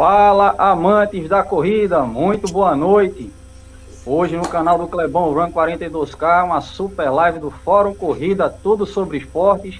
Fala, 0.00 0.54
amantes 0.56 1.28
da 1.28 1.42
corrida, 1.42 2.00
muito 2.04 2.50
boa 2.50 2.74
noite. 2.74 3.30
Hoje 4.06 4.34
no 4.34 4.48
canal 4.48 4.78
do 4.78 4.88
Clebão 4.88 5.30
Run 5.30 5.52
42K, 5.52 6.42
uma 6.42 6.62
super 6.62 7.10
live 7.10 7.38
do 7.38 7.50
Fórum 7.50 7.94
Corrida, 7.94 8.48
tudo 8.48 8.86
sobre 8.86 9.18
esportes. 9.18 9.78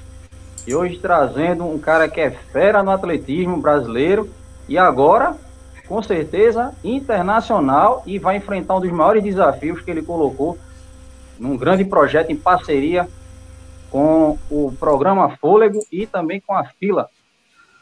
E 0.66 0.74
hoje 0.74 0.98
trazendo 0.98 1.64
um 1.64 1.78
cara 1.78 2.06
que 2.06 2.20
é 2.20 2.30
fera 2.30 2.82
no 2.82 2.90
atletismo 2.90 3.62
brasileiro 3.62 4.28
e 4.68 4.76
agora, 4.76 5.38
com 5.88 6.02
certeza, 6.02 6.74
internacional 6.84 8.02
e 8.04 8.18
vai 8.18 8.36
enfrentar 8.36 8.76
um 8.76 8.80
dos 8.82 8.92
maiores 8.92 9.24
desafios 9.24 9.80
que 9.80 9.90
ele 9.90 10.02
colocou 10.02 10.58
num 11.38 11.56
grande 11.56 11.82
projeto 11.82 12.30
em 12.30 12.36
parceria 12.36 13.08
com 13.90 14.36
o 14.50 14.70
programa 14.78 15.34
Fôlego 15.38 15.80
e 15.90 16.06
também 16.06 16.42
com 16.46 16.54
a 16.54 16.64
Fila. 16.64 17.08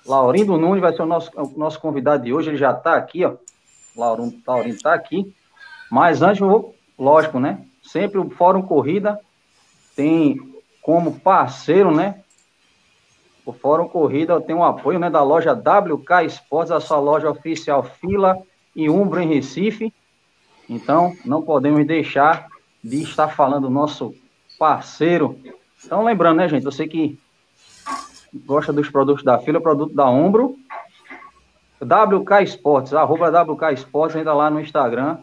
Laurindo 0.09 0.57
Nunes 0.57 0.81
vai 0.81 0.95
ser 0.95 1.03
o 1.03 1.07
nosso, 1.07 1.31
o 1.37 1.59
nosso 1.59 1.79
convidado 1.79 2.25
de 2.25 2.33
hoje, 2.33 2.49
ele 2.49 2.57
já 2.57 2.73
está 2.73 2.97
aqui, 2.97 3.25
ó. 3.27 3.35
Laurindo 3.95 4.41
está 4.67 4.95
aqui. 4.95 5.35
Mas 5.91 6.23
antes, 6.23 6.41
eu, 6.41 6.75
lógico, 6.99 7.39
né? 7.39 7.67
Sempre 7.83 8.19
o 8.19 8.31
Fórum 8.31 8.63
Corrida 8.63 9.21
tem 9.95 10.41
como 10.81 11.21
parceiro, 11.21 11.95
né? 11.95 12.23
O 13.45 13.53
Fórum 13.53 13.89
Corrida 13.89 14.41
tem 14.41 14.55
o 14.55 14.61
um 14.61 14.65
apoio 14.65 14.99
né, 14.99 15.11
da 15.11 15.23
loja 15.23 15.53
WK 15.53 16.25
Esportes, 16.27 16.71
a 16.71 16.81
sua 16.81 16.99
loja 16.99 17.31
oficial 17.31 17.83
Fila 17.83 18.39
e 18.75 18.89
Umbro 18.89 19.21
em 19.21 19.29
Recife. 19.29 19.93
Então, 20.69 21.15
não 21.25 21.43
podemos 21.43 21.87
deixar 21.87 22.47
de 22.83 23.03
estar 23.03 23.29
falando 23.29 23.63
do 23.63 23.71
nosso 23.71 24.15
parceiro. 24.59 25.39
Então, 25.85 26.05
lembrando, 26.05 26.39
né, 26.39 26.49
gente? 26.49 26.65
Você 26.65 26.87
que 26.87 27.19
gosta 28.35 28.73
dos 28.73 28.89
produtos 28.89 29.25
da 29.25 29.39
Fila, 29.39 29.61
produto 29.61 29.95
da 29.95 30.09
Umbro, 30.09 30.57
WK 31.81 32.43
Esportes, 32.43 32.93
arroba 32.93 33.31
WK 33.31 33.73
Esportes, 33.73 34.17
ainda 34.17 34.35
lá 34.35 34.51
no 34.51 34.61
Instagram 34.61 35.19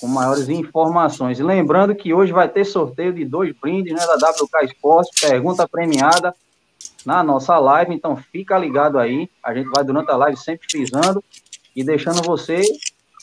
com 0.00 0.06
maiores 0.06 0.48
informações. 0.48 1.38
E 1.38 1.42
lembrando 1.42 1.94
que 1.94 2.14
hoje 2.14 2.32
vai 2.32 2.48
ter 2.48 2.64
sorteio 2.64 3.12
de 3.12 3.24
dois 3.24 3.54
brindes 3.60 3.92
né, 3.92 4.06
da 4.06 4.30
WK 4.30 4.64
Esportes, 4.64 5.20
pergunta 5.20 5.68
premiada 5.68 6.34
na 7.04 7.22
nossa 7.22 7.58
live, 7.58 7.94
então 7.94 8.16
fica 8.16 8.56
ligado 8.56 8.98
aí. 8.98 9.28
A 9.42 9.52
gente 9.54 9.68
vai 9.70 9.84
durante 9.84 10.10
a 10.10 10.16
live 10.16 10.36
sempre 10.36 10.66
frisando 10.70 11.22
e 11.74 11.82
deixando 11.82 12.22
você 12.22 12.62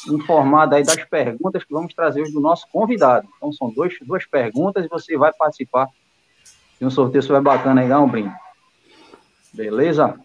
informado 0.07 0.75
aí 0.75 0.83
das 0.83 1.03
perguntas 1.05 1.63
que 1.63 1.73
vamos 1.73 1.93
trazer 1.93 2.21
hoje 2.21 2.33
do 2.33 2.41
nosso 2.41 2.67
convidado. 2.71 3.27
Então 3.37 3.51
são 3.53 3.69
dois, 3.71 3.93
duas 4.01 4.25
perguntas 4.25 4.85
e 4.85 4.89
você 4.89 5.17
vai 5.17 5.31
participar 5.33 5.87
de 6.79 6.85
um 6.85 6.89
sorteio 6.89 7.23
super 7.23 7.41
bacana 7.41 7.81
aí, 7.81 7.87
ganhar 7.87 8.01
um 8.01 8.09
brinde. 8.09 8.33
Beleza? 9.55 10.19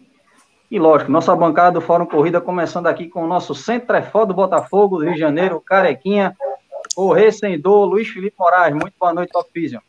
E 0.69 0.77
lógico, 0.77 1.11
nossa 1.11 1.33
bancada 1.35 1.71
do 1.71 1.81
Fórum 1.81 2.05
Corrida 2.05 2.41
começando 2.41 2.87
aqui 2.87 3.07
com 3.07 3.23
o 3.23 3.27
nosso 3.27 3.55
Centrefó 3.55 4.25
do 4.25 4.33
Botafogo, 4.33 4.97
do 4.97 5.05
Rio 5.05 5.13
de 5.13 5.19
Janeiro, 5.19 5.61
Carequinha, 5.61 6.35
o 6.97 7.13
Recendor, 7.13 7.85
Luiz 7.85 8.09
Felipe 8.09 8.35
Moraes. 8.37 8.73
Muito 8.73 8.93
boa 8.99 9.13
noite, 9.13 9.31
Top 9.31 9.49
Vision. 9.53 9.81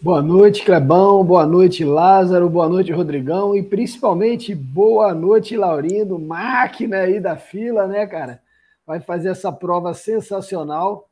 Boa 0.00 0.22
noite, 0.22 0.64
Clebão. 0.64 1.24
Boa 1.24 1.44
noite, 1.44 1.84
Lázaro. 1.84 2.48
Boa 2.48 2.68
noite, 2.68 2.92
Rodrigão. 2.92 3.56
E 3.56 3.64
principalmente, 3.64 4.54
boa 4.54 5.12
noite, 5.12 5.56
Laurindo. 5.56 6.18
Máquina 6.20 6.98
aí 6.98 7.18
da 7.18 7.36
fila, 7.36 7.88
né, 7.88 8.06
cara? 8.06 8.40
Vai 8.86 9.00
fazer 9.00 9.30
essa 9.30 9.50
prova 9.50 9.92
sensacional 9.94 11.08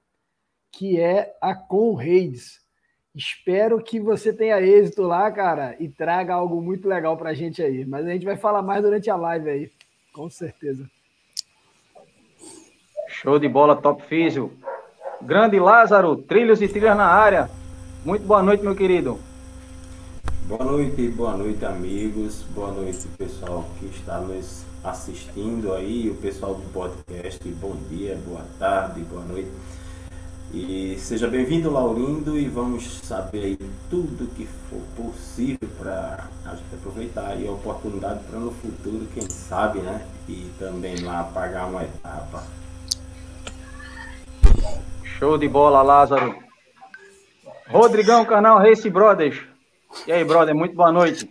que 0.70 1.00
é 1.00 1.34
a 1.40 1.52
Conrades. 1.52 2.60
Espero 3.16 3.82
que 3.82 3.98
você 3.98 4.30
tenha 4.30 4.60
êxito 4.60 5.00
lá, 5.00 5.30
cara, 5.30 5.74
e 5.80 5.88
traga 5.88 6.34
algo 6.34 6.60
muito 6.60 6.86
legal 6.86 7.16
pra 7.16 7.32
gente 7.32 7.62
aí. 7.62 7.82
Mas 7.86 8.04
a 8.04 8.10
gente 8.10 8.26
vai 8.26 8.36
falar 8.36 8.60
mais 8.60 8.82
durante 8.82 9.08
a 9.08 9.16
live 9.16 9.48
aí, 9.48 9.72
com 10.12 10.28
certeza. 10.28 10.84
Show 13.08 13.38
de 13.38 13.48
bola, 13.48 13.74
top 13.74 14.02
físio. 14.02 14.52
Grande 15.22 15.58
Lázaro, 15.58 16.14
trilhos 16.16 16.60
e 16.60 16.68
trilhas 16.68 16.94
na 16.94 17.06
área. 17.06 17.48
Muito 18.04 18.26
boa 18.26 18.42
noite, 18.42 18.62
meu 18.62 18.76
querido. 18.76 19.18
Boa 20.42 20.64
noite, 20.64 21.08
boa 21.08 21.36
noite, 21.38 21.64
amigos. 21.64 22.42
Boa 22.54 22.70
noite, 22.70 23.08
pessoal 23.16 23.64
que 23.80 23.86
está 23.86 24.20
nos 24.20 24.66
assistindo 24.84 25.72
aí, 25.72 26.10
o 26.10 26.14
pessoal 26.16 26.54
do 26.54 26.70
podcast. 26.70 27.48
Bom 27.48 27.76
dia, 27.88 28.18
boa 28.26 28.44
tarde, 28.58 29.00
boa 29.00 29.24
noite. 29.24 29.50
E 30.52 30.96
seja 30.98 31.26
bem-vindo, 31.26 31.70
Laurindo, 31.70 32.38
e 32.38 32.48
vamos 32.48 33.00
saber 33.02 33.58
tudo 33.90 34.30
que 34.34 34.48
for 34.70 34.80
possível 34.96 35.68
para 35.78 36.28
a 36.44 36.50
gente 36.50 36.74
aproveitar 36.74 37.32
a 37.32 37.50
oportunidade 37.50 38.20
para 38.30 38.38
no 38.38 38.52
futuro, 38.52 39.06
quem 39.12 39.28
sabe, 39.28 39.80
né? 39.80 40.06
E 40.28 40.50
também 40.58 41.00
lá 41.00 41.24
pagar 41.24 41.66
uma 41.66 41.82
etapa. 41.82 42.44
Show 45.18 45.36
de 45.36 45.48
bola, 45.48 45.82
Lázaro. 45.82 46.36
Rodrigão, 47.68 48.24
canal 48.24 48.58
Race 48.58 48.88
Brothers. 48.88 49.38
E 50.06 50.12
aí, 50.12 50.24
brother, 50.24 50.54
muito 50.54 50.74
boa 50.74 50.92
noite. 50.92 51.28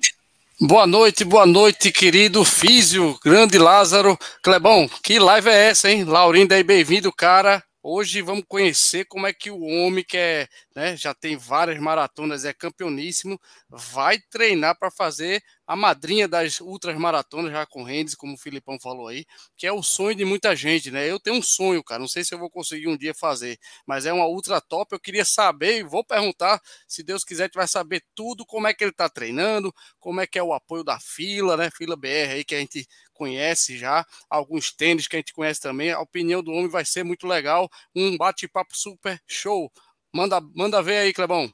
Boa 0.59 0.85
noite, 0.85 1.23
boa 1.23 1.45
noite, 1.45 1.91
querido 1.91 2.43
Físio, 2.45 3.17
grande 3.23 3.57
Lázaro. 3.57 4.17
Clebão, 4.41 4.89
que 5.03 5.19
live 5.19 5.49
é 5.49 5.69
essa, 5.69 5.89
hein? 5.89 6.03
Laurindo 6.03 6.53
aí, 6.53 6.63
bem-vindo, 6.63 7.11
cara. 7.11 7.63
Hoje 7.87 8.19
vamos 8.19 8.45
conhecer 8.47 9.05
como 9.05 9.27
é 9.27 9.33
que 9.33 9.51
o 9.51 9.61
homem 9.61 10.03
que 10.03 10.17
é, 10.17 10.47
né, 10.75 10.95
já 10.95 11.13
tem 11.13 11.37
várias 11.37 11.79
maratonas, 11.79 12.45
é 12.45 12.53
campeoníssimo, 12.53 13.39
vai 13.69 14.19
treinar 14.29 14.77
para 14.77 14.91
fazer 14.91 15.41
a 15.65 15.75
madrinha 15.75 16.27
das 16.27 16.59
ultras 16.61 16.95
maratonas 16.97 17.51
já 17.51 17.65
com 17.65 17.83
Rendes, 17.83 18.13
como 18.13 18.33
o 18.35 18.37
Filipão 18.37 18.77
falou 18.79 19.07
aí, 19.07 19.25
que 19.57 19.65
é 19.65 19.71
o 19.71 19.81
sonho 19.81 20.15
de 20.15 20.23
muita 20.25 20.55
gente, 20.55 20.91
né? 20.91 21.09
Eu 21.09 21.19
tenho 21.19 21.37
um 21.37 21.41
sonho, 21.41 21.83
cara, 21.83 21.99
não 21.99 22.07
sei 22.07 22.23
se 22.23 22.33
eu 22.35 22.39
vou 22.39 22.49
conseguir 22.49 22.87
um 22.87 22.97
dia 22.97 23.13
fazer, 23.15 23.57
mas 23.85 24.05
é 24.05 24.13
uma 24.13 24.27
ultra 24.27 24.61
top, 24.61 24.93
eu 24.93 24.99
queria 24.99 25.25
saber 25.25 25.79
e 25.79 25.83
vou 25.83 26.03
perguntar, 26.03 26.61
se 26.87 27.01
Deus 27.03 27.23
quiser, 27.23 27.45
gente 27.45 27.55
vai 27.55 27.67
saber 27.67 28.03
tudo, 28.13 28.45
como 28.45 28.67
é 28.67 28.73
que 28.73 28.83
ele 28.83 28.91
está 28.91 29.09
treinando, 29.09 29.73
como 29.99 30.21
é 30.21 30.27
que 30.27 30.37
é 30.37 30.43
o 30.43 30.53
apoio 30.53 30.83
da 30.83 30.99
fila, 30.99 31.55
né? 31.57 31.69
Fila 31.71 31.95
BR 31.95 32.33
aí 32.33 32.43
que 32.43 32.55
a 32.55 32.59
gente 32.59 32.87
conhece 33.13 33.77
já, 33.77 34.05
alguns 34.29 34.71
tênis 34.71 35.07
que 35.07 35.15
a 35.15 35.19
gente 35.19 35.33
conhece 35.33 35.61
também. 35.61 35.91
A 35.91 35.99
opinião 36.01 36.43
do 36.43 36.51
homem 36.51 36.67
vai 36.67 36.83
ser 36.85 37.03
muito 37.03 37.25
legal. 37.25 37.69
Um 37.95 38.17
bate-papo 38.17 38.75
super 38.77 39.19
show. 39.27 39.71
Manda, 40.15 40.39
manda 40.55 40.81
ver 40.81 40.99
aí, 40.99 41.13
Clebão. 41.13 41.49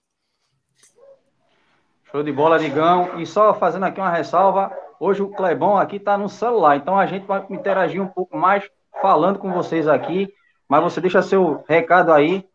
Show 2.12 2.22
de 2.22 2.32
bola, 2.32 2.60
Digão. 2.60 3.20
E 3.20 3.26
só 3.26 3.56
fazendo 3.56 3.86
aqui 3.86 4.00
uma 4.00 4.12
ressalva, 4.12 4.72
hoje 5.00 5.24
o 5.24 5.30
Clebão 5.30 5.78
aqui 5.78 5.96
está 5.96 6.16
no 6.16 6.30
celular, 6.30 6.76
então 6.76 6.96
a 6.96 7.08
gente 7.08 7.26
vai 7.26 7.44
interagir 7.50 8.00
um 8.00 8.08
pouco 8.08 8.38
mais 8.38 8.64
falando 9.02 9.40
com 9.40 9.52
vocês 9.52 9.88
aqui, 9.88 10.32
mas 10.70 10.84
você 10.84 11.02
deixa 11.02 11.24
seu 11.24 11.64
recado 11.68 12.14
aí 12.14 12.48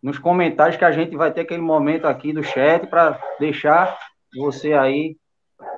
nos 0.00 0.16
comentários 0.16 0.76
que 0.76 0.84
a 0.84 0.92
gente 0.92 1.16
vai 1.16 1.32
ter 1.32 1.40
aquele 1.40 1.60
momento 1.60 2.06
aqui 2.06 2.32
do 2.32 2.44
chat 2.44 2.86
para 2.86 3.18
deixar 3.40 3.98
você 4.36 4.74
aí 4.74 5.16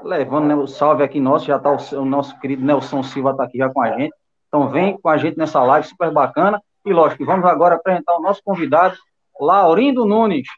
levando 0.02 0.44
né, 0.44 0.54
o 0.54 0.66
salve 0.66 1.02
aqui 1.02 1.18
nosso, 1.18 1.46
já 1.46 1.56
está 1.56 1.70
o, 1.70 2.02
o, 2.02 2.04
nosso 2.04 2.38
querido 2.38 2.62
Nelson 2.62 3.02
Silva 3.02 3.30
está 3.30 3.44
aqui 3.44 3.56
já 3.56 3.70
com 3.70 3.80
a 3.80 3.96
gente. 3.96 4.12
Então 4.46 4.68
vem 4.68 4.98
com 4.98 5.08
a 5.08 5.16
gente 5.16 5.38
nessa 5.38 5.62
live 5.62 5.88
super 5.88 6.10
bacana. 6.12 6.62
E 6.84 6.92
lógico, 6.92 7.24
vamos 7.24 7.46
agora 7.46 7.76
apresentar 7.76 8.14
o 8.14 8.20
nosso 8.20 8.42
convidado, 8.44 8.94
Laurindo 9.40 10.04
Nunes, 10.04 10.48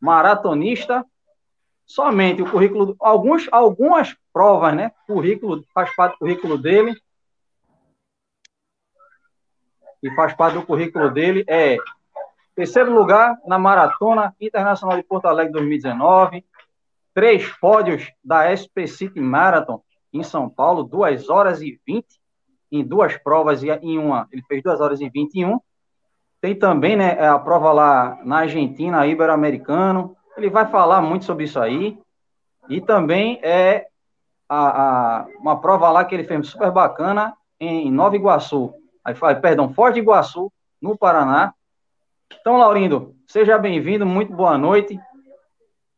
maratonista. 0.00 1.04
Somente 1.86 2.40
o 2.40 2.50
currículo, 2.50 2.96
alguns, 2.98 3.46
algumas 3.52 4.16
provas, 4.32 4.74
né? 4.74 4.92
Currículo, 5.06 5.64
faz 5.74 5.94
parte 5.94 6.14
do 6.14 6.18
currículo 6.18 6.58
dele. 6.58 6.94
E 10.02 10.10
faz 10.14 10.34
parte 10.34 10.54
do 10.54 10.66
currículo 10.66 11.10
dele. 11.10 11.44
É 11.46 11.76
terceiro 12.54 12.94
lugar 12.94 13.36
na 13.46 13.58
Maratona 13.58 14.34
Internacional 14.40 14.96
de 14.96 15.02
Porto 15.02 15.26
Alegre 15.26 15.52
2019, 15.52 16.44
três 17.12 17.48
pódios 17.58 18.12
da 18.22 18.54
SP 18.54 18.86
City 18.86 19.20
Marathon 19.20 19.82
em 20.12 20.22
São 20.22 20.48
Paulo, 20.48 20.84
2 20.84 21.28
horas 21.28 21.60
e 21.60 21.80
20 21.86 22.06
em 22.70 22.84
duas 22.84 23.16
provas 23.16 23.62
e 23.62 23.70
em 23.70 23.98
uma, 23.98 24.28
ele 24.32 24.42
fez 24.42 24.62
2 24.62 24.80
horas 24.80 25.00
e 25.00 25.08
21. 25.08 25.60
Tem 26.44 26.54
também 26.54 26.94
né, 26.94 27.26
a 27.26 27.38
prova 27.38 27.72
lá 27.72 28.18
na 28.22 28.40
Argentina, 28.40 29.06
Ibero-Americano. 29.06 30.14
Ele 30.36 30.50
vai 30.50 30.66
falar 30.66 31.00
muito 31.00 31.24
sobre 31.24 31.44
isso 31.44 31.58
aí. 31.58 31.98
E 32.68 32.82
também 32.82 33.40
é 33.42 33.86
a, 34.46 34.82
a, 34.82 35.26
uma 35.40 35.58
prova 35.58 35.90
lá 35.90 36.04
que 36.04 36.14
ele 36.14 36.24
fez 36.24 36.46
super 36.46 36.70
bacana 36.70 37.32
em 37.58 37.90
Nova 37.90 38.14
Iguaçu. 38.14 38.74
Aí, 39.02 39.14
perdão, 39.40 39.72
Foz 39.72 39.94
de 39.94 40.00
Iguaçu, 40.00 40.52
no 40.82 40.98
Paraná. 40.98 41.54
Então, 42.38 42.58
Laurindo, 42.58 43.14
seja 43.26 43.56
bem-vindo, 43.56 44.04
muito 44.04 44.34
boa 44.34 44.58
noite. 44.58 45.00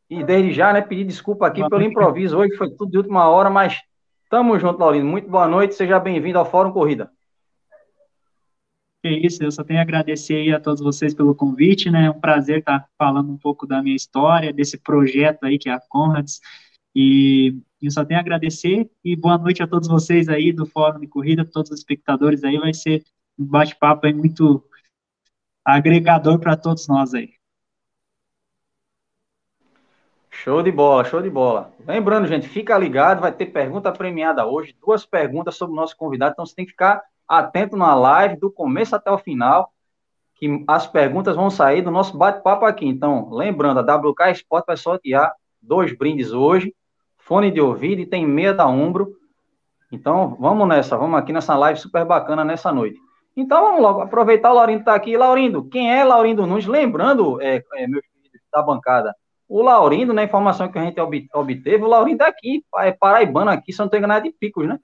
E 0.09 0.23
desde 0.23 0.53
já, 0.53 0.73
né, 0.73 0.81
pedir 0.81 1.03
desculpa 1.03 1.49
aqui 1.49 1.69
pelo 1.69 1.83
improviso 1.83 2.39
hoje, 2.39 2.55
foi 2.57 2.71
tudo 2.71 2.93
de 2.93 2.99
última 2.99 3.29
hora, 3.29 3.51
mas 3.51 3.81
tamo 4.31 4.57
junto, 4.61 4.79
Laurino. 4.79 5.07
Muito 5.07 5.29
boa 5.29 5.49
noite, 5.49 5.75
seja 5.75 5.99
bem-vindo 5.99 6.39
ao 6.39 6.45
Fórum 6.45 6.71
Corrida. 6.71 7.11
É 9.07 9.13
isso, 9.13 9.41
eu 9.41 9.53
só 9.53 9.63
tenho 9.63 9.79
a 9.79 9.83
agradecer 9.83 10.35
aí 10.35 10.53
a 10.53 10.59
todos 10.59 10.83
vocês 10.83 11.15
pelo 11.15 11.33
convite, 11.33 11.89
né? 11.89 12.07
É 12.07 12.11
um 12.11 12.19
prazer 12.19 12.59
estar 12.59 12.89
falando 12.99 13.31
um 13.31 13.39
pouco 13.39 13.65
da 13.65 13.81
minha 13.81 13.95
história, 13.95 14.53
desse 14.53 14.77
projeto 14.77 15.45
aí 15.45 15.61
que 15.61 15.69
é 15.69 15.73
a 15.73 15.79
Conrads. 15.79 16.41
E 16.93 17.57
eu 17.81 17.89
só 17.93 18.05
tenho 18.05 18.19
a 18.19 18.21
agradecer 18.21 18.91
e 19.05 19.15
boa 19.15 19.39
noite 19.39 19.63
a 19.63 19.67
todos 19.69 19.89
vocês 19.89 20.29
aí 20.29 20.53
do 20.53 20.67
Fórum 20.67 20.99
de 20.99 21.07
Corrida, 21.07 21.45
todos 21.45 21.71
os 21.71 21.79
espectadores 21.79 22.43
aí. 22.43 22.59
Vai 22.59 22.75
ser 22.75 23.05
um 23.39 23.45
bate-papo 23.45 24.07
aí 24.07 24.13
muito 24.13 24.65
agregador 25.65 26.41
para 26.41 26.57
todos 26.57 26.89
nós 26.89 27.15
aí. 27.15 27.31
Show 30.31 30.65
de 30.65 30.73
bola, 30.73 31.05
show 31.05 31.23
de 31.23 31.31
bola. 31.31 31.73
Lembrando, 31.87 32.27
gente, 32.27 32.49
fica 32.49 32.77
ligado, 32.77 33.21
vai 33.21 33.31
ter 33.31 33.47
pergunta 33.47 33.93
premiada 33.93 34.45
hoje, 34.45 34.75
duas 34.85 35.07
perguntas 35.07 35.55
sobre 35.55 35.75
o 35.75 35.77
nosso 35.77 35.97
convidado, 35.97 36.33
então 36.33 36.45
você 36.45 36.57
tem 36.57 36.65
que 36.65 36.73
ficar 36.73 37.05
atento 37.29 37.77
na 37.77 37.95
live, 37.95 38.37
do 38.37 38.51
começo 38.51 38.95
até 38.95 39.11
o 39.11 39.19
final, 39.19 39.73
que 40.37 40.65
as 40.69 40.87
perguntas 40.87 41.35
vão 41.35 41.51
sair 41.51 41.83
do 41.83 41.91
nosso 41.91 42.17
bate-papo 42.17 42.65
aqui. 42.65 42.87
Então, 42.87 43.31
lembrando, 43.31 43.81
a 43.81 43.97
WK 43.97 44.33
Sport 44.33 44.67
vai 44.67 44.77
sortear 44.77 45.33
dois 45.61 45.97
brindes 45.97 46.33
hoje, 46.33 46.75
fone 47.19 47.51
de 47.51 47.61
ouvido 47.61 48.01
e 48.03 48.07
tem 48.07 48.27
meia 48.27 48.53
da 48.53 48.67
Umbro. 48.67 49.17
Então, 49.91 50.37
vamos 50.39 50.69
nessa, 50.69 50.97
vamos 50.97 51.19
aqui 51.19 51.33
nessa 51.33 51.57
live 51.57 51.79
super 51.81 52.05
bacana 52.05 52.45
nessa 52.45 52.73
noite. 52.73 52.99
Então, 53.37 53.63
vamos 53.63 53.83
logo 53.83 54.01
aproveitar 54.01 54.51
o 54.51 54.55
Laurindo 54.55 54.81
está 54.81 54.95
aqui. 54.95 55.17
Laurindo, 55.17 55.65
quem 55.69 55.93
é 55.93 56.05
Laurindo 56.05 56.47
Nunes? 56.47 56.67
Lembrando, 56.67 57.41
é, 57.41 57.63
é, 57.75 57.87
meus 57.87 58.05
filhos 58.07 58.41
da 58.53 58.63
bancada, 58.63 59.15
o 59.49 59.63
Laurindo, 59.63 60.13
na 60.13 60.25
informação 60.25 60.71
que 60.71 60.79
a 60.79 60.83
gente 60.83 61.01
obteve, 61.01 61.85
o 61.85 61.89
Laurindo 61.89 62.23
é 62.23 62.29
aqui, 62.29 62.65
é 62.79 62.93
paraibano 62.93 63.51
aqui, 63.51 63.73
se 63.73 63.79
não 63.79 63.87
estou 63.87 63.99
enganado, 63.99 64.27
é 64.27 64.31
de 64.31 64.37
Picos, 64.37 64.67
né? 64.67 64.79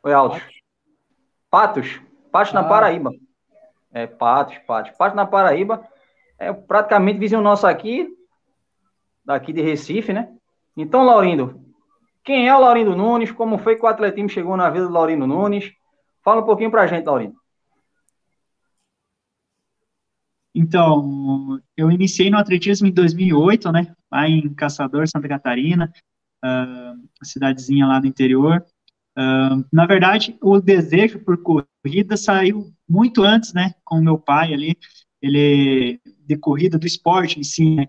Foi 0.00 0.12
alto. 0.12 0.40
Patos, 1.50 2.00
Patos 2.30 2.54
ah. 2.54 2.62
na 2.62 2.68
Paraíba. 2.68 3.10
É, 3.92 4.06
Patos, 4.06 4.58
Patos. 4.66 4.92
Patos 4.96 5.16
na 5.16 5.26
Paraíba, 5.26 5.86
é 6.38 6.52
praticamente 6.52 7.18
vizinho 7.18 7.40
nosso 7.40 7.66
aqui, 7.66 8.08
daqui 9.24 9.52
de 9.52 9.62
Recife, 9.62 10.12
né? 10.12 10.32
Então, 10.76 11.04
Laurindo, 11.04 11.60
quem 12.22 12.48
é 12.48 12.54
o 12.54 12.60
Laurindo 12.60 12.94
Nunes? 12.94 13.32
Como 13.32 13.58
foi 13.58 13.76
que 13.76 13.84
o 13.84 13.88
atletismo 13.88 14.28
chegou 14.28 14.56
na 14.56 14.70
vida 14.70 14.86
do 14.86 14.92
Laurindo 14.92 15.26
Nunes? 15.26 15.72
Fala 16.22 16.42
um 16.42 16.44
pouquinho 16.44 16.70
pra 16.70 16.86
gente, 16.86 17.06
Laurindo. 17.06 17.36
Então, 20.54 21.60
eu 21.76 21.90
iniciei 21.90 22.30
no 22.30 22.38
atletismo 22.38 22.86
em 22.86 22.92
2008, 22.92 23.70
né? 23.70 23.94
Lá 24.10 24.28
em 24.28 24.52
Caçador, 24.54 25.06
Santa 25.08 25.28
Catarina, 25.28 25.92
uh, 26.44 27.24
cidadezinha 27.24 27.86
lá 27.86 28.00
no 28.00 28.06
interior. 28.06 28.64
Na 29.72 29.86
verdade, 29.86 30.36
o 30.40 30.60
desejo 30.60 31.18
por 31.18 31.42
corrida 31.42 32.16
saiu 32.16 32.72
muito 32.88 33.22
antes, 33.22 33.52
né? 33.52 33.74
Com 33.84 34.00
meu 34.00 34.18
pai 34.18 34.54
ali, 34.54 34.76
ele 35.20 36.00
de 36.24 36.36
corrida 36.36 36.78
do 36.78 36.86
esporte 36.86 37.40
em 37.40 37.42
si, 37.42 37.74
né? 37.74 37.88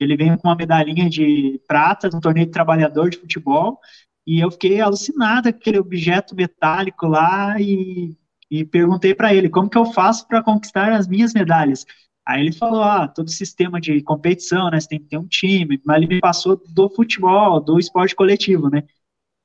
Ele 0.00 0.16
veio 0.16 0.38
com 0.38 0.46
uma 0.48 0.54
medalhinha 0.54 1.10
de 1.10 1.60
prata 1.66 2.08
no 2.08 2.20
torneio 2.20 2.46
de 2.46 2.52
trabalhador 2.52 3.10
de 3.10 3.18
futebol, 3.18 3.80
e 4.26 4.38
eu 4.40 4.50
fiquei 4.50 4.80
alucinado 4.80 5.50
com 5.50 5.58
aquele 5.58 5.78
objeto 5.78 6.36
metálico 6.36 7.06
lá 7.06 7.60
e, 7.60 8.16
e 8.50 8.64
perguntei 8.64 9.14
para 9.14 9.34
ele 9.34 9.48
como 9.48 9.68
que 9.68 9.78
eu 9.78 9.86
faço 9.86 10.28
para 10.28 10.42
conquistar 10.42 10.92
as 10.92 11.08
minhas 11.08 11.34
medalhas. 11.34 11.84
Aí 12.26 12.42
ele 12.42 12.52
falou, 12.52 12.82
ah, 12.82 13.08
todo 13.08 13.30
sistema 13.30 13.80
de 13.80 14.02
competição, 14.02 14.70
né, 14.70 14.78
você 14.78 14.86
tem 14.86 15.00
que 15.00 15.06
ter 15.06 15.16
um 15.16 15.26
time, 15.26 15.80
mas 15.82 15.96
ele 15.96 16.06
me 16.06 16.20
passou 16.20 16.62
do 16.68 16.90
futebol, 16.90 17.58
do 17.58 17.78
esporte 17.78 18.14
coletivo, 18.14 18.68
né. 18.68 18.84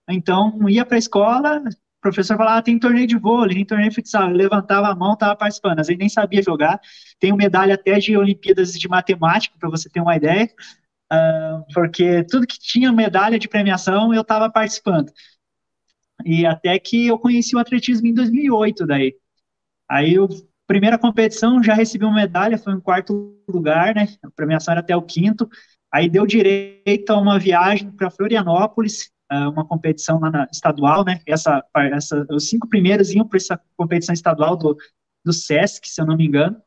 Então, 0.09 0.69
ia 0.69 0.85
para 0.85 0.95
a 0.95 1.00
escola, 1.00 1.63
professor 2.03 2.35
falava, 2.35 2.57
ah, 2.57 2.61
tem 2.61 2.77
torneio 2.77 3.07
de 3.07 3.17
vôlei, 3.17 3.55
tem 3.55 3.65
torneio 3.65 3.89
de 3.89 3.95
futsal. 3.95 4.29
Eu 4.29 4.35
levantava 4.35 4.89
a 4.89 4.95
mão, 4.95 5.13
estava 5.13 5.35
participando. 5.35 5.79
Às 5.79 5.88
vezes 5.88 6.00
nem 6.00 6.09
sabia 6.09 6.44
jogar. 6.44 6.79
Tenho 7.17 7.38
medalha 7.38 7.75
até 7.75 7.97
de 7.97 8.15
Olimpíadas 8.17 8.73
de 8.73 8.88
Matemática, 8.89 9.55
para 9.57 9.69
você 9.69 9.89
ter 9.89 10.01
uma 10.01 10.15
ideia. 10.15 10.50
Uh, 11.11 11.63
porque 11.73 12.23
tudo 12.25 12.45
que 12.45 12.59
tinha 12.59 12.91
medalha 12.91 13.39
de 13.39 13.47
premiação, 13.47 14.13
eu 14.13 14.21
estava 14.21 14.51
participando. 14.51 15.11
E 16.25 16.45
até 16.45 16.77
que 16.77 17.07
eu 17.07 17.17
conheci 17.17 17.55
o 17.55 17.59
atletismo 17.59 18.07
em 18.07 18.13
2008, 18.13 18.85
daí. 18.85 19.15
Aí, 19.89 20.13
eu, 20.13 20.27
primeira 20.67 20.97
competição, 20.97 21.63
já 21.63 21.73
recebi 21.73 22.03
uma 22.03 22.15
medalha, 22.15 22.57
foi 22.57 22.73
em 22.73 22.79
quarto 22.79 23.38
lugar, 23.47 23.95
né? 23.95 24.09
A 24.23 24.29
premiação 24.31 24.73
era 24.73 24.81
até 24.81 24.95
o 24.95 25.01
quinto. 25.01 25.50
Aí 25.91 26.09
deu 26.09 26.25
direito 26.25 27.11
a 27.11 27.17
uma 27.17 27.39
viagem 27.39 27.91
para 27.91 28.09
Florianópolis, 28.09 29.11
uma 29.31 29.66
competição 29.66 30.20
lá 30.20 30.30
na 30.30 30.48
estadual, 30.52 31.04
né? 31.04 31.20
Essa, 31.25 31.64
essa, 31.75 32.25
os 32.30 32.50
cinco 32.50 32.68
primeiros 32.68 33.12
iam 33.12 33.28
para 33.28 33.38
essa 33.38 33.60
competição 33.75 34.14
estadual 34.14 34.56
do, 34.56 34.78
do 35.25 35.34
SESC, 35.34 35.88
se 35.88 36.02
eu 36.02 36.06
não 36.06 36.16
me 36.16 36.25
engano. 36.25 36.62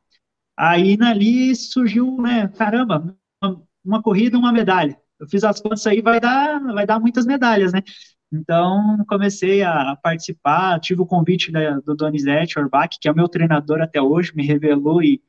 Aí 0.56 0.96
ali 1.00 1.54
surgiu, 1.54 2.16
né? 2.20 2.48
Caramba, 2.48 3.16
uma, 3.42 3.62
uma 3.84 4.02
corrida, 4.02 4.38
uma 4.38 4.52
medalha. 4.52 4.98
Eu 5.18 5.28
fiz 5.28 5.44
as 5.44 5.60
contas 5.60 5.86
aí, 5.86 6.02
vai 6.02 6.20
dar, 6.20 6.60
vai 6.72 6.86
dar 6.86 6.98
muitas 7.00 7.26
medalhas, 7.26 7.72
né? 7.72 7.82
Então, 8.32 9.04
comecei 9.08 9.62
a 9.62 9.96
participar, 9.96 10.80
tive 10.80 11.00
o 11.00 11.06
convite 11.06 11.52
da, 11.52 11.78
do 11.80 11.94
Donizete 11.94 12.58
Orbach, 12.58 12.98
que 13.00 13.08
é 13.08 13.12
o 13.12 13.14
meu 13.14 13.28
treinador 13.28 13.80
até 13.80 14.00
hoje, 14.00 14.34
me 14.34 14.44
revelou 14.44 15.02
e, 15.02 15.22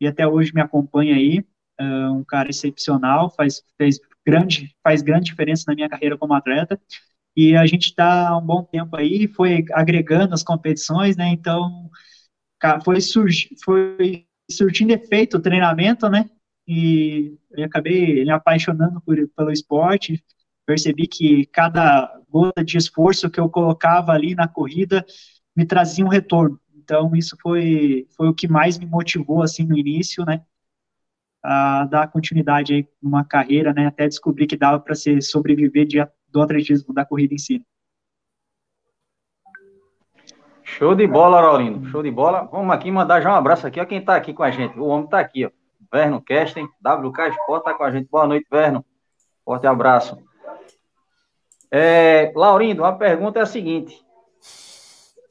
e 0.00 0.06
até 0.06 0.26
hoje 0.26 0.52
me 0.54 0.60
acompanha 0.60 1.14
aí, 1.14 1.40
uh, 1.80 2.12
um 2.14 2.24
cara 2.24 2.48
excepcional, 2.50 3.30
faz, 3.30 3.62
fez 3.76 4.00
grande, 4.26 4.74
faz 4.82 5.02
grande 5.02 5.26
diferença 5.26 5.64
na 5.68 5.74
minha 5.74 5.88
carreira 5.88 6.16
como 6.18 6.34
atleta. 6.34 6.80
E 7.36 7.56
a 7.56 7.66
gente 7.66 7.86
está 7.86 8.36
um 8.36 8.44
bom 8.44 8.62
tempo 8.62 8.94
aí, 8.96 9.26
foi 9.28 9.64
agregando 9.72 10.34
as 10.34 10.42
competições, 10.42 11.16
né? 11.16 11.28
Então, 11.28 11.90
foi, 12.84 13.00
surgi, 13.00 13.50
foi 13.64 14.26
surtindo 14.50 14.92
efeito 14.92 15.36
o 15.36 15.40
treinamento, 15.42 16.08
né? 16.08 16.28
E 16.66 17.36
eu 17.52 17.64
acabei 17.64 18.24
me 18.24 18.30
apaixonando 18.30 19.00
por, 19.00 19.16
pelo 19.36 19.50
esporte. 19.50 20.22
Percebi 20.64 21.06
que 21.08 21.46
cada 21.46 22.20
gota 22.28 22.64
de 22.64 22.78
esforço 22.78 23.30
que 23.30 23.40
eu 23.40 23.48
colocava 23.48 24.12
ali 24.12 24.34
na 24.34 24.46
corrida 24.46 25.04
me 25.56 25.66
trazia 25.66 26.04
um 26.04 26.08
retorno. 26.08 26.60
Então, 26.76 27.14
isso 27.16 27.36
foi, 27.40 28.06
foi 28.16 28.28
o 28.28 28.34
que 28.34 28.48
mais 28.48 28.78
me 28.78 28.86
motivou, 28.86 29.42
assim, 29.42 29.64
no 29.64 29.76
início, 29.76 30.24
né? 30.24 30.42
A 31.42 31.84
dar 31.86 32.10
continuidade 32.10 32.72
aí 32.74 32.88
numa 33.02 33.24
carreira, 33.24 33.72
né, 33.72 33.86
até 33.86 34.06
descobrir 34.06 34.46
que 34.46 34.56
dava 34.56 34.78
para 34.78 34.94
se 34.94 35.20
sobreviver 35.20 35.86
de, 35.86 35.98
do 36.28 36.40
atletismo, 36.40 36.94
da 36.94 37.04
corrida 37.04 37.34
em 37.34 37.38
si. 37.38 37.64
Show 40.62 40.94
de 40.94 41.06
bola, 41.06 41.40
Laurindo. 41.40 41.86
Show 41.88 42.02
de 42.02 42.10
bola. 42.10 42.48
Vamos 42.50 42.74
aqui 42.74 42.90
mandar 42.90 43.20
já 43.20 43.30
um 43.30 43.36
abraço 43.36 43.66
aqui 43.66 43.78
a 43.78 43.84
quem 43.84 43.98
está 43.98 44.16
aqui 44.16 44.32
com 44.32 44.42
a 44.42 44.50
gente. 44.50 44.78
O 44.78 44.86
homem 44.86 45.04
está 45.04 45.18
aqui, 45.18 45.44
ó. 45.44 45.50
Verno 45.92 46.22
Kesten, 46.22 46.64
WK 46.64 47.28
Sport 47.28 47.60
está 47.60 47.74
com 47.74 47.84
a 47.84 47.90
gente. 47.90 48.08
Boa 48.08 48.26
noite, 48.26 48.46
Verno. 48.50 48.82
Forte 49.44 49.66
abraço. 49.66 50.16
É, 51.70 52.32
Laurindo, 52.34 52.84
a 52.84 52.92
pergunta 52.92 53.38
é 53.38 53.42
a 53.42 53.46
seguinte. 53.46 54.00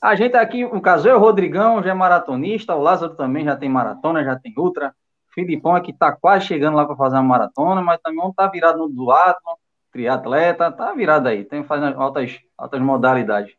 A 0.02 0.16
gente 0.16 0.36
aqui, 0.36 0.64
no 0.64 0.82
caso, 0.82 1.08
eu, 1.08 1.20
Rodrigão, 1.20 1.82
já 1.82 1.92
é 1.92 1.94
maratonista, 1.94 2.76
o 2.76 2.82
Lázaro 2.82 3.16
também 3.16 3.46
já 3.46 3.56
tem 3.56 3.70
maratona, 3.70 4.24
já 4.24 4.36
tem 4.36 4.54
ultra. 4.58 4.94
Filipão 5.34 5.76
é 5.78 5.82
que 5.82 5.94
tá 5.94 6.12
quase 6.12 6.46
chegando 6.46 6.76
lá 6.76 6.86
para 6.86 6.96
fazer 6.96 7.16
uma 7.16 7.24
maratona, 7.24 7.82
mas 7.82 8.02
também 8.02 8.34
tá 8.34 8.48
virado 8.48 8.80
no 8.80 8.90
duatlon, 8.90 9.56
triatleta, 9.92 10.72
tá 10.72 10.94
virado 10.94 11.28
aí, 11.28 11.44
tem 11.44 11.64
fazendo 11.64 12.02
altas, 12.02 12.40
altas 12.58 12.82
modalidades. 12.82 13.56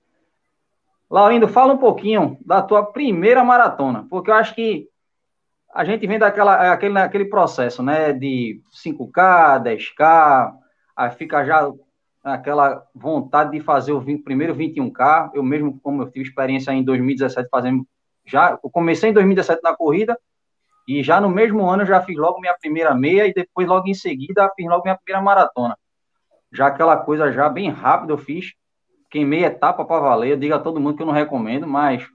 Laurindo, 1.11 1.47
fala 1.47 1.75
um 1.75 1.79
pouquinho 1.79 2.39
da 2.45 2.63
tua 2.63 2.85
primeira 2.85 3.45
maratona, 3.45 4.07
porque 4.09 4.31
eu 4.31 4.35
acho 4.35 4.55
que 4.55 4.89
a 5.73 5.85
gente 5.85 6.07
vem 6.07 6.19
daquela 6.19 6.73
aquele, 6.73 6.99
aquele 6.99 7.25
processo, 7.27 7.83
né, 7.83 8.13
de 8.13 8.63
5K, 8.73 9.63
10K, 9.63 10.53
aí 10.97 11.11
fica 11.11 11.45
já 11.45 11.71
aquela 12.23 12.87
vontade 12.95 13.51
de 13.51 13.61
fazer 13.61 13.93
o 13.93 14.01
20, 14.01 14.23
primeiro 14.23 14.55
21K, 14.55 15.33
eu 15.35 15.43
mesmo, 15.43 15.79
como 15.83 16.03
eu 16.03 16.11
tive 16.11 16.27
experiência 16.27 16.71
em 16.73 16.85
2017 16.85 17.49
fazendo, 17.51 17.87
já, 18.25 18.59
eu 18.63 18.71
comecei 18.71 19.11
em 19.11 19.13
2017 19.13 19.61
na 19.63 19.75
corrida, 19.75 20.19
e 20.87 21.03
já 21.03 21.21
no 21.21 21.29
mesmo 21.29 21.69
ano 21.69 21.83
eu 21.83 21.87
já 21.87 22.03
fiz 22.03 22.17
logo 22.17 22.41
minha 22.41 22.57
primeira 22.61 22.95
meia 22.95 23.27
e 23.27 23.33
depois 23.33 23.69
logo 23.69 23.89
em 23.89 23.95
seguida 23.95 24.51
fiz 24.57 24.67
logo 24.67 24.83
minha 24.83 24.97
primeira 24.97 25.23
maratona. 25.23 25.77
Já 26.53 26.67
aquela 26.67 26.97
coisa 26.97 27.33
já 27.33 27.49
bem 27.49 27.71
rápida 27.71 28.13
eu 28.13 28.19
fiz, 28.19 28.53
queimei 29.11 29.45
etapa 29.45 29.85
para 29.85 30.01
valer, 30.01 30.33
eu 30.33 30.37
digo 30.37 30.55
a 30.55 30.59
todo 30.59 30.81
mundo 30.81 30.97
que 30.97 31.03
eu 31.03 31.07
não 31.07 31.13
recomendo, 31.13 31.67
mas 31.67 32.07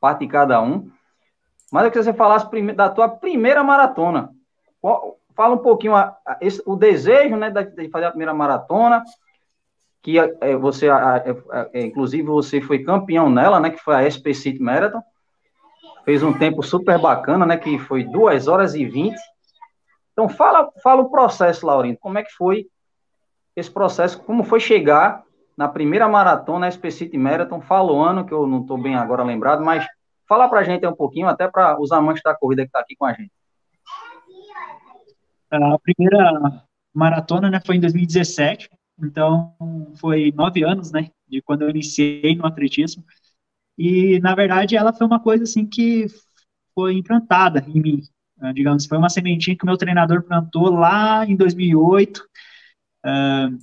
parte 0.00 0.20
de 0.20 0.26
cada 0.26 0.60
um. 0.60 0.90
Mas 1.70 1.84
eu 1.84 1.90
queria 1.90 2.04
que 2.04 2.12
você 2.12 2.12
falasse 2.12 2.46
da 2.74 2.90
tua 2.90 3.08
primeira 3.08 3.62
maratona. 3.62 4.30
Fala 5.34 5.54
um 5.54 5.58
pouquinho 5.58 5.94
a, 5.94 6.16
a, 6.26 6.38
esse, 6.40 6.62
o 6.66 6.76
desejo 6.76 7.36
né, 7.36 7.50
de 7.50 7.88
fazer 7.88 8.06
a 8.06 8.10
primeira 8.10 8.34
maratona, 8.34 9.02
que 10.02 10.18
é, 10.18 10.56
você, 10.56 10.88
é, 11.72 11.80
inclusive, 11.80 12.24
você 12.24 12.60
foi 12.60 12.80
campeão 12.80 13.30
nela, 13.30 13.60
né, 13.60 13.70
que 13.70 13.78
foi 13.78 13.94
a 13.94 14.02
SP 14.04 14.34
City 14.34 14.60
Marathon 14.60 15.00
fez 16.04 16.22
um 16.22 16.32
tempo 16.32 16.62
super 16.62 16.98
bacana, 16.98 17.46
né? 17.46 17.56
Que 17.56 17.78
foi 17.78 18.04
2 18.04 18.48
horas 18.48 18.74
e 18.74 18.84
20. 18.84 19.16
Então, 20.12 20.28
fala, 20.28 20.70
fala 20.82 21.02
o 21.02 21.10
processo, 21.10 21.66
Laurindo. 21.66 21.98
Como 21.98 22.18
é 22.18 22.22
que 22.22 22.32
foi 22.32 22.66
esse 23.56 23.70
processo? 23.70 24.22
Como 24.22 24.44
foi 24.44 24.60
chegar 24.60 25.22
na 25.56 25.68
primeira 25.68 26.08
maratona, 26.08 26.70
SP 26.70 26.90
City 26.90 27.18
Marathon? 27.18 27.60
Fala 27.60 27.92
o 27.92 28.00
ano, 28.00 28.24
que 28.24 28.32
eu 28.32 28.46
não 28.46 28.62
estou 28.62 28.76
bem 28.76 28.94
agora 28.94 29.22
lembrado, 29.22 29.64
mas 29.64 29.86
fala 30.28 30.48
para 30.48 30.60
a 30.60 30.64
gente 30.64 30.86
um 30.86 30.94
pouquinho, 30.94 31.28
até 31.28 31.48
para 31.48 31.80
os 31.80 31.92
amantes 31.92 32.22
da 32.22 32.34
corrida 32.34 32.62
que 32.62 32.68
está 32.68 32.80
aqui 32.80 32.96
com 32.96 33.04
a 33.04 33.12
gente. 33.12 33.32
A 35.50 35.78
primeira, 35.78 36.62
maratona, 36.94 37.50
né, 37.50 37.60
foi 37.64 37.76
em 37.76 37.80
2017, 37.80 38.70
então 39.02 39.54
foi 40.00 40.32
nove 40.34 40.62
anos, 40.62 40.90
né, 40.92 41.10
de 41.28 41.42
quando 41.42 41.62
eu 41.62 41.70
iniciei 41.70 42.34
no 42.36 42.46
atletismo, 42.46 43.04
e 43.82 44.20
na 44.20 44.32
verdade 44.32 44.76
ela 44.76 44.92
foi 44.92 45.04
uma 45.04 45.18
coisa 45.18 45.42
assim 45.42 45.66
que 45.66 46.06
foi 46.72 46.94
implantada 46.94 47.64
em 47.66 47.80
mim, 47.80 48.02
né, 48.38 48.52
digamos, 48.52 48.86
foi 48.86 48.96
uma 48.96 49.08
sementinha 49.08 49.56
que 49.56 49.64
o 49.64 49.66
meu 49.66 49.76
treinador 49.76 50.22
plantou 50.22 50.70
lá 50.70 51.26
em 51.26 51.34
2008, 51.34 52.18
uh, 53.04 53.58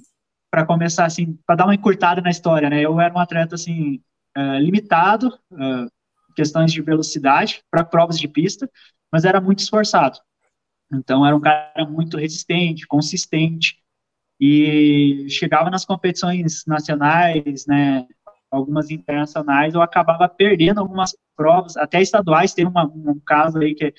para 0.51 0.65
começar 0.65 1.05
assim, 1.05 1.39
para 1.45 1.55
dar 1.55 1.65
uma 1.65 1.75
encurtada 1.75 2.19
na 2.19 2.29
história, 2.29 2.69
né, 2.69 2.81
eu 2.81 2.99
era 2.99 3.13
um 3.13 3.17
atleta 3.19 3.55
assim, 3.55 4.01
uh, 4.37 4.59
limitado, 4.59 5.29
uh, 5.53 5.89
questões 6.35 6.73
de 6.73 6.81
velocidade, 6.81 7.63
para 7.71 7.85
provas 7.85 8.19
de 8.19 8.27
pista, 8.27 8.69
mas 9.09 9.23
era 9.23 9.39
muito 9.39 9.59
esforçado, 9.59 10.19
então 10.91 11.25
era 11.25 11.33
um 11.33 11.39
cara 11.41 11.85
muito 11.89 12.17
resistente, 12.17 12.85
consistente, 12.85 13.77
e 14.41 15.27
chegava 15.29 15.69
nas 15.69 15.85
competições 15.85 16.63
nacionais, 16.65 17.65
né, 17.65 18.05
algumas 18.51 18.89
internacionais, 18.89 19.73
eu 19.73 19.81
acabava 19.81 20.27
perdendo 20.27 20.79
algumas 20.79 21.15
provas, 21.35 21.77
até 21.77 22.01
estaduais, 22.01 22.53
teve 22.53 22.69
uma, 22.69 22.85
um 22.85 23.19
caso 23.25 23.59
aí 23.59 23.75
que 23.75 23.93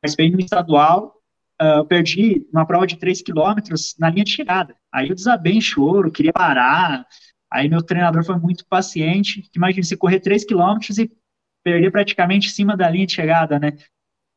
participei 0.00 0.30
no 0.30 0.40
estadual, 0.40 1.16
uh, 1.60 1.78
eu 1.78 1.84
perdi 1.84 2.46
uma 2.52 2.66
prova 2.66 2.86
de 2.86 2.96
3 2.96 3.22
quilômetros 3.22 3.94
na 3.98 4.10
linha 4.10 4.24
de 4.24 4.32
chegada, 4.32 4.74
aí 4.92 5.08
eu 5.08 5.14
desabei 5.14 5.54
em 5.54 5.60
choro, 5.60 6.10
queria 6.10 6.32
parar, 6.32 7.06
aí 7.50 7.68
meu 7.68 7.82
treinador 7.82 8.24
foi 8.24 8.38
muito 8.38 8.66
paciente, 8.66 9.48
imagina, 9.54 9.84
você 9.84 9.96
correr 9.96 10.20
3 10.20 10.44
quilômetros 10.44 10.98
e 10.98 11.10
perder 11.62 11.92
praticamente 11.92 12.48
em 12.48 12.50
cima 12.50 12.76
da 12.76 12.90
linha 12.90 13.06
de 13.06 13.12
chegada, 13.12 13.58
né, 13.58 13.72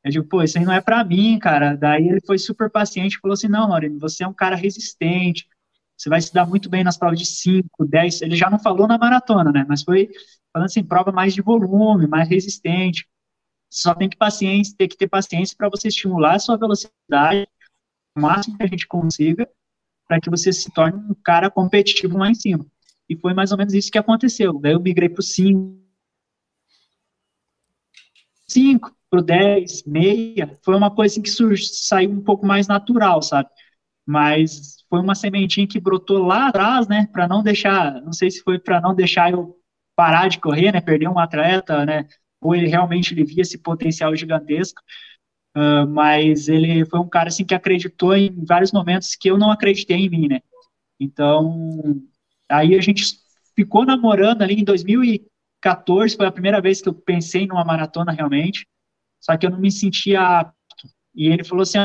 eu 0.05 0.11
digo, 0.11 0.27
pô, 0.27 0.43
isso 0.43 0.59
aí 0.59 0.63
não 0.63 0.71
é 0.71 0.79
para 0.79 1.03
mim, 1.03 1.39
cara. 1.39 1.75
Daí 1.75 2.07
ele 2.07 2.21
foi 2.21 2.37
super 2.37 2.69
paciente 2.69 3.17
falou 3.19 3.33
assim: 3.33 3.47
não, 3.47 3.67
Laurino, 3.67 3.99
você 3.99 4.23
é 4.23 4.27
um 4.27 4.33
cara 4.33 4.55
resistente, 4.55 5.47
você 5.97 6.09
vai 6.09 6.21
se 6.21 6.33
dar 6.33 6.45
muito 6.45 6.69
bem 6.69 6.83
nas 6.83 6.97
provas 6.97 7.19
de 7.19 7.25
5, 7.25 7.85
10. 7.85 8.21
Ele 8.21 8.35
já 8.35 8.49
não 8.49 8.59
falou 8.59 8.87
na 8.87 8.97
maratona, 8.97 9.51
né? 9.51 9.65
Mas 9.67 9.83
foi 9.83 10.09
falando 10.51 10.67
assim: 10.67 10.83
prova 10.83 11.11
mais 11.11 11.33
de 11.33 11.41
volume, 11.41 12.07
mais 12.07 12.27
resistente. 12.29 13.07
Só 13.69 13.93
tem 13.93 14.09
que 14.09 14.17
paciência, 14.17 14.75
ter 14.77 14.87
que 14.87 14.97
ter 14.97 15.07
paciência 15.07 15.55
para 15.57 15.69
você 15.69 15.87
estimular 15.89 16.35
a 16.35 16.39
sua 16.39 16.57
velocidade 16.57 17.47
o 18.15 18.21
máximo 18.21 18.57
que 18.57 18.63
a 18.63 18.67
gente 18.67 18.87
consiga, 18.87 19.47
para 20.07 20.19
que 20.19 20.29
você 20.29 20.53
se 20.53 20.71
torne 20.71 20.97
um 20.97 21.13
cara 21.13 21.51
competitivo 21.51 22.17
lá 22.17 22.29
em 22.29 22.35
cima. 22.35 22.65
E 23.09 23.15
foi 23.17 23.33
mais 23.33 23.51
ou 23.51 23.57
menos 23.57 23.73
isso 23.73 23.91
que 23.91 23.97
aconteceu. 23.97 24.57
Daí 24.59 24.73
eu 24.73 24.79
migrei 24.79 25.09
para 25.09 25.19
o 25.19 25.23
5. 25.23 25.83
5, 28.47 28.95
pro 29.09 29.21
10, 29.21 29.83
meia, 29.85 30.57
foi 30.63 30.75
uma 30.75 30.93
coisa 30.93 31.13
assim 31.13 31.21
que 31.21 31.29
surgiu, 31.29 31.65
saiu 31.67 32.11
um 32.11 32.21
pouco 32.21 32.45
mais 32.45 32.67
natural, 32.67 33.21
sabe? 33.21 33.49
Mas 34.05 34.84
foi 34.95 35.01
uma 35.01 35.13
sementinha 35.15 35.67
que 35.67 35.77
brotou 35.77 36.25
lá 36.25 36.47
atrás, 36.47 36.87
né, 36.87 37.09
para 37.11 37.27
não 37.27 37.43
deixar, 37.43 38.01
não 38.01 38.13
sei 38.13 38.31
se 38.31 38.41
foi 38.41 38.57
para 38.57 38.79
não 38.79 38.95
deixar 38.95 39.29
eu 39.29 39.57
parar 39.93 40.29
de 40.29 40.39
correr, 40.39 40.71
né, 40.71 40.79
perder 40.79 41.09
um 41.09 41.19
atleta, 41.19 41.85
né, 41.85 42.07
ou 42.39 42.55
ele 42.55 42.67
realmente 42.67 43.13
ele 43.13 43.25
via 43.25 43.41
esse 43.41 43.57
potencial 43.57 44.15
gigantesco, 44.15 44.81
uh, 45.57 45.85
mas 45.87 46.47
ele 46.47 46.85
foi 46.85 46.99
um 46.99 47.09
cara 47.09 47.27
assim 47.27 47.43
que 47.43 47.53
acreditou 47.53 48.15
em 48.15 48.45
vários 48.45 48.71
momentos 48.71 49.15
que 49.15 49.29
eu 49.29 49.37
não 49.37 49.51
acreditei 49.51 49.97
em 49.97 50.09
mim, 50.09 50.27
né? 50.27 50.39
Então, 50.99 52.01
aí 52.49 52.75
a 52.75 52.81
gente 52.81 53.03
ficou 53.55 53.85
namorando 53.85 54.41
ali 54.43 54.61
em 54.61 54.63
2014, 54.63 56.15
foi 56.15 56.25
a 56.25 56.31
primeira 56.31 56.61
vez 56.61 56.81
que 56.81 56.87
eu 56.87 56.93
pensei 56.93 57.47
numa 57.47 57.65
maratona 57.65 58.11
realmente 58.11 58.65
só 59.25 59.35
que 59.35 59.45
eu 59.45 59.49
não 59.49 59.59
me 59.59 59.71
sentia 59.71 60.21
apto. 60.21 60.55
E 61.15 61.27
ele 61.27 61.43
falou 61.43 61.63
assim, 61.63 61.79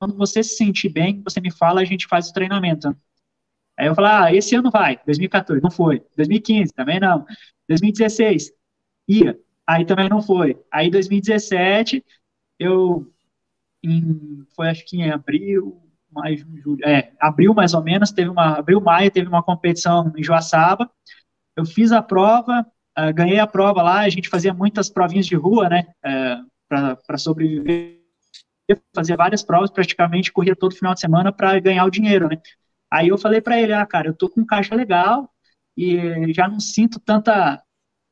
quando 0.00 0.16
você 0.16 0.42
se 0.42 0.56
sentir 0.56 0.88
bem, 0.88 1.22
você 1.22 1.40
me 1.40 1.50
fala, 1.50 1.82
a 1.82 1.84
gente 1.84 2.06
faz 2.08 2.30
o 2.30 2.32
treinamento. 2.32 2.96
Aí 3.78 3.86
eu 3.86 3.94
falei, 3.94 4.10
ah, 4.10 4.34
esse 4.34 4.54
ano 4.56 4.70
vai, 4.70 4.98
2014, 5.04 5.62
não 5.62 5.70
foi. 5.70 6.02
2015, 6.16 6.72
também 6.72 6.98
não. 6.98 7.24
2016, 7.68 8.50
ia. 9.06 9.38
Aí 9.66 9.84
também 9.84 10.08
não 10.08 10.22
foi. 10.22 10.58
Aí 10.72 10.90
2017, 10.90 12.04
eu, 12.58 13.12
em, 13.84 14.44
foi 14.56 14.70
acho 14.70 14.84
que 14.86 14.96
em 14.96 15.10
abril, 15.10 15.80
maio, 16.10 16.38
julho, 16.62 16.84
é, 16.84 17.12
abril 17.20 17.54
mais 17.54 17.74
ou 17.74 17.82
menos, 17.82 18.10
teve 18.10 18.30
uma, 18.30 18.58
abril, 18.58 18.80
maio, 18.80 19.10
teve 19.10 19.28
uma 19.28 19.42
competição 19.42 20.12
em 20.16 20.24
Joaçaba, 20.24 20.90
eu 21.54 21.66
fiz 21.66 21.92
a 21.92 22.02
prova, 22.02 22.66
Uh, 22.98 23.14
ganhei 23.14 23.38
a 23.38 23.46
prova 23.46 23.82
lá, 23.82 24.00
a 24.00 24.08
gente 24.08 24.28
fazia 24.28 24.52
muitas 24.52 24.90
provinhas 24.90 25.24
de 25.24 25.36
rua, 25.36 25.68
né, 25.68 25.86
uh, 26.04 26.44
é, 26.74 26.96
para 27.06 27.16
sobreviver, 27.16 27.99
fazia 28.94 29.16
várias 29.16 29.42
provas, 29.42 29.70
praticamente 29.70 30.32
corria 30.32 30.56
todo 30.56 30.74
final 30.74 30.94
de 30.94 31.00
semana 31.00 31.32
para 31.32 31.58
ganhar 31.60 31.84
o 31.84 31.90
dinheiro, 31.90 32.28
né. 32.28 32.36
Aí 32.90 33.08
eu 33.08 33.18
falei 33.18 33.40
para 33.40 33.60
ele, 33.60 33.72
ah, 33.72 33.86
cara, 33.86 34.08
eu 34.08 34.14
tô 34.14 34.28
com 34.28 34.44
caixa 34.44 34.74
legal 34.74 35.30
e 35.76 36.32
já 36.32 36.48
não 36.48 36.60
sinto 36.60 37.00
tanta 37.00 37.62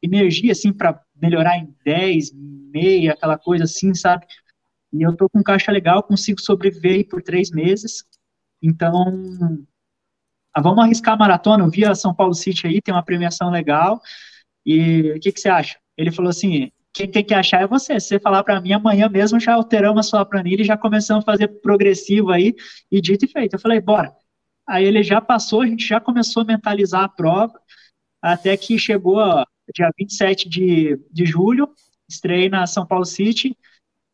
energia, 0.03 0.53
assim, 0.53 0.73
para 0.73 1.01
melhorar 1.21 1.59
em 1.59 1.75
10, 1.85 2.33
meia, 2.35 3.13
aquela 3.13 3.39
coisa 3.39 3.65
assim, 3.65 3.95
sabe, 3.95 4.27
e 4.93 5.03
eu 5.03 5.17
tô 5.17 5.29
com 5.29 5.43
caixa 5.43 5.73
legal, 5.73 6.03
consigo 6.03 6.41
sobreviver 6.41 7.09
por 7.09 7.23
três 7.23 7.51
meses, 7.51 8.05
então, 8.63 8.93
ah, 10.55 10.61
vamos 10.61 10.83
arriscar 10.85 11.15
a 11.15 11.17
maratona, 11.17 11.65
eu 11.65 11.71
vi 11.71 11.85
a 11.85 11.95
São 11.95 12.15
Paulo 12.15 12.35
City 12.35 12.67
aí, 12.67 12.81
tem 12.81 12.95
uma 12.95 13.05
premiação 13.05 13.51
legal, 13.51 14.01
e 14.67 15.13
o 15.13 15.21
que, 15.21 15.33
que 15.33 15.41
você 15.41 15.49
acha? 15.49 15.79
Ele 15.97 16.13
falou 16.13 16.31
assim: 16.31 16.71
quem 16.99 17.09
tem 17.09 17.25
que 17.25 17.33
achar 17.33 17.63
é 17.63 17.67
você. 17.67 18.01
Se 18.01 18.09
você 18.09 18.19
falar 18.19 18.43
para 18.43 18.61
mim, 18.61 18.73
amanhã 18.73 19.09
mesmo 19.09 19.39
já 19.39 19.55
alteramos 19.55 20.05
a 20.05 20.09
sua 20.09 20.25
planilha 20.25 20.63
e 20.63 20.67
já 20.67 20.77
começamos 20.77 21.23
a 21.23 21.31
fazer 21.31 21.47
progressivo 21.61 22.33
aí, 22.33 22.57
e 22.91 23.01
dito 23.01 23.25
e 23.25 23.29
feito. 23.29 23.55
Eu 23.55 23.61
falei, 23.61 23.81
bora. 23.81 24.13
Aí 24.67 24.85
ele 24.85 25.03
já 25.05 25.21
passou, 25.21 25.63
a 25.63 25.67
gente 25.67 25.87
já 25.87 26.01
começou 26.01 26.43
a 26.43 26.47
mentalizar 26.47 27.05
a 27.05 27.09
prova, 27.09 27.55
até 28.21 28.57
que 28.57 28.77
chegou 28.79 29.19
ó, 29.19 29.45
dia 29.73 29.91
27 29.97 30.49
de, 30.49 31.01
de 31.11 31.25
julho, 31.25 31.71
estreiei 32.09 32.49
na 32.49 32.67
São 32.67 32.85
Paulo 32.85 33.05
City, 33.05 33.57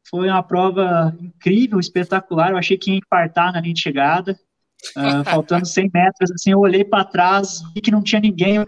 foi 0.08 0.28
uma 0.28 0.42
prova 0.42 1.16
incrível, 1.18 1.80
espetacular, 1.80 2.50
eu 2.50 2.58
achei 2.58 2.76
que 2.76 2.92
ia 2.92 2.98
infartar 2.98 3.52
na 3.52 3.60
linha 3.60 3.74
de 3.74 3.80
chegada, 3.80 4.38
uh, 4.96 5.24
faltando 5.24 5.66
100 5.66 5.90
metros, 5.92 6.30
assim, 6.30 6.52
eu 6.52 6.60
olhei 6.60 6.84
para 6.84 7.04
trás, 7.04 7.62
vi 7.74 7.80
que 7.80 7.90
não 7.90 8.02
tinha 8.02 8.20
ninguém, 8.20 8.64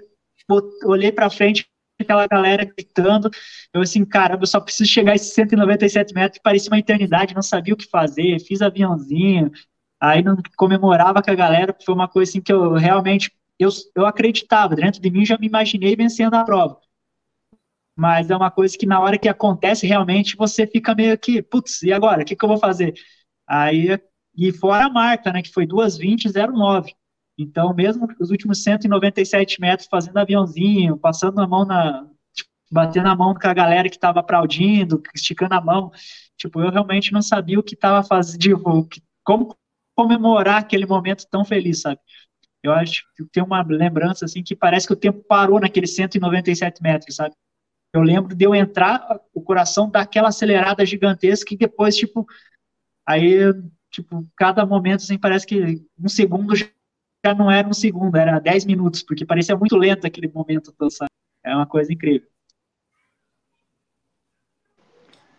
olhei 0.85 1.13
para 1.13 1.31
frente, 1.31 1.69
aquela 2.07 2.27
galera 2.27 2.65
gritando. 2.65 3.31
Eu 3.73 3.83
assim, 3.83 4.05
caramba, 4.05 4.43
eu 4.43 4.47
só 4.47 4.61
preciso 4.61 4.91
chegar 4.91 5.13
a 5.13 5.15
esses 5.17 5.33
197 5.35 6.15
metros, 6.15 6.41
parecia 6.43 6.71
uma 6.71 6.79
eternidade, 6.79 7.35
não 7.35 7.43
sabia 7.43 7.75
o 7.75 7.77
que 7.77 7.89
fazer, 7.89 8.41
fiz 8.41 8.63
aviãozinho, 8.63 9.51
aí 10.01 10.23
não 10.23 10.37
comemorava 10.57 11.23
com 11.23 11.31
a 11.31 11.35
galera, 11.35 11.77
foi 11.85 11.95
uma 11.95 12.09
coisa 12.09 12.31
assim 12.31 12.41
que 12.41 12.53
eu 12.53 12.75
realmente, 12.75 13.33
eu, 13.59 13.69
eu 13.95 14.07
acreditava, 14.07 14.75
dentro 14.77 15.01
de 15.01 15.11
mim 15.11 15.25
já 15.27 15.37
me 15.39 15.47
imaginei 15.47 15.97
vencendo 15.97 16.35
a 16.35 16.45
prova. 16.45 16.81
Mas 17.97 18.31
é 18.31 18.37
uma 18.37 18.51
coisa 18.51 18.77
que 18.77 18.87
na 18.87 19.01
hora 19.01 19.19
que 19.19 19.29
acontece, 19.29 19.87
realmente, 19.87 20.37
você 20.37 20.67
fica 20.67 20.95
meio 20.95 21.19
que, 21.19 21.43
putz, 21.43 21.83
e 21.83 21.93
agora? 21.93 22.23
O 22.23 22.25
que, 22.27 22.37
que 22.37 22.45
eu 22.45 22.49
vou 22.49 22.59
fazer? 22.59 22.95
Aí, 23.47 23.99
e 24.37 24.53
fora 24.53 24.87
a 24.87 24.91
marca, 24.91 25.33
né, 25.33 25.41
que 25.43 25.53
foi 25.53 25.67
2:20:09. 25.67 26.93
Então, 27.39 27.75
mesmo 27.75 28.09
os 28.19 28.31
últimos 28.31 28.63
197 28.63 29.61
metros 29.61 29.89
fazendo 29.91 30.17
aviãozinho, 30.19 30.97
passando 30.97 31.41
a 31.41 31.47
mão 31.47 31.65
na. 31.65 32.07
Tipo, 32.35 32.51
batendo 32.71 33.09
a 33.09 33.17
mão 33.17 33.35
com 33.35 33.47
a 33.47 33.55
galera 33.55 33.89
que 33.89 33.97
estava 33.97 34.21
aplaudindo, 34.21 35.03
esticando 35.15 35.55
a 35.55 35.61
mão. 35.61 35.91
Tipo, 36.37 36.61
eu 36.61 36.71
realmente 36.71 37.13
não 37.13 37.23
sabia 37.23 37.59
o 37.59 37.63
que 37.63 37.75
estava 37.75 38.03
fazendo, 38.03 38.89
como 39.25 39.57
comemorar 39.95 40.59
aquele 40.61 40.87
momento 40.87 41.27
tão 41.31 41.45
feliz, 41.45 41.81
sabe? 41.81 42.01
Eu 42.63 42.73
acho 42.73 43.05
que 43.17 43.25
tem 43.27 43.43
uma 43.43 43.63
lembrança, 43.63 44.25
assim, 44.25 44.43
que 44.43 44.57
parece 44.57 44.87
que 44.87 44.93
o 44.93 44.97
tempo 44.97 45.23
parou 45.29 45.61
naqueles 45.61 45.95
197 45.95 46.83
metros, 46.83 47.17
sabe? 47.17 47.35
Eu 47.93 48.03
lembro 48.03 48.35
de 48.35 48.45
eu 48.45 48.55
entrar, 48.55 49.21
o 49.33 49.41
coração 49.41 49.89
daquela 49.89 50.29
acelerada 50.29 50.85
gigantesca 50.85 51.55
e 51.55 51.57
depois, 51.57 51.97
tipo, 51.97 52.27
aí, 53.07 53.39
tipo, 53.91 54.27
cada 54.37 54.67
momento, 54.67 55.03
assim, 55.03 55.19
parece 55.19 55.47
que 55.47 55.83
um 55.99 56.09
segundo 56.09 56.55
já 56.55 56.67
já 57.27 57.35
não 57.35 57.51
era 57.51 57.67
um 57.67 57.75
segundo, 57.75 58.17
era 58.17 58.39
10 58.39 58.65
minutos, 58.67 59.03
porque 59.03 59.27
parecia 59.27 59.57
muito 59.57 59.77
lento 59.77 60.07
aquele 60.07 60.29
momento 60.29 60.73
sabe? 60.91 61.11
É 61.45 61.55
uma 61.55 61.67
coisa 61.67 61.93
incrível. 61.93 62.29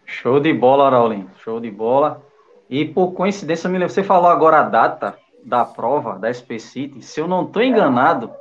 Show 0.05 0.39
de 0.39 0.53
bola, 0.53 0.89
Raulin. 0.89 1.27
Show 1.43 1.59
de 1.59 1.71
bola. 1.71 2.23
E 2.69 2.85
por 2.85 3.13
coincidência, 3.13 3.69
você 3.69 4.03
falou 4.03 4.29
agora 4.29 4.59
a 4.59 4.63
data 4.63 5.17
da 5.45 5.63
prova 5.63 6.17
da 6.19 6.27
SP 6.31 6.59
City. 6.59 7.01
Se 7.01 7.21
eu 7.21 7.27
não 7.27 7.45
estou 7.45 7.61
enganado, 7.61 8.33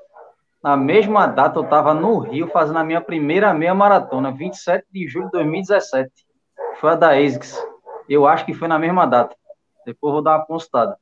na 0.63 0.77
mesma 0.77 1.27
data 1.27 1.59
eu 1.59 1.65
estava 1.65 1.95
no 1.95 2.19
Rio 2.19 2.49
fazendo 2.49 2.79
a 2.79 2.85
minha 2.85 3.01
primeira 3.01 3.55
meia 3.55 3.75
maratona, 3.75 4.33
27 4.33 4.87
de 4.91 5.07
julho 5.07 5.27
de 5.27 5.33
2017. 5.33 6.11
Foi 6.81 6.91
a 6.91 6.97
da 6.97 7.17
ASICS. 7.17 7.57
Eu 8.09 8.27
acho 8.27 8.45
que 8.45 8.55
foi 8.55 8.67
na 8.67 8.79
mesma 8.79 9.07
data. 9.07 9.37
Depois 9.85 10.13
vou 10.13 10.23
dar 10.23 10.39
uma 10.39 10.47
consultada. 10.47 10.97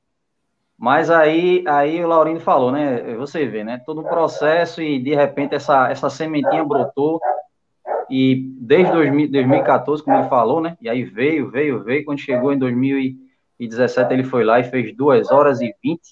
Mas 0.84 1.08
aí, 1.08 1.64
aí 1.66 2.04
o 2.04 2.06
Laurindo 2.06 2.40
falou, 2.40 2.70
né? 2.70 3.14
Você 3.14 3.46
vê, 3.46 3.64
né? 3.64 3.80
Todo 3.86 4.02
um 4.02 4.04
processo 4.04 4.82
e 4.82 4.98
de 5.02 5.14
repente 5.14 5.54
essa, 5.54 5.88
essa 5.88 6.10
sementinha 6.10 6.62
brotou. 6.62 7.18
E 8.10 8.52
desde 8.60 8.92
2000, 8.92 9.30
2014, 9.32 10.02
como 10.02 10.18
ele 10.18 10.28
falou, 10.28 10.60
né? 10.60 10.76
E 10.82 10.90
aí 10.90 11.02
veio, 11.02 11.50
veio, 11.50 11.82
veio. 11.82 12.04
Quando 12.04 12.18
chegou 12.18 12.52
em 12.52 12.58
2018, 12.58 13.16
2017 13.60 14.12
ele 14.12 14.24
foi 14.24 14.44
lá 14.44 14.60
e 14.60 14.64
fez 14.64 14.94
2 14.94 15.30
horas 15.30 15.62
e 15.62 15.74
20. 15.82 16.02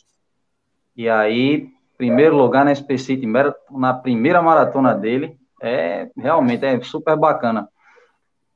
E 0.97 1.07
aí, 1.07 1.69
primeiro 1.99 2.35
lugar 2.35 2.65
na 2.65 2.73
SP 2.73 2.97
City, 2.97 3.27
na 3.71 3.93
primeira 3.93 4.41
maratona 4.41 4.95
dele. 4.95 5.37
É, 5.61 6.09
realmente, 6.17 6.65
é 6.65 6.81
super 6.81 7.15
bacana. 7.15 7.69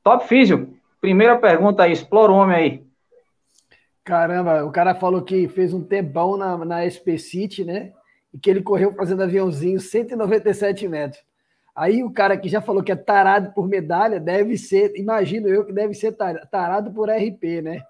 Top 0.03 0.27
Físio, 0.27 0.73
primeira 0.99 1.37
pergunta 1.37 1.83
aí, 1.83 1.91
explora 1.91 2.31
o 2.31 2.37
homem 2.37 2.55
aí. 2.55 2.86
Caramba, 4.07 4.63
o 4.63 4.71
cara 4.71 4.95
falou 4.95 5.21
que 5.21 5.49
fez 5.49 5.73
um 5.73 5.83
tempão 5.83 6.37
na, 6.37 6.57
na 6.63 6.85
SP 6.87 7.19
City, 7.19 7.65
né? 7.65 7.91
E 8.33 8.39
que 8.39 8.49
ele 8.49 8.61
correu 8.61 8.93
fazendo 8.93 9.21
aviãozinho 9.21 9.81
197 9.81 10.87
metros. 10.87 11.21
Aí 11.75 12.01
o 12.01 12.09
cara 12.09 12.37
que 12.37 12.47
já 12.47 12.61
falou 12.61 12.81
que 12.81 12.91
é 12.93 12.95
tarado 12.95 13.51
por 13.51 13.67
medalha 13.67 14.17
deve 14.17 14.57
ser, 14.57 14.93
imagino 14.95 15.49
eu 15.49 15.65
que 15.65 15.73
deve 15.73 15.93
ser 15.93 16.15
tarado 16.49 16.89
por 16.93 17.09
RP, 17.09 17.61
né? 17.61 17.81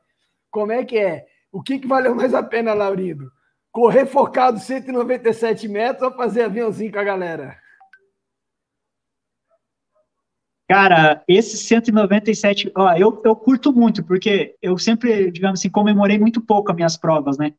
Como 0.49 0.71
é 0.71 0.83
que 0.83 0.97
é? 0.97 1.27
O 1.51 1.61
que, 1.61 1.77
que 1.77 1.87
valeu 1.87 2.15
mais 2.15 2.33
a 2.33 2.41
pena, 2.41 2.73
Laurindo? 2.73 3.31
Correr 3.71 4.07
focado 4.07 4.57
197 4.57 5.67
metros 5.67 6.01
ou 6.01 6.17
fazer 6.17 6.41
aviãozinho 6.41 6.91
com 6.91 6.97
a 6.97 7.03
galera? 7.03 7.55
Cara, 10.69 11.23
esse 11.27 11.57
197, 11.57 12.71
ó, 12.75 12.91
eu, 12.93 13.21
eu 13.23 13.35
curto 13.35 13.71
muito, 13.71 14.03
porque 14.03 14.55
eu 14.61 14.77
sempre, 14.77 15.31
digamos 15.31 15.59
assim, 15.61 15.69
comemorei 15.69 16.19
muito 16.19 16.41
pouco 16.41 16.69
as 16.71 16.75
minhas 16.75 16.97
provas, 16.97 17.37
né? 17.37 17.53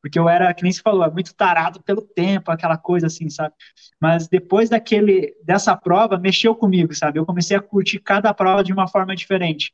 Porque 0.00 0.18
eu 0.18 0.28
era, 0.28 0.52
que 0.54 0.62
nem 0.62 0.70
se 0.72 0.80
falou, 0.80 1.10
muito 1.12 1.34
tarado 1.34 1.82
pelo 1.82 2.02
tempo, 2.02 2.50
aquela 2.52 2.76
coisa 2.78 3.08
assim, 3.08 3.28
sabe? 3.30 3.54
Mas 4.00 4.28
depois 4.28 4.70
daquele, 4.70 5.34
dessa 5.44 5.76
prova, 5.76 6.18
mexeu 6.18 6.54
comigo, 6.54 6.94
sabe? 6.94 7.18
Eu 7.18 7.26
comecei 7.26 7.56
a 7.56 7.62
curtir 7.62 7.98
cada 8.00 8.32
prova 8.34 8.62
de 8.62 8.72
uma 8.72 8.86
forma 8.88 9.14
diferente. 9.16 9.72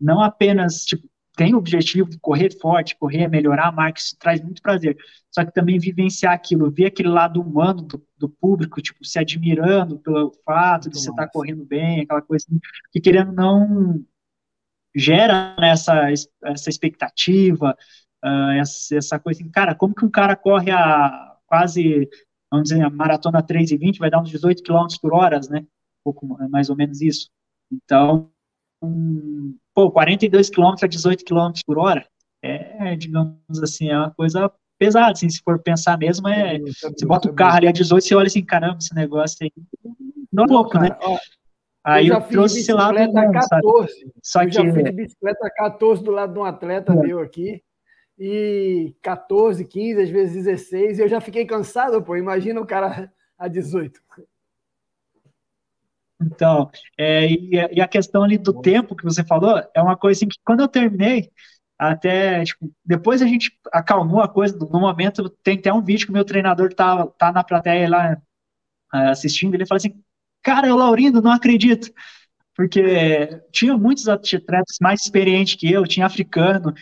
Não 0.00 0.22
apenas, 0.22 0.84
tipo, 0.84 1.08
tem 1.38 1.54
o 1.54 1.58
objetivo 1.58 2.10
de 2.10 2.18
correr 2.18 2.50
forte, 2.58 2.96
correr, 2.98 3.28
melhorar 3.28 3.68
a 3.68 3.72
marca, 3.72 4.00
isso 4.00 4.16
traz 4.18 4.40
muito 4.42 4.60
prazer. 4.60 4.96
Só 5.30 5.44
que 5.44 5.54
também 5.54 5.78
vivenciar 5.78 6.32
aquilo, 6.32 6.68
ver 6.68 6.86
aquele 6.86 7.08
lado 7.08 7.40
humano 7.40 7.80
do, 7.82 8.04
do 8.18 8.28
público, 8.28 8.82
tipo, 8.82 9.04
se 9.04 9.20
admirando 9.20 10.00
pelo 10.00 10.32
fato 10.44 10.86
muito 10.86 10.94
de 10.94 11.00
você 11.00 11.10
estar 11.10 11.26
tá 11.26 11.32
correndo 11.32 11.64
bem, 11.64 12.00
aquela 12.00 12.22
coisa 12.22 12.44
assim, 12.44 12.58
que 12.90 13.00
querendo 13.00 13.30
não 13.30 14.04
gera 14.96 15.54
né, 15.60 15.70
essa, 15.70 16.10
essa 16.42 16.68
expectativa, 16.68 17.76
uh, 18.24 18.50
essa, 18.60 18.96
essa 18.96 19.18
coisa 19.20 19.40
assim, 19.40 19.48
cara, 19.48 19.76
como 19.76 19.94
que 19.94 20.04
um 20.04 20.10
cara 20.10 20.34
corre 20.34 20.72
a 20.72 21.36
quase, 21.46 22.10
vamos 22.50 22.68
dizer, 22.70 22.82
a 22.82 22.90
maratona 22.90 23.40
3 23.44 23.70
e 23.70 23.76
20, 23.76 24.00
vai 24.00 24.10
dar 24.10 24.20
uns 24.20 24.30
18 24.30 24.60
km 24.60 24.86
por 25.00 25.14
hora, 25.14 25.38
né? 25.48 25.60
Um 25.60 25.66
pouco 26.02 26.26
mais 26.50 26.68
ou 26.68 26.74
menos 26.74 27.00
isso. 27.00 27.30
Então, 27.70 28.28
um, 28.82 29.56
pô, 29.74 29.90
42 29.90 30.50
km 30.50 30.74
a 30.82 30.86
18 30.86 31.24
km 31.24 31.52
por 31.66 31.78
hora, 31.78 32.06
é, 32.42 32.96
digamos 32.96 33.62
assim, 33.62 33.88
é 33.88 33.96
uma 33.96 34.10
coisa 34.10 34.50
pesada, 34.78 35.12
assim, 35.12 35.28
se 35.28 35.42
for 35.42 35.58
pensar 35.58 35.98
mesmo, 35.98 36.28
é, 36.28 36.58
você 36.58 37.04
bota 37.04 37.28
o 37.28 37.34
carro 37.34 37.56
ali 37.56 37.66
a 37.66 37.72
18, 37.72 38.04
você 38.04 38.14
olha 38.14 38.26
assim, 38.28 38.44
caramba, 38.44 38.78
esse 38.80 38.94
negócio 38.94 39.36
aí, 39.42 39.52
não 40.32 40.44
é 40.44 40.46
pouco, 40.46 40.78
né? 40.78 40.96
Ó, 41.02 41.18
aí 41.84 42.08
eu, 42.08 42.14
eu 42.14 42.22
trouxe 42.22 42.60
esse 42.60 42.72
lado 42.72 42.96
bom, 43.12 43.32
14, 43.32 43.92
sabe? 43.92 44.12
Só 44.22 44.42
eu 44.42 44.48
que... 44.48 44.54
já 44.54 44.62
de 44.62 44.92
bicicleta 44.92 45.50
14 45.56 46.02
do 46.02 46.12
lado 46.12 46.32
de 46.32 46.38
um 46.38 46.44
atleta 46.44 46.92
é. 46.92 46.96
meu 46.96 47.18
aqui, 47.18 47.62
e 48.16 48.94
14, 49.02 49.64
15, 49.64 50.02
às 50.02 50.10
vezes 50.10 50.44
16, 50.44 50.98
e 50.98 51.02
eu 51.02 51.08
já 51.08 51.20
fiquei 51.20 51.44
cansado, 51.44 52.02
pô, 52.02 52.16
imagina 52.16 52.60
o 52.60 52.66
cara 52.66 53.12
a 53.36 53.48
18. 53.48 54.00
Então, 56.20 56.70
é, 56.96 57.26
e, 57.30 57.50
e, 57.72 57.80
a 57.80 57.86
questão 57.86 58.24
ali 58.24 58.36
do 58.36 58.60
tempo 58.60 58.96
que 58.96 59.04
você 59.04 59.24
falou, 59.24 59.62
é 59.74 59.80
uma 59.80 59.96
coisa 59.96 60.18
assim 60.18 60.28
que 60.28 60.38
quando 60.44 60.60
eu 60.60 60.68
terminei, 60.68 61.30
até, 61.78 62.42
tipo, 62.44 62.72
depois 62.84 63.22
a 63.22 63.26
gente 63.26 63.52
acalmou 63.72 64.20
a 64.20 64.28
coisa, 64.28 64.56
no 64.58 64.80
momento, 64.80 65.28
tem 65.44 65.58
até 65.58 65.72
um 65.72 65.82
vídeo 65.82 66.06
que 66.06 66.10
o 66.10 66.14
meu 66.14 66.24
treinador 66.24 66.74
tá, 66.74 67.06
tá 67.06 67.30
na 67.32 67.44
plateia 67.44 67.88
lá 67.88 68.20
é, 68.94 68.98
assistindo, 69.10 69.54
ele 69.54 69.66
fala 69.66 69.76
assim, 69.76 69.94
cara, 70.42 70.66
é 70.68 70.72
o 70.72 70.76
Laurindo, 70.76 71.22
não 71.22 71.30
acredito, 71.30 71.92
porque 72.56 73.40
tinha 73.52 73.76
muitos 73.76 74.08
atletas 74.08 74.76
mais 74.80 75.02
experientes 75.02 75.54
que 75.54 75.70
eu, 75.72 75.86
tinha 75.86 76.06
africano, 76.06 76.74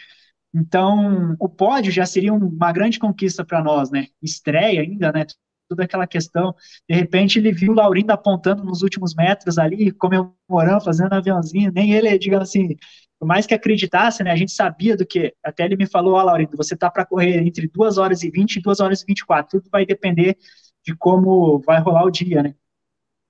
então 0.55 1.37
o 1.39 1.49
pódio 1.49 1.93
já 1.93 2.07
seria 2.07 2.33
uma 2.33 2.73
grande 2.73 2.99
conquista 2.99 3.45
para 3.45 3.63
nós, 3.63 3.91
né, 3.91 4.07
estreia 4.23 4.81
ainda, 4.81 5.13
né, 5.13 5.27
toda 5.69 5.85
aquela 5.85 6.07
questão. 6.07 6.55
De 6.89 6.95
repente 6.95 7.39
ele 7.39 7.53
viu 7.53 7.73
o 7.73 7.75
Laurindo 7.75 8.13
apontando 8.13 8.65
nos 8.65 8.83
últimos 8.83 9.15
metros 9.15 9.59
ali, 9.59 9.91
comemorando, 9.93 10.85
fazendo 10.85 11.13
aviãozinho, 11.13 11.73
nem 11.73 11.93
ele, 11.93 12.19
digamos 12.19 12.49
assim, 12.49 12.77
por 13.19 13.27
mais 13.27 13.47
que 13.47 13.55
acreditasse, 13.55 14.23
né, 14.23 14.31
a 14.31 14.37
gente 14.37 14.53
sabia 14.53 14.97
do 14.97 15.07
que, 15.07 15.35
até 15.43 15.65
ele 15.65 15.77
me 15.77 15.87
falou, 15.87 16.15
ó, 16.15 16.21
oh, 16.21 16.25
Laurindo, 16.25 16.57
você 16.57 16.77
tá 16.77 16.91
para 16.91 17.07
correr 17.07 17.39
entre 17.39 17.69
2 17.69 17.99
horas 17.99 18.23
e 18.23 18.31
20 18.31 18.57
e 18.57 18.63
2 18.63 18.81
horas 18.81 19.03
e 19.03 19.07
24, 19.07 19.59
tudo 19.61 19.71
vai 19.71 19.87
depender 19.87 20.37
de 20.85 20.95
como 20.95 21.59
vai 21.61 21.81
rolar 21.81 22.05
o 22.05 22.11
dia, 22.11 22.43
né. 22.43 22.55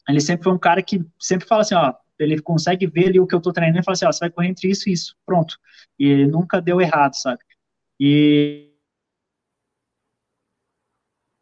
Ele 0.09 0.21
sempre 0.21 0.45
foi 0.45 0.53
um 0.53 0.59
cara 0.59 0.83
que 0.83 1.05
sempre 1.21 1.47
fala 1.47 1.63
assim, 1.63 1.75
ó, 1.75 1.93
ele 2.19 2.41
consegue 2.41 2.87
ver 2.87 3.09
ali 3.09 3.21
o 3.21 3.27
que 3.27 3.35
eu 3.35 3.41
tô 3.41 3.53
treinando 3.53 3.81
e 3.81 3.85
fala 3.85 3.95
assim, 3.95 4.07
ó, 4.07 4.13
você 4.13 4.21
vai 4.21 4.31
correr 4.31 4.49
entre 4.49 4.71
isso 4.71 4.89
e 4.89 4.93
isso, 4.93 5.15
pronto. 5.25 5.57
E 5.99 6.27
nunca 6.27 6.61
deu 6.61 6.81
errado, 6.81 7.15
sabe? 7.15 7.41
E 8.01 8.73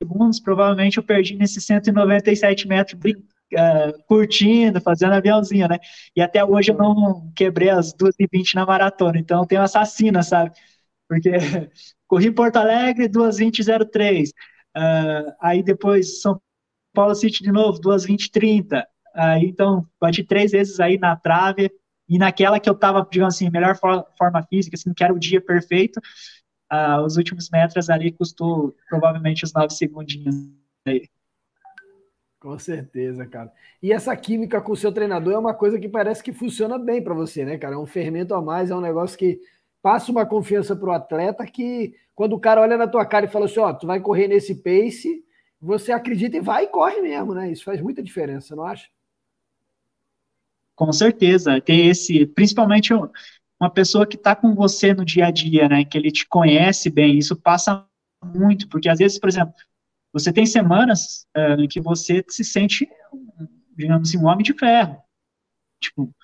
segundos, 0.05 0.41
provavelmente 0.41 0.99
eu 0.99 1.03
perdi 1.03 1.37
nesses 1.37 1.65
197 1.65 2.69
metros 2.69 3.01
uh, 3.01 4.05
curtindo, 4.07 4.81
fazendo 4.81 5.15
aviãozinho, 5.15 5.67
né? 5.69 5.79
E 6.15 6.21
até 6.21 6.45
hoje 6.45 6.71
eu 6.71 6.77
não 6.77 7.33
quebrei 7.35 7.71
as 7.71 7.93
2h20 7.95 8.55
na 8.55 8.67
maratona, 8.67 9.19
então 9.19 9.41
eu 9.41 9.47
tenho 9.47 9.63
assassina, 9.63 10.23
sabe? 10.23 10.53
Porque 11.09 11.31
corri 12.07 12.31
Porto 12.31 12.57
Alegre, 12.57 13.09
2h20.03. 13.09 14.29
Uh, 14.77 15.33
aí 15.41 15.63
depois 15.63 16.21
São 16.21 16.41
Paulo 16.93 17.15
City 17.15 17.43
de 17.43 17.51
novo, 17.51 17.81
2h20.30. 17.81 18.85
Aí 19.15 19.47
então 19.47 19.87
bati 20.01 20.23
três 20.25 20.53
vezes 20.53 20.81
aí 20.81 20.99
na 20.99 21.17
trave, 21.17 21.71
e 22.09 22.19
naquela 22.19 22.61
que 22.61 22.69
eu 22.69 22.75
tava, 22.75 23.07
digamos 23.11 23.35
assim, 23.35 23.49
melhor 23.51 23.77
forma 23.77 24.43
física, 24.51 24.77
assim, 24.77 24.93
que 24.93 25.03
era 25.03 25.15
o 25.15 25.19
dia 25.19 25.41
perfeito, 25.41 26.01
ah, 26.75 27.03
os 27.03 27.17
últimos 27.17 27.49
metros 27.51 27.89
ali 27.89 28.11
custou 28.11 28.75
provavelmente 28.89 29.45
os 29.45 29.53
nove 29.53 29.71
segundinhos 29.71 30.35
aí. 30.85 31.09
Com 32.41 32.59
certeza, 32.59 33.25
cara. 33.27 33.51
E 33.83 33.93
essa 33.93 34.15
química 34.17 34.61
com 34.61 34.73
o 34.73 34.77
seu 34.77 34.93
treinador 34.93 35.33
é 35.33 35.39
uma 35.39 35.55
coisa 35.55 35.79
que 35.79 35.89
parece 35.89 36.23
que 36.23 36.33
funciona 36.33 36.79
bem 36.79 37.03
para 37.03 37.15
você, 37.15 37.45
né, 37.45 37.57
cara? 37.57 37.75
É 37.75 37.79
um 37.79 37.87
fermento 37.87 38.35
a 38.35 38.43
mais, 38.43 38.71
é 38.71 38.77
um 38.77 38.81
negócio 38.81 39.17
que 39.17 39.41
passa 39.81 40.11
uma 40.11 40.27
confiança 40.27 40.75
para 40.75 40.89
o 40.89 40.93
atleta 40.93 41.47
que 41.47 41.95
quando 42.15 42.35
o 42.35 42.41
cara 42.41 42.61
olha 42.61 42.77
na 42.77 42.87
tua 42.87 43.07
cara 43.07 43.27
e 43.27 43.31
fala 43.31 43.47
assim, 43.47 43.61
ó, 43.61 43.71
oh, 43.71 43.75
tu 43.75 43.87
vai 43.87 44.01
correr 44.01 44.29
nesse 44.29 44.57
pace, 44.57 45.25
você 45.61 45.93
acredita 45.93 46.37
e 46.37 46.41
vai 46.41 46.65
e 46.65 46.69
corre 46.69 47.01
mesmo, 47.01 47.35
né? 47.35 47.51
Isso 47.51 47.65
faz 47.65 47.81
muita 47.81 48.03
diferença, 48.03 48.55
não 48.55 48.65
acha? 48.65 48.89
Com 50.75 50.93
certeza. 50.93 51.61
Tem 51.61 51.89
esse, 51.89 52.27
principalmente 52.27 52.93
uma 53.61 53.71
pessoa 53.71 54.07
que 54.07 54.17
está 54.17 54.35
com 54.35 54.55
você 54.55 54.93
no 54.93 55.05
dia 55.05 55.27
a 55.27 55.31
dia, 55.31 55.69
né, 55.69 55.85
que 55.85 55.97
ele 55.97 56.11
te 56.11 56.27
conhece 56.27 56.91
bem, 56.91 57.19
isso 57.19 57.37
passa 57.37 57.87
muito, 58.25 58.69
porque 58.69 58.89
às 58.89 58.99
vezes, 58.99 59.19
por 59.19 59.29
exemplo, 59.29 59.55
você 60.13 60.33
tem 60.33 60.47
semanas 60.47 61.27
uh, 61.37 61.61
em 61.61 61.69
que 61.69 61.81
você 61.81 62.25
se 62.29 62.45
sente, 62.45 62.89
digamos 63.77 64.09
assim, 64.09 64.19
um 64.19 64.27
homem 64.27 64.45
de 64.45 64.55
ferro. 64.55 65.03
Tipo, 65.81 66.15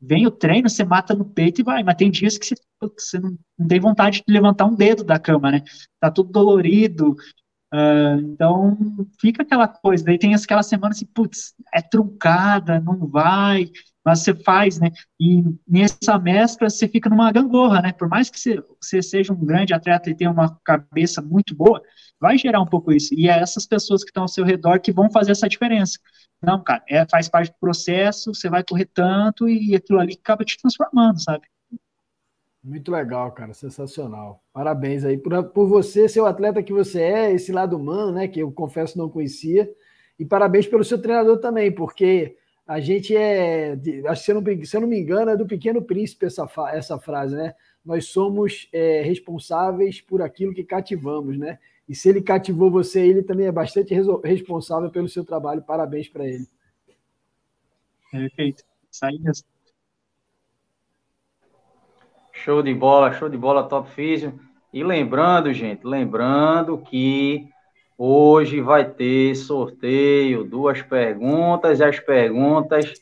vem 0.00 0.26
o 0.26 0.30
treino, 0.30 0.68
você 0.68 0.84
mata 0.84 1.14
no 1.14 1.24
peito 1.24 1.60
e 1.60 1.64
vai, 1.64 1.82
mas 1.82 1.96
tem 1.96 2.10
dias 2.10 2.38
que 2.38 2.46
você, 2.46 2.54
você 2.80 3.18
não, 3.18 3.38
não, 3.58 3.68
tem 3.68 3.78
vontade 3.78 4.22
de 4.26 4.32
levantar 4.32 4.64
um 4.66 4.74
dedo 4.74 5.04
da 5.04 5.18
cama, 5.18 5.50
né? 5.50 5.62
Tá 6.00 6.10
tudo 6.10 6.32
dolorido. 6.32 7.12
Uh, 7.72 8.20
então, 8.32 8.78
fica 9.20 9.42
aquela 9.42 9.68
coisa. 9.68 10.04
Daí 10.04 10.18
tem 10.18 10.34
aquela 10.34 10.62
semana 10.62 10.92
assim, 10.92 11.06
putz, 11.06 11.54
é 11.74 11.82
truncada, 11.82 12.80
não 12.80 13.06
vai 13.06 13.70
mas 14.06 14.20
você 14.20 14.32
faz, 14.32 14.78
né? 14.78 14.92
E 15.18 15.42
nessa 15.66 16.16
mescla 16.16 16.70
você 16.70 16.86
fica 16.86 17.10
numa 17.10 17.32
gangorra, 17.32 17.82
né? 17.82 17.92
Por 17.92 18.08
mais 18.08 18.30
que 18.30 18.38
você, 18.38 18.62
você 18.80 19.02
seja 19.02 19.32
um 19.32 19.44
grande 19.44 19.74
atleta 19.74 20.08
e 20.08 20.14
tenha 20.14 20.30
uma 20.30 20.56
cabeça 20.64 21.20
muito 21.20 21.56
boa, 21.56 21.82
vai 22.20 22.38
gerar 22.38 22.60
um 22.60 22.66
pouco 22.66 22.92
isso. 22.92 23.12
E 23.12 23.28
é 23.28 23.36
essas 23.36 23.66
pessoas 23.66 24.04
que 24.04 24.10
estão 24.10 24.22
ao 24.22 24.28
seu 24.28 24.44
redor 24.44 24.78
que 24.78 24.92
vão 24.92 25.10
fazer 25.10 25.32
essa 25.32 25.48
diferença. 25.48 25.98
Não, 26.40 26.62
cara, 26.62 26.84
é, 26.88 27.04
faz 27.04 27.28
parte 27.28 27.50
do 27.50 27.58
processo, 27.58 28.32
você 28.32 28.48
vai 28.48 28.62
correr 28.62 28.88
tanto 28.94 29.48
e 29.48 29.74
aquilo 29.74 29.98
ali 29.98 30.16
acaba 30.22 30.44
te 30.44 30.56
transformando, 30.56 31.20
sabe? 31.20 31.48
Muito 32.62 32.92
legal, 32.92 33.32
cara, 33.32 33.52
sensacional. 33.54 34.40
Parabéns 34.52 35.04
aí 35.04 35.18
por, 35.18 35.42
por 35.50 35.66
você 35.66 36.08
ser 36.08 36.20
o 36.20 36.26
atleta 36.26 36.62
que 36.62 36.72
você 36.72 37.00
é, 37.00 37.32
esse 37.32 37.50
lado 37.50 37.76
humano, 37.76 38.12
né, 38.12 38.28
que 38.28 38.38
eu 38.38 38.52
confesso 38.52 38.96
não 38.96 39.10
conhecia. 39.10 39.68
E 40.16 40.24
parabéns 40.24 40.68
pelo 40.68 40.84
seu 40.84 41.02
treinador 41.02 41.38
também, 41.38 41.72
porque 41.72 42.36
a 42.66 42.80
gente 42.80 43.16
é, 43.16 43.78
acho 44.08 44.20
que 44.20 44.24
se 44.24 44.32
eu, 44.32 44.40
não, 44.40 44.64
se 44.64 44.76
eu 44.76 44.80
não 44.80 44.88
me 44.88 44.98
engano, 44.98 45.30
é 45.30 45.36
do 45.36 45.46
Pequeno 45.46 45.80
Príncipe 45.80 46.26
essa, 46.26 46.48
essa 46.72 46.98
frase, 46.98 47.36
né? 47.36 47.54
Nós 47.84 48.06
somos 48.06 48.68
é, 48.72 49.02
responsáveis 49.02 50.00
por 50.00 50.20
aquilo 50.20 50.52
que 50.52 50.64
cativamos, 50.64 51.38
né? 51.38 51.58
E 51.88 51.94
se 51.94 52.08
ele 52.08 52.20
cativou 52.20 52.68
você, 52.68 53.06
ele 53.06 53.22
também 53.22 53.46
é 53.46 53.52
bastante 53.52 53.94
responsável 54.24 54.90
pelo 54.90 55.08
seu 55.08 55.24
trabalho. 55.24 55.62
Parabéns 55.62 56.08
para 56.08 56.26
ele. 56.26 56.48
Perfeito. 58.10 58.64
Isso 58.90 59.06
aí 59.06 59.18
mesmo. 59.20 59.46
Show 62.32 62.62
de 62.62 62.74
bola, 62.74 63.12
show 63.12 63.28
de 63.28 63.36
bola, 63.36 63.68
top 63.68 63.88
físico. 63.90 64.38
E 64.72 64.82
lembrando, 64.82 65.52
gente, 65.52 65.86
lembrando 65.86 66.78
que 66.78 67.48
hoje 67.98 68.60
vai 68.60 68.84
ter 68.84 69.34
sorteio, 69.34 70.44
duas 70.44 70.82
perguntas, 70.82 71.80
e 71.80 71.84
as 71.84 71.98
perguntas 71.98 72.92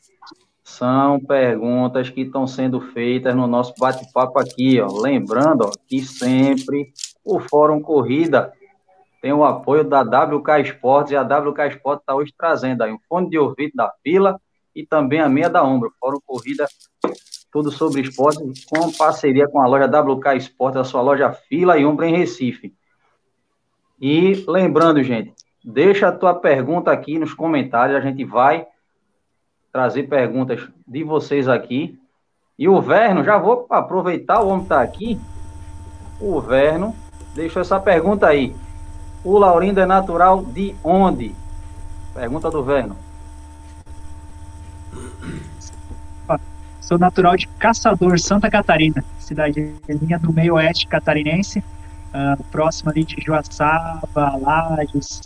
são 0.63 1.19
perguntas 1.19 2.09
que 2.09 2.21
estão 2.21 2.47
sendo 2.47 2.81
feitas 2.81 3.35
no 3.35 3.45
nosso 3.45 3.73
bate-papo 3.77 4.39
aqui, 4.39 4.79
ó. 4.81 4.87
Lembrando 4.99 5.65
ó, 5.65 5.71
que 5.87 6.01
sempre 6.01 6.91
o 7.23 7.39
Fórum 7.39 7.81
Corrida 7.81 8.51
tem 9.21 9.33
o 9.33 9.43
apoio 9.43 9.83
da 9.83 10.01
WK 10.01 10.61
Esportes 10.61 11.11
e 11.11 11.15
a 11.15 11.21
WK 11.21 11.67
Esportes 11.67 12.01
está 12.01 12.15
hoje 12.15 12.33
trazendo 12.37 12.83
aí 12.83 12.91
um 12.91 12.99
fone 13.09 13.29
de 13.29 13.37
ouvido 13.37 13.73
da 13.75 13.91
fila 14.03 14.39
e 14.75 14.85
também 14.85 15.19
a 15.19 15.29
meia 15.29 15.49
da 15.49 15.63
ombro. 15.63 15.91
Fórum 15.99 16.19
Corrida, 16.25 16.67
tudo 17.51 17.71
sobre 17.71 18.01
esporte, 18.01 18.39
com 18.67 18.91
parceria 18.91 19.47
com 19.47 19.61
a 19.61 19.67
loja 19.67 19.85
WK 19.85 20.35
Esportes, 20.37 20.81
a 20.81 20.83
sua 20.83 21.01
loja 21.01 21.31
fila 21.31 21.77
e 21.77 21.85
ombro 21.85 22.05
em 22.05 22.15
Recife. 22.15 22.73
E 24.07 24.45
lembrando, 24.47 25.01
gente, 25.01 25.33
deixa 25.63 26.09
a 26.09 26.11
tua 26.11 26.35
pergunta 26.35 26.91
aqui 26.91 27.17
nos 27.17 27.33
comentários, 27.33 27.97
a 27.97 28.01
gente 28.01 28.23
vai 28.23 28.63
trazer 29.73 30.03
perguntas 30.03 30.69
de 30.87 31.03
vocês 31.03 31.47
aqui. 31.47 31.97
E 32.55 32.69
o 32.69 32.79
Verno, 32.79 33.23
já 33.23 33.39
vou 33.39 33.65
aproveitar, 33.67 34.41
o 34.41 34.49
homem 34.49 34.61
está 34.61 34.79
aqui. 34.79 35.19
O 36.21 36.39
Verno 36.39 36.95
deixou 37.33 37.63
essa 37.63 37.79
pergunta 37.79 38.27
aí. 38.27 38.55
O 39.23 39.39
Laurindo 39.39 39.79
é 39.79 39.87
natural 39.87 40.45
de 40.45 40.75
onde? 40.83 41.35
Pergunta 42.13 42.51
do 42.51 42.63
Verno. 42.63 42.95
Sou 46.79 46.99
natural 46.99 47.35
de 47.35 47.47
Caçador, 47.47 48.19
Santa 48.19 48.51
Catarina, 48.51 49.03
cidadezinha 49.17 50.19
do 50.19 50.31
meio 50.31 50.53
oeste 50.53 50.85
catarinense, 50.85 51.63
uh, 52.15 52.43
próximo 52.45 52.89
ali 52.89 53.03
de 53.03 53.21
Joaçaba, 53.21 54.37
Lages, 54.37 55.21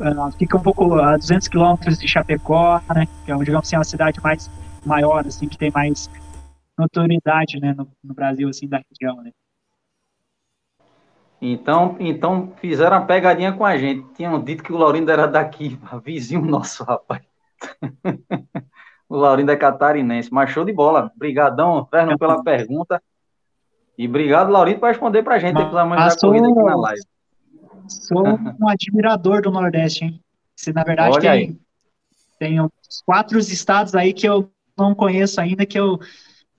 uh, 0.00 0.32
fica 0.36 0.56
um 0.56 0.62
pouco 0.62 0.94
a 0.94 1.16
200 1.16 1.46
quilômetros 1.48 1.98
de 1.98 2.08
Chapecó, 2.08 2.80
né, 2.94 3.06
que 3.24 3.30
é, 3.30 3.36
digamos 3.36 3.66
assim, 3.66 3.76
uma 3.76 3.84
cidade 3.84 4.20
mais 4.22 4.50
maior, 4.84 5.26
assim, 5.26 5.48
que 5.48 5.56
tem 5.56 5.70
mais 5.70 6.10
notoriedade, 6.76 7.60
né, 7.60 7.74
no, 7.76 7.88
no 8.02 8.14
Brasil, 8.14 8.48
assim, 8.48 8.68
da 8.68 8.80
região, 8.90 9.22
né. 9.22 9.30
Então, 11.40 11.96
então 12.00 12.52
fizeram 12.60 12.96
a 12.96 13.00
pegadinha 13.02 13.52
com 13.52 13.64
a 13.64 13.78
gente. 13.78 14.04
Tinham 14.14 14.42
dito 14.42 14.62
que 14.62 14.72
o 14.72 14.76
Laurindo 14.76 15.10
era 15.10 15.26
daqui, 15.26 15.78
vizinho 16.04 16.42
nosso, 16.42 16.82
rapaz. 16.82 17.22
o 19.08 19.16
Laurindo 19.16 19.52
é 19.52 19.56
catarinense, 19.56 20.32
mas 20.32 20.50
show 20.50 20.64
de 20.64 20.72
bola. 20.72 21.12
Obrigadão, 21.14 21.86
Fernando, 21.86 22.18
pela 22.18 22.42
pergunta. 22.42 23.00
E 23.98 24.06
obrigado, 24.06 24.52
Laurindo, 24.52 24.78
por 24.78 24.86
responder 24.86 25.24
para 25.24 25.34
a 25.34 25.38
gente 25.40 25.54
mas, 25.54 26.14
da 26.14 26.20
corrida 26.20 26.46
aqui 26.46 26.62
na 26.62 26.76
live. 26.76 27.02
Sou 27.88 28.28
um 28.28 28.68
admirador 28.70 29.42
do 29.42 29.50
Nordeste, 29.50 30.04
hein? 30.04 30.20
Se 30.54 30.72
na 30.72 30.84
verdade 30.84 31.16
Olha 31.16 31.20
tem, 31.20 31.30
aí. 31.30 31.56
tem 32.38 32.60
uns 32.60 33.02
quatro 33.04 33.36
estados 33.40 33.96
aí 33.96 34.12
que 34.12 34.28
eu 34.28 34.48
não 34.78 34.94
conheço 34.94 35.40
ainda 35.40 35.66
que 35.66 35.78
eu, 35.78 35.98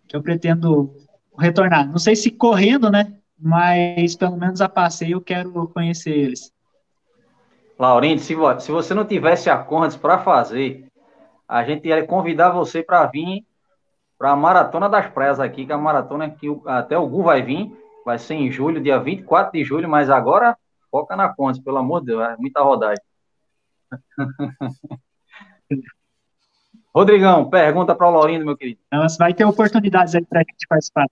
que 0.05 0.17
eu 0.17 0.21
pretendo 0.21 0.93
retornar. 1.37 1.89
Não 1.89 1.97
sei 1.97 2.13
se 2.13 2.29
correndo, 2.29 2.91
né? 2.91 3.13
Mas 3.39 4.17
pelo 4.17 4.35
menos 4.35 4.59
a 4.59 4.67
passeio 4.67 5.13
eu 5.13 5.21
quero 5.21 5.65
conhecer 5.69 6.11
eles. 6.11 6.51
Laurindo, 7.77 8.19
se, 8.19 8.35
se 8.59 8.71
você 8.71 8.93
não 8.93 9.05
tivesse 9.05 9.49
a 9.49 9.57
Conrads 9.57 9.95
para 9.95 10.19
fazer, 10.19 10.87
a 11.47 11.63
gente 11.63 11.87
ia 11.87 12.05
convidar 12.05 12.49
você 12.49 12.83
para 12.83 13.05
vir 13.05 13.45
para 14.19 14.31
a 14.31 14.35
Maratona 14.35 14.89
das 14.89 15.07
Praias 15.07 15.39
aqui, 15.39 15.65
que 15.65 15.71
é 15.71 15.75
a 15.75 15.77
maratona 15.77 16.29
que 16.29 16.47
até 16.65 16.97
o 16.97 17.07
Gu 17.07 17.23
vai 17.23 17.41
vir, 17.41 17.71
vai 18.05 18.19
ser 18.19 18.33
em 18.33 18.51
julho, 18.51 18.83
dia 18.83 18.99
24 18.99 19.53
de 19.53 19.63
julho, 19.63 19.87
mas 19.87 20.09
agora 20.09 20.57
Foca 20.91 21.15
na 21.15 21.29
Conte, 21.29 21.61
pelo 21.61 21.77
amor 21.77 22.01
de 22.01 22.07
Deus, 22.07 22.21
é 22.23 22.35
muita 22.37 22.61
rodagem. 22.61 23.01
Rodrigão, 26.93 27.49
pergunta 27.49 27.95
para 27.95 28.07
o 28.07 28.11
Laurindo, 28.11 28.43
meu 28.43 28.57
querido. 28.57 28.81
Mas 28.91 29.15
vai 29.15 29.33
ter 29.33 29.45
oportunidades 29.45 30.13
aí 30.15 30.25
para 30.25 30.41
a 30.41 30.43
gente 30.43 30.67
participar. 30.67 31.05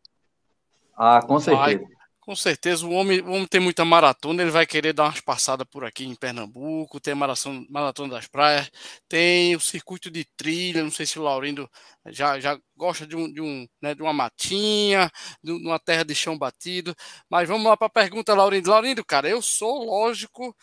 Ah, 0.97 1.21
com 1.21 1.39
certeza. 1.39 1.77
Vai. 1.77 1.96
Com 2.27 2.35
certeza, 2.35 2.85
o 2.85 2.91
homem, 2.91 3.21
o 3.21 3.29
homem 3.31 3.47
tem 3.47 3.61
muita 3.61 3.85
maratona, 3.85 4.41
ele 4.41 4.51
vai 4.51 4.65
querer 4.67 4.91
dar 4.91 5.05
umas 5.05 5.21
passadas 5.21 5.65
por 5.71 5.85
aqui 5.85 6.03
em 6.03 6.13
Pernambuco, 6.13 6.99
tem 6.99 7.13
a 7.13 7.15
maratona, 7.15 7.65
maratona 7.69 8.15
das 8.15 8.27
praias, 8.27 8.69
tem 9.07 9.55
o 9.55 9.61
circuito 9.61 10.11
de 10.11 10.25
trilha, 10.35 10.83
não 10.83 10.91
sei 10.91 11.05
se 11.05 11.17
o 11.17 11.23
Laurindo 11.23 11.69
já, 12.07 12.37
já 12.37 12.59
gosta 12.75 13.07
de, 13.07 13.15
um, 13.15 13.31
de, 13.31 13.39
um, 13.39 13.65
né, 13.81 13.95
de 13.95 14.01
uma 14.01 14.11
matinha, 14.11 15.09
de 15.41 15.53
uma 15.53 15.79
terra 15.79 16.03
de 16.03 16.13
chão 16.13 16.37
batido. 16.37 16.93
Mas 17.29 17.47
vamos 17.47 17.65
lá 17.65 17.77
para 17.77 17.87
a 17.87 17.89
pergunta, 17.89 18.33
Laurindo. 18.33 18.71
Laurindo, 18.71 19.05
cara, 19.05 19.29
eu 19.29 19.41
sou, 19.41 19.85
lógico, 19.85 20.53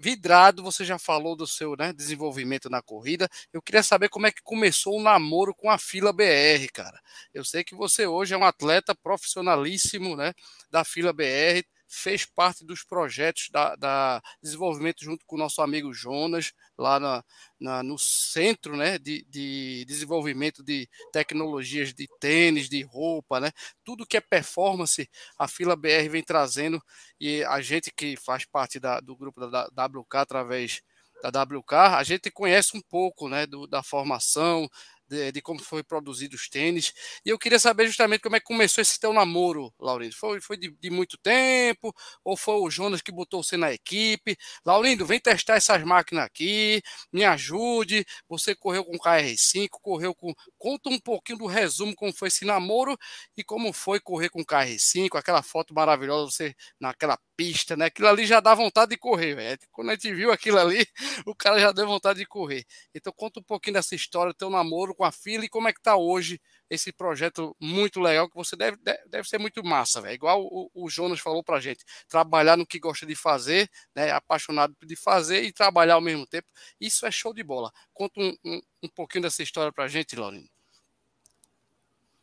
vidrado, 0.00 0.62
você 0.62 0.84
já 0.84 0.98
falou 0.98 1.36
do 1.36 1.46
seu 1.46 1.76
né, 1.76 1.92
desenvolvimento 1.92 2.70
na 2.70 2.80
corrida. 2.82 3.28
Eu 3.52 3.62
queria 3.62 3.82
saber 3.82 4.08
como 4.08 4.26
é 4.26 4.32
que 4.32 4.42
começou 4.42 4.98
o 4.98 5.02
namoro 5.02 5.54
com 5.54 5.70
a 5.70 5.78
fila 5.78 6.12
BR, 6.12 6.66
cara. 6.72 7.00
Eu 7.32 7.44
sei 7.44 7.64
que 7.64 7.74
você 7.74 8.06
hoje 8.06 8.34
é 8.34 8.38
um 8.38 8.44
atleta 8.44 8.94
profissionalíssimo 8.94 10.16
né, 10.16 10.32
da 10.70 10.84
fila 10.84 11.12
BR, 11.12 11.64
fez 11.88 12.24
parte 12.24 12.64
dos 12.64 12.82
projetos 12.82 13.48
da, 13.50 13.76
da, 13.76 14.22
desenvolvimento 14.42 15.04
junto 15.04 15.24
com 15.26 15.36
o 15.36 15.38
nosso 15.38 15.62
amigo 15.62 15.92
Jonas, 15.92 16.52
lá 16.76 16.98
na, 16.98 17.24
na, 17.60 17.82
no 17.82 17.98
centro 17.98 18.76
né, 18.76 18.98
de, 18.98 19.24
de, 19.28 19.84
desenvolvimento 19.86 20.62
de 20.62 20.88
tecnologias 21.12 21.94
de 21.94 22.08
tênis, 22.18 22.68
de 22.68 22.82
roupa, 22.82 23.40
né? 23.40 23.50
Tudo 23.84 24.06
que 24.06 24.16
é 24.16 24.20
performance, 24.20 25.08
a 25.38 25.46
fila 25.46 25.76
BR 25.76 26.08
vem 26.10 26.22
trazendo 26.22 26.82
e 27.20 27.44
a 27.44 27.60
gente 27.60 27.92
que 27.94 28.16
faz 28.16 28.44
parte 28.44 28.80
da, 28.80 29.00
do 29.00 29.16
grupo 29.16 29.46
da, 29.46 29.68
WK 29.86 30.16
através 30.16 30.82
da 31.22 31.42
WK, 31.42 31.74
a 31.96 32.02
gente 32.02 32.30
conhece 32.30 32.76
um 32.76 32.82
pouco 32.82 33.28
né, 33.28 33.46
do, 33.46 33.66
da 33.66 33.82
formação, 33.82 34.68
de, 35.08 35.32
de, 35.32 35.42
como 35.42 35.62
foi 35.62 35.82
produzido 35.82 36.36
os 36.36 36.48
tênis. 36.48 36.92
E 37.24 37.30
eu 37.30 37.38
queria 37.38 37.58
saber 37.58 37.86
justamente 37.86 38.20
como 38.20 38.36
é 38.36 38.40
que 38.40 38.46
começou 38.46 38.82
esse 38.82 38.98
teu 38.98 39.12
namoro, 39.12 39.72
Laurindo. 39.78 40.14
Foi, 40.16 40.40
foi 40.40 40.56
de, 40.56 40.70
de, 40.70 40.90
muito 40.90 41.18
tempo? 41.18 41.94
Ou 42.24 42.36
foi 42.36 42.54
o 42.54 42.70
Jonas 42.70 43.02
que 43.02 43.12
botou 43.12 43.42
você 43.42 43.56
na 43.56 43.72
equipe? 43.72 44.36
Laurindo, 44.64 45.06
vem 45.06 45.20
testar 45.20 45.56
essas 45.56 45.82
máquinas 45.82 46.24
aqui, 46.24 46.82
me 47.12 47.24
ajude. 47.24 48.04
Você 48.28 48.54
correu 48.54 48.84
com 48.84 48.96
o 48.96 48.98
KR5, 48.98 49.68
correu 49.80 50.14
com. 50.14 50.32
Conta 50.58 50.88
um 50.90 50.98
pouquinho 50.98 51.38
do 51.38 51.46
resumo, 51.46 51.94
como 51.94 52.12
foi 52.12 52.28
esse 52.28 52.44
namoro 52.44 52.96
e 53.36 53.44
como 53.44 53.72
foi 53.72 54.00
correr 54.00 54.28
com 54.30 54.40
o 54.40 54.46
KR5, 54.46 55.18
aquela 55.18 55.42
foto 55.42 55.74
maravilhosa, 55.74 56.30
você 56.30 56.54
naquela 56.80 57.18
pista, 57.36 57.76
né? 57.76 57.86
Aquilo 57.86 58.08
ali 58.08 58.26
já 58.26 58.40
dá 58.40 58.54
vontade 58.54 58.90
de 58.90 58.96
correr, 58.96 59.34
velho. 59.34 59.58
Quando 59.72 59.90
a 59.90 59.94
gente 59.94 60.12
viu 60.14 60.30
aquilo 60.32 60.58
ali, 60.58 60.86
o 61.26 61.34
cara 61.34 61.58
já 61.58 61.72
deu 61.72 61.86
vontade 61.86 62.18
de 62.18 62.26
correr. 62.26 62.64
Então 62.94 63.12
conta 63.14 63.40
um 63.40 63.42
pouquinho 63.42 63.74
dessa 63.74 63.94
história, 63.94 64.32
teu 64.34 64.50
namoro 64.50 64.93
com 64.94 65.04
a 65.04 65.12
fila 65.12 65.44
e 65.44 65.48
como 65.48 65.68
é 65.68 65.72
que 65.72 65.82
tá 65.82 65.96
hoje 65.96 66.40
esse 66.70 66.92
projeto 66.92 67.56
muito 67.60 68.00
legal 68.00 68.28
que 68.28 68.36
você 68.36 68.56
deve, 68.56 68.76
deve 69.08 69.28
ser 69.28 69.38
muito 69.38 69.62
massa, 69.64 70.00
velho. 70.00 70.14
Igual 70.14 70.42
o, 70.42 70.70
o, 70.74 70.88
Jonas 70.88 71.20
falou 71.20 71.42
pra 71.42 71.60
gente, 71.60 71.84
trabalhar 72.08 72.56
no 72.56 72.66
que 72.66 72.78
gosta 72.78 73.06
de 73.06 73.14
fazer, 73.14 73.68
né? 73.94 74.10
Apaixonado 74.10 74.74
de 74.84 74.96
fazer 74.96 75.42
e 75.42 75.52
trabalhar 75.52 75.94
ao 75.94 76.00
mesmo 76.00 76.26
tempo. 76.26 76.46
Isso 76.80 77.06
é 77.06 77.10
show 77.10 77.34
de 77.34 77.42
bola. 77.42 77.70
Conta 77.92 78.20
um, 78.20 78.34
um, 78.44 78.60
um 78.84 78.88
pouquinho 78.88 79.22
dessa 79.22 79.42
história 79.42 79.72
pra 79.72 79.88
gente, 79.88 80.16
Laurino. 80.16 80.48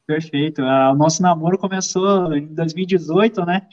Perfeito. 0.06 0.62
Uh, 0.62 0.92
o 0.92 0.96
nosso 0.96 1.22
namoro 1.22 1.58
começou 1.58 2.36
em 2.36 2.54
2018, 2.54 3.46
né? 3.46 3.68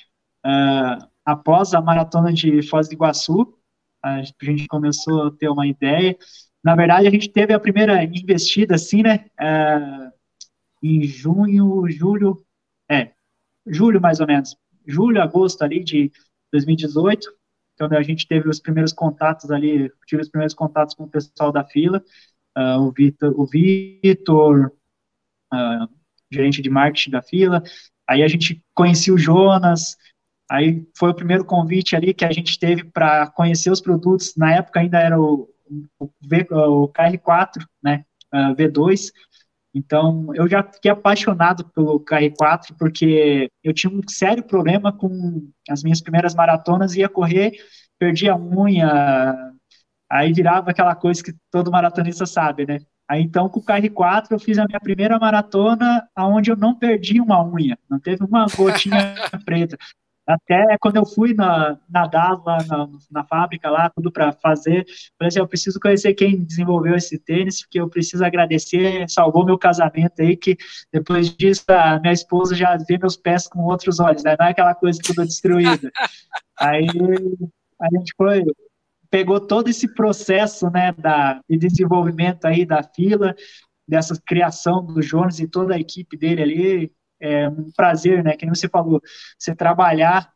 Uh, 0.45 1.09
após 1.25 1.75
a 1.75 1.81
maratona 1.81 2.33
de 2.33 2.63
Foz 2.63 2.89
do 2.89 2.95
Iguaçu, 2.95 3.59
a 4.03 4.23
gente 4.23 4.67
começou 4.69 5.27
a 5.27 5.31
ter 5.31 5.49
uma 5.49 5.67
ideia. 5.67 6.17
Na 6.63 6.75
verdade, 6.75 7.07
a 7.07 7.11
gente 7.11 7.29
teve 7.31 7.53
a 7.53 7.61
primeira 7.61 8.03
investida, 8.05 8.75
assim, 8.75 9.03
né? 9.03 9.27
É, 9.39 10.11
em 10.83 11.03
junho, 11.03 11.89
julho, 11.91 12.45
é, 12.91 13.13
julho 13.67 14.01
mais 14.01 14.21
ou 14.21 14.27
menos, 14.27 14.57
julho, 14.87 15.21
agosto 15.21 15.63
ali 15.63 15.83
de 15.83 16.11
2018, 16.53 17.29
então 17.75 17.89
a 17.97 18.03
gente 18.03 18.27
teve 18.27 18.49
os 18.49 18.61
primeiros 18.61 18.93
contatos 18.93 19.51
ali, 19.51 19.91
tive 20.07 20.23
os 20.23 20.29
primeiros 20.29 20.55
contatos 20.55 20.95
com 20.95 21.05
o 21.05 21.09
pessoal 21.09 21.53
da 21.53 21.65
fila, 21.65 22.03
uh, 22.57 22.81
o 22.81 22.93
Vitor, 22.93 23.39
o 23.39 23.47
Vitor 23.47 24.73
uh, 25.53 25.89
gerente 26.31 26.63
de 26.63 26.71
marketing 26.71 27.11
da 27.11 27.23
fila, 27.23 27.63
aí 28.09 28.23
a 28.23 28.29
gente 28.29 28.63
conhecia 28.75 29.15
o 29.15 29.19
Jonas, 29.19 29.97
Aí 30.51 30.89
foi 30.97 31.11
o 31.11 31.15
primeiro 31.15 31.45
convite 31.45 31.95
ali 31.95 32.15
que 32.15 32.25
a 32.25 32.33
gente 32.33 32.59
teve 32.59 32.83
para 32.85 33.27
conhecer 33.27 33.71
os 33.71 33.83
produtos. 33.83 34.35
Na 34.35 34.55
época 34.55 34.81
ainda 34.81 34.99
era 34.99 35.21
o, 35.21 35.47
o, 35.99 36.11
v, 36.21 36.47
o 36.51 36.89
KR4, 36.89 37.65
né, 37.83 38.05
uh, 38.33 38.55
V2. 38.55 39.11
Então 39.75 40.35
eu 40.35 40.49
já 40.49 40.63
fiquei 40.63 40.91
apaixonado 40.91 41.65
pelo 41.71 42.01
KR4 42.01 42.75
porque 42.79 43.51
eu 43.63 43.73
tinha 43.75 43.93
um 43.93 44.01
sério 44.09 44.43
problema 44.43 44.93
com 44.93 45.49
as 45.69 45.83
minhas 45.83 46.01
primeiras 46.01 46.35
maratonas, 46.35 46.95
ia 46.95 47.09
correr, 47.09 47.53
perdia 47.99 48.33
a 48.33 48.37
unha, 48.37 49.53
aí 50.11 50.33
virava 50.33 50.71
aquela 50.71 50.95
coisa 50.95 51.23
que 51.23 51.35
todo 51.51 51.71
maratonista 51.71 52.25
sabe, 52.27 52.67
né? 52.67 52.79
Aí 53.09 53.23
então 53.23 53.49
com 53.49 53.61
o 53.61 53.65
KR4 53.65 54.27
eu 54.31 54.39
fiz 54.39 54.59
a 54.59 54.67
minha 54.67 54.81
primeira 54.81 55.19
maratona 55.19 56.09
aonde 56.15 56.51
eu 56.51 56.57
não 56.57 56.75
perdi 56.75 57.21
uma 57.21 57.45
unha, 57.45 57.79
não 57.89 58.01
teve 58.01 58.25
uma 58.25 58.47
gotinha 58.47 59.15
preta. 59.45 59.77
Até 60.29 60.77
quando 60.79 60.97
eu 60.97 61.07
fui 61.07 61.33
na, 61.33 61.79
nadar 61.89 62.39
lá 62.45 62.59
na, 62.69 62.87
na 63.11 63.25
fábrica, 63.25 63.71
lá, 63.71 63.89
tudo 63.89 64.13
para 64.13 64.31
fazer, 64.31 64.85
falei 65.19 65.29
assim, 65.29 65.39
eu 65.39 65.49
preciso 65.49 65.81
conhecer 65.81 66.13
quem 66.13 66.45
desenvolveu 66.45 66.95
esse 66.95 67.19
tênis, 67.19 67.63
porque 67.63 67.81
eu 67.81 67.89
preciso 67.89 68.23
agradecer, 68.23 69.09
salvou 69.09 69.43
meu 69.43 69.57
casamento 69.57 70.21
aí, 70.21 70.37
que 70.37 70.55
depois 70.93 71.35
disso 71.35 71.65
a 71.69 71.99
minha 71.99 72.13
esposa 72.13 72.55
já 72.55 72.77
vê 72.77 72.99
meus 72.99 73.17
pés 73.17 73.49
com 73.49 73.61
outros 73.61 74.01
olhos, 74.01 74.23
né? 74.23 74.37
não 74.39 74.47
é 74.47 74.51
aquela 74.51 74.75
coisa 74.75 75.01
toda 75.03 75.25
destruída. 75.25 75.91
aí 76.61 76.87
a 77.81 77.89
gente 77.97 78.13
foi, 78.15 78.45
pegou 79.11 79.41
todo 79.41 79.69
esse 79.69 79.95
processo, 79.95 80.69
né, 80.69 80.93
da, 80.93 81.41
de 81.49 81.57
desenvolvimento 81.57 82.45
aí 82.45 82.67
da 82.67 82.83
fila, 82.83 83.35
dessa 83.89 84.21
criação 84.27 84.85
do 84.85 85.01
Jones 85.01 85.41
e 85.41 85.49
toda 85.49 85.75
a 85.75 85.81
equipe 85.81 86.19
dele 86.19 86.43
ali, 86.43 86.93
é 87.21 87.49
um 87.49 87.71
prazer, 87.73 88.23
né? 88.23 88.37
Que 88.37 88.45
nem 88.45 88.55
você 88.55 88.69
falou, 88.69 89.01
você 89.39 89.55
trabalhar 89.55 90.33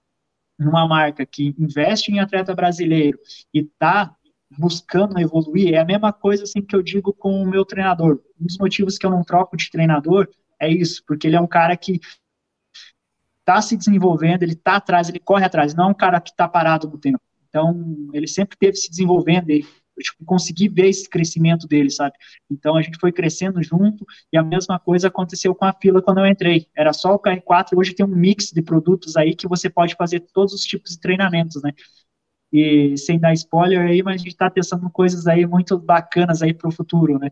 numa 0.59 0.87
marca 0.87 1.25
que 1.27 1.55
investe 1.59 2.13
em 2.13 2.21
atleta 2.21 2.55
brasileiro 2.55 3.19
e 3.53 3.65
tá 3.65 4.15
buscando 4.59 5.19
evoluir, 5.19 5.75
é 5.75 5.79
a 5.79 5.85
mesma 5.85 6.13
coisa 6.13 6.45
assim 6.45 6.61
que 6.61 6.77
eu 6.77 6.83
digo 6.83 7.13
com 7.13 7.43
o 7.43 7.49
meu 7.49 7.65
treinador. 7.65 8.21
Um 8.41 8.47
dos 8.47 8.59
motivos 8.59 8.99
que 8.99 9.07
eu 9.07 9.11
não 9.11 9.25
troco 9.25 9.57
de 9.57 9.71
treinador 9.71 10.29
é 10.61 10.71
isso, 10.71 11.03
porque 11.07 11.27
ele 11.27 11.37
é 11.37 11.41
um 11.41 11.47
cara 11.47 11.77
que 11.77 12.01
tá 13.45 13.61
se 13.61 13.77
desenvolvendo, 13.77 14.43
ele 14.43 14.55
tá 14.55 14.77
atrás, 14.77 15.09
ele 15.09 15.19
corre 15.19 15.45
atrás, 15.45 15.75
não 15.75 15.85
é 15.85 15.89
um 15.89 15.95
cara 15.95 16.21
que 16.21 16.35
tá 16.35 16.47
parado 16.47 16.89
no 16.89 16.99
tempo. 16.99 17.21
Então, 17.49 18.11
ele 18.13 18.27
sempre 18.27 18.57
teve 18.57 18.77
se 18.77 18.89
desenvolvendo 18.89 19.51
e 19.51 19.67
tipo, 19.99 20.25
consegui 20.25 20.69
ver 20.69 20.89
esse 20.89 21.09
crescimento 21.09 21.67
dele, 21.67 21.91
sabe? 21.91 22.15
Então 22.51 22.77
a 22.77 22.83
gente 22.83 22.99
foi 22.99 23.13
crescendo 23.13 23.63
junto 23.63 24.05
e 24.33 24.37
a 24.39 24.43
mesma 24.43 24.79
coisa 24.79 25.09
aconteceu 25.09 25.55
com 25.55 25.65
a 25.65 25.73
fila 25.73 26.03
quando 26.03 26.19
eu 26.19 26.27
entrei. 26.27 26.67
Era 26.77 26.93
só 26.93 27.15
o 27.15 27.19
KR4, 27.19 27.79
hoje 27.79 27.95
tem 27.95 28.05
um 28.07 28.09
mix 28.09 28.51
de 28.53 28.63
produtos 28.63 29.17
aí 29.17 29.35
que 29.35 29.49
você 29.49 29.69
pode 29.71 29.95
fazer 29.97 30.21
todos 30.33 30.53
os 30.55 30.63
tipos 30.63 30.93
de 30.93 31.01
treinamentos, 31.01 31.63
né? 31.63 31.73
E 32.53 32.97
sem 32.99 33.19
dar 33.19 33.33
spoiler 33.33 33.81
aí, 33.81 34.03
mas 34.03 34.17
a 34.17 34.19
gente 34.19 34.29
está 34.29 34.51
testando 34.51 34.91
coisas 34.91 35.27
aí 35.27 35.47
muito 35.47 35.79
bacanas 35.79 36.43
aí 36.43 36.53
para 36.53 36.69
o 36.69 36.73
futuro, 36.73 37.19
né? 37.19 37.31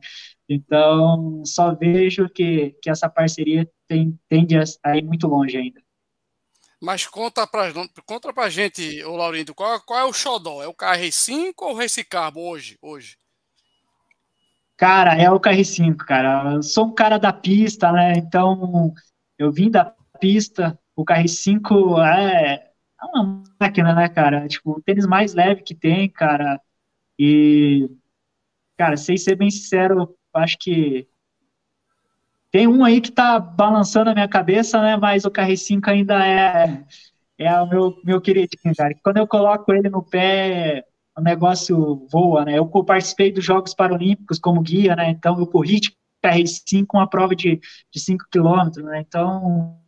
Então, 0.49 1.43
só 1.45 1.75
vejo 1.75 2.29
que, 2.31 2.71
que 2.83 2.89
essa 2.91 3.09
parceria 3.09 3.69
tem, 3.87 4.19
tende 4.29 4.57
a 4.83 4.97
ir 4.97 5.05
muito 5.05 5.27
longe 5.27 5.57
ainda. 5.59 5.81
Mas 6.81 7.07
conta 7.07 7.47
pra, 7.47 7.71
conta 8.07 8.33
pra 8.33 8.49
gente, 8.49 9.05
o 9.05 9.15
Laurindo, 9.15 9.55
qual, 9.55 9.79
qual 9.83 10.01
é 10.01 10.05
o 10.05 10.13
xodó? 10.13 10.63
É 10.63 10.67
o 10.67 10.75
KR5 10.75 11.53
ou 11.59 11.73
o 11.73 11.77
Race 11.77 12.03
Carbo 12.03 12.41
hoje? 12.41 12.79
hoje? 12.81 13.19
Cara, 14.79 15.15
é 15.15 15.31
o 15.31 15.39
KR5, 15.39 15.99
cara. 15.99 16.55
Eu 16.55 16.63
sou 16.63 16.87
um 16.87 16.95
cara 16.95 17.19
da 17.19 17.35
pista, 17.35 17.93
né? 17.93 18.15
Então, 18.17 18.95
eu 19.39 19.53
vim 19.53 19.71
da 19.71 19.95
pista. 20.19 20.79
O 20.97 21.05
KR5 21.05 22.03
é, 22.03 22.55
é 22.55 23.05
uma 23.05 23.45
máquina, 23.61 23.95
né, 23.95 24.09
cara? 24.09 24.49
Tipo, 24.49 24.73
o 24.73 24.81
tênis 24.81 25.07
mais 25.07 25.35
leve 25.35 25.63
que 25.63 25.75
tem, 25.75 26.09
cara. 26.09 26.59
E, 27.19 27.91
cara, 28.79 28.97
sem 28.97 29.19
ser 29.19 29.37
bem 29.37 29.51
sincero, 29.51 30.17
acho 30.33 30.57
que 30.59 31.07
tem 32.51 32.67
um 32.67 32.85
aí 32.85 33.01
que 33.01 33.13
tá 33.13 33.39
balançando 33.39 34.11
a 34.11 34.15
minha 34.15 34.29
cabeça, 34.29 34.81
né? 34.81 34.97
Mas 34.97 35.25
o 35.25 35.31
KR5 35.31 35.89
ainda 35.89 36.27
é, 36.27 36.85
é 37.39 37.61
o 37.61 37.69
meu, 37.69 38.01
meu 38.05 38.21
queridinho, 38.21 38.75
cara. 38.77 38.95
Quando 39.03 39.19
eu 39.19 39.27
coloco 39.27 39.73
ele 39.73 39.89
no 39.89 40.03
pé, 40.03 40.85
o 41.17 41.21
negócio 41.21 42.07
voa, 42.11 42.45
né? 42.45 42.59
Eu 42.59 42.67
participei 42.67 43.31
dos 43.31 43.45
Jogos 43.45 43.75
Paralímpicos 43.75 44.39
como 44.39 44.63
guia, 44.63 44.97
né? 44.97 45.11
Então 45.11 45.39
eu 45.39 45.47
corri 45.47 45.81
de 45.81 45.97
KR5 46.25 46.87
uma 46.95 47.09
prova 47.09 47.35
de, 47.37 47.61
de 47.91 48.01
5 48.01 48.25
km, 48.31 48.83
né? 48.83 49.01
Então 49.01 49.79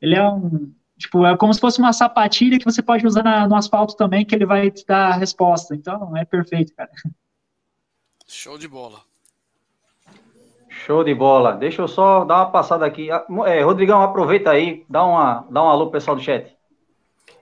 ele 0.00 0.14
é 0.14 0.28
um. 0.28 0.72
Tipo, 0.96 1.24
é 1.24 1.36
como 1.36 1.54
se 1.54 1.60
fosse 1.60 1.78
uma 1.78 1.92
sapatilha 1.92 2.58
que 2.58 2.64
você 2.64 2.82
pode 2.82 3.06
usar 3.06 3.22
na, 3.22 3.46
no 3.46 3.54
asfalto 3.54 3.96
também, 3.96 4.24
que 4.24 4.34
ele 4.34 4.44
vai 4.44 4.68
te 4.70 4.84
dar 4.84 5.12
a 5.12 5.16
resposta. 5.16 5.74
Então, 5.74 6.16
é 6.16 6.24
perfeito, 6.24 6.74
cara. 6.74 6.90
Show 8.26 8.58
de 8.58 8.66
bola. 8.66 9.07
Show 10.88 11.04
de 11.04 11.14
bola. 11.14 11.52
Deixa 11.52 11.82
eu 11.82 11.86
só 11.86 12.24
dar 12.24 12.36
uma 12.36 12.50
passada 12.50 12.86
aqui. 12.86 13.10
Ah, 13.10 13.22
é, 13.44 13.60
Rodrigão, 13.60 14.00
aproveita 14.00 14.50
aí, 14.50 14.86
dá, 14.88 15.04
uma, 15.04 15.46
dá 15.50 15.62
um 15.62 15.68
alô 15.68 15.90
pro 15.90 16.00
pessoal 16.00 16.16
do 16.16 16.22
chat. 16.22 16.56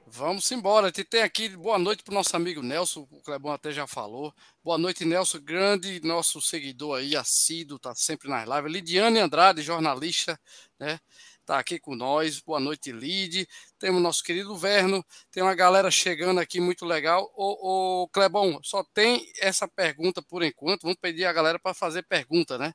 Vamos 0.05 0.51
embora. 0.51 0.91
Te 0.91 1.05
tem 1.05 1.23
aqui 1.23 1.51
boa 1.51 1.79
noite 1.79 2.03
pro 2.03 2.13
nosso 2.13 2.35
amigo 2.35 2.61
Nelson, 2.61 3.07
o 3.09 3.21
Clebão 3.23 3.53
até 3.53 3.71
já 3.71 3.87
falou. 3.87 4.35
Boa 4.65 4.77
noite, 4.77 5.05
Nelson, 5.05 5.39
grande 5.39 6.01
nosso 6.05 6.41
seguidor 6.41 6.99
aí, 6.99 7.15
assíduo, 7.15 7.79
tá 7.79 7.95
sempre 7.95 8.29
nas 8.29 8.49
lives. 8.49 8.73
Lidiane 8.73 9.21
Andrade, 9.21 9.63
jornalista, 9.63 10.37
né? 10.77 10.99
Tá 11.45 11.61
aqui 11.61 11.79
com 11.79 11.95
nós. 11.95 12.41
Boa 12.41 12.59
noite, 12.59 12.91
Lid. 12.91 13.47
Temos 13.79 14.03
nosso 14.03 14.25
querido 14.25 14.57
Verno. 14.57 15.05
Tem 15.31 15.41
uma 15.41 15.55
galera 15.55 15.89
chegando 15.89 16.41
aqui 16.41 16.61
muito 16.61 16.85
legal. 16.85 17.33
Ô, 17.37 18.03
ô 18.03 18.09
Clebão, 18.09 18.59
só 18.65 18.83
tem 18.83 19.25
essa 19.41 19.69
pergunta 19.69 20.21
por 20.21 20.43
enquanto. 20.43 20.83
Vamos 20.83 20.99
pedir 21.01 21.27
a 21.27 21.33
galera 21.33 21.61
para 21.61 21.73
fazer 21.73 22.03
pergunta, 22.03 22.59
né? 22.59 22.75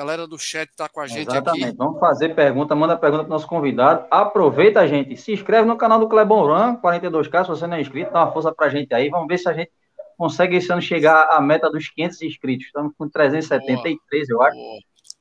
Galera 0.00 0.26
do 0.26 0.38
chat 0.38 0.70
está 0.70 0.88
com 0.88 1.00
a 1.00 1.06
gente 1.06 1.28
Exatamente. 1.28 1.64
aqui. 1.64 1.76
Vamos 1.76 2.00
fazer 2.00 2.30
pergunta, 2.30 2.74
manda 2.74 2.96
pergunta 2.96 3.24
para 3.24 3.30
o 3.30 3.34
nosso 3.34 3.46
convidado. 3.46 4.06
Aproveita, 4.10 4.86
gente. 4.88 5.14
Se 5.16 5.32
inscreve 5.32 5.66
no 5.68 5.76
canal 5.76 5.98
do 5.98 6.08
Clebon 6.08 6.46
Run, 6.46 6.76
42K, 6.76 7.42
se 7.44 7.48
você 7.50 7.66
não 7.66 7.76
é 7.76 7.80
inscrito, 7.82 8.10
dá 8.10 8.24
uma 8.24 8.32
força 8.32 8.50
para 8.52 8.66
a 8.66 8.70
gente 8.70 8.94
aí. 8.94 9.10
Vamos 9.10 9.28
ver 9.28 9.38
se 9.38 9.48
a 9.48 9.52
gente 9.52 9.70
consegue 10.16 10.56
esse 10.56 10.72
ano 10.72 10.80
chegar 10.80 11.28
à 11.30 11.40
meta 11.40 11.70
dos 11.70 11.88
500 11.90 12.22
inscritos. 12.22 12.66
Estamos 12.66 12.94
com 12.96 13.08
373, 13.08 14.28
Boa. 14.28 14.38
eu 14.38 14.42
acho. 14.42 14.58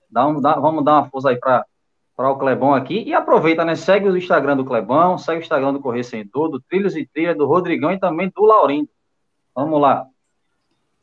Dá 0.09 0.27
um, 0.27 0.39
dá, 0.39 0.53
vamos 0.55 0.83
dar 0.83 0.93
uma 0.93 1.09
força 1.09 1.29
aí 1.29 1.37
para 1.37 1.65
o 2.17 2.37
Clebão 2.37 2.73
aqui. 2.73 3.03
E 3.03 3.13
aproveita, 3.13 3.65
né? 3.65 3.75
Segue 3.75 4.07
o 4.07 4.15
Instagram 4.15 4.55
do 4.55 4.65
Clebão, 4.65 5.17
segue 5.17 5.39
o 5.39 5.43
Instagram 5.43 5.73
do 5.73 5.81
Correio 5.81 6.05
Sem 6.05 6.25
Dor, 6.25 6.47
do 6.47 6.61
Trilhos 6.61 6.95
e 6.95 7.05
Trilha, 7.05 7.35
do 7.35 7.45
Rodrigão 7.45 7.91
e 7.91 7.99
também 7.99 8.31
do 8.33 8.45
Laurindo. 8.45 8.89
Vamos 9.53 9.81
lá. 9.81 10.05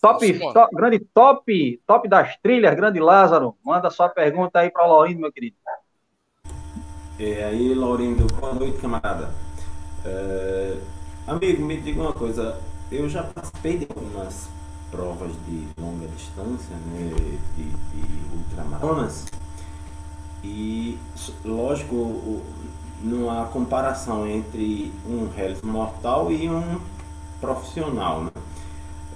Top, 0.06 0.52
top, 0.52 0.76
grande 0.76 1.00
top, 1.00 1.80
top 1.84 2.08
das 2.08 2.36
trilhas, 2.36 2.76
grande 2.76 3.00
Lázaro. 3.00 3.56
Manda 3.64 3.90
sua 3.90 4.08
pergunta 4.08 4.60
aí 4.60 4.70
para 4.70 4.86
o 4.86 4.88
Laurindo, 4.88 5.20
meu 5.20 5.32
querido. 5.32 5.56
É, 7.18 7.44
aí, 7.44 7.74
Laurindo, 7.74 8.24
boa 8.34 8.54
noite, 8.54 8.78
camarada. 8.78 9.30
É, 10.04 10.76
amigo, 11.26 11.64
me 11.64 11.76
diga 11.80 12.00
uma 12.02 12.12
coisa. 12.12 12.56
Eu 12.92 13.08
já 13.08 13.24
participei 13.24 13.78
de 13.78 13.88
algumas 13.90 14.48
provas 14.92 15.32
de 15.44 15.66
longa 15.76 16.06
distância, 16.06 16.76
né, 16.76 17.10
de, 17.56 17.64
de 17.64 18.36
ultramaratonas. 18.36 19.26
E, 20.44 20.96
lógico, 21.44 22.44
não 23.02 23.28
há 23.28 23.46
comparação 23.46 24.24
entre 24.28 24.92
um 25.04 25.28
réis 25.28 25.60
mortal 25.62 26.30
e 26.30 26.48
um 26.48 26.80
profissional, 27.40 28.22
né? 28.22 28.30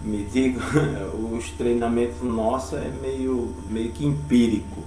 Me 0.02 0.24
digo, 0.24 0.60
os 1.36 1.50
treinamentos 1.50 2.22
nossos 2.22 2.78
é 2.78 2.90
meio, 3.00 3.54
meio 3.68 3.92
que 3.92 4.04
empírico. 4.04 4.82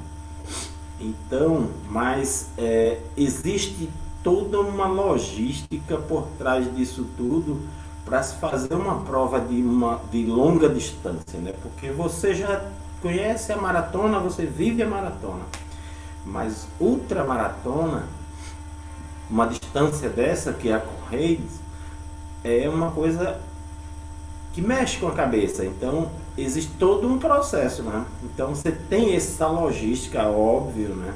Então, 0.99 1.69
mas 1.89 2.49
é, 2.58 2.99
existe 3.17 3.89
toda 4.23 4.60
uma 4.60 4.88
logística 4.88 5.97
por 5.97 6.28
trás 6.38 6.73
disso 6.76 7.06
tudo 7.17 7.62
para 8.06 8.23
se 8.23 8.36
fazer 8.36 8.73
uma 8.73 9.02
prova 9.02 9.39
de, 9.39 9.62
uma, 9.62 9.99
de 10.12 10.26
longa 10.26 10.69
distância, 10.69 11.39
né? 11.39 11.54
Porque 11.62 11.89
você 11.91 12.34
já 12.34 12.69
conhece 13.02 13.52
a 13.52 13.58
maratona, 13.58 14.19
você 14.19 14.45
vive 14.45 14.82
a 14.82 14.88
maratona. 14.88 15.43
Mas 16.26 16.67
ultramaratona, 16.80 18.08
uma 19.30 19.45
distância 19.47 20.10
dessa 20.10 20.54
que 20.54 20.69
é 20.69 20.76
a 20.76 20.80
Correios, 20.80 21.52
é 22.43 22.69
uma 22.69 22.91
coisa 22.91 23.39
que 24.54 24.62
mexe 24.62 25.00
com 25.00 25.08
a 25.08 25.13
cabeça. 25.13 25.66
Então, 25.66 26.10
existe 26.38 26.72
todo 26.78 27.08
um 27.08 27.18
processo, 27.18 27.84
né? 27.84 28.06
Então, 28.24 28.56
você 28.56 28.72
tem 28.72 29.16
essa 29.16 29.48
logística, 29.48 30.24
óbvio, 30.28 30.89
né? 30.89 31.13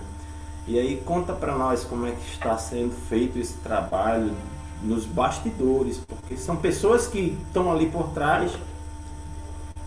E 0.68 0.78
aí, 0.78 1.02
conta 1.06 1.32
para 1.34 1.56
nós 1.56 1.86
como 1.86 2.06
é 2.08 2.12
que 2.12 2.32
está 2.34 2.58
sendo 2.58 2.92
feito 3.08 3.40
esse 3.40 3.54
trabalho 3.60 4.34
nos 4.84 5.06
bastidores, 5.06 5.98
porque 5.98 6.36
são 6.36 6.58
pessoas 6.58 7.08
que 7.08 7.38
estão 7.48 7.72
ali 7.72 7.90
por 7.90 8.10
trás 8.10 8.52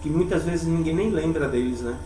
que 0.00 0.08
muitas 0.08 0.44
vezes 0.44 0.66
ninguém 0.66 0.94
nem 0.94 1.10
lembra 1.10 1.48
deles, 1.48 1.82
né? 1.82 1.98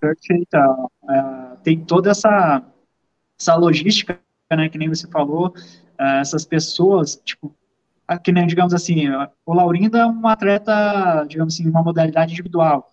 Perfeito. 0.00 0.56
É, 0.56 1.56
tem 1.62 1.84
toda 1.84 2.10
essa, 2.10 2.62
essa 3.38 3.54
logística, 3.54 4.18
né, 4.50 4.68
que 4.68 4.78
nem 4.78 4.88
você 4.88 5.06
falou, 5.08 5.54
é, 5.98 6.20
essas 6.20 6.44
pessoas, 6.44 7.20
tipo, 7.24 7.54
que 8.22 8.32
nem, 8.32 8.46
digamos 8.46 8.74
assim, 8.74 9.06
o 9.46 9.54
Laurindo 9.54 9.96
é 9.96 10.06
um 10.06 10.26
atleta, 10.26 11.24
digamos 11.28 11.54
assim, 11.54 11.68
uma 11.68 11.82
modalidade 11.82 12.32
individual, 12.32 12.90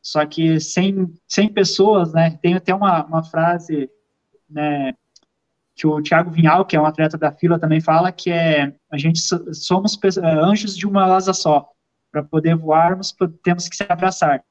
só 0.00 0.24
que 0.26 0.58
sem, 0.60 1.12
sem 1.28 1.48
pessoas, 1.48 2.12
né, 2.12 2.38
tem 2.42 2.54
até 2.54 2.74
uma, 2.74 3.04
uma 3.04 3.22
frase, 3.22 3.90
né, 4.48 4.92
que 5.74 5.86
o 5.86 6.02
Thiago 6.02 6.30
Vinhal, 6.30 6.64
que 6.64 6.76
é 6.76 6.80
um 6.80 6.86
atleta 6.86 7.16
da 7.16 7.32
fila, 7.32 7.58
também 7.58 7.80
fala, 7.80 8.12
que 8.12 8.30
é, 8.30 8.74
a 8.90 8.98
gente 8.98 9.20
somos 9.54 9.98
anjos 10.18 10.76
de 10.76 10.86
uma 10.86 11.04
asa 11.14 11.32
só, 11.32 11.68
Para 12.10 12.22
poder 12.22 12.56
voarmos, 12.56 13.14
temos 13.42 13.68
que 13.68 13.76
se 13.76 13.86
abraçar. 13.88 14.44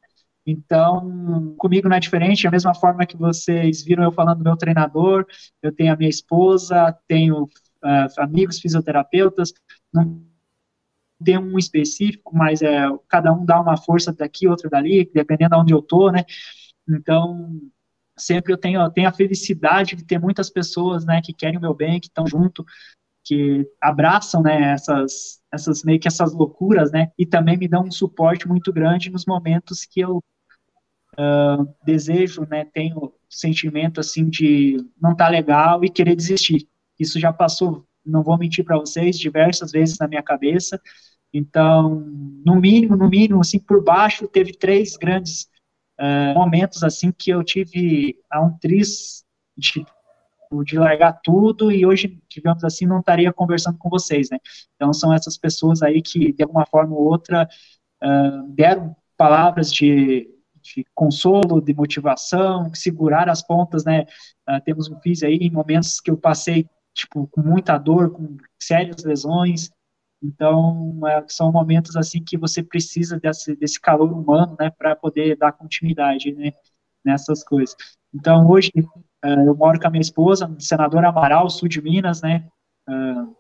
Então, 0.46 1.54
comigo 1.58 1.88
não 1.88 1.96
é 1.96 2.00
diferente, 2.00 2.44
da 2.44 2.52
mesma 2.52 2.74
forma 2.74 3.06
que 3.06 3.16
vocês 3.16 3.84
viram 3.84 4.04
eu 4.04 4.12
falando 4.12 4.40
do 4.40 4.44
meu 4.44 4.58
treinador, 4.58 5.26
eu 5.62 5.72
tenho 5.72 5.94
a 5.94 5.96
minha 5.96 6.10
esposa, 6.10 6.98
tenho 7.08 7.44
uh, 7.44 8.22
amigos 8.22 8.60
fisioterapeutas, 8.60 9.54
não 9.94 10.22
tem 11.24 11.38
um 11.38 11.58
específico, 11.58 12.36
mas 12.36 12.62
é, 12.62 12.84
cada 13.08 13.32
um 13.32 13.46
dá 13.46 13.62
uma 13.62 13.78
força 13.78 14.12
daqui, 14.12 14.48
outra 14.48 14.70
dali, 14.70 15.10
dependendo 15.14 15.56
de 15.56 15.62
onde 15.62 15.74
eu 15.74 15.82
tô, 15.82 16.12
né? 16.12 16.26
Então, 16.90 17.60
sempre 18.18 18.54
eu 18.54 18.58
tenho, 18.58 18.82
eu 18.82 18.90
tenho 18.90 19.10
a 19.10 19.14
felicidade 19.14 19.96
de 19.96 20.04
ter 20.04 20.20
muitas 20.20 20.50
pessoas, 20.50 21.06
né, 21.06 21.22
que 21.24 21.34
querem 21.34 21.58
o 21.58 21.62
meu 21.62 21.74
bem, 21.74 22.00
que 22.00 22.08
estão 22.08 22.26
junto, 22.28 22.66
que 23.24 23.68
abraçam, 23.80 24.42
né, 24.42 24.74
essas, 24.74 25.42
essas 25.52 25.84
meio 25.84 26.00
que 26.00 26.08
essas 26.08 26.34
loucuras, 26.34 26.92
né, 26.92 27.12
e 27.18 27.26
também 27.26 27.58
me 27.58 27.68
dão 27.68 27.84
um 27.84 27.92
suporte 27.92 28.48
muito 28.48 28.72
grande 28.72 29.10
nos 29.10 29.26
momentos 29.26 29.86
que 29.86 30.02
eu 30.02 30.18
uh, 31.18 31.76
desejo, 31.86 32.46
né, 32.50 32.66
tenho 32.66 33.14
sentimento 33.30 34.00
assim 34.00 34.30
de 34.30 34.78
não 35.02 35.16
tá 35.16 35.28
legal 35.28 35.84
e 35.84 35.90
querer 35.90 36.16
desistir. 36.16 36.68
Isso 37.00 37.20
já 37.20 37.32
passou, 37.32 37.86
não 38.06 38.24
vou 38.24 38.38
mentir 38.38 38.64
para 38.66 38.80
vocês, 38.80 39.18
diversas 39.18 39.72
vezes 39.72 39.98
na 40.00 40.08
minha 40.08 40.24
cabeça. 40.24 40.80
Então, 41.34 42.04
no 42.46 42.60
mínimo, 42.60 42.96
no 42.96 43.10
mínimo, 43.10 43.40
assim, 43.40 43.60
por 43.60 43.84
baixo, 43.84 44.28
teve 44.28 44.54
três 44.54 44.98
grandes 44.98 45.48
uh, 46.00 46.34
momentos, 46.34 46.84
assim, 46.84 47.12
que 47.12 47.30
eu 47.32 47.44
tive 47.44 48.18
a 48.30 48.42
um 48.42 48.52
tris 48.58 49.24
de, 49.58 49.86
de 50.66 50.78
largar 50.78 51.22
tudo 51.24 51.72
e 51.72 51.86
hoje, 51.86 52.22
digamos 52.30 52.64
assim, 52.64 52.86
não 52.86 53.00
estaria 53.00 53.32
conversando 53.32 53.78
com 53.78 53.90
vocês, 53.90 54.30
né? 54.30 54.40
Então, 54.76 54.92
são 54.94 55.14
essas 55.14 55.38
pessoas 55.38 55.82
aí 55.82 56.02
que, 56.02 56.34
de 56.34 56.44
alguma 56.44 56.66
forma 56.66 56.96
ou 56.96 57.06
outra, 57.06 57.48
uh, 58.04 58.48
deram 58.50 58.96
palavras 59.16 59.72
de, 59.72 60.28
de 60.62 60.86
consolo, 60.94 61.62
de 61.62 61.74
motivação, 61.74 62.74
segurar 62.74 63.30
as 63.30 63.42
pontas, 63.42 63.86
né? 63.86 64.06
Uh, 64.50 64.60
temos 64.66 64.90
um 64.90 65.00
FIS 65.00 65.24
aí 65.24 65.38
em 65.38 65.52
momentos 65.52 66.02
que 66.02 66.12
eu 66.12 66.18
passei, 66.18 66.68
tipo, 66.94 67.28
com 67.28 67.42
muita 67.42 67.78
dor, 67.78 68.12
com 68.12 68.38
sérias 68.60 69.04
lesões, 69.04 69.72
então, 70.24 71.00
é, 71.08 71.26
são 71.28 71.52
momentos 71.52 71.96
assim 71.96 72.24
que 72.24 72.38
você 72.38 72.62
precisa 72.62 73.20
desse, 73.20 73.56
desse 73.56 73.80
calor 73.80 74.12
humano, 74.14 74.56
né, 74.60 74.70
para 74.70 74.96
poder 74.96 75.36
dar 75.36 75.52
continuidade, 75.52 76.32
né, 76.34 76.52
nessas 77.04 77.44
coisas. 77.44 77.76
Então, 78.14 78.48
hoje 78.48 78.72
uh, 78.78 79.42
eu 79.46 79.56
moro 79.56 79.80
com 79.80 79.88
a 79.88 79.90
minha 79.90 80.02
esposa, 80.02 80.54
senadora 80.60 81.10
Amaral, 81.10 81.50
sul 81.50 81.68
de 81.68 81.82
Minas, 81.82 82.22
né, 82.22 82.48
uh, 82.88 83.36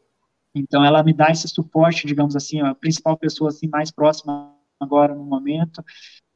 então 0.55 0.83
ela 0.83 1.03
me 1.03 1.13
dá 1.13 1.29
esse 1.29 1.47
suporte, 1.47 2.07
digamos 2.07 2.35
assim, 2.35 2.61
a 2.61 2.73
principal 2.73 3.15
pessoa 3.15 3.49
assim 3.49 3.67
mais 3.67 3.91
próxima 3.91 4.53
agora 4.79 5.13
no 5.13 5.23
momento. 5.23 5.83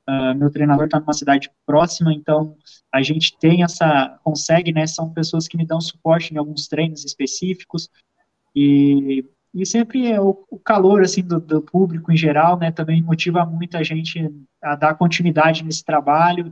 Uh, 0.08 0.36
meu 0.36 0.52
treinador 0.52 0.86
está 0.86 1.00
numa 1.00 1.14
cidade 1.14 1.50
próxima, 1.66 2.14
então 2.14 2.56
a 2.94 3.02
gente 3.02 3.38
tem 3.40 3.64
essa, 3.64 4.20
consegue, 4.24 4.72
né, 4.72 4.86
são 4.86 5.12
pessoas 5.12 5.48
que 5.48 5.58
me 5.58 5.66
dão 5.66 5.82
suporte 5.82 6.34
em 6.34 6.38
alguns 6.38 6.68
treinos 6.68 7.04
específicos, 7.04 7.90
e 8.56 9.26
e 9.56 9.66
sempre 9.66 10.12
é 10.12 10.20
o, 10.20 10.46
o 10.52 10.60
calor 10.60 11.02
assim 11.02 11.24
do, 11.24 11.40
do, 11.40 11.62
público 11.62 12.12
em 12.12 12.18
geral, 12.18 12.60
né, 12.60 12.72
também 12.72 13.02
motiva 13.02 13.46
muito 13.46 13.78
a 13.78 13.84
gente 13.84 14.30
a 14.62 14.76
dar 14.76 14.96
continuidade 14.96 15.64
nesse 15.64 15.82
trabalho 15.82 16.52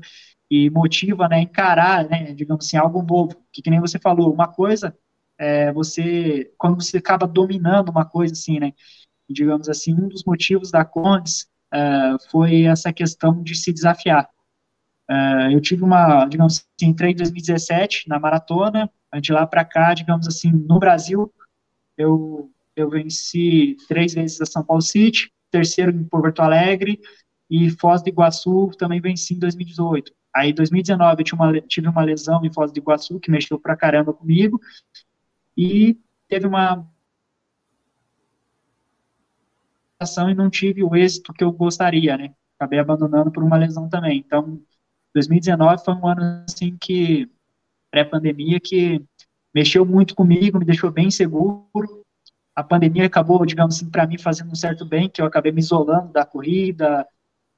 e 0.50 0.70
motiva, 0.70 1.28
né, 1.28 1.42
encarar, 1.42 2.08
né, 2.08 2.34
digamos 2.34 2.66
assim, 2.66 2.78
algo 2.78 3.04
novo. 3.04 3.36
Que, 3.52 3.62
que 3.62 3.70
nem 3.70 3.82
você 3.82 4.00
falou, 4.00 4.34
uma 4.34 4.48
coisa 4.48 4.96
é 5.38 5.74
você 5.74 6.50
quando 6.58 6.82
você 6.82 6.98
acaba 6.98 7.28
dominando 7.28 7.90
uma 7.90 8.06
coisa 8.06 8.34
assim, 8.34 8.58
né, 8.58 8.72
digamos 9.30 9.68
assim, 9.68 9.94
um 9.94 10.08
dos 10.08 10.24
motivos 10.24 10.72
da 10.72 10.86
Condes 10.86 11.50
uh, 11.74 12.30
foi 12.30 12.64
essa 12.64 12.94
questão 12.94 13.42
de 13.42 13.56
se 13.56 13.74
desafiar. 13.74 14.30
Uh, 15.10 15.52
eu 15.52 15.62
tive 15.62 15.84
uma, 15.84 16.26
digamos 16.26 16.66
assim, 16.80 16.90
entrei 16.90 17.12
em 17.12 17.16
2017 17.16 18.08
na 18.08 18.20
maratona, 18.20 18.90
de 19.22 19.32
lá 19.32 19.46
para 19.46 19.64
cá, 19.64 19.94
digamos 19.94 20.28
assim, 20.28 20.52
no 20.52 20.80
Brasil, 20.80 21.32
eu 21.98 22.50
eu 22.76 22.90
venci 22.90 23.78
três 23.88 24.14
vezes 24.14 24.42
a 24.42 24.46
São 24.46 24.64
Paulo 24.64 24.82
City, 24.82 25.32
terceiro 25.52 25.92
em 25.92 26.04
Porto 26.04 26.42
Alegre, 26.42 27.00
e 27.50 27.70
Foz 27.70 28.02
do 28.02 28.10
Iguaçu 28.10 28.72
também 28.78 29.00
venci 29.00 29.36
em 29.36 29.40
2018. 29.40 30.12
Aí, 30.36 30.50
em 30.50 30.54
2019, 30.56 31.24
eu 31.24 31.36
uma, 31.38 31.62
tive 31.62 31.88
uma 31.88 32.04
lesão 32.04 32.44
em 32.44 32.52
Foz 32.52 32.72
do 32.72 32.80
Iguaçu, 32.80 33.20
que 33.20 33.30
mexeu 33.30 33.60
pra 33.60 33.78
caramba 33.78 34.12
comigo, 34.14 34.60
e 35.56 36.00
teve 36.28 36.48
uma 36.48 36.88
e 40.30 40.36
não 40.36 40.50
tive 40.50 40.84
o 40.84 40.96
êxito 40.96 41.34
que 41.34 41.44
eu 41.44 41.52
gostaria, 41.52 42.18
né? 42.18 42.34
Acabei 42.58 42.80
abandonando 42.80 43.32
por 43.32 43.44
uma 43.44 43.58
lesão 43.58 43.90
também. 43.90 44.20
Então, 44.20 44.60
2019 45.14 45.84
foi 45.84 45.94
um 45.94 46.08
ano, 46.08 46.44
assim, 46.48 46.78
que, 46.80 47.30
pré-pandemia, 47.92 48.60
que 48.60 49.04
mexeu 49.54 49.86
muito 49.86 50.16
comigo, 50.16 50.60
me 50.60 50.66
deixou 50.66 50.92
bem 50.92 51.12
seguro, 51.12 52.04
a 52.56 52.64
pandemia 52.64 53.06
acabou, 53.06 53.46
digamos 53.46 53.76
assim, 53.76 53.90
para 53.90 54.06
mim 54.06 54.18
fazendo 54.18 54.52
um 54.52 54.56
certo 54.56 54.86
bem, 54.86 55.10
que 55.10 55.22
eu 55.22 55.26
acabei 55.26 55.52
me 55.52 55.60
isolando 55.60 56.12
da 56.12 56.26
corrida, 56.26 57.08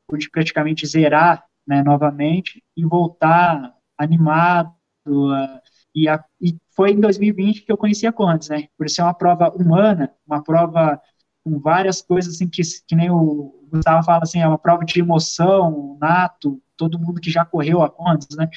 pude 0.08 0.30
praticamente 0.30 0.86
zerar, 0.86 1.44
né, 1.68 1.84
novamente 1.84 2.64
e 2.78 2.86
voltar 2.86 3.74
animado. 3.98 4.74
Uh, 5.08 5.60
e, 5.94 6.08
a, 6.08 6.24
e, 6.42 6.58
foi 6.76 6.92
em 6.92 7.00
2020 7.00 7.62
que 7.62 7.72
eu 7.72 7.78
conheci 7.78 8.08
a 8.08 8.12
Condes, 8.12 8.50
né? 8.50 8.68
Por 8.78 8.90
ser 8.90 9.02
uma 9.02 9.14
prova 9.14 9.50
humana, 9.50 10.12
uma 10.26 10.44
prova 10.44 11.00
com 11.46 11.60
várias 11.60 12.02
coisas 12.02 12.36
assim 12.36 12.48
que, 12.48 12.62
que 12.88 12.96
nem 12.96 13.12
o 13.12 13.54
Gustavo 13.72 14.04
fala 14.04 14.24
assim, 14.24 14.40
é 14.40 14.48
uma 14.48 14.58
prova 14.58 14.84
de 14.84 15.00
emoção, 15.00 15.98
nato, 16.02 16.60
todo 16.76 17.00
mundo 17.00 17.22
que 17.22 17.30
já 17.30 17.46
correu 17.46 17.84
a 17.84 17.90
Condes, 17.90 18.36
né? 18.36 18.50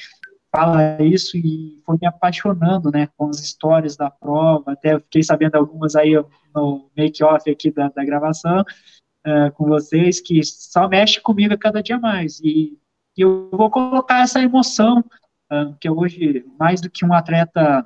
fala 0.51 1.01
isso 1.01 1.37
e 1.37 1.81
foi 1.85 1.97
me 2.01 2.07
apaixonando, 2.07 2.91
né, 2.91 3.07
com 3.15 3.29
as 3.29 3.39
histórias 3.39 3.95
da 3.95 4.09
prova, 4.09 4.71
até 4.71 4.99
fiquei 4.99 5.23
sabendo 5.23 5.55
algumas 5.55 5.95
aí 5.95 6.13
no 6.53 6.89
make-off 6.97 7.49
aqui 7.49 7.71
da, 7.71 7.89
da 7.89 8.03
gravação 8.03 8.61
uh, 8.61 9.51
com 9.53 9.65
vocês, 9.65 10.19
que 10.19 10.43
só 10.43 10.87
mexe 10.87 11.21
comigo 11.21 11.57
cada 11.57 11.83
dia 11.83 11.99
mais, 11.99 12.39
e, 12.39 12.77
e 13.15 13.21
eu 13.21 13.49
vou 13.51 13.69
colocar 13.69 14.21
essa 14.21 14.41
emoção, 14.41 15.03
uh, 15.51 15.75
que 15.79 15.89
hoje, 15.89 16.43
mais 16.59 16.81
do 16.81 16.89
que 16.89 17.05
um 17.05 17.13
atleta 17.13 17.85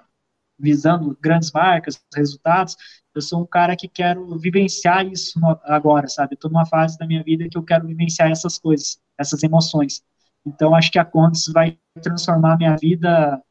visando 0.57 1.17
grandes 1.21 1.51
marcas, 1.51 1.99
resultados, 2.15 2.77
eu 3.15 3.21
sou 3.21 3.41
um 3.41 3.45
cara 3.45 3.75
que 3.75 3.87
quero 3.87 4.37
vivenciar 4.39 5.05
isso 5.05 5.39
agora, 5.63 6.07
sabe, 6.07 6.35
estou 6.35 6.49
numa 6.49 6.65
fase 6.65 6.97
da 6.97 7.05
minha 7.05 7.23
vida 7.23 7.47
que 7.49 7.57
eu 7.57 7.63
quero 7.63 7.87
vivenciar 7.87 8.31
essas 8.31 8.57
coisas, 8.57 8.99
essas 9.17 9.43
emoções, 9.43 10.03
então, 10.45 10.75
acho 10.75 10.91
que 10.91 10.99
a 10.99 11.05
Contes 11.05 11.47
vai 11.47 11.77
transformar 12.01 12.57
minha 12.57 12.75
vida 12.75 13.41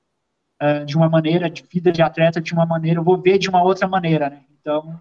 uh, 0.62 0.85
de 0.85 0.96
uma 0.96 1.09
maneira, 1.09 1.48
de 1.48 1.64
vida 1.70 1.90
de 1.90 2.03
atleta 2.03 2.40
de 2.40 2.53
uma 2.53 2.66
maneira, 2.66 3.01
eu 3.01 3.05
vou 3.05 3.20
ver 3.20 3.38
de 3.38 3.48
uma 3.48 3.62
outra 3.62 3.88
maneira, 3.88 4.29
né? 4.29 4.44
Então, 4.61 5.01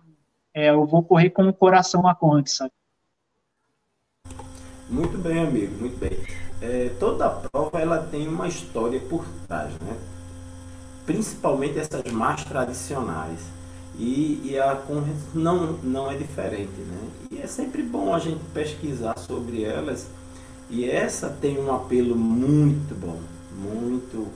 é, 0.53 0.69
eu 0.69 0.85
vou 0.85 1.03
correr 1.03 1.29
com 1.29 1.47
o 1.47 1.53
coração 1.53 2.01
na 2.01 2.15
Contes, 2.15 2.55
sabe? 2.55 2.71
Muito 4.89 5.17
bem, 5.17 5.39
amigo, 5.39 5.77
muito 5.79 5.97
bem. 5.97 6.11
É, 6.61 6.89
toda 6.99 7.29
prova 7.29 7.79
ela 7.79 8.05
tem 8.07 8.27
uma 8.27 8.47
história 8.47 8.99
por 8.99 9.25
trás, 9.47 9.71
né? 9.79 9.97
Principalmente 11.05 11.79
essas 11.79 12.03
mais 12.11 12.43
tradicionais. 12.43 13.60
E, 14.01 14.41
e 14.43 14.59
a 14.59 14.75
Conrads 14.75 15.21
não, 15.31 15.73
não 15.83 16.11
é 16.11 16.15
diferente, 16.15 16.71
né? 16.79 16.97
E 17.29 17.39
é 17.39 17.45
sempre 17.45 17.83
bom 17.83 18.15
a 18.15 18.17
gente 18.17 18.39
pesquisar 18.51 19.15
sobre 19.15 19.63
elas 19.63 20.07
e 20.71 20.89
essa 20.89 21.29
tem 21.29 21.59
um 21.59 21.71
apelo 21.71 22.15
muito 22.15 22.95
bom, 22.95 23.19
muito, 23.55 24.27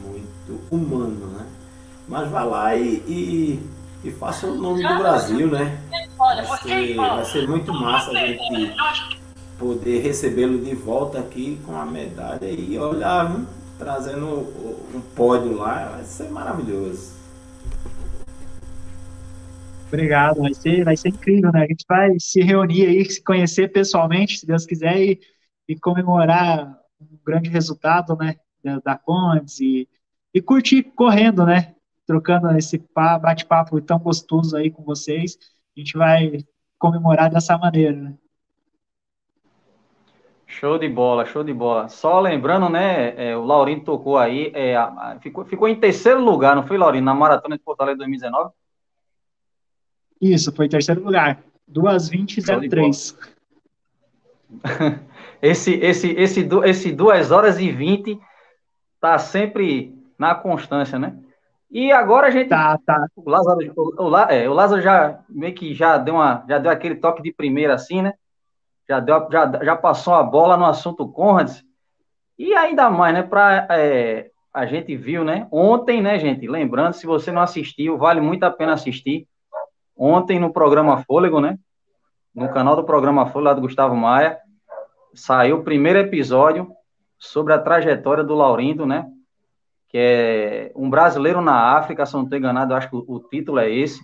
muito 0.00 0.60
humano, 0.70 1.26
né? 1.36 1.46
Mas 2.06 2.30
vá 2.30 2.44
lá 2.44 2.76
e, 2.76 3.02
e, 3.08 3.68
e 4.04 4.10
faça 4.12 4.46
o 4.46 4.54
nome 4.54 4.86
do 4.86 4.98
Brasil, 4.98 5.48
né? 5.48 5.82
Vai 6.16 6.58
ser, 6.62 6.94
vai 6.94 7.24
ser 7.24 7.48
muito 7.48 7.72
massa 7.72 8.12
a 8.12 8.14
gente 8.14 8.76
poder 9.58 10.00
recebê-lo 10.00 10.64
de 10.64 10.76
volta 10.76 11.18
aqui 11.18 11.58
com 11.66 11.76
a 11.76 11.84
medalha 11.84 12.48
e 12.48 12.78
olhar, 12.78 13.24
viu? 13.24 13.44
trazendo 13.76 14.26
um 14.94 15.00
pódio 15.16 15.56
lá, 15.56 15.92
vai 15.96 16.04
ser 16.04 16.30
maravilhoso. 16.30 17.17
Obrigado, 19.88 20.40
vai 20.40 20.54
ser, 20.54 20.84
vai 20.84 20.96
ser 20.96 21.08
incrível, 21.08 21.50
né? 21.52 21.64
A 21.64 21.66
gente 21.66 21.84
vai 21.88 22.14
se 22.18 22.42
reunir 22.42 22.86
aí, 22.86 23.04
se 23.10 23.22
conhecer 23.22 23.72
pessoalmente, 23.72 24.38
se 24.38 24.46
Deus 24.46 24.64
quiser, 24.64 25.00
e 25.00 25.20
e 25.68 25.78
comemorar 25.78 26.80
um 27.00 27.18
grande 27.24 27.50
resultado, 27.50 28.16
né, 28.16 28.36
da, 28.64 28.80
da 28.80 28.96
Condes 28.96 29.60
e, 29.60 29.86
e 30.32 30.40
curtir 30.40 30.82
correndo, 30.82 31.44
né, 31.44 31.74
trocando 32.06 32.50
esse 32.56 32.82
bate-papo 32.94 33.78
tão 33.82 33.98
gostoso 33.98 34.56
aí 34.56 34.70
com 34.70 34.82
vocês. 34.82 35.38
A 35.76 35.80
gente 35.80 35.96
vai 35.96 36.44
comemorar 36.78 37.30
dessa 37.30 37.56
maneira, 37.58 37.94
né? 37.94 38.14
Show 40.46 40.78
de 40.78 40.88
bola, 40.88 41.26
show 41.26 41.44
de 41.44 41.52
bola. 41.52 41.90
Só 41.90 42.18
lembrando, 42.18 42.70
né, 42.70 43.12
é, 43.16 43.36
o 43.36 43.44
Laurindo 43.44 43.84
tocou 43.84 44.16
aí, 44.16 44.50
é, 44.54 44.74
ficou, 45.20 45.44
ficou 45.44 45.68
em 45.68 45.78
terceiro 45.78 46.24
lugar, 46.24 46.56
não 46.56 46.66
foi, 46.66 46.78
Laurindo, 46.78 47.04
na 47.04 47.14
Maratona 47.14 47.58
de 47.58 47.62
Fortaleza 47.62 47.98
2019? 47.98 48.50
Isso, 50.20 50.52
foi 50.52 50.68
terceiro 50.68 51.02
lugar. 51.02 51.42
2:20:03. 51.70 53.16
esse, 55.42 55.74
esse, 55.74 56.10
esse, 56.12 56.48
esse 56.64 56.92
2 56.92 57.30
horas 57.30 57.58
e 57.60 57.70
20 57.70 58.18
tá 59.00 59.18
sempre 59.18 59.94
na 60.18 60.34
constância, 60.34 60.98
né? 60.98 61.16
E 61.70 61.92
agora 61.92 62.28
a 62.28 62.30
gente. 62.30 62.48
Tá, 62.48 62.78
tá. 62.84 63.06
O 63.14 63.28
Lázaro, 63.28 63.72
o, 63.76 64.04
o, 64.04 64.16
é, 64.16 64.48
o 64.48 64.54
Lázaro 64.54 64.80
já 64.80 65.20
meio 65.28 65.54
que 65.54 65.74
já 65.74 65.98
deu, 65.98 66.14
uma, 66.14 66.44
já 66.48 66.58
deu 66.58 66.70
aquele 66.70 66.96
toque 66.96 67.22
de 67.22 67.32
primeira 67.32 67.74
assim, 67.74 68.00
né? 68.00 68.14
Já, 68.88 69.00
deu, 69.00 69.28
já, 69.30 69.64
já 69.64 69.76
passou 69.76 70.14
a 70.14 70.22
bola 70.22 70.56
no 70.56 70.64
assunto 70.64 71.06
Conrads. 71.06 71.62
E 72.38 72.54
ainda 72.54 72.88
mais, 72.88 73.14
né? 73.14 73.22
Para 73.22 73.66
é, 73.70 74.30
a 74.52 74.64
gente 74.64 74.96
viu, 74.96 75.22
né? 75.24 75.46
Ontem, 75.52 76.00
né, 76.00 76.18
gente? 76.18 76.48
Lembrando, 76.48 76.94
se 76.94 77.06
você 77.06 77.30
não 77.30 77.42
assistiu, 77.42 77.98
vale 77.98 78.20
muito 78.20 78.44
a 78.44 78.50
pena 78.50 78.72
assistir. 78.72 79.28
Ontem 79.98 80.38
no 80.38 80.52
programa 80.52 81.02
Fôlego, 81.02 81.40
né? 81.40 81.58
No 82.32 82.48
canal 82.50 82.76
do 82.76 82.84
programa 82.84 83.26
Fôlego 83.26 83.48
lá 83.48 83.54
do 83.54 83.60
Gustavo 83.62 83.96
Maia, 83.96 84.38
saiu 85.12 85.56
o 85.58 85.64
primeiro 85.64 85.98
episódio 85.98 86.70
sobre 87.18 87.52
a 87.52 87.58
trajetória 87.58 88.22
do 88.22 88.36
Laurindo, 88.36 88.86
né? 88.86 89.10
Que 89.88 89.98
é 89.98 90.72
um 90.76 90.88
brasileiro 90.88 91.40
na 91.40 91.76
África, 91.76 92.06
se 92.06 92.14
não 92.14 92.22
estou 92.22 92.38
enganado, 92.38 92.74
acho 92.74 92.88
que 92.88 92.96
o, 92.96 93.18
título 93.28 93.58
é 93.58 93.68
esse, 93.68 94.00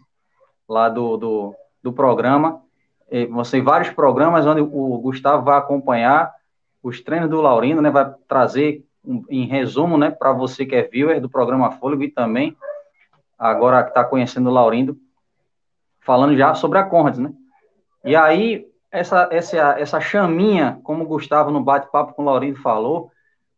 lá 0.68 0.88
do, 0.88 1.16
do, 1.16 1.54
do 1.80 1.92
programa. 1.92 2.60
E, 3.08 3.26
você 3.26 3.60
vários 3.60 3.90
programas 3.90 4.44
onde 4.46 4.62
o 4.62 4.98
Gustavo 4.98 5.44
vai 5.44 5.58
acompanhar 5.58 6.34
os 6.82 7.00
treinos 7.00 7.30
do 7.30 7.40
Laurindo, 7.40 7.80
né? 7.80 7.90
Vai 7.90 8.12
trazer 8.26 8.84
em 9.28 9.46
resumo, 9.46 9.96
né? 9.96 10.10
Para 10.10 10.32
você 10.32 10.66
que 10.66 10.74
é 10.74 10.82
viewer 10.82 11.20
do 11.20 11.28
programa 11.28 11.70
Fôlego 11.70 12.02
e 12.02 12.10
também 12.10 12.56
agora 13.38 13.84
que 13.84 13.90
está 13.90 14.02
conhecendo 14.02 14.50
o 14.50 14.52
Laurindo, 14.52 14.98
falando 16.04 16.36
já 16.36 16.54
sobre 16.54 16.78
a 16.78 16.84
Conrads, 16.84 17.18
né? 17.18 17.32
E 18.04 18.14
aí 18.14 18.66
essa, 18.92 19.28
essa, 19.32 19.56
essa 19.78 20.00
chaminha, 20.00 20.78
como 20.84 21.02
o 21.02 21.06
Gustavo 21.06 21.50
no 21.50 21.60
bate-papo 21.60 22.14
com 22.14 22.22
o 22.22 22.24
Laurindo 22.26 22.60
falou, 22.60 23.10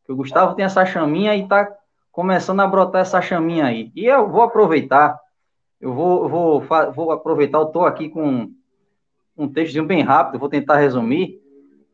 que 0.06 0.12
o 0.12 0.16
Gustavo 0.16 0.54
tem 0.54 0.64
essa 0.64 0.86
chaminha 0.86 1.34
e 1.36 1.42
está 1.42 1.70
começando 2.10 2.60
a 2.60 2.66
brotar 2.66 3.02
essa 3.02 3.20
chaminha 3.20 3.66
aí. 3.66 3.92
E 3.94 4.06
eu 4.06 4.30
vou 4.30 4.42
aproveitar, 4.42 5.18
eu 5.78 5.92
vou, 5.92 6.26
vou, 6.28 6.64
vou 6.94 7.10
aproveitar, 7.10 7.58
eu 7.58 7.66
estou 7.66 7.84
aqui 7.84 8.08
com 8.08 8.50
um 9.36 9.46
textozinho 9.46 9.84
bem 9.84 10.02
rápido, 10.02 10.38
vou 10.38 10.48
tentar 10.48 10.76
resumir, 10.76 11.38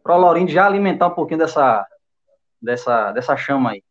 para 0.05 0.17
o 0.17 0.21
Laurindo 0.21 0.53
já 0.53 0.67
alimentar 0.67 1.09
um 1.09 1.15
pouquinho 1.15 1.41
dessa, 1.41 1.85
dessa, 2.61 3.11
dessa 3.11 3.37
chama 3.37 3.71
aí. 3.71 3.83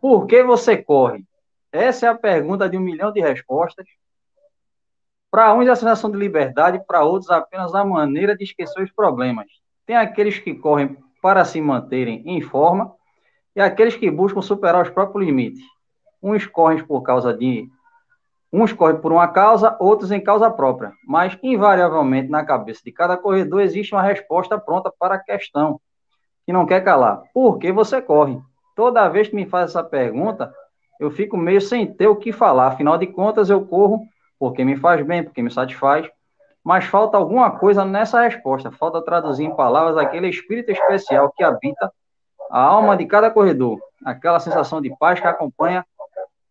Por 0.00 0.26
que 0.26 0.42
você 0.42 0.76
corre? 0.76 1.24
Essa 1.70 2.06
é 2.06 2.08
a 2.08 2.14
pergunta 2.14 2.68
de 2.68 2.76
um 2.76 2.80
milhão 2.80 3.12
de 3.12 3.20
respostas 3.20 3.86
para 5.32 5.54
uns, 5.54 5.66
a 5.66 5.74
sensação 5.74 6.10
de 6.10 6.18
liberdade, 6.18 6.78
para 6.86 7.02
outros, 7.02 7.30
apenas 7.30 7.74
a 7.74 7.82
maneira 7.82 8.36
de 8.36 8.44
esquecer 8.44 8.82
os 8.82 8.92
problemas. 8.92 9.46
Tem 9.86 9.96
aqueles 9.96 10.38
que 10.38 10.54
correm 10.54 10.94
para 11.22 11.42
se 11.42 11.58
manterem 11.58 12.22
em 12.26 12.42
forma 12.42 12.92
e 13.56 13.60
aqueles 13.62 13.96
que 13.96 14.10
buscam 14.10 14.42
superar 14.42 14.82
os 14.82 14.90
próprios 14.90 15.24
limites. 15.24 15.64
Uns 16.22 16.44
correm 16.44 16.84
por 16.84 17.00
causa 17.00 17.32
de. 17.32 17.66
Uns 18.52 18.74
correm 18.74 19.00
por 19.00 19.10
uma 19.10 19.26
causa, 19.26 19.74
outros 19.80 20.12
em 20.12 20.20
causa 20.20 20.50
própria. 20.50 20.92
Mas, 21.08 21.38
invariavelmente, 21.42 22.28
na 22.28 22.44
cabeça 22.44 22.82
de 22.84 22.92
cada 22.92 23.16
corredor 23.16 23.62
existe 23.62 23.94
uma 23.94 24.02
resposta 24.02 24.58
pronta 24.58 24.92
para 24.98 25.14
a 25.14 25.18
questão, 25.18 25.80
que 26.44 26.52
não 26.52 26.66
quer 26.66 26.84
calar. 26.84 27.22
Por 27.32 27.58
que 27.58 27.72
você 27.72 28.02
corre? 28.02 28.38
Toda 28.76 29.08
vez 29.08 29.28
que 29.28 29.34
me 29.34 29.46
faz 29.46 29.70
essa 29.70 29.82
pergunta, 29.82 30.52
eu 31.00 31.10
fico 31.10 31.38
meio 31.38 31.62
sem 31.62 31.90
ter 31.90 32.08
o 32.08 32.16
que 32.16 32.32
falar. 32.32 32.66
Afinal 32.66 32.98
de 32.98 33.06
contas, 33.06 33.48
eu 33.48 33.64
corro 33.64 34.06
porque 34.42 34.64
me 34.64 34.76
faz 34.76 35.06
bem, 35.06 35.22
porque 35.22 35.40
me 35.40 35.52
satisfaz, 35.52 36.04
mas 36.64 36.84
falta 36.86 37.16
alguma 37.16 37.60
coisa 37.60 37.84
nessa 37.84 38.22
resposta, 38.22 38.72
falta 38.72 39.00
traduzir 39.00 39.44
em 39.44 39.54
palavras 39.54 39.96
aquele 39.96 40.28
espírito 40.28 40.72
especial 40.72 41.30
que 41.30 41.44
habita 41.44 41.92
a 42.50 42.60
alma 42.60 42.96
de 42.96 43.06
cada 43.06 43.30
corredor, 43.30 43.78
aquela 44.04 44.40
sensação 44.40 44.82
de 44.82 44.90
paz 44.98 45.20
que 45.20 45.28
acompanha 45.28 45.86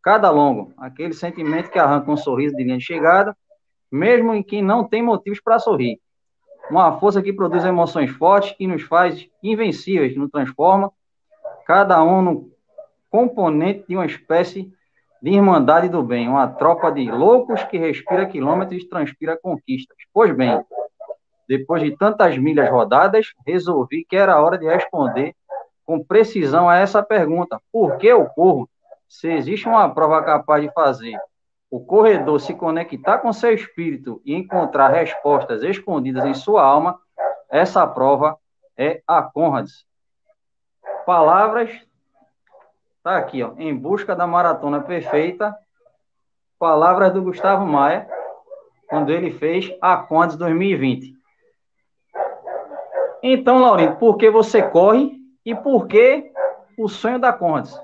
cada 0.01 0.29
longo, 0.29 0.73
aquele 0.77 1.13
sentimento 1.13 1.69
que 1.69 1.77
arranca 1.77 2.09
um 2.09 2.15
sorriso 2.15 2.55
de 2.55 2.63
linha 2.63 2.77
de 2.77 2.83
chegada, 2.85 3.35
mesmo 3.91 4.33
em 4.33 4.41
quem 4.41 4.61
não 4.61 4.87
tem 4.87 5.03
motivos 5.03 5.41
para 5.41 5.59
sorrir. 5.59 5.99
Uma 6.69 6.97
força 6.97 7.21
que 7.21 7.33
produz 7.33 7.65
emoções 7.65 8.09
fortes, 8.09 8.53
que 8.53 8.67
nos 8.67 8.83
faz 8.83 9.27
invencíveis, 9.43 10.15
nos 10.15 10.31
transforma, 10.31 10.93
cada 11.65 12.01
um 12.01 12.21
no 12.21 12.51
componente 13.09 13.83
de 13.85 13.97
uma 13.97 14.05
espécie 14.05 14.71
de 15.21 15.31
Irmandade 15.31 15.87
do 15.87 16.01
Bem, 16.01 16.27
uma 16.27 16.47
tropa 16.47 16.91
de 16.91 17.09
loucos 17.11 17.63
que 17.65 17.77
respira 17.77 18.25
quilômetros 18.25 18.81
e 18.81 18.89
transpira 18.89 19.37
conquistas. 19.37 19.97
Pois 20.11 20.35
bem, 20.35 20.63
depois 21.47 21.83
de 21.83 21.95
tantas 21.95 22.37
milhas 22.37 22.69
rodadas, 22.69 23.27
resolvi 23.45 24.03
que 24.03 24.15
era 24.15 24.41
hora 24.41 24.57
de 24.57 24.65
responder 24.65 25.35
com 25.85 26.03
precisão 26.03 26.67
a 26.67 26.77
essa 26.77 27.03
pergunta: 27.03 27.61
por 27.71 27.97
que 27.97 28.07
eu 28.07 28.25
corro? 28.25 28.67
Se 29.07 29.29
existe 29.31 29.67
uma 29.67 29.93
prova 29.93 30.23
capaz 30.23 30.63
de 30.63 30.71
fazer 30.73 31.17
o 31.69 31.79
corredor 31.79 32.39
se 32.41 32.53
conectar 32.53 33.19
com 33.19 33.31
seu 33.31 33.53
espírito 33.53 34.21
e 34.25 34.33
encontrar 34.33 34.89
respostas 34.89 35.63
escondidas 35.63 36.25
em 36.25 36.33
sua 36.33 36.63
alma, 36.63 36.99
essa 37.49 37.87
prova 37.87 38.37
é 38.77 39.01
a 39.07 39.21
Conrads. 39.21 39.85
Palavras 41.05 41.71
Tá 43.03 43.17
aqui, 43.17 43.41
ó. 43.41 43.53
Em 43.57 43.75
busca 43.75 44.15
da 44.15 44.27
maratona 44.27 44.81
perfeita. 44.81 45.57
Palavras 46.59 47.11
do 47.11 47.23
Gustavo 47.23 47.65
Maia, 47.65 48.07
quando 48.87 49.11
ele 49.11 49.31
fez 49.31 49.75
a 49.81 49.97
Condes 49.97 50.35
2020. 50.35 51.15
Então, 53.23 53.59
Laurindo, 53.59 53.95
por 53.95 54.17
que 54.17 54.29
você 54.29 54.61
corre 54.61 55.19
e 55.43 55.55
por 55.55 55.87
que 55.87 56.31
o 56.77 56.87
sonho 56.87 57.19
da 57.19 57.33
Condes? 57.33 57.75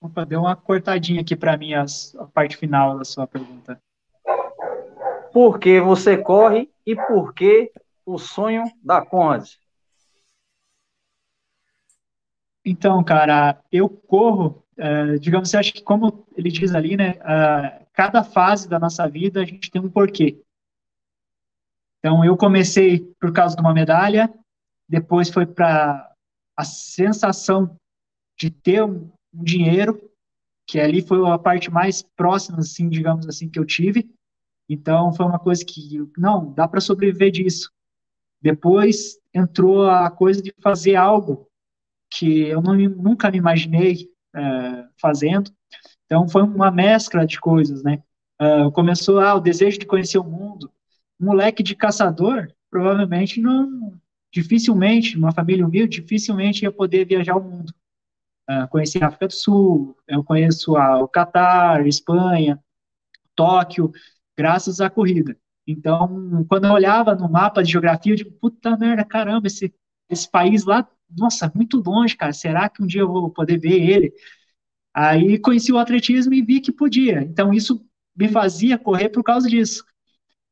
Opa, 0.00 0.24
deu 0.24 0.40
uma 0.40 0.56
cortadinha 0.56 1.20
aqui 1.20 1.34
para 1.34 1.56
mim 1.56 1.74
a, 1.74 1.84
a 2.18 2.26
parte 2.26 2.56
final 2.56 2.96
da 2.96 3.04
sua 3.04 3.26
pergunta. 3.26 3.80
Por 5.32 5.58
que 5.58 5.80
você 5.80 6.16
corre 6.16 6.72
e 6.86 6.96
por 6.96 7.34
que 7.34 7.72
o 8.12 8.18
sonho 8.18 8.64
da 8.82 9.04
Conde? 9.04 9.58
Então, 12.64 13.02
cara, 13.02 13.62
eu 13.72 13.88
corro, 13.88 14.64
uh, 14.78 15.18
digamos 15.18 15.48
assim, 15.48 15.56
acho 15.56 15.72
que 15.72 15.82
como 15.82 16.26
ele 16.36 16.50
diz 16.50 16.74
ali, 16.74 16.96
né, 16.96 17.12
uh, 17.20 17.86
cada 17.92 18.22
fase 18.22 18.68
da 18.68 18.78
nossa 18.78 19.08
vida 19.08 19.40
a 19.40 19.44
gente 19.44 19.70
tem 19.70 19.80
um 19.80 19.90
porquê. 19.90 20.42
Então, 21.98 22.24
eu 22.24 22.36
comecei 22.36 23.00
por 23.20 23.32
causa 23.32 23.54
de 23.54 23.60
uma 23.60 23.74
medalha, 23.74 24.32
depois 24.88 25.30
foi 25.30 25.46
para 25.46 26.10
a 26.56 26.64
sensação 26.64 27.76
de 28.38 28.50
ter 28.50 28.82
um, 28.82 29.10
um 29.32 29.44
dinheiro, 29.44 30.10
que 30.66 30.78
ali 30.78 31.02
foi 31.02 31.28
a 31.28 31.38
parte 31.38 31.70
mais 31.70 32.02
próxima, 32.02 32.58
assim, 32.58 32.88
digamos 32.88 33.26
assim, 33.26 33.48
que 33.48 33.58
eu 33.58 33.66
tive. 33.66 34.10
Então, 34.68 35.12
foi 35.12 35.26
uma 35.26 35.38
coisa 35.38 35.64
que, 35.64 35.98
não, 36.16 36.52
dá 36.52 36.68
para 36.68 36.80
sobreviver 36.80 37.30
disso. 37.32 37.70
Depois 38.40 39.18
entrou 39.34 39.88
a 39.88 40.10
coisa 40.10 40.42
de 40.42 40.54
fazer 40.62 40.96
algo 40.96 41.48
que 42.10 42.42
eu 42.42 42.60
não, 42.60 42.74
nunca 42.74 43.30
me 43.30 43.38
imaginei 43.38 44.08
é, 44.34 44.84
fazendo. 45.00 45.50
Então 46.06 46.28
foi 46.28 46.42
uma 46.42 46.70
mescla 46.70 47.26
de 47.26 47.38
coisas, 47.38 47.82
né? 47.82 48.02
Uh, 48.40 48.72
começou 48.72 49.20
ah, 49.20 49.34
o 49.34 49.40
desejo 49.40 49.78
de 49.78 49.86
conhecer 49.86 50.18
o 50.18 50.24
mundo. 50.24 50.72
Um 51.20 51.26
moleque 51.26 51.62
de 51.62 51.76
caçador 51.76 52.50
provavelmente 52.70 53.40
não, 53.40 54.00
dificilmente, 54.32 55.16
uma 55.16 55.32
família 55.32 55.66
humilde, 55.66 56.00
dificilmente 56.00 56.62
ia 56.62 56.72
poder 56.72 57.04
viajar 57.04 57.36
o 57.36 57.42
mundo. 57.42 57.74
Uh, 58.48 58.66
conheci 58.68 59.02
a 59.02 59.08
África 59.08 59.28
do 59.28 59.34
Sul, 59.34 59.96
eu 60.08 60.24
conheço 60.24 60.76
a, 60.76 61.02
o 61.02 61.06
Catar, 61.06 61.86
Espanha, 61.86 62.58
Tóquio, 63.36 63.92
graças 64.36 64.80
à 64.80 64.88
corrida. 64.88 65.36
Então, 65.72 66.44
quando 66.48 66.66
eu 66.66 66.72
olhava 66.72 67.14
no 67.14 67.30
mapa 67.30 67.62
de 67.62 67.72
geografia, 67.72 68.12
eu 68.12 68.16
digo, 68.16 68.32
puta 68.32 68.76
merda, 68.76 69.04
caramba, 69.04 69.46
esse, 69.46 69.72
esse 70.08 70.30
país 70.30 70.64
lá, 70.64 70.88
nossa, 71.16 71.50
muito 71.54 71.82
longe, 71.84 72.16
cara, 72.16 72.32
será 72.32 72.68
que 72.68 72.82
um 72.82 72.86
dia 72.86 73.02
eu 73.02 73.08
vou 73.08 73.30
poder 73.30 73.58
ver 73.58 73.80
ele? 73.80 74.12
Aí 74.94 75.38
conheci 75.38 75.72
o 75.72 75.78
atletismo 75.78 76.34
e 76.34 76.42
vi 76.42 76.60
que 76.60 76.72
podia. 76.72 77.22
Então, 77.22 77.52
isso 77.52 77.84
me 78.16 78.28
fazia 78.28 78.78
correr 78.78 79.08
por 79.08 79.22
causa 79.22 79.48
disso, 79.48 79.84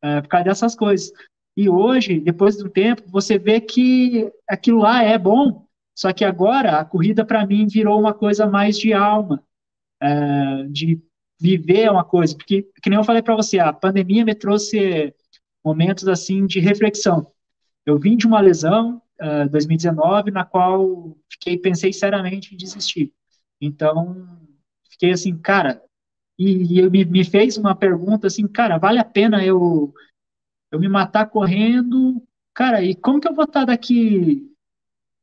é, 0.02 0.20
por 0.20 0.28
causa 0.28 0.44
dessas 0.44 0.74
coisas. 0.74 1.12
E 1.56 1.68
hoje, 1.68 2.20
depois 2.20 2.56
do 2.56 2.68
tempo, 2.70 3.02
você 3.08 3.38
vê 3.38 3.60
que 3.60 4.30
aquilo 4.48 4.78
lá 4.78 5.02
é 5.02 5.18
bom, 5.18 5.66
só 5.94 6.12
que 6.12 6.24
agora 6.24 6.78
a 6.78 6.84
corrida 6.84 7.24
para 7.24 7.44
mim 7.46 7.66
virou 7.66 7.98
uma 7.98 8.14
coisa 8.14 8.46
mais 8.46 8.78
de 8.78 8.92
alma, 8.92 9.42
é, 10.00 10.64
de 10.70 11.02
viver 11.40 11.82
é 11.82 11.90
uma 11.90 12.04
coisa, 12.04 12.36
porque, 12.36 12.62
que 12.82 12.90
nem 12.90 12.98
eu 12.98 13.04
falei 13.04 13.22
para 13.22 13.36
você, 13.36 13.58
a 13.58 13.72
pandemia 13.72 14.24
me 14.24 14.34
trouxe 14.34 15.14
momentos 15.64 16.08
assim 16.08 16.46
de 16.46 16.60
reflexão. 16.60 17.30
Eu 17.86 17.98
vim 17.98 18.16
de 18.16 18.26
uma 18.26 18.40
lesão, 18.40 19.00
uh, 19.20 19.48
2019, 19.48 20.30
na 20.30 20.44
qual 20.44 21.16
fiquei, 21.30 21.56
pensei 21.58 21.92
seriamente 21.92 22.54
em 22.54 22.56
desistir. 22.56 23.12
Então, 23.60 24.26
fiquei 24.90 25.12
assim, 25.12 25.36
cara, 25.38 25.82
e, 26.38 26.78
e 26.78 26.90
me, 26.90 27.04
me 27.04 27.24
fez 27.24 27.56
uma 27.56 27.74
pergunta 27.74 28.26
assim, 28.26 28.46
cara, 28.46 28.78
vale 28.78 28.98
a 28.98 29.04
pena 29.04 29.44
eu, 29.44 29.92
eu 30.70 30.78
me 30.78 30.88
matar 30.88 31.26
correndo? 31.26 32.22
Cara, 32.54 32.82
e 32.82 32.94
como 32.94 33.20
que 33.20 33.28
eu 33.28 33.34
vou 33.34 33.44
estar 33.44 33.64
daqui, 33.64 34.50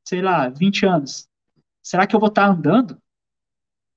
sei 0.07 0.21
lá, 0.21 0.49
20 0.49 0.85
anos? 0.85 1.27
Será 1.81 2.07
que 2.07 2.15
eu 2.15 2.19
vou 2.19 2.29
estar 2.29 2.47
andando? 2.47 3.01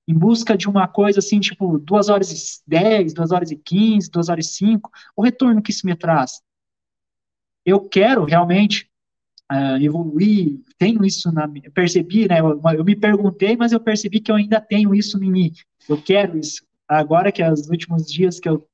Em 0.08 0.14
busca 0.14 0.56
de 0.56 0.66
uma 0.66 0.88
coisa 0.88 1.18
assim, 1.18 1.38
tipo, 1.38 1.78
2 1.78 2.08
horas 2.08 2.30
e 2.32 2.62
10, 2.66 3.12
2 3.12 3.30
horas 3.30 3.50
e 3.50 3.56
15, 3.56 4.10
2 4.10 4.28
horas 4.30 4.46
e 4.46 4.50
5, 4.52 4.90
o 5.14 5.22
retorno 5.22 5.60
que 5.60 5.70
isso 5.70 5.86
me 5.86 5.94
traz? 5.94 6.40
Eu 7.62 7.86
quero 7.86 8.24
realmente 8.24 8.88
uh, 9.52 9.76
evoluir, 9.82 10.60
tenho 10.78 11.04
isso 11.04 11.30
na 11.30 11.46
percebi, 11.74 12.26
né? 12.26 12.40
Eu, 12.40 12.58
eu, 12.72 12.84
me 12.84 12.96
perguntei, 12.96 13.54
mas 13.54 13.72
eu 13.72 13.80
percebi 13.80 14.18
que 14.18 14.30
eu 14.32 14.36
ainda 14.36 14.58
tenho 14.62 14.94
isso 14.94 15.22
em 15.22 15.30
mim. 15.30 15.52
Eu 15.86 16.00
quero 16.00 16.38
isso. 16.38 16.66
Agora 16.88 17.30
que 17.30 17.44
os 17.44 17.68
últimos 17.68 18.10
dias 18.10 18.40
que 18.40 18.48
eu 18.48 18.66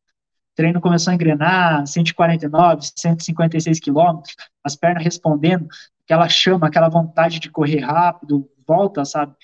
treino 0.55 0.81
começou 0.81 1.11
a 1.11 1.15
engrenar, 1.15 1.85
149, 1.85 2.83
156 2.97 3.81
quilômetros, 3.81 4.37
as 4.63 4.77
pernas 4.77 5.03
respondendo, 5.03 5.67
aquela 6.05 6.29
chama, 6.29 6.69
aquela 6.69 6.89
vontade 6.89 7.41
de 7.41 7.51
correr 7.51 7.81
rápido, 7.81 8.49
volta, 8.65 9.05
sabe? 9.05 9.35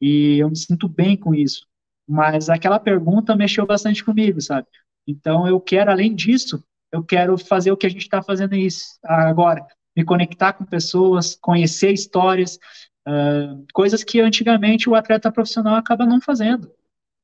E 0.00 0.38
eu 0.38 0.48
me 0.48 0.56
sinto 0.56 0.88
bem 0.88 1.16
com 1.16 1.34
isso. 1.34 1.66
Mas 2.08 2.48
aquela 2.48 2.78
pergunta 2.78 3.34
mexeu 3.34 3.66
bastante 3.66 4.04
comigo, 4.04 4.40
sabe? 4.40 4.66
Então 5.06 5.46
eu 5.46 5.60
quero, 5.60 5.90
além 5.90 6.14
disso, 6.14 6.62
eu 6.92 7.02
quero 7.02 7.36
fazer 7.36 7.70
o 7.72 7.76
que 7.76 7.86
a 7.86 7.90
gente 7.90 8.02
está 8.02 8.22
fazendo 8.22 8.54
isso 8.54 8.98
agora, 9.02 9.66
me 9.96 10.04
conectar 10.04 10.52
com 10.52 10.64
pessoas, 10.64 11.34
conhecer 11.36 11.92
histórias, 11.92 12.58
uh, 13.06 13.64
coisas 13.72 14.04
que 14.04 14.20
antigamente 14.20 14.88
o 14.88 14.94
atleta 14.94 15.32
profissional 15.32 15.76
acaba 15.76 16.06
não 16.06 16.20
fazendo. 16.20 16.70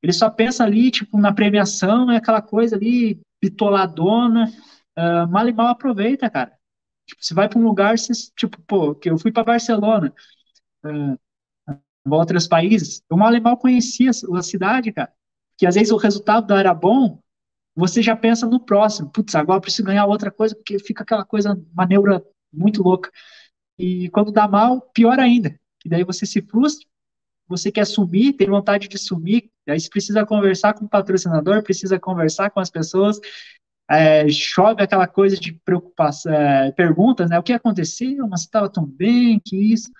Ele 0.01 0.11
só 0.11 0.29
pensa 0.29 0.63
ali, 0.63 0.91
tipo, 0.91 1.17
na 1.17 1.31
premiação, 1.31 2.11
é 2.11 2.17
aquela 2.17 2.41
coisa 2.41 2.75
ali, 2.75 3.21
pitoladona, 3.39 4.51
uh, 4.97 5.27
mal 5.29 5.47
e 5.47 5.53
mal 5.53 5.67
aproveita, 5.67 6.29
cara. 6.29 6.51
Tipo, 7.07 7.23
você 7.23 7.33
vai 7.33 7.47
para 7.47 7.59
um 7.59 7.63
lugar, 7.63 7.97
você, 7.97 8.11
tipo, 8.35 8.61
pô, 8.63 8.95
que 8.95 9.09
eu 9.09 9.17
fui 9.17 9.31
para 9.31 9.43
Barcelona, 9.43 10.13
uh, 10.85 11.19
outros 12.05 12.47
países, 12.47 13.01
eu 13.09 13.17
mal 13.17 13.33
e 13.33 13.39
mal 13.39 13.57
conhecia 13.57 14.09
a 14.09 14.41
cidade, 14.41 14.91
cara. 14.91 15.11
Que 15.57 15.65
às 15.65 15.75
vezes 15.75 15.91
o 15.91 15.97
resultado 15.97 16.49
não 16.49 16.57
era 16.57 16.73
bom, 16.73 17.19
você 17.75 18.01
já 18.01 18.15
pensa 18.15 18.47
no 18.47 18.59
próximo. 18.59 19.09
Putz, 19.09 19.35
agora 19.35 19.57
eu 19.57 19.61
preciso 19.61 19.85
ganhar 19.85 20.05
outra 20.05 20.31
coisa, 20.31 20.55
porque 20.55 20.79
fica 20.79 21.03
aquela 21.03 21.25
coisa, 21.25 21.59
uma 21.73 21.85
neura 21.85 22.23
muito 22.51 22.83
louca. 22.83 23.09
E 23.77 24.09
quando 24.09 24.31
dá 24.31 24.47
mal, 24.47 24.81
pior 24.93 25.19
ainda. 25.19 25.57
E 25.83 25.89
daí 25.89 26.03
você 26.03 26.25
se 26.25 26.41
frustra, 26.41 26.87
você 27.47 27.71
quer 27.71 27.85
sumir, 27.85 28.33
tem 28.33 28.47
vontade 28.47 28.87
de 28.87 28.97
sumir, 28.97 29.49
aí 29.67 29.79
você 29.79 29.89
precisa 29.89 30.25
conversar 30.25 30.73
com 30.73 30.85
o 30.85 30.89
patrocinador, 30.89 31.63
precisa 31.63 31.99
conversar 31.99 32.49
com 32.49 32.59
as 32.59 32.69
pessoas, 32.69 33.19
é, 33.89 34.27
chove 34.29 34.81
aquela 34.81 35.07
coisa 35.07 35.37
de 35.37 35.53
preocupação, 35.65 36.31
é, 36.31 36.71
perguntas, 36.71 37.29
né? 37.29 37.37
O 37.37 37.43
que 37.43 37.53
aconteceu? 37.53 38.27
Mas 38.27 38.41
estava 38.41 38.69
tão 38.69 38.85
bem, 38.85 39.41
que 39.43 39.57
isso. 39.57 39.91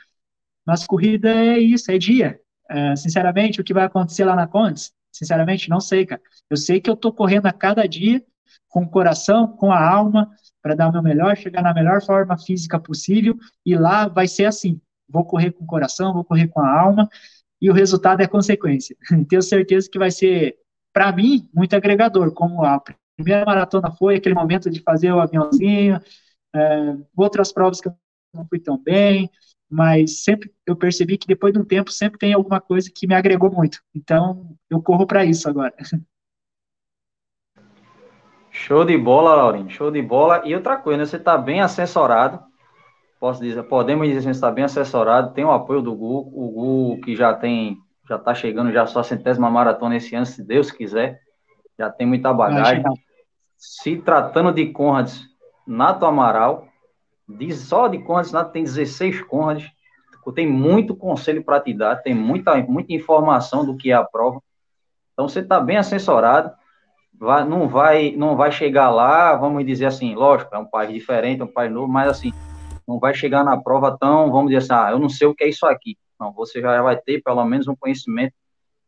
Mas 0.65 0.85
corrida 0.85 1.29
é 1.29 1.59
isso, 1.59 1.91
é 1.91 1.97
dia. 1.97 2.39
É, 2.69 2.95
sinceramente, 2.95 3.59
o 3.59 3.63
que 3.63 3.73
vai 3.73 3.85
acontecer 3.85 4.23
lá 4.25 4.35
na 4.35 4.47
Condes? 4.47 4.93
Sinceramente, 5.11 5.69
não 5.69 5.79
sei, 5.79 6.05
cara. 6.05 6.21
Eu 6.49 6.57
sei 6.57 6.81
que 6.81 6.89
eu 6.89 6.95
tô 6.95 7.11
correndo 7.11 7.45
a 7.45 7.53
cada 7.53 7.87
dia 7.87 8.23
com 8.67 8.81
o 8.81 8.89
coração, 8.89 9.47
com 9.47 9.71
a 9.71 9.87
alma, 9.87 10.29
para 10.61 10.75
dar 10.75 10.89
o 10.89 10.91
meu 10.91 11.03
melhor, 11.03 11.37
chegar 11.37 11.61
na 11.61 11.73
melhor 11.73 12.01
forma 12.03 12.37
física 12.37 12.79
possível, 12.79 13.37
e 13.65 13.75
lá 13.75 14.07
vai 14.07 14.27
ser 14.27 14.45
assim. 14.45 14.81
Vou 15.07 15.25
correr 15.25 15.51
com 15.51 15.63
o 15.63 15.67
coração, 15.67 16.13
vou 16.13 16.23
correr 16.23 16.47
com 16.47 16.59
a 16.61 16.81
alma, 16.81 17.07
e 17.61 17.69
o 17.69 17.73
resultado 17.73 18.21
é 18.21 18.27
consequência. 18.27 18.95
Tenho 19.29 19.41
certeza 19.41 19.87
que 19.91 19.99
vai 19.99 20.09
ser, 20.09 20.55
para 20.91 21.11
mim, 21.11 21.47
muito 21.53 21.75
agregador, 21.75 22.33
como 22.33 22.63
a 22.63 22.81
primeira 23.15 23.45
maratona 23.45 23.91
foi, 23.91 24.15
aquele 24.15 24.35
momento 24.35 24.69
de 24.69 24.81
fazer 24.81 25.11
o 25.11 25.19
aviãozinho, 25.19 25.99
é, 26.55 26.97
outras 27.15 27.51
provas 27.51 27.79
que 27.79 27.87
eu 27.87 27.95
não 28.33 28.47
fui 28.47 28.59
tão 28.59 28.81
bem, 28.81 29.29
mas 29.73 30.23
sempre 30.23 30.51
eu 30.65 30.75
percebi 30.75 31.17
que 31.17 31.27
depois 31.27 31.51
de 31.53 31.59
um 31.59 31.65
tempo 31.65 31.91
sempre 31.91 32.19
tem 32.19 32.33
alguma 32.33 32.61
coisa 32.61 32.91
que 32.93 33.07
me 33.07 33.15
agregou 33.15 33.51
muito. 33.51 33.79
Então, 33.93 34.55
eu 34.69 34.81
corro 34.81 35.07
para 35.07 35.25
isso 35.25 35.49
agora. 35.49 35.73
Show 38.51 38.85
de 38.85 38.95
bola, 38.95 39.33
Laurinho, 39.33 39.67
show 39.67 39.89
de 39.89 39.99
bola. 39.99 40.43
E 40.45 40.53
outra 40.53 40.77
coisa, 40.77 40.99
né? 40.99 41.05
você 41.07 41.17
está 41.17 41.35
bem 41.35 41.59
assessorado 41.59 42.39
posso 43.23 43.41
dizer, 43.41 43.63
podemos 43.63 44.05
dizer 44.05 44.21
que 44.21 44.29
está 44.31 44.51
bem 44.51 44.65
assessorado, 44.65 45.33
tem 45.33 45.45
o 45.45 45.51
apoio 45.51 45.81
do 45.81 45.95
Gu, 45.95 46.29
o 46.33 46.51
Gu 46.51 47.01
que 47.05 47.15
já 47.15 47.33
tem, 47.33 47.77
já 48.05 48.17
está 48.17 48.35
chegando 48.35 48.69
já 48.69 48.83
a 48.83 48.85
sua 48.85 49.01
centésima 49.01 49.49
maratona 49.49 49.95
esse 49.95 50.13
ano, 50.13 50.25
se 50.25 50.43
Deus 50.43 50.69
quiser, 50.69 51.21
já 51.79 51.89
tem 51.89 52.05
muita 52.05 52.33
bagagem. 52.33 52.83
Se 53.57 53.95
tratando 53.95 54.51
de 54.51 54.73
Conrads, 54.73 55.25
Nato 55.65 56.05
Amaral, 56.05 56.67
diz, 57.27 57.59
só 57.59 57.87
de 57.87 57.97
Nato 58.31 58.51
tem 58.51 58.63
16 58.63 59.21
Conrads, 59.23 59.69
tem 60.35 60.47
muito 60.47 60.95
conselho 60.95 61.43
para 61.43 61.59
te 61.59 61.73
dar, 61.73 61.97
tem 61.97 62.13
muita, 62.13 62.55
muita 62.63 62.93
informação 62.93 63.65
do 63.65 63.75
que 63.75 63.91
é 63.91 63.93
a 63.93 64.03
prova, 64.03 64.41
então 65.13 65.27
você 65.27 65.39
está 65.39 65.59
bem 65.59 65.77
assessorado, 65.77 66.51
vai, 67.13 67.45
não, 67.45 67.67
vai, 67.67 68.11
não 68.11 68.35
vai 68.35 68.51
chegar 68.51 68.89
lá, 68.89 69.35
vamos 69.35 69.65
dizer 69.65 69.85
assim, 69.85 70.15
lógico, 70.15 70.53
é 70.55 70.57
um 70.57 70.65
país 70.65 70.93
diferente, 70.93 71.41
é 71.41 71.45
um 71.45 71.51
país 71.51 71.71
novo, 71.71 71.87
mas 71.87 72.09
assim, 72.09 72.31
não 72.87 72.99
vai 72.99 73.13
chegar 73.13 73.43
na 73.43 73.61
prova 73.61 73.97
tão, 73.97 74.31
vamos 74.31 74.51
dizer 74.51 74.57
assim, 74.57 74.85
ah, 74.85 74.91
eu 74.91 74.99
não 74.99 75.09
sei 75.09 75.27
o 75.27 75.33
que 75.33 75.43
é 75.43 75.49
isso 75.49 75.65
aqui. 75.65 75.97
Não, 76.19 76.31
você 76.31 76.61
já 76.61 76.81
vai 76.81 76.97
ter 76.97 77.21
pelo 77.21 77.43
menos 77.45 77.67
um 77.67 77.75
conhecimento 77.75 78.33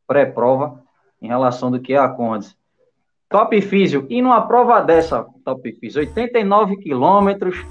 pré-prova 0.08 0.82
em 1.22 1.28
relação 1.28 1.72
do 1.72 1.80
que 1.80 1.94
é 1.94 1.98
a 1.98 2.10
Condes. 2.10 2.56
Top 3.30 3.60
Físio, 3.62 4.06
e 4.10 4.22
numa 4.22 4.48
prova 4.48 4.82
dessa, 4.82 5.26
Top 5.44 5.72
Físio, 5.80 6.02
89 6.02 6.78
quilômetros, 6.78 7.66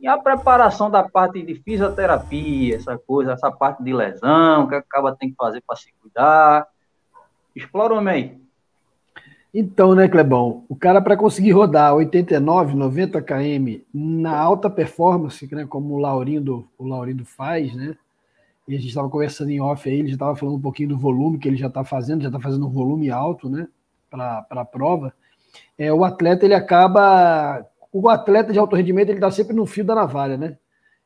e 0.00 0.08
a 0.08 0.16
preparação 0.16 0.90
da 0.90 1.02
parte 1.02 1.42
de 1.42 1.54
fisioterapia, 1.56 2.76
essa 2.76 2.96
coisa, 2.98 3.32
essa 3.32 3.50
parte 3.50 3.82
de 3.82 3.92
lesão, 3.92 4.66
que 4.66 4.74
acaba 4.74 5.14
tem 5.14 5.30
que 5.30 5.36
fazer 5.36 5.62
para 5.66 5.76
se 5.76 5.92
cuidar. 6.00 6.66
Explora 7.54 7.94
o 7.94 8.00
meio. 8.00 8.40
Então, 9.52 9.94
né, 9.94 10.08
Clebão? 10.08 10.64
O 10.68 10.76
cara, 10.76 11.02
para 11.02 11.16
conseguir 11.16 11.50
rodar 11.50 11.94
89, 11.94 12.74
90 12.74 13.20
km 13.20 13.80
na 13.92 14.36
alta 14.36 14.70
performance, 14.70 15.52
né, 15.52 15.66
como 15.68 15.94
o 15.94 15.98
Laurindo, 15.98 16.68
o 16.78 16.86
Laurindo 16.86 17.24
faz, 17.24 17.74
né? 17.74 17.96
E 18.68 18.76
a 18.76 18.78
gente 18.78 18.90
estava 18.90 19.08
conversando 19.10 19.50
em 19.50 19.60
off 19.60 19.88
aí, 19.88 19.98
ele 19.98 20.08
já 20.08 20.14
estava 20.14 20.36
falando 20.36 20.56
um 20.56 20.60
pouquinho 20.60 20.90
do 20.90 20.98
volume 20.98 21.38
que 21.38 21.48
ele 21.48 21.56
já 21.56 21.66
está 21.66 21.82
fazendo, 21.82 22.22
já 22.22 22.28
está 22.28 22.38
fazendo 22.38 22.66
um 22.66 22.70
volume 22.70 23.10
alto, 23.10 23.50
né? 23.50 23.66
Para 24.08 24.46
a 24.48 24.64
prova. 24.64 25.12
É, 25.76 25.92
o 25.92 26.04
atleta, 26.04 26.44
ele 26.44 26.54
acaba. 26.54 27.66
O 27.92 28.08
atleta 28.08 28.52
de 28.52 28.58
alto 28.58 28.76
rendimento, 28.76 29.08
ele 29.08 29.18
está 29.18 29.30
sempre 29.30 29.54
no 29.54 29.66
fio 29.66 29.84
da 29.84 29.94
navalha, 29.94 30.36
né? 30.36 30.58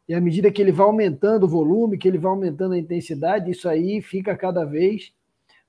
E 0.07 0.15
à 0.15 0.21
medida 0.21 0.51
que 0.51 0.61
ele 0.61 0.73
vai 0.73 0.87
aumentando 0.87 1.45
o 1.45 1.49
volume, 1.49 1.97
que 1.97 2.07
ele 2.07 2.19
vai 2.19 2.31
aumentando 2.31 2.75
a 2.75 2.79
intensidade, 2.79 3.51
isso 3.51 3.69
aí 3.69 4.03
fica 4.03 4.37
cada 4.37 4.65
vez 4.65 5.13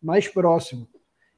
mais 0.01 0.27
próximo. 0.27 0.87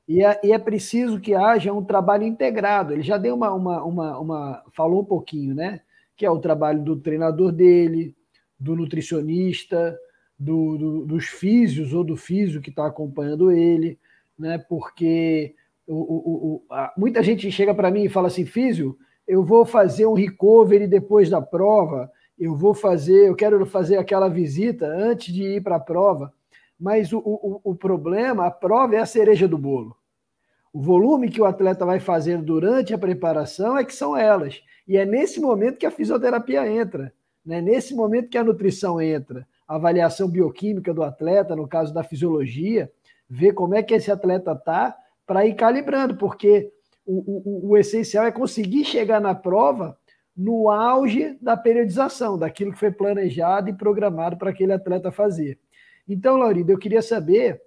E 0.07 0.23
é, 0.23 0.39
e 0.43 0.51
é, 0.51 0.57
preciso 0.57 1.19
que 1.19 1.35
haja 1.35 1.73
um 1.73 1.83
trabalho 1.83 2.23
integrado. 2.23 2.93
Ele 2.93 3.03
já 3.03 3.17
deu 3.17 3.35
uma, 3.35 3.53
uma, 3.53 3.83
uma, 3.83 4.19
uma, 4.19 4.63
falou 4.71 5.01
um 5.01 5.05
pouquinho, 5.05 5.53
né? 5.53 5.81
Que 6.15 6.25
é 6.25 6.31
o 6.31 6.39
trabalho 6.39 6.81
do 6.81 6.95
treinador 6.95 7.51
dele, 7.51 8.15
do 8.59 8.75
nutricionista, 8.75 9.97
do, 10.39 10.77
do, 10.77 11.05
dos 11.05 11.25
físios 11.25 11.93
ou 11.93 12.03
do 12.03 12.15
físio 12.15 12.61
que 12.61 12.69
está 12.69 12.87
acompanhando 12.87 13.51
ele, 13.51 13.99
né? 14.39 14.57
Porque 14.57 15.53
o, 15.85 15.95
o, 15.95 16.63
o, 16.69 16.73
a, 16.73 16.93
muita 16.97 17.21
gente 17.21 17.51
chega 17.51 17.75
para 17.75 17.91
mim 17.91 18.03
e 18.03 18.09
fala 18.09 18.27
assim, 18.27 18.45
físio, 18.45 18.97
eu 19.27 19.43
vou 19.43 19.65
fazer 19.65 20.05
um 20.05 20.13
recovery 20.13 20.87
depois 20.87 21.29
da 21.29 21.41
prova, 21.41 22.11
eu 22.39 22.55
vou 22.55 22.73
fazer, 22.73 23.27
eu 23.27 23.35
quero 23.35 23.65
fazer 23.65 23.97
aquela 23.97 24.29
visita 24.29 24.85
antes 24.85 25.33
de 25.33 25.43
ir 25.43 25.63
para 25.63 25.75
a 25.75 25.79
prova. 25.79 26.31
Mas 26.79 27.11
o, 27.11 27.17
o, 27.19 27.59
o 27.63 27.75
problema, 27.75 28.45
a 28.45 28.51
prova 28.51 28.95
é 28.95 28.99
a 28.99 29.05
cereja 29.05 29.47
do 29.47 29.57
bolo. 29.57 29.97
O 30.71 30.79
volume 30.79 31.29
que 31.29 31.41
o 31.41 31.45
atleta 31.45 31.85
vai 31.85 31.99
fazer 31.99 32.37
durante 32.41 32.93
a 32.93 32.97
preparação 32.97 33.77
é 33.77 33.83
que 33.83 33.93
são 33.93 34.15
elas. 34.15 34.61
E 34.87 34.95
é 34.95 35.05
nesse 35.05 35.39
momento 35.39 35.77
que 35.77 35.85
a 35.85 35.91
fisioterapia 35.91 36.69
entra, 36.69 37.11
né? 37.43 37.59
nesse 37.59 37.95
momento 37.95 38.29
que 38.29 38.37
a 38.37 38.43
nutrição 38.43 39.01
entra, 39.01 39.47
a 39.67 39.75
avaliação 39.75 40.29
bioquímica 40.29 40.93
do 40.93 41.03
atleta, 41.03 41.55
no 41.55 41.67
caso 41.67 41.93
da 41.93 42.03
fisiologia, 42.03 42.91
ver 43.27 43.53
como 43.53 43.73
é 43.75 43.81
que 43.81 43.93
esse 43.93 44.11
atleta 44.11 44.51
está 44.51 44.95
para 45.25 45.45
ir 45.45 45.55
calibrando, 45.55 46.15
porque 46.15 46.71
o, 47.07 47.67
o, 47.67 47.69
o 47.69 47.77
essencial 47.77 48.25
é 48.25 48.31
conseguir 48.31 48.83
chegar 48.83 49.21
na 49.21 49.33
prova 49.33 49.97
no 50.35 50.69
auge 50.69 51.35
da 51.41 51.57
periodização, 51.57 52.37
daquilo 52.37 52.71
que 52.71 52.79
foi 52.79 52.91
planejado 52.91 53.69
e 53.69 53.73
programado 53.73 54.37
para 54.37 54.51
aquele 54.51 54.73
atleta 54.73 55.11
fazer. 55.11 55.57
Então, 56.07 56.37
Laurindo, 56.37 56.71
eu 56.71 56.77
queria 56.77 57.01
saber 57.01 57.59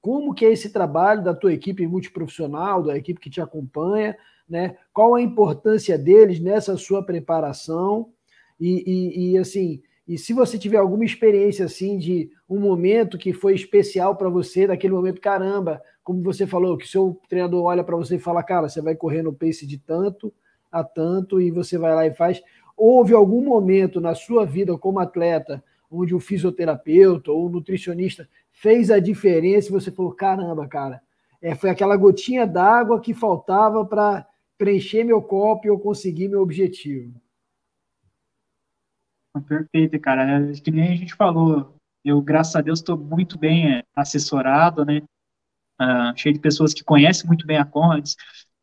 como 0.00 0.32
que 0.32 0.44
é 0.44 0.52
esse 0.52 0.72
trabalho 0.72 1.24
da 1.24 1.34
tua 1.34 1.52
equipe 1.52 1.86
multiprofissional, 1.86 2.82
da 2.82 2.96
equipe 2.96 3.20
que 3.20 3.28
te 3.28 3.40
acompanha, 3.40 4.16
né? 4.48 4.76
Qual 4.92 5.14
a 5.14 5.20
importância 5.20 5.98
deles 5.98 6.40
nessa 6.40 6.76
sua 6.76 7.04
preparação 7.04 8.12
e, 8.58 8.84
e, 8.86 9.32
e 9.32 9.38
assim, 9.38 9.82
E 10.10 10.18
se 10.18 10.32
você 10.32 10.58
tiver 10.58 10.78
alguma 10.78 11.04
experiência 11.04 11.66
assim 11.66 11.96
de 11.96 12.32
um 12.48 12.58
momento 12.58 13.16
que 13.16 13.32
foi 13.32 13.54
especial 13.54 14.16
para 14.16 14.28
você, 14.28 14.66
daquele 14.66 14.92
momento, 14.92 15.20
caramba, 15.20 15.80
como 16.02 16.20
você 16.20 16.48
falou, 16.48 16.76
que 16.76 16.88
seu 16.88 17.20
treinador 17.28 17.62
olha 17.62 17.84
para 17.84 17.94
você 17.94 18.16
e 18.16 18.18
fala, 18.18 18.42
cara, 18.42 18.68
você 18.68 18.82
vai 18.82 18.96
correr 18.96 19.22
no 19.22 19.32
pace 19.32 19.64
de 19.64 19.78
tanto 19.78 20.34
a 20.68 20.82
tanto 20.82 21.40
e 21.40 21.52
você 21.52 21.78
vai 21.78 21.94
lá 21.94 22.08
e 22.08 22.12
faz. 22.12 22.42
Houve 22.76 23.14
algum 23.14 23.40
momento 23.40 24.00
na 24.00 24.12
sua 24.16 24.44
vida 24.44 24.76
como 24.76 24.98
atleta 24.98 25.62
onde 25.88 26.12
o 26.12 26.18
fisioterapeuta 26.18 27.30
ou 27.30 27.46
o 27.46 27.48
nutricionista 27.48 28.28
fez 28.50 28.90
a 28.90 28.98
diferença 28.98 29.68
e 29.68 29.72
você 29.72 29.92
falou, 29.92 30.10
caramba, 30.10 30.66
cara, 30.66 31.00
é, 31.40 31.54
foi 31.54 31.70
aquela 31.70 31.96
gotinha 31.96 32.48
d'água 32.48 33.00
que 33.00 33.14
faltava 33.14 33.84
para 33.84 34.26
preencher 34.58 35.04
meu 35.04 35.22
copo 35.22 35.68
e 35.68 35.70
eu 35.70 35.78
conseguir 35.78 36.26
meu 36.26 36.40
objetivo. 36.40 37.14
Perfeito, 39.46 40.00
cara. 40.00 40.50
É, 40.50 40.52
que 40.54 40.70
nem 40.70 40.92
a 40.92 40.96
gente 40.96 41.14
falou, 41.14 41.76
eu, 42.04 42.20
graças 42.20 42.56
a 42.56 42.60
Deus, 42.60 42.80
estou 42.80 42.96
muito 42.96 43.38
bem 43.38 43.76
é, 43.76 43.84
assessorado, 43.94 44.84
né? 44.84 45.02
Uh, 45.80 46.12
cheio 46.14 46.34
de 46.34 46.40
pessoas 46.40 46.74
que 46.74 46.84
conhecem 46.84 47.26
muito 47.26 47.46
bem 47.46 47.56
a 47.56 47.64
Conrads, 47.64 48.14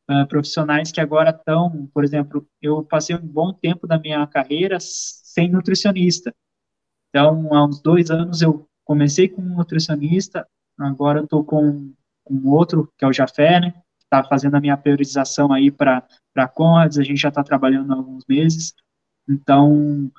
uh, 0.09 0.27
profissionais 0.27 0.91
que 0.91 1.01
agora 1.01 1.31
estão, 1.31 1.89
por 1.91 2.03
exemplo, 2.03 2.47
eu 2.61 2.83
passei 2.83 3.15
um 3.15 3.25
bom 3.25 3.51
tempo 3.51 3.87
da 3.87 3.97
minha 3.97 4.25
carreira 4.27 4.77
sem 4.79 5.49
nutricionista. 5.49 6.31
Então, 7.09 7.53
há 7.55 7.65
uns 7.65 7.81
dois 7.81 8.11
anos 8.11 8.41
eu 8.41 8.67
comecei 8.85 9.27
com 9.27 9.41
um 9.41 9.55
nutricionista, 9.55 10.47
agora 10.79 11.23
estou 11.23 11.43
com, 11.43 11.91
com 12.23 12.49
outro, 12.49 12.91
que 12.97 13.03
é 13.03 13.07
o 13.07 13.13
Jafé, 13.13 13.59
né? 13.59 13.73
Está 14.03 14.23
fazendo 14.23 14.55
a 14.55 14.61
minha 14.61 14.77
priorização 14.77 15.51
aí 15.51 15.71
para 15.71 16.05
a 16.35 16.47
Conrads, 16.47 16.99
a 16.99 17.03
gente 17.03 17.19
já 17.19 17.29
está 17.29 17.43
trabalhando 17.43 17.91
há 17.93 17.95
alguns 17.95 18.25
meses. 18.27 18.75
Então, 19.27 20.11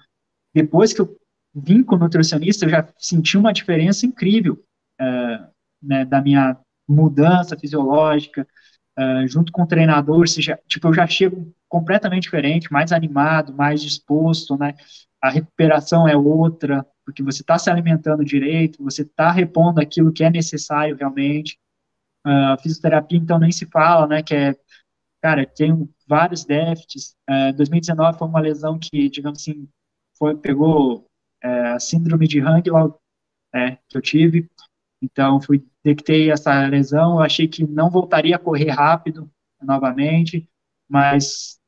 depois 0.55 0.93
que 0.93 1.01
eu 1.01 1.17
vim 1.55 1.83
com 1.83 1.97
o 1.97 1.99
nutricionista, 1.99 2.65
eu 2.65 2.71
já 2.71 2.89
senti 2.99 3.37
uma 3.37 3.53
diferença 3.53 4.07
incrível 4.07 4.63
é, 5.01 5.41
né, 5.83 6.05
da 6.05 6.21
minha 6.21 6.57
mudança 6.87 7.57
fisiológica, 7.57 8.47
é, 8.97 9.29
junto 9.29 9.53
com 9.53 9.63
o 9.63 9.67
treinador, 9.67 10.27
seja, 10.29 10.59
tipo, 10.67 10.89
eu 10.89 10.95
já 10.95 11.07
chego 11.07 11.55
completamente 11.69 12.25
diferente, 12.25 12.73
mais 12.73 12.93
animado, 12.93 13.55
mais 13.55 13.83
disposto, 13.83 14.57
né, 14.57 14.75
a 15.21 15.31
recuperação 15.31 16.09
é 16.09 16.17
outra, 16.17 16.87
porque 17.05 17.23
você 17.23 17.43
está 17.43 17.59
se 17.59 17.71
alimentando 17.71 18.25
direito, 18.25 18.83
você 18.83 19.03
está 19.03 19.31
repondo 19.31 19.81
aquilo 19.81 20.13
que 20.13 20.25
é 20.25 20.31
necessário 20.31 20.97
realmente, 20.97 21.59
a 22.25 22.59
fisioterapia, 22.59 23.19
então, 23.19 23.39
nem 23.39 23.53
se 23.53 23.67
fala, 23.67 24.07
né, 24.07 24.23
que 24.23 24.35
é, 24.35 24.55
cara, 25.23 25.47
tem 25.47 25.89
vários 26.07 26.45
déficits, 26.45 27.17
2019 27.57 28.19
foi 28.19 28.29
uma 28.29 28.41
lesão 28.41 28.79
que, 28.79 29.09
digamos 29.09 29.41
assim, 29.41 29.69
foi, 30.19 30.37
pegou 30.37 31.07
é, 31.43 31.73
a 31.73 31.81
síndrome 31.81 32.27
de 32.27 32.41
Hangel 32.41 33.01
é, 33.55 33.79
que 33.89 33.97
eu 33.97 34.03
tive, 34.03 34.51
então 35.01 35.41
fui 35.41 35.65
detectei 35.83 36.31
essa 36.31 36.67
lesão, 36.67 37.15
eu 37.15 37.21
achei 37.21 37.49
que 37.49 37.67
não 37.67 37.91
voltaria 37.91 38.37
a 38.37 38.39
correr 38.39 38.71
rápido 38.71 39.31
novamente, 39.63 40.49
mas 40.89 41.59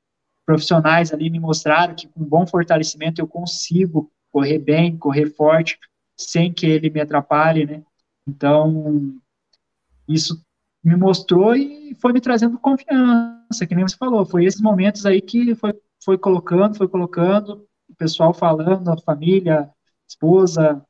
profissionais 0.44 1.12
ali 1.12 1.30
me 1.30 1.38
mostraram 1.38 1.94
que 1.94 2.08
com 2.08 2.24
bom 2.24 2.46
fortalecimento 2.46 3.20
eu 3.20 3.26
consigo 3.26 4.10
correr 4.30 4.58
bem, 4.58 4.96
correr 4.96 5.30
forte, 5.30 5.78
sem 6.16 6.52
que 6.52 6.66
ele 6.66 6.90
me 6.90 7.00
atrapalhe, 7.00 7.66
né? 7.66 7.82
Então, 8.26 9.14
isso 10.08 10.40
me 10.82 10.96
mostrou 10.96 11.54
e 11.54 11.94
foi 12.00 12.12
me 12.12 12.20
trazendo 12.20 12.58
confiança, 12.58 13.66
que 13.66 13.74
nem 13.74 13.86
você 13.86 13.96
falou, 13.96 14.24
foi 14.24 14.44
esses 14.44 14.60
momentos 14.60 15.04
aí 15.04 15.20
que 15.20 15.54
foi, 15.54 15.74
foi 16.02 16.18
colocando, 16.18 16.76
foi 16.76 16.88
colocando, 16.88 17.66
pessoal 18.00 18.32
falando, 18.32 18.90
a 18.90 18.96
família, 18.96 19.70
esposa, 20.08 20.82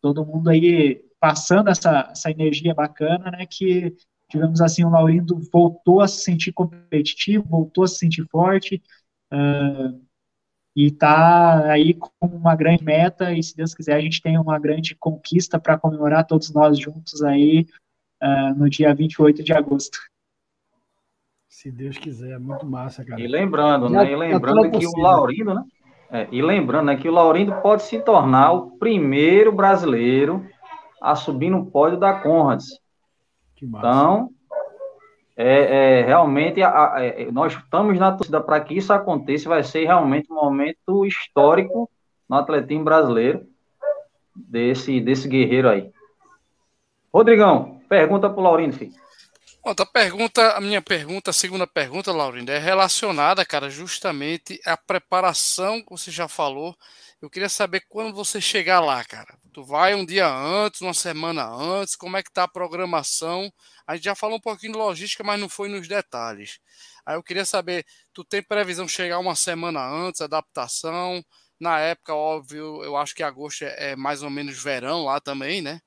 todo 0.00 0.24
mundo 0.24 0.48
aí 0.50 1.04
passando 1.18 1.68
essa, 1.68 2.10
essa 2.12 2.30
energia 2.30 2.72
bacana, 2.72 3.32
né, 3.32 3.44
que, 3.44 3.96
digamos 4.30 4.60
assim, 4.60 4.84
o 4.84 4.90
Laurindo 4.90 5.40
voltou 5.52 6.00
a 6.00 6.06
se 6.06 6.22
sentir 6.22 6.52
competitivo, 6.52 7.44
voltou 7.48 7.82
a 7.82 7.88
se 7.88 7.96
sentir 7.96 8.24
forte, 8.30 8.80
uh, 9.32 10.00
e 10.76 10.86
está 10.86 11.72
aí 11.72 11.94
com 11.94 12.10
uma 12.20 12.54
grande 12.54 12.84
meta, 12.84 13.32
e 13.32 13.42
se 13.42 13.56
Deus 13.56 13.74
quiser, 13.74 13.94
a 13.96 14.00
gente 14.00 14.22
tem 14.22 14.38
uma 14.38 14.58
grande 14.58 14.94
conquista 14.94 15.58
para 15.58 15.78
comemorar 15.78 16.26
todos 16.26 16.52
nós 16.52 16.78
juntos 16.78 17.22
aí, 17.22 17.66
uh, 18.22 18.54
no 18.56 18.70
dia 18.70 18.94
28 18.94 19.42
de 19.42 19.52
agosto. 19.52 19.98
Se 21.48 21.72
Deus 21.72 21.96
quiser, 21.96 22.38
muito 22.38 22.66
massa, 22.66 23.04
cara. 23.04 23.20
E 23.20 23.26
lembrando, 23.26 23.88
né? 23.88 24.10
E 24.10 24.14
lembrando 24.14 24.70
que 24.78 24.86
o 24.86 24.98
Laurindo, 24.98 25.54
né? 25.54 25.64
É, 26.14 26.28
e 26.30 26.40
lembrando 26.40 26.86
né, 26.86 26.96
que 26.96 27.08
o 27.08 27.12
Laurindo 27.12 27.52
pode 27.60 27.82
se 27.82 28.00
tornar 28.00 28.52
o 28.52 28.70
primeiro 28.78 29.50
brasileiro 29.50 30.46
a 31.02 31.16
subir 31.16 31.50
no 31.50 31.66
pódio 31.66 31.98
da 31.98 32.12
Conrads. 32.20 32.78
Então, 33.60 34.30
é, 35.36 36.02
é 36.02 36.02
realmente 36.02 36.62
a, 36.62 36.94
a, 36.94 37.04
é, 37.04 37.28
nós 37.32 37.54
estamos 37.54 37.98
na 37.98 38.12
torcida 38.12 38.40
para 38.40 38.60
que 38.60 38.74
isso 38.74 38.92
aconteça. 38.92 39.48
Vai 39.48 39.64
ser 39.64 39.86
realmente 39.86 40.32
um 40.32 40.36
momento 40.36 41.04
histórico 41.04 41.90
no 42.28 42.36
atletismo 42.36 42.84
brasileiro 42.84 43.44
desse, 44.36 45.00
desse 45.00 45.26
guerreiro 45.26 45.68
aí. 45.68 45.90
Rodrigão, 47.12 47.80
pergunta 47.88 48.30
para 48.30 48.38
o 48.40 48.44
Laurindo, 48.44 48.74
filho. 48.74 48.92
Outra 49.64 49.86
pergunta, 49.86 50.52
a 50.52 50.60
minha 50.60 50.82
pergunta, 50.82 51.30
a 51.30 51.32
segunda 51.32 51.66
pergunta, 51.66 52.12
Laurindo, 52.12 52.52
é 52.52 52.58
relacionada, 52.58 53.46
cara, 53.46 53.70
justamente 53.70 54.60
à 54.66 54.76
preparação 54.76 55.80
que 55.82 55.90
você 55.90 56.10
já 56.10 56.28
falou. 56.28 56.76
Eu 57.20 57.30
queria 57.30 57.48
saber 57.48 57.82
quando 57.88 58.14
você 58.14 58.42
chegar 58.42 58.80
lá, 58.80 59.02
cara. 59.04 59.38
Tu 59.54 59.64
vai 59.64 59.94
um 59.94 60.04
dia 60.04 60.28
antes, 60.28 60.82
uma 60.82 60.92
semana 60.92 61.46
antes, 61.46 61.96
como 61.96 62.14
é 62.18 62.22
que 62.22 62.30
tá 62.30 62.42
a 62.44 62.48
programação? 62.48 63.50
A 63.86 63.94
gente 63.96 64.04
já 64.04 64.14
falou 64.14 64.36
um 64.36 64.40
pouquinho 64.40 64.72
de 64.72 64.78
logística, 64.78 65.24
mas 65.24 65.40
não 65.40 65.48
foi 65.48 65.70
nos 65.70 65.88
detalhes. 65.88 66.58
Aí 67.06 67.16
eu 67.16 67.22
queria 67.22 67.44
saber, 67.46 67.86
tu 68.12 68.22
tem 68.22 68.42
previsão 68.42 68.86
chegar 68.86 69.18
uma 69.18 69.34
semana 69.34 69.80
antes, 69.82 70.20
adaptação? 70.20 71.24
Na 71.58 71.78
época, 71.78 72.14
óbvio, 72.14 72.82
eu 72.84 72.96
acho 72.96 73.14
que 73.14 73.22
agosto 73.22 73.62
é, 73.64 73.92
é 73.92 73.96
mais 73.96 74.22
ou 74.22 74.28
menos 74.28 74.62
verão 74.62 75.04
lá 75.04 75.20
também, 75.20 75.62
né? 75.62 75.80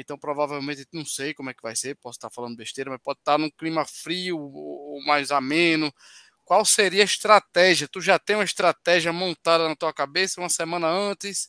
Então, 0.00 0.16
provavelmente, 0.16 0.86
não 0.92 1.04
sei 1.04 1.34
como 1.34 1.50
é 1.50 1.54
que 1.54 1.62
vai 1.62 1.74
ser, 1.74 1.96
posso 1.96 2.18
estar 2.18 2.30
falando 2.30 2.56
besteira, 2.56 2.88
mas 2.88 3.00
pode 3.02 3.18
estar 3.18 3.36
num 3.36 3.50
clima 3.50 3.84
frio 3.84 4.38
ou 4.38 5.04
mais 5.04 5.32
ameno. 5.32 5.92
Qual 6.44 6.64
seria 6.64 7.02
a 7.02 7.04
estratégia? 7.04 7.88
Tu 7.88 8.00
já 8.00 8.16
tem 8.18 8.36
uma 8.36 8.44
estratégia 8.44 9.12
montada 9.12 9.68
na 9.68 9.74
tua 9.74 9.92
cabeça 9.92 10.40
uma 10.40 10.48
semana 10.48 10.86
antes? 10.88 11.48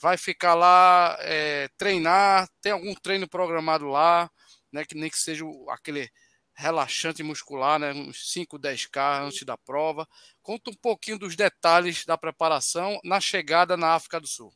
Vai 0.00 0.16
ficar 0.16 0.54
lá 0.54 1.16
é, 1.22 1.68
treinar? 1.76 2.48
Tem 2.60 2.70
algum 2.72 2.94
treino 2.94 3.28
programado 3.28 3.86
lá? 3.88 4.30
Né, 4.72 4.84
que 4.84 4.94
nem 4.94 5.10
que 5.10 5.18
seja 5.18 5.44
aquele 5.70 6.08
relaxante 6.54 7.22
muscular, 7.22 7.78
né, 7.80 7.92
uns 7.92 8.32
5, 8.32 8.58
10K 8.58 9.22
antes 9.24 9.44
da 9.44 9.56
prova. 9.56 10.06
Conta 10.42 10.70
um 10.70 10.74
pouquinho 10.74 11.18
dos 11.18 11.34
detalhes 11.34 12.04
da 12.04 12.16
preparação 12.18 13.00
na 13.04 13.20
chegada 13.20 13.76
na 13.76 13.94
África 13.94 14.20
do 14.20 14.28
Sul. 14.28 14.52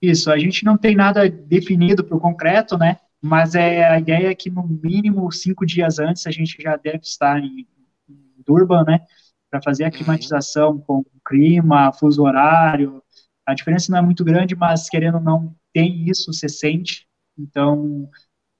Isso, 0.00 0.30
a 0.30 0.38
gente 0.38 0.64
não 0.64 0.78
tem 0.78 0.96
nada 0.96 1.28
definido 1.28 2.02
para 2.02 2.16
o 2.16 2.20
concreto, 2.20 2.78
né? 2.78 2.98
Mas 3.20 3.54
é, 3.54 3.86
a 3.86 3.98
ideia 3.98 4.30
é 4.30 4.34
que 4.34 4.48
no 4.48 4.66
mínimo 4.66 5.30
cinco 5.30 5.66
dias 5.66 5.98
antes 5.98 6.26
a 6.26 6.30
gente 6.30 6.56
já 6.60 6.76
deve 6.76 7.00
estar 7.02 7.38
em, 7.38 7.66
em 8.08 8.42
Durban, 8.46 8.84
né? 8.84 9.04
Para 9.50 9.62
fazer 9.62 9.84
a 9.84 9.86
uhum. 9.88 9.92
climatização 9.92 10.78
com 10.78 11.04
clima, 11.26 11.92
fuso 11.92 12.22
horário. 12.22 13.02
A 13.46 13.52
diferença 13.52 13.92
não 13.92 13.98
é 13.98 14.02
muito 14.02 14.24
grande, 14.24 14.56
mas 14.56 14.88
querendo 14.88 15.16
ou 15.16 15.20
não, 15.20 15.54
tem 15.72 16.08
isso, 16.08 16.32
você 16.32 16.48
sente. 16.48 17.06
Então, 17.38 18.08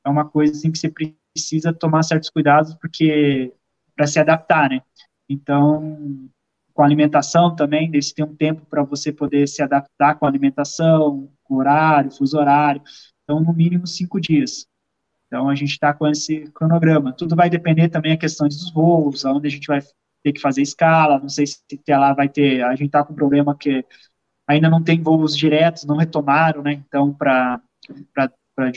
é 0.04 0.10
uma 0.10 0.28
coisa 0.28 0.52
assim 0.52 0.70
que 0.70 0.78
você 0.78 0.90
precisa 0.90 1.72
tomar 1.72 2.02
certos 2.02 2.28
cuidados 2.28 2.74
porque 2.74 3.52
para 3.96 4.06
se 4.06 4.18
adaptar, 4.18 4.70
né? 4.70 4.82
Então, 5.28 6.28
com 6.80 6.84
alimentação 6.84 7.54
também, 7.54 7.90
desse 7.90 8.14
tem 8.14 8.24
um 8.24 8.34
tempo 8.34 8.64
para 8.64 8.82
você 8.82 9.12
poder 9.12 9.46
se 9.46 9.62
adaptar 9.62 10.14
com 10.14 10.24
alimentação, 10.24 11.30
com 11.44 11.56
horário, 11.56 12.10
fuso 12.10 12.38
horário. 12.38 12.80
Então, 13.22 13.38
no 13.38 13.52
mínimo 13.52 13.86
cinco 13.86 14.18
dias. 14.18 14.66
Então, 15.26 15.50
a 15.50 15.54
gente 15.54 15.72
está 15.72 15.92
com 15.92 16.08
esse 16.08 16.50
cronograma. 16.54 17.12
Tudo 17.12 17.36
vai 17.36 17.50
depender 17.50 17.90
também 17.90 18.12
a 18.12 18.16
questões 18.16 18.56
dos 18.56 18.72
voos, 18.72 19.26
aonde 19.26 19.46
a 19.46 19.50
gente 19.50 19.66
vai 19.66 19.80
ter 20.24 20.32
que 20.32 20.40
fazer 20.40 20.62
escala. 20.62 21.18
Não 21.18 21.28
sei 21.28 21.46
se 21.46 21.58
até 21.70 21.98
lá 21.98 22.14
vai 22.14 22.30
ter. 22.30 22.62
A 22.64 22.70
gente 22.70 22.86
está 22.86 23.04
com 23.04 23.12
um 23.12 23.16
problema 23.16 23.54
que 23.54 23.84
ainda 24.48 24.70
não 24.70 24.82
tem 24.82 25.02
voos 25.02 25.36
diretos, 25.36 25.84
não 25.84 25.98
retomaram, 25.98 26.62
né? 26.62 26.82
Então, 26.88 27.12
para 27.12 27.60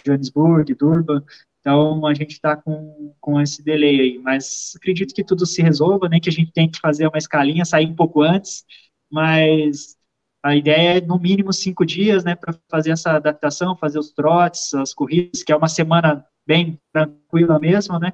Johannesburg, 0.06 0.76
Durban. 0.76 1.24
Então, 1.64 2.06
a 2.06 2.14
gente 2.14 2.32
está 2.32 2.58
com, 2.58 3.16
com 3.22 3.40
esse 3.40 3.64
delay 3.64 4.02
aí, 4.02 4.20
mas 4.20 4.74
acredito 4.76 5.14
que 5.14 5.24
tudo 5.24 5.46
se 5.46 5.62
resolva, 5.62 6.10
nem 6.10 6.20
que 6.20 6.28
a 6.28 6.32
gente 6.32 6.52
tenha 6.52 6.70
que 6.70 6.78
fazer 6.78 7.08
uma 7.08 7.18
escalinha, 7.18 7.64
sair 7.64 7.86
um 7.86 7.96
pouco 7.96 8.22
antes, 8.22 8.66
mas 9.10 9.96
a 10.44 10.54
ideia 10.58 10.98
é, 10.98 11.02
no 11.02 11.18
mínimo, 11.18 11.54
cinco 11.54 11.86
dias, 11.86 12.26
né, 12.26 12.36
para 12.36 12.54
fazer 12.70 12.92
essa 12.92 13.12
adaptação, 13.14 13.78
fazer 13.78 13.98
os 13.98 14.12
trotes, 14.12 14.74
as 14.74 14.94
corridas, 14.94 15.42
que 15.42 15.54
é 15.54 15.56
uma 15.56 15.70
semana 15.70 16.26
bem 16.46 16.78
tranquila 16.92 17.58
mesmo, 17.58 17.98
né, 17.98 18.12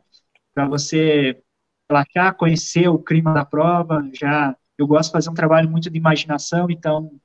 para 0.54 0.68
você 0.68 1.42
relaxar, 1.90 2.36
conhecer 2.38 2.88
o 2.88 3.00
clima 3.00 3.34
da 3.34 3.44
prova, 3.44 4.08
já, 4.14 4.56
eu 4.78 4.86
gosto 4.86 5.10
de 5.10 5.14
fazer 5.14 5.30
um 5.32 5.34
trabalho 5.34 5.68
muito 5.68 5.90
de 5.90 5.98
imaginação, 5.98 6.70
então, 6.70 7.20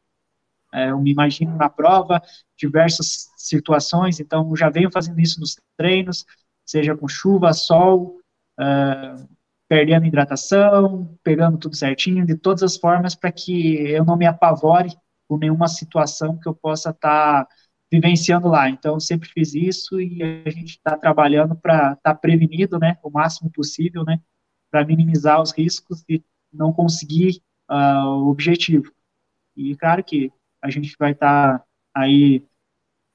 eu 0.75 1.01
me 1.01 1.11
imagino 1.13 1.57
na 1.57 1.69
prova, 1.69 2.21
diversas 2.57 3.29
situações, 3.37 4.21
então 4.21 4.55
já 4.57 4.69
venho 4.69 4.91
fazendo 4.91 5.21
isso 5.21 5.41
nos 5.41 5.57
treinos, 5.77 6.25
seja 6.65 6.97
com 6.97 7.07
chuva, 7.07 7.53
sol, 7.53 8.19
uh, 8.59 9.29
perdendo 9.69 10.07
hidratação, 10.07 11.17
pegando 11.23 11.59
tudo 11.59 11.77
certinho, 11.77 12.27
de 12.27 12.37
todas 12.37 12.63
as 12.63 12.77
formas, 12.77 13.15
para 13.15 13.33
que 13.33 13.77
eu 13.89 14.05
não 14.05 14.17
me 14.17 14.27
apavore 14.27 14.91
por 15.29 15.39
nenhuma 15.39 15.69
situação 15.69 16.39
que 16.39 16.49
eu 16.49 16.55
possa 16.55 16.91
estar 16.91 17.45
tá 17.45 17.49
vivenciando 17.91 18.49
lá. 18.49 18.69
Então, 18.69 18.99
sempre 18.99 19.29
fiz 19.29 19.55
isso 19.55 20.01
e 20.01 20.23
a 20.23 20.51
gente 20.51 20.71
está 20.71 20.97
trabalhando 20.97 21.55
para 21.55 21.93
estar 21.93 21.97
tá 22.03 22.15
prevenido, 22.15 22.79
né, 22.79 22.99
o 23.03 23.11
máximo 23.11 23.51
possível, 23.51 24.05
né, 24.05 24.21
para 24.71 24.85
minimizar 24.85 25.41
os 25.41 25.53
riscos 25.53 26.03
de 26.03 26.23
não 26.53 26.73
conseguir 26.73 27.41
uh, 27.71 28.25
o 28.25 28.29
objetivo. 28.29 28.93
E 29.57 29.77
claro 29.77 30.03
que 30.03 30.33
a 30.65 30.71
gente 30.71 30.97
vai 30.99 31.13
estar 31.13 31.59
tá 31.59 31.65
aí 31.95 32.43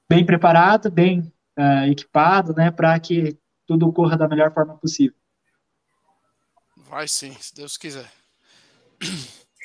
bem 0.08 0.24
preparado, 0.24 0.88
bem 0.88 1.32
uh, 1.58 1.90
equipado, 1.90 2.54
né, 2.54 2.70
para 2.70 2.98
que 3.00 3.36
tudo 3.66 3.88
ocorra 3.88 4.16
da 4.16 4.28
melhor 4.28 4.54
forma 4.54 4.76
possível. 4.76 5.16
Vai 6.88 7.08
sim, 7.08 7.32
se 7.40 7.52
Deus 7.54 7.76
quiser. 7.76 8.08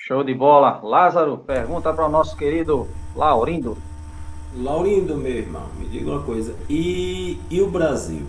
Show 0.07 0.23
de 0.23 0.33
bola. 0.33 0.81
Lázaro, 0.81 1.37
pergunta 1.37 1.93
para 1.93 2.05
o 2.05 2.09
nosso 2.09 2.35
querido 2.35 2.87
Laurindo. 3.15 3.77
Laurindo, 4.55 5.15
meu 5.17 5.31
irmão, 5.31 5.67
me 5.75 5.87
diga 5.87 6.11
uma 6.11 6.23
coisa. 6.23 6.55
E, 6.67 7.39
e 7.51 7.61
o 7.61 7.69
Brasil? 7.69 8.25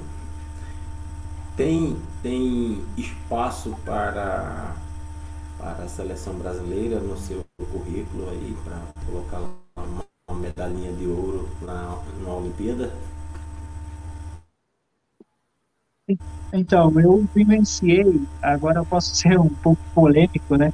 Tem, 1.56 1.96
tem 2.22 2.84
espaço 2.96 3.74
para, 3.84 4.74
para 5.58 5.84
a 5.84 5.88
seleção 5.88 6.34
brasileira 6.34 7.00
no 7.00 7.16
seu 7.16 7.45
currículo 7.96 8.28
aí, 8.30 8.56
para 8.64 9.04
colocar 9.06 9.38
uma, 9.38 10.04
uma 10.28 10.40
medalhinha 10.40 10.92
de 10.92 11.06
ouro 11.06 11.48
na, 11.62 11.98
na 12.22 12.34
Olimpíada? 12.34 12.92
Então, 16.52 17.00
eu 17.00 17.26
vivenciei, 17.34 18.22
agora 18.42 18.80
eu 18.80 18.86
posso 18.86 19.14
ser 19.16 19.38
um 19.40 19.48
pouco 19.48 19.82
polêmico, 19.94 20.56
né? 20.56 20.72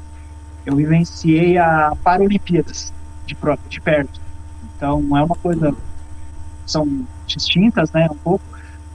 Eu 0.67 0.77
vivenciei 0.77 1.57
a 1.59 1.95
Paralimpíadas 2.03 2.93
de, 3.27 3.37
de 3.69 3.81
perto. 3.81 4.21
Então, 4.77 5.01
é 5.17 5.23
uma 5.23 5.37
coisa. 5.37 5.75
São 6.67 7.07
distintas, 7.27 7.91
né? 7.93 8.09
Um 8.11 8.19
pouco, 8.19 8.45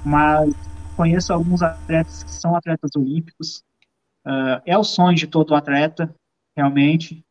mas 0.05 0.53
conheço 0.95 1.33
alguns 1.33 1.61
atletas 1.61 2.23
que 2.23 2.31
são 2.31 2.55
atletas 2.55 2.91
olímpicos. 2.95 3.63
Uh, 4.25 4.61
é 4.65 4.77
o 4.77 4.83
sonho 4.83 5.15
de 5.15 5.27
todo 5.27 5.55
atleta, 5.55 6.13
realmente. 6.55 7.25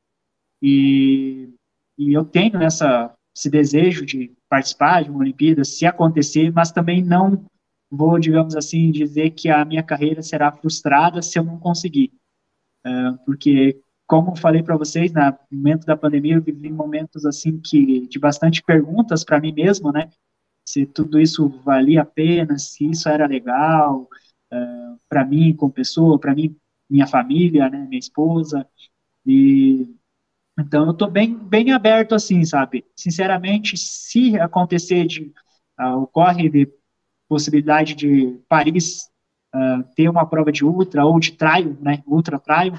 E, 0.62 1.50
e 1.98 2.12
eu 2.12 2.24
tenho 2.24 2.62
essa, 2.62 3.14
esse 3.36 3.50
desejo 3.50 4.04
de 4.04 4.32
participar 4.48 5.04
de 5.04 5.10
uma 5.10 5.20
Olimpíada, 5.20 5.64
se 5.64 5.84
acontecer, 5.86 6.52
mas 6.52 6.72
também 6.72 7.02
não 7.02 7.44
vou, 7.90 8.18
digamos 8.18 8.56
assim, 8.56 8.90
dizer 8.90 9.30
que 9.30 9.48
a 9.48 9.64
minha 9.64 9.82
carreira 9.82 10.22
será 10.22 10.50
frustrada 10.52 11.22
se 11.22 11.38
eu 11.38 11.44
não 11.44 11.58
conseguir. 11.58 12.12
Uh, 12.86 13.18
porque, 13.24 13.80
como 14.06 14.36
falei 14.36 14.62
para 14.62 14.76
vocês, 14.76 15.12
no 15.12 15.20
momento 15.50 15.84
da 15.86 15.96
pandemia, 15.96 16.36
eu 16.36 16.42
vivi 16.42 16.70
momentos 16.70 17.26
assim 17.26 17.60
que 17.60 18.06
de 18.08 18.18
bastante 18.18 18.62
perguntas 18.62 19.24
para 19.24 19.40
mim 19.40 19.52
mesmo, 19.52 19.92
né? 19.92 20.10
Se 20.64 20.84
tudo 20.86 21.20
isso 21.20 21.48
valia 21.64 22.02
a 22.02 22.04
pena, 22.04 22.58
se 22.58 22.88
isso 22.90 23.08
era 23.08 23.26
legal 23.26 24.02
uh, 24.02 24.08
ah, 24.52 24.96
para 25.08 25.24
mim 25.24 25.54
como 25.54 25.72
pessoa, 25.72 26.18
para 26.18 26.34
mim, 26.34 26.56
minha 26.88 27.06
família, 27.06 27.68
né? 27.68 27.86
Minha 27.88 27.98
esposa. 27.98 28.66
E 29.24 29.94
então 30.58 30.86
eu 30.86 30.92
estou 30.92 31.10
bem, 31.10 31.36
bem 31.36 31.72
aberto 31.72 32.14
assim, 32.14 32.44
sabe? 32.44 32.84
Sinceramente, 32.96 33.76
se 33.76 34.38
acontecer 34.38 35.06
de 35.06 35.32
uh, 35.78 36.02
ocorre 36.02 36.48
de 36.48 36.68
possibilidade 37.28 37.94
de 37.94 38.38
Paris 38.48 39.10
uh, 39.54 39.82
ter 39.94 40.08
uma 40.08 40.26
prova 40.26 40.50
de 40.50 40.64
ultra 40.64 41.04
ou 41.04 41.20
de 41.20 41.32
trail, 41.32 41.76
né, 41.80 42.02
ultra 42.06 42.38
trail, 42.38 42.72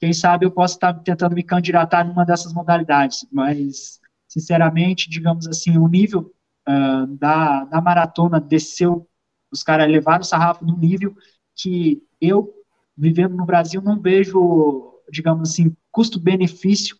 quem 0.00 0.12
sabe 0.12 0.46
eu 0.46 0.50
posso 0.50 0.74
estar 0.74 0.94
tentando 0.94 1.34
me 1.34 1.42
candidatar 1.42 2.04
numa 2.04 2.24
dessas 2.24 2.52
modalidades, 2.52 3.26
mas, 3.30 4.00
sinceramente, 4.26 5.08
digamos 5.08 5.46
assim, 5.46 5.76
o 5.78 5.86
nível 5.86 6.32
uh, 6.68 7.06
da, 7.18 7.64
da 7.64 7.80
maratona 7.80 8.40
desceu, 8.40 9.08
os 9.52 9.62
caras 9.62 9.88
levaram 9.90 10.22
o 10.22 10.24
sarrafo 10.24 10.64
num 10.64 10.78
nível 10.78 11.14
que 11.54 12.02
eu, 12.20 12.52
vivendo 12.96 13.36
no 13.36 13.44
Brasil, 13.44 13.82
não 13.82 14.00
vejo, 14.00 15.00
digamos 15.10 15.50
assim, 15.50 15.76
custo-benefício 15.90 16.96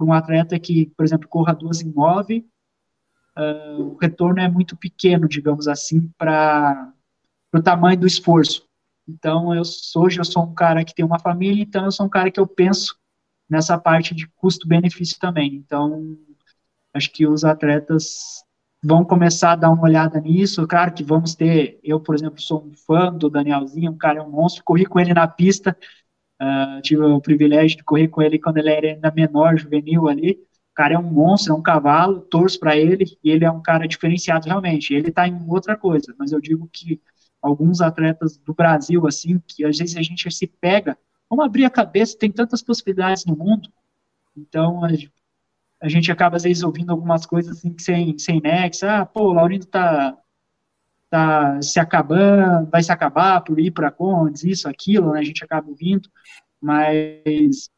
para 0.00 0.06
um 0.06 0.12
atleta 0.14 0.58
que, 0.58 0.86
por 0.96 1.04
exemplo, 1.04 1.28
corra 1.28 1.52
duas 1.52 1.82
em 1.82 1.92
nove 1.92 2.46
uh, 3.36 3.82
o 3.82 3.96
retorno 3.96 4.40
é 4.40 4.48
muito 4.48 4.76
pequeno, 4.76 5.28
digamos 5.28 5.68
assim, 5.68 6.10
para 6.16 6.92
o 7.52 7.62
tamanho 7.62 8.00
do 8.00 8.06
esforço. 8.06 8.66
Então, 9.06 9.54
eu, 9.54 9.62
hoje 9.96 10.18
eu 10.18 10.24
sou 10.24 10.44
um 10.44 10.54
cara 10.54 10.84
que 10.84 10.94
tem 10.94 11.04
uma 11.04 11.18
família, 11.18 11.62
então 11.62 11.84
eu 11.84 11.92
sou 11.92 12.06
um 12.06 12.08
cara 12.08 12.30
que 12.30 12.40
eu 12.40 12.46
penso 12.46 12.96
nessa 13.48 13.76
parte 13.76 14.14
de 14.14 14.26
custo-benefício 14.36 15.18
também. 15.18 15.54
Então, 15.54 16.16
acho 16.94 17.12
que 17.12 17.26
os 17.26 17.44
atletas 17.44 18.42
vão 18.82 19.04
começar 19.04 19.52
a 19.52 19.56
dar 19.56 19.70
uma 19.70 19.82
olhada 19.82 20.18
nisso. 20.18 20.66
Claro 20.66 20.94
que 20.94 21.04
vamos 21.04 21.34
ter, 21.34 21.78
eu, 21.82 22.00
por 22.00 22.14
exemplo, 22.14 22.40
sou 22.40 22.64
um 22.64 22.72
fã 22.74 23.12
do 23.12 23.28
Danielzinho, 23.28 23.90
um 23.90 23.98
cara 23.98 24.20
é 24.20 24.22
um 24.22 24.30
monstro, 24.30 24.64
corri 24.64 24.86
com 24.86 24.98
ele 24.98 25.12
na 25.12 25.28
pista, 25.28 25.76
uh, 26.40 26.80
tive 26.82 27.02
o 27.02 27.20
privilégio 27.20 27.78
de 27.78 27.84
correr 27.84 28.08
com 28.08 28.22
ele 28.22 28.38
quando 28.38 28.58
ele 28.58 28.70
era 28.70 28.88
ainda 28.88 29.10
menor, 29.10 29.58
juvenil 29.58 30.08
ali, 30.08 30.38
cara 30.80 30.94
é 30.94 30.98
um 30.98 31.02
monstro, 31.02 31.52
é 31.52 31.56
um 31.56 31.60
cavalo, 31.60 32.22
torço 32.22 32.58
para 32.58 32.74
ele, 32.74 33.04
e 33.22 33.30
ele 33.30 33.44
é 33.44 33.50
um 33.50 33.60
cara 33.60 33.86
diferenciado 33.86 34.46
realmente. 34.46 34.94
Ele 34.94 35.08
está 35.08 35.28
em 35.28 35.38
outra 35.46 35.76
coisa, 35.76 36.14
mas 36.18 36.32
eu 36.32 36.40
digo 36.40 36.66
que 36.72 36.98
alguns 37.42 37.82
atletas 37.82 38.38
do 38.38 38.54
Brasil, 38.54 39.06
assim, 39.06 39.38
que 39.46 39.62
às 39.62 39.76
vezes 39.76 39.94
a 39.94 40.02
gente 40.02 40.30
se 40.30 40.46
pega, 40.46 40.96
vamos 41.28 41.44
abrir 41.44 41.66
a 41.66 41.70
cabeça, 41.70 42.16
tem 42.18 42.32
tantas 42.32 42.62
possibilidades 42.62 43.26
no 43.26 43.36
mundo, 43.36 43.68
então 44.34 44.82
a, 44.82 44.88
a 45.82 45.88
gente 45.88 46.10
acaba 46.10 46.36
às 46.36 46.44
vezes 46.44 46.62
ouvindo 46.62 46.92
algumas 46.92 47.26
coisas 47.26 47.58
assim 47.58 47.76
sem, 47.78 48.18
sem 48.18 48.40
nexo, 48.40 48.86
ah, 48.86 49.04
pô, 49.04 49.24
o 49.24 49.32
Laurindo 49.34 49.66
tá, 49.66 50.16
tá 51.10 51.60
se 51.60 51.80
acabando, 51.80 52.70
vai 52.70 52.82
se 52.82 52.92
acabar 52.92 53.40
por 53.42 53.58
ir 53.58 53.72
para 53.72 53.90
Condes, 53.90 54.44
isso, 54.44 54.68
aquilo, 54.68 55.12
né, 55.12 55.18
a 55.20 55.24
gente 55.24 55.44
acaba 55.44 55.68
ouvindo, 55.68 56.08
mas 56.60 57.68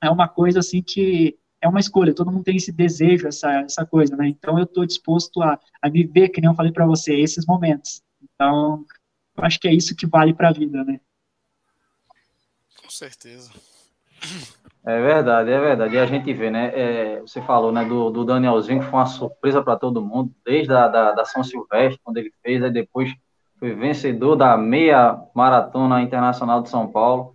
é 0.00 0.08
uma 0.08 0.28
coisa 0.28 0.60
assim 0.60 0.80
que 0.80 1.36
é 1.60 1.68
uma 1.68 1.80
escolha, 1.80 2.14
todo 2.14 2.30
mundo 2.30 2.44
tem 2.44 2.56
esse 2.56 2.70
desejo, 2.70 3.26
essa, 3.26 3.50
essa 3.62 3.84
coisa, 3.84 4.14
né? 4.16 4.28
Então 4.28 4.58
eu 4.58 4.64
estou 4.64 4.86
disposto 4.86 5.42
a, 5.42 5.58
a 5.82 5.88
viver, 5.88 6.28
que 6.28 6.40
nem 6.40 6.48
eu 6.48 6.54
falei 6.54 6.70
para 6.70 6.86
você, 6.86 7.14
esses 7.18 7.44
momentos. 7.44 8.02
Então, 8.22 8.84
eu 9.36 9.44
acho 9.44 9.58
que 9.58 9.66
é 9.66 9.74
isso 9.74 9.96
que 9.96 10.06
vale 10.06 10.32
para 10.32 10.50
a 10.50 10.52
vida, 10.52 10.84
né? 10.84 11.00
Com 12.82 12.90
certeza. 12.90 13.50
É 14.86 15.00
verdade, 15.00 15.50
é 15.50 15.60
verdade. 15.60 15.96
E 15.96 15.98
a 15.98 16.06
gente 16.06 16.32
vê, 16.32 16.48
né? 16.48 16.70
É, 16.72 17.20
você 17.20 17.42
falou, 17.42 17.72
né, 17.72 17.84
do, 17.84 18.08
do 18.08 18.24
Danielzinho, 18.24 18.78
que 18.78 18.86
foi 18.86 19.00
uma 19.00 19.06
surpresa 19.06 19.60
para 19.60 19.76
todo 19.76 20.00
mundo, 20.00 20.32
desde 20.44 20.72
a 20.72 20.86
da, 20.86 21.10
da 21.10 21.24
São 21.24 21.42
Silvestre, 21.42 22.00
quando 22.04 22.18
ele 22.18 22.32
fez, 22.40 22.62
aí 22.62 22.70
depois 22.70 23.12
foi 23.58 23.74
vencedor 23.74 24.36
da 24.36 24.56
meia 24.56 25.18
maratona 25.34 26.00
internacional 26.02 26.62
de 26.62 26.68
São 26.68 26.86
Paulo. 26.86 27.34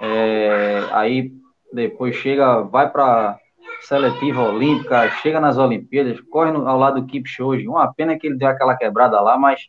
É, 0.00 0.82
aí 0.90 1.32
depois 1.72 2.16
chega, 2.16 2.62
vai 2.62 2.90
para 2.90 3.38
seletiva 3.82 4.42
olímpica, 4.42 5.08
chega 5.22 5.38
nas 5.38 5.58
Olimpíadas, 5.58 6.20
corre 6.22 6.50
no, 6.50 6.66
ao 6.66 6.76
lado 6.76 7.00
do 7.00 7.06
Kipchoge. 7.06 7.68
Uma 7.68 7.92
pena 7.94 8.18
que 8.18 8.26
ele 8.26 8.36
deu 8.36 8.48
aquela 8.48 8.76
quebrada 8.76 9.20
lá, 9.20 9.38
mas 9.38 9.60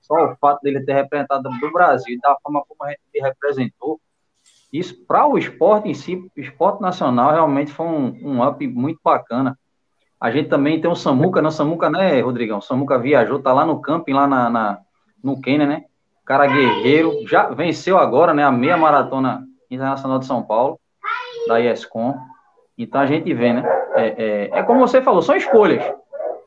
só 0.00 0.14
o 0.14 0.36
fato 0.36 0.60
dele 0.62 0.84
ter 0.84 0.92
representado 0.92 1.48
do 1.48 1.72
Brasil, 1.72 2.16
da 2.22 2.36
forma 2.40 2.62
como 2.68 2.88
ele 2.88 3.26
representou, 3.26 4.00
isso 4.72 4.94
para 5.06 5.26
o 5.26 5.38
esporte 5.38 5.88
em 5.88 5.94
si, 5.94 6.16
o 6.36 6.40
esporte 6.40 6.80
nacional, 6.80 7.32
realmente 7.32 7.72
foi 7.72 7.86
um, 7.86 8.18
um 8.22 8.46
up 8.46 8.66
muito 8.66 9.00
bacana. 9.02 9.58
A 10.20 10.30
gente 10.30 10.48
também 10.48 10.80
tem 10.80 10.90
o 10.90 10.96
Samuca, 10.96 11.40
não, 11.40 11.50
Samuca, 11.50 11.88
né, 11.88 12.20
Rodrigão? 12.20 12.60
Samuca 12.60 12.98
viajou, 12.98 13.40
tá 13.40 13.52
lá 13.52 13.64
no 13.64 13.80
camping, 13.80 14.12
lá 14.12 14.26
na, 14.26 14.50
na 14.50 14.78
no 15.22 15.40
Quênia, 15.40 15.66
né? 15.66 15.84
Cara 16.24 16.46
guerreiro, 16.46 17.26
já 17.26 17.48
venceu 17.48 17.96
agora, 17.96 18.34
né, 18.34 18.44
a 18.44 18.52
meia 18.52 18.76
maratona 18.76 19.44
internacional 19.70 20.18
de 20.18 20.26
São 20.26 20.42
Paulo, 20.42 20.78
da 21.46 21.60
ESCOM. 21.60 22.14
Então 22.76 23.00
a 23.00 23.06
gente 23.06 23.32
vê, 23.32 23.52
né? 23.52 23.62
É, 23.94 24.06
é, 24.06 24.58
é, 24.58 24.62
como 24.62 24.80
você 24.80 25.00
falou, 25.00 25.22
são 25.22 25.36
escolhas. 25.36 25.82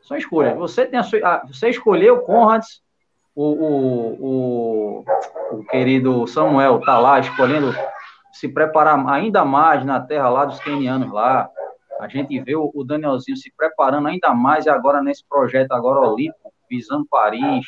São 0.02 0.16
escolhas. 0.16 0.56
Você 0.56 0.86
tem 0.86 0.98
a 0.98 1.02
sua, 1.02 1.18
a, 1.20 1.46
você 1.46 1.68
escolheu 1.68 2.16
o 2.16 2.20
Conrads, 2.22 2.80
o, 3.34 3.44
o, 3.44 4.16
o, 4.20 5.04
o, 5.52 5.64
querido 5.64 6.26
Samuel 6.26 6.80
tá 6.80 6.98
lá 6.98 7.18
escolhendo 7.18 7.74
se 8.32 8.48
preparar 8.48 8.98
ainda 9.08 9.44
mais 9.44 9.84
na 9.84 10.00
terra 10.00 10.28
lá 10.28 10.44
dos 10.44 10.58
kenianos 10.60 11.12
lá. 11.12 11.48
A 12.00 12.08
gente 12.08 12.40
vê 12.40 12.56
o, 12.56 12.72
Danielzinho 12.84 13.36
se 13.36 13.52
preparando 13.56 14.08
ainda 14.08 14.34
mais 14.34 14.66
e 14.66 14.70
agora 14.70 15.02
nesse 15.02 15.24
projeto 15.28 15.72
agora 15.72 16.00
olímpico, 16.00 16.52
visando 16.68 17.06
Paris. 17.08 17.66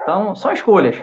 Então, 0.00 0.36
são 0.36 0.52
escolhas. 0.52 0.96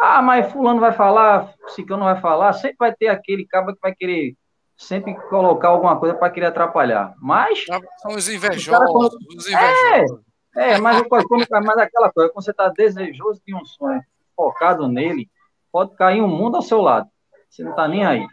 Ah, 0.00 0.20
mas 0.20 0.52
fulano 0.52 0.80
vai 0.80 0.92
falar, 0.92 1.54
ciclano 1.68 2.04
vai 2.04 2.20
falar, 2.20 2.52
sempre 2.52 2.76
vai 2.78 2.92
ter 2.92 3.06
aquele 3.08 3.46
cabo 3.46 3.72
que 3.72 3.80
vai 3.80 3.94
querer 3.94 4.36
sempre 4.76 5.14
colocar 5.28 5.68
alguma 5.68 5.98
coisa 5.98 6.14
para 6.14 6.30
querer 6.30 6.46
atrapalhar. 6.46 7.14
Mas. 7.20 7.64
São 7.98 8.12
os 8.14 8.28
invejosos. 8.28 9.14
Os 9.36 9.46
invejosos. 9.46 10.20
É, 10.56 10.72
é 10.72 10.78
mas, 10.78 11.00
quando, 11.02 11.26
mas 11.50 11.78
aquela 11.78 12.12
coisa, 12.12 12.30
quando 12.30 12.44
você 12.44 12.50
está 12.50 12.68
desejoso 12.68 13.40
de 13.46 13.54
um 13.54 13.64
sonho, 13.64 14.02
focado 14.36 14.88
nele, 14.88 15.30
pode 15.70 15.94
cair 15.94 16.20
um 16.20 16.28
mundo 16.28 16.56
ao 16.56 16.62
seu 16.62 16.80
lado. 16.80 17.08
Você 17.52 17.62
não 17.62 17.72
está 17.72 17.86
nem 17.86 18.04
aí. 18.04 18.26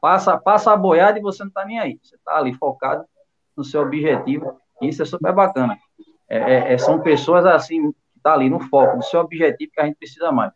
Passa, 0.00 0.36
passa 0.36 0.72
a 0.72 0.76
boiada 0.76 1.18
e 1.18 1.22
você 1.22 1.44
não 1.44 1.48
está 1.48 1.64
nem 1.64 1.78
aí. 1.78 2.00
Você 2.02 2.16
está 2.16 2.36
ali 2.36 2.52
focado 2.52 3.04
no 3.56 3.62
seu 3.62 3.80
objetivo. 3.80 4.60
Isso 4.82 5.02
é 5.02 5.04
super 5.04 5.32
bacana. 5.32 5.78
É, 6.28 6.38
é, 6.38 6.72
é 6.72 6.78
são 6.78 7.00
pessoas 7.00 7.46
assim, 7.46 7.92
que 7.92 8.20
tá 8.20 8.34
ali 8.34 8.50
no 8.50 8.58
foco 8.58 8.96
do 8.96 9.04
seu 9.04 9.20
objetivo 9.20 9.70
que 9.72 9.80
a 9.80 9.86
gente 9.86 9.96
precisa 9.96 10.32
mais. 10.32 10.52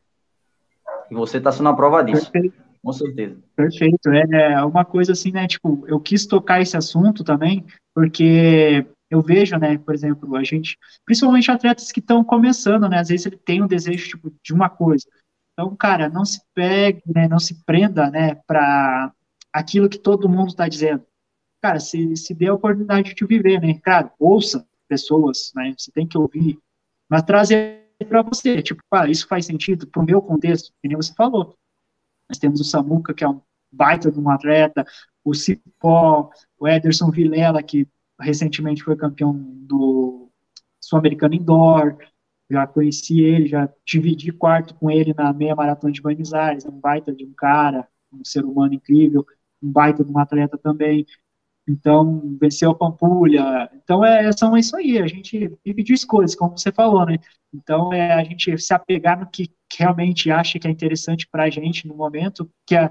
E 1.09 1.15
você 1.15 1.39
está 1.39 1.53
sendo 1.53 1.69
a 1.69 1.77
prova 1.77 2.03
disso. 2.03 2.31
Perfeito. 2.33 2.61
Com 2.83 2.93
certeza. 2.93 3.39
Perfeito. 3.55 4.11
É, 4.11 4.55
é 4.55 4.65
uma 4.65 4.85
coisa 4.85 5.13
assim, 5.13 5.31
né? 5.31 5.47
Tipo, 5.47 5.85
eu 5.87 6.01
quis 6.01 6.27
tocar 6.27 6.61
esse 6.61 6.77
assunto 6.77 7.23
também, 7.23 7.65
porque 7.95 8.85
eu 9.09 9.21
vejo, 9.21 9.57
né, 9.57 9.79
por 9.79 9.95
exemplo, 9.95 10.35
a 10.35 10.43
gente, 10.43 10.77
principalmente 11.05 11.51
atletas 11.51 11.93
que 11.93 12.01
estão 12.01 12.25
começando, 12.25 12.89
né, 12.89 12.99
às 12.99 13.09
vezes 13.09 13.27
ele 13.27 13.37
tem 13.37 13.63
um 13.63 13.67
desejo 13.67 14.09
tipo, 14.09 14.33
de 14.43 14.53
uma 14.53 14.71
coisa. 14.71 15.05
Então, 15.61 15.77
cara, 15.77 16.09
não 16.09 16.25
se 16.25 16.41
pegue, 16.55 17.03
né, 17.15 17.29
não 17.29 17.39
se 17.39 17.63
prenda, 17.67 18.11
né, 18.11 18.35
para 18.47 19.13
aquilo 19.53 19.91
que 19.91 19.99
todo 19.99 20.27
mundo 20.27 20.49
está 20.49 20.67
dizendo. 20.67 21.05
Cara, 21.61 21.79
se, 21.79 22.17
se 22.17 22.33
dê 22.33 22.47
a 22.47 22.55
oportunidade 22.55 23.15
de 23.15 23.27
viver, 23.27 23.61
né, 23.61 23.79
cara, 23.83 24.11
ouça 24.19 24.67
pessoas, 24.89 25.53
né, 25.55 25.75
você 25.77 25.93
tem 25.93 26.07
que 26.07 26.17
ouvir, 26.17 26.59
mas 27.11 27.25
trazer 27.25 27.87
para 28.09 28.23
você, 28.23 28.63
tipo, 28.63 28.81
ah, 28.91 29.07
isso 29.07 29.29
faz 29.29 29.45
sentido 29.45 29.87
para 29.87 30.01
o 30.01 30.05
meu 30.05 30.23
contexto, 30.23 30.73
que 30.81 30.89
nem 30.89 30.97
você 30.97 31.13
falou. 31.13 31.55
Nós 32.27 32.39
temos 32.39 32.59
o 32.59 32.65
Samuca, 32.65 33.13
que 33.13 33.23
é 33.23 33.29
um 33.29 33.43
baita 33.71 34.11
de 34.11 34.19
um 34.19 34.31
atleta, 34.31 34.87
o 35.23 35.35
Cipó, 35.35 36.31
o 36.59 36.67
Ederson 36.67 37.11
Vilela, 37.11 37.63
que 37.63 37.87
recentemente 38.19 38.83
foi 38.83 38.97
campeão 38.97 39.35
do 39.35 40.31
Sul-Americano 40.81 41.35
Indoor, 41.35 41.99
já 42.51 42.67
conheci 42.67 43.21
ele, 43.21 43.47
já 43.47 43.69
dividi 43.87 44.33
quarto 44.33 44.75
com 44.75 44.91
ele 44.91 45.15
na 45.15 45.33
meia 45.33 45.55
maratona 45.55 45.93
de 45.93 46.03
Buenos 46.03 46.35
Aires, 46.35 46.65
é 46.65 46.69
um 46.69 46.81
baita 46.81 47.13
de 47.13 47.25
um 47.25 47.33
cara, 47.33 47.87
um 48.13 48.25
ser 48.25 48.45
humano 48.45 48.75
incrível, 48.75 49.25
um 49.63 49.71
baita 49.71 50.05
de 50.05 50.11
um 50.11 50.19
atleta 50.19 50.59
também, 50.59 51.07
então 51.69 52.37
venceu 52.41 52.71
a 52.71 52.75
Pampulha, 52.75 53.71
então 53.75 54.05
é, 54.05 54.33
são 54.33 54.57
isso 54.57 54.77
aí, 54.77 54.99
a 54.99 55.07
gente 55.07 55.57
vive 55.65 55.83
de 55.83 55.93
escolhas, 55.93 56.35
como 56.35 56.59
você 56.59 56.73
falou, 56.73 57.07
né, 57.07 57.19
então 57.55 57.93
é 57.93 58.13
a 58.15 58.25
gente 58.25 58.57
se 58.59 58.75
apegar 58.75 59.21
no 59.21 59.31
que 59.31 59.51
realmente 59.79 60.31
acha 60.31 60.59
que 60.59 60.67
é 60.67 60.71
interessante 60.71 61.29
para 61.31 61.45
a 61.45 61.51
gente 61.51 61.87
no 61.87 61.95
momento, 61.95 62.51
que 62.67 62.75
é 62.75 62.91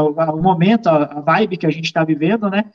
o 0.00 0.36
momento, 0.40 0.88
a, 0.88 1.04
a 1.04 1.20
vibe 1.20 1.56
que 1.56 1.66
a 1.66 1.70
gente 1.70 1.86
está 1.86 2.04
vivendo, 2.04 2.48
né, 2.48 2.70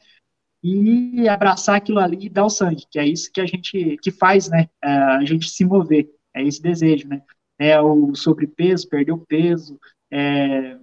e 0.64 1.30
abraçar 1.30 1.76
aquilo 1.76 2.00
ali 2.00 2.26
e 2.26 2.30
dar 2.30 2.46
o 2.46 2.50
sangue, 2.50 2.86
que 2.90 3.00
é 3.00 3.06
isso 3.06 3.32
que 3.32 3.40
a 3.40 3.46
gente 3.46 3.98
que 4.02 4.12
faz, 4.12 4.50
né, 4.50 4.68
é, 4.84 4.90
a 4.90 5.24
gente 5.24 5.50
se 5.50 5.64
mover, 5.64 6.10
é 6.40 6.44
esse 6.44 6.62
desejo, 6.62 7.08
né, 7.08 7.22
é 7.60 7.80
o 7.82 8.16
sobrepeso, 8.16 8.88
perder 8.88 9.12
o 9.12 9.18
peso, 9.18 9.80
é, 10.12 10.78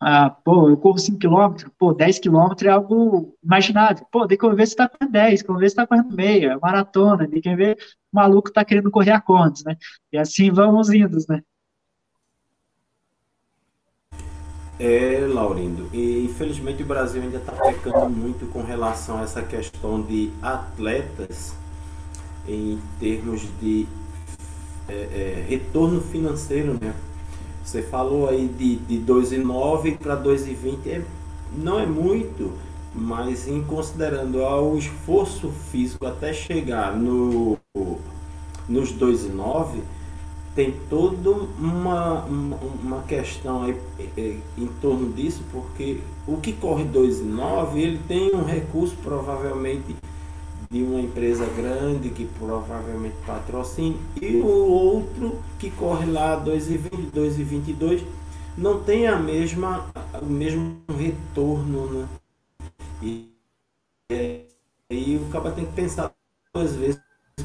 ah, 0.00 0.30
pô, 0.30 0.70
eu 0.70 0.76
corro 0.76 0.98
5 0.98 1.18
km, 1.18 1.68
pô, 1.76 1.92
10 1.92 2.18
km 2.20 2.54
é 2.64 2.68
algo 2.68 3.36
imaginável, 3.42 4.06
pô, 4.10 4.26
tem 4.26 4.38
que 4.38 4.54
ver 4.54 4.66
se 4.66 4.76
tá 4.76 4.88
correndo 4.88 5.12
10, 5.12 5.42
tem 5.42 5.54
que 5.54 5.60
ver 5.60 5.70
se 5.70 5.76
tá 5.76 5.86
correndo 5.86 6.14
meia, 6.14 6.58
maratona, 6.60 7.28
tem 7.28 7.40
que 7.40 7.56
ver 7.56 7.76
o 8.12 8.16
maluco 8.16 8.52
tá 8.52 8.64
querendo 8.64 8.90
correr 8.90 9.10
a 9.10 9.20
contas, 9.20 9.64
né, 9.64 9.76
e 10.12 10.18
assim 10.18 10.50
vamos 10.50 10.90
indo, 10.90 11.18
né. 11.28 11.42
É, 14.80 15.26
Laurindo, 15.26 15.90
e 15.92 16.24
infelizmente 16.24 16.84
o 16.84 16.86
Brasil 16.86 17.20
ainda 17.20 17.38
está 17.38 17.50
pecando 17.50 18.08
muito 18.08 18.46
com 18.52 18.62
relação 18.62 19.18
a 19.18 19.22
essa 19.22 19.42
questão 19.42 20.00
de 20.00 20.32
atletas 20.40 21.52
em 22.46 22.80
termos 23.00 23.42
de 23.60 23.88
é, 24.88 24.92
é, 24.92 25.46
retorno 25.48 26.00
financeiro, 26.00 26.78
né? 26.80 26.94
Você 27.64 27.82
falou 27.82 28.28
aí 28.28 28.48
de, 28.48 28.76
de 28.76 28.98
2,9 28.98 29.98
para 29.98 30.16
2,20, 30.16 30.86
é, 30.86 31.02
não 31.56 31.78
é 31.78 31.84
muito, 31.84 32.52
mas 32.94 33.46
em 33.46 33.62
considerando 33.62 34.42
ao 34.42 34.76
esforço 34.78 35.50
físico 35.70 36.06
até 36.06 36.32
chegar 36.32 36.96
no, 36.96 37.58
nos 38.66 38.92
2,9, 38.92 39.80
tem 40.54 40.74
toda 40.90 41.30
uma, 41.30 42.24
uma, 42.24 42.56
uma 42.82 43.02
questão 43.02 43.64
aí, 43.64 43.76
é, 44.16 44.36
em 44.56 44.66
torno 44.80 45.12
disso, 45.12 45.42
porque 45.52 46.00
o 46.26 46.38
que 46.38 46.52
corre 46.52 46.84
2,9 46.84 47.76
ele 47.76 48.00
tem 48.08 48.34
um 48.34 48.44
recurso 48.44 48.96
provavelmente 49.02 49.94
de 50.70 50.82
uma 50.82 51.00
empresa 51.00 51.46
grande 51.46 52.10
que 52.10 52.26
provavelmente 52.38 53.16
patrocina 53.26 53.96
e 54.20 54.36
o 54.36 54.46
outro 54.46 55.38
que 55.58 55.70
corre 55.70 56.06
lá 56.06 56.42
2,20, 56.44 57.10
2,22 57.10 58.04
não 58.56 58.82
tem 58.82 59.06
a 59.06 59.18
mesma, 59.18 59.86
o 60.20 60.26
mesmo 60.26 60.82
retorno. 60.88 61.86
Né? 61.86 62.08
E, 63.00 63.32
e 64.90 65.16
o 65.16 65.30
cara 65.30 65.52
tem 65.52 65.64
que 65.64 65.72
pensar 65.72 66.12
duas 66.52 66.74
vezes 66.74 67.00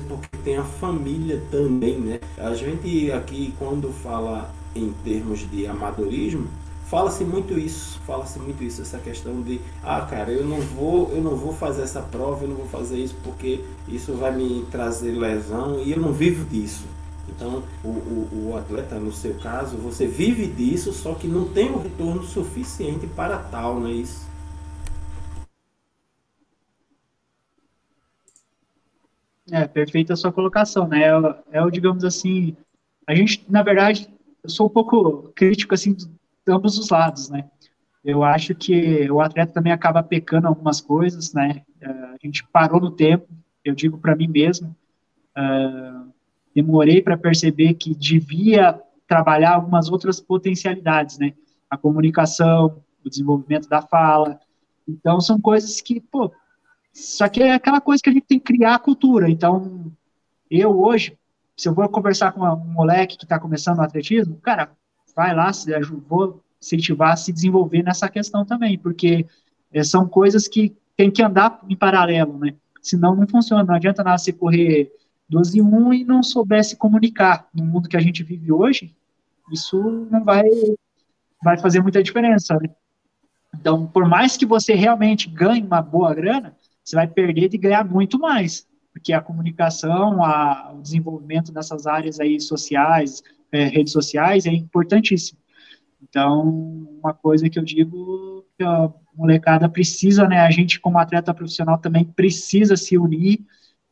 porque 0.07 0.37
tem 0.43 0.57
a 0.57 0.63
família 0.63 1.41
também, 1.51 1.99
né? 1.99 2.19
A 2.37 2.53
gente 2.55 3.11
aqui 3.11 3.53
quando 3.59 3.91
fala 3.91 4.51
em 4.75 4.91
termos 5.03 5.49
de 5.51 5.67
amadorismo, 5.67 6.47
fala-se 6.93 7.23
muito 7.23 7.57
isso, 7.57 7.99
fala-se 8.01 8.37
muito 8.37 8.63
isso, 8.63 8.83
essa 8.83 8.99
questão 8.99 9.41
de, 9.41 9.59
ah, 9.81 10.01
cara, 10.01 10.31
eu 10.31 10.45
não 10.45 10.61
vou, 10.61 11.09
eu 11.11 11.23
não 11.23 11.35
vou 11.35 11.51
fazer 11.51 11.81
essa 11.81 12.03
prova, 12.03 12.43
eu 12.43 12.49
não 12.49 12.57
vou 12.57 12.67
fazer 12.67 12.99
isso 12.99 13.15
porque 13.23 13.61
isso 13.87 14.13
vai 14.13 14.31
me 14.31 14.63
trazer 14.69 15.09
lesão 15.13 15.79
e 15.79 15.91
eu 15.91 15.99
não 15.99 16.13
vivo 16.13 16.45
disso. 16.45 16.85
Então, 17.27 17.63
o, 17.83 17.87
o, 17.87 18.49
o 18.51 18.57
atleta, 18.57 18.99
no 18.99 19.11
seu 19.11 19.33
caso, 19.39 19.75
você 19.77 20.05
vive 20.05 20.45
disso, 20.45 20.93
só 20.93 21.15
que 21.15 21.25
não 21.25 21.51
tem 21.51 21.71
o 21.71 21.77
um 21.77 21.81
retorno 21.81 22.21
suficiente 22.21 23.07
para 23.07 23.39
tal, 23.39 23.79
não 23.79 23.87
é 23.87 23.93
isso? 23.93 24.29
É, 29.49 29.67
perfeita 29.67 30.13
a 30.13 30.15
sua 30.15 30.31
colocação, 30.31 30.87
né? 30.87 31.05
É, 31.05 31.57
é, 31.57 31.69
digamos 31.71 32.03
assim, 32.03 32.55
a 33.07 33.15
gente, 33.15 33.43
na 33.49 33.63
verdade, 33.63 34.07
eu 34.43 34.49
sou 34.51 34.67
um 34.67 34.69
pouco 34.69 35.31
crítico, 35.33 35.73
assim, 35.73 35.97
ambos 36.47 36.77
os 36.77 36.89
lados, 36.89 37.29
né? 37.29 37.49
Eu 38.03 38.23
acho 38.23 38.53
que 38.53 39.09
o 39.09 39.21
atleta 39.21 39.53
também 39.53 39.71
acaba 39.71 40.03
pecando 40.03 40.47
algumas 40.47 40.81
coisas, 40.81 41.33
né? 41.33 41.63
É, 41.79 41.89
a 41.89 42.17
gente 42.21 42.45
parou 42.51 42.81
no 42.81 42.91
tempo, 42.91 43.27
eu 43.63 43.73
digo 43.73 43.97
para 43.97 44.15
mim 44.15 44.27
mesmo, 44.27 44.75
uh, 45.37 46.11
demorei 46.53 47.01
para 47.01 47.17
perceber 47.17 47.75
que 47.75 47.95
devia 47.95 48.79
trabalhar 49.07 49.53
algumas 49.55 49.89
outras 49.89 50.19
potencialidades, 50.19 51.17
né? 51.17 51.33
A 51.69 51.77
comunicação, 51.77 52.83
o 53.05 53.09
desenvolvimento 53.09 53.69
da 53.69 53.81
fala. 53.81 54.39
Então, 54.87 55.21
são 55.21 55.39
coisas 55.39 55.79
que, 55.79 56.01
pô, 56.01 56.31
só 56.91 57.27
que 57.27 57.41
é 57.41 57.53
aquela 57.53 57.81
coisa 57.81 58.03
que 58.03 58.09
a 58.09 58.13
gente 58.13 58.27
tem 58.27 58.37
que 58.37 58.53
criar 58.53 58.75
a 58.75 58.79
cultura. 58.79 59.29
Então, 59.29 59.91
eu 60.49 60.77
hoje, 60.79 61.17
se 61.55 61.67
eu 61.67 61.73
vou 61.73 61.87
conversar 61.89 62.31
com 62.31 62.41
um 62.41 62.57
moleque 62.57 63.17
que 63.17 63.25
está 63.25 63.39
começando 63.39 63.77
no 63.77 63.83
atletismo, 63.83 64.37
cara, 64.41 64.71
vai 65.15 65.33
lá, 65.35 65.51
vou 66.07 66.43
incentivar 66.61 67.13
a 67.13 67.15
se 67.15 67.31
desenvolver 67.31 67.83
nessa 67.83 68.09
questão 68.09 68.45
também, 68.45 68.77
porque 68.77 69.25
é, 69.71 69.83
são 69.83 70.07
coisas 70.07 70.47
que 70.47 70.75
tem 70.95 71.11
que 71.11 71.21
andar 71.21 71.59
em 71.67 71.75
paralelo, 71.75 72.37
né? 72.37 72.55
Senão 72.81 73.15
não 73.15 73.27
funciona. 73.27 73.63
Não 73.63 73.75
adianta 73.75 74.03
nada 74.03 74.17
você 74.17 74.31
correr 74.31 74.91
12 75.29 75.57
e 75.57 75.61
1 75.61 75.93
e 75.93 76.03
não 76.03 76.21
souber 76.21 76.63
se 76.63 76.75
comunicar. 76.75 77.47
No 77.53 77.65
mundo 77.65 77.89
que 77.89 77.97
a 77.97 78.01
gente 78.01 78.23
vive 78.23 78.51
hoje, 78.51 78.95
isso 79.51 79.81
não 80.11 80.23
vai, 80.23 80.43
vai 81.43 81.57
fazer 81.57 81.81
muita 81.81 82.03
diferença, 82.03 82.57
né? 82.61 82.69
Então, 83.55 83.85
por 83.85 84.07
mais 84.07 84.35
que 84.35 84.45
você 84.45 84.73
realmente 84.73 85.29
ganhe 85.29 85.61
uma 85.61 85.81
boa 85.81 86.13
grana, 86.13 86.55
você 86.83 86.95
vai 86.95 87.07
perder 87.07 87.49
de 87.49 87.57
ganhar 87.57 87.85
muito 87.85 88.19
mais, 88.19 88.67
porque 88.91 89.13
a 89.13 89.21
comunicação, 89.21 90.23
a, 90.23 90.73
o 90.73 90.81
desenvolvimento 90.81 91.51
dessas 91.51 91.85
áreas 91.85 92.19
aí 92.19 92.39
sociais, 92.39 93.23
é, 93.53 93.65
redes 93.65 93.93
sociais, 93.93 94.45
é 94.45 94.51
importantíssimo. 94.51 95.39
Então, 96.01 96.87
uma 97.01 97.13
coisa 97.13 97.49
que 97.49 97.57
eu 97.57 97.63
digo 97.63 98.45
que 98.57 98.63
a 98.63 98.91
molecada 99.15 99.69
precisa, 99.69 100.27
né, 100.27 100.39
a 100.39 100.51
gente 100.51 100.79
como 100.79 100.97
atleta 100.97 101.33
profissional 101.33 101.77
também 101.77 102.03
precisa 102.03 102.75
se 102.75 102.97
unir, 102.97 103.39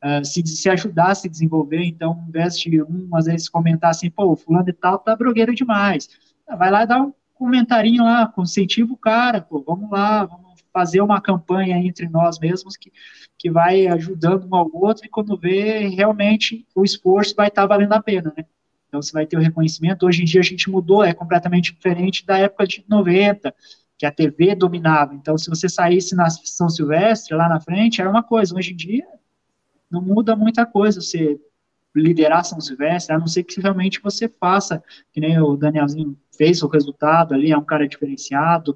uh, 0.04 0.26
se, 0.26 0.46
se 0.46 0.70
ajudar 0.70 1.16
se 1.16 1.30
desenvolver, 1.30 1.84
então, 1.84 2.26
de 2.30 2.84
um, 2.84 3.16
às 3.16 3.26
vezes, 3.26 3.48
comentar 3.48 3.92
assim, 3.92 4.10
pô, 4.10 4.36
fulano 4.36 4.70
e 4.70 4.74
tal 4.74 5.00
tá 5.00 5.16
blogueiro 5.16 5.54
demais, 5.54 6.10
vai 6.58 6.72
lá 6.72 6.84
e 6.84 6.88
dá 6.88 7.02
um 7.02 7.14
comentarinho 7.36 8.04
lá, 8.04 8.32
incentiva 8.38 8.92
o 8.94 8.98
cara, 8.98 9.42
pô, 9.42 9.64
vamos 9.66 9.90
lá, 9.90 10.26
vamos 10.26 10.60
fazer 10.74 11.02
uma 11.02 11.22
campanha 11.22 11.78
entre 11.78 12.08
nós 12.08 12.40
mesmos 12.40 12.78
que, 12.78 12.92
que 13.38 13.50
vai 13.50 13.88
ajudando 13.88 14.48
um 14.48 14.56
ao 14.56 14.70
outro 14.74 15.06
e 15.06 15.10
quando 15.10 15.38
vê, 15.38 15.88
realmente 15.88 16.66
o 16.76 16.84
esforço 16.84 17.36
vai 17.36 17.48
estar 17.48 17.64
tá 17.64 17.68
valendo 17.68 17.94
a 17.94 18.02
pena, 18.02 18.34
né? 18.38 18.46
Então 18.92 19.02
você 19.02 19.14
vai 19.14 19.26
ter 19.26 19.38
o 19.38 19.40
reconhecimento. 19.40 20.06
Hoje 20.06 20.22
em 20.22 20.26
dia 20.26 20.42
a 20.42 20.44
gente 20.44 20.70
mudou, 20.70 21.02
é 21.02 21.14
completamente 21.14 21.74
diferente 21.74 22.26
da 22.26 22.38
época 22.38 22.68
de 22.68 22.84
90, 22.90 23.56
que 23.98 24.06
a 24.06 24.12
TV 24.12 24.54
dominava. 24.54 25.16
Então, 25.16 25.38
se 25.38 25.50
você 25.50 25.70
saísse 25.70 26.14
na 26.14 26.30
São 26.30 26.68
Silvestre, 26.68 27.34
lá 27.34 27.48
na 27.48 27.62
frente, 27.62 28.02
era 28.02 28.10
uma 28.10 28.22
coisa. 28.22 28.54
Hoje 28.54 28.74
em 28.74 28.76
dia, 28.76 29.08
não 29.90 30.02
muda 30.02 30.36
muita 30.36 30.66
coisa 30.66 31.00
você 31.00 31.40
liderar 31.96 32.44
São 32.44 32.60
Silvestre, 32.60 33.16
a 33.16 33.20
não 33.20 33.28
ser 33.28 33.44
que 33.44 33.62
realmente 33.62 34.02
você 34.02 34.28
faça, 34.28 34.84
que 35.14 35.22
nem 35.22 35.40
o 35.40 35.56
Danielzinho 35.56 36.18
fez 36.36 36.62
o 36.62 36.68
resultado 36.68 37.34
ali, 37.34 37.54
é 37.54 37.58
um 37.58 37.64
cara 37.64 37.88
diferenciado, 37.88 38.76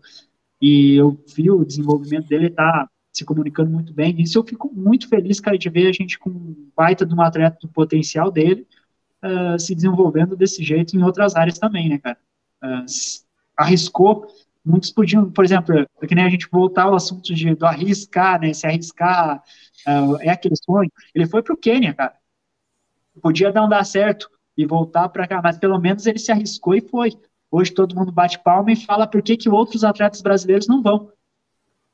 e 0.61 0.95
eu 0.95 1.21
vi 1.35 1.51
o 1.51 1.65
desenvolvimento 1.65 2.27
dele, 2.27 2.49
tá 2.49 2.89
se 3.11 3.25
comunicando 3.25 3.69
muito 3.69 3.93
bem, 3.93 4.21
isso 4.21 4.37
eu 4.37 4.43
fico 4.43 4.71
muito 4.73 5.09
feliz, 5.09 5.39
cara, 5.39 5.57
de 5.57 5.69
ver 5.69 5.87
a 5.87 5.91
gente 5.91 6.19
com 6.19 6.29
um 6.29 6.69
baita 6.75 7.05
de 7.05 7.13
um 7.13 7.21
atleta 7.21 7.57
do 7.61 7.69
potencial 7.69 8.29
dele, 8.29 8.67
uh, 9.25 9.59
se 9.59 9.73
desenvolvendo 9.73 10.35
desse 10.35 10.63
jeito 10.63 10.95
em 10.95 11.03
outras 11.03 11.35
áreas 11.35 11.57
também, 11.57 11.89
né, 11.89 11.97
cara. 11.97 12.17
Uh, 12.63 12.85
arriscou, 13.57 14.27
muitos 14.63 14.91
podiam, 14.91 15.31
por 15.31 15.43
exemplo, 15.43 15.87
é 16.01 16.07
que 16.07 16.15
nem 16.15 16.25
a 16.25 16.29
gente 16.29 16.47
voltar 16.51 16.83
ao 16.83 16.95
assunto 16.95 17.33
de, 17.33 17.55
do 17.55 17.65
arriscar, 17.65 18.39
né, 18.39 18.53
se 18.53 18.67
arriscar 18.67 19.43
uh, 19.87 20.17
é 20.21 20.29
aquele 20.29 20.55
sonho, 20.55 20.91
ele 21.13 21.25
foi 21.25 21.41
pro 21.41 21.57
Quênia, 21.57 21.93
cara. 21.93 22.13
Podia 23.21 23.51
não 23.51 23.69
dar 23.69 23.85
certo 23.85 24.29
e 24.57 24.65
voltar 24.65 25.09
para 25.09 25.27
cá, 25.27 25.41
mas 25.41 25.57
pelo 25.57 25.79
menos 25.79 26.05
ele 26.05 26.19
se 26.19 26.31
arriscou 26.31 26.75
e 26.75 26.81
foi. 26.81 27.11
Hoje 27.49 27.71
todo 27.71 27.95
mundo 27.95 28.11
bate 28.11 28.39
palma 28.39 28.71
e 28.71 28.75
fala 28.75 29.07
por 29.07 29.21
que, 29.21 29.37
que 29.37 29.49
outros 29.49 29.83
atletas 29.83 30.21
brasileiros 30.21 30.67
não 30.67 30.81
vão. 30.81 31.11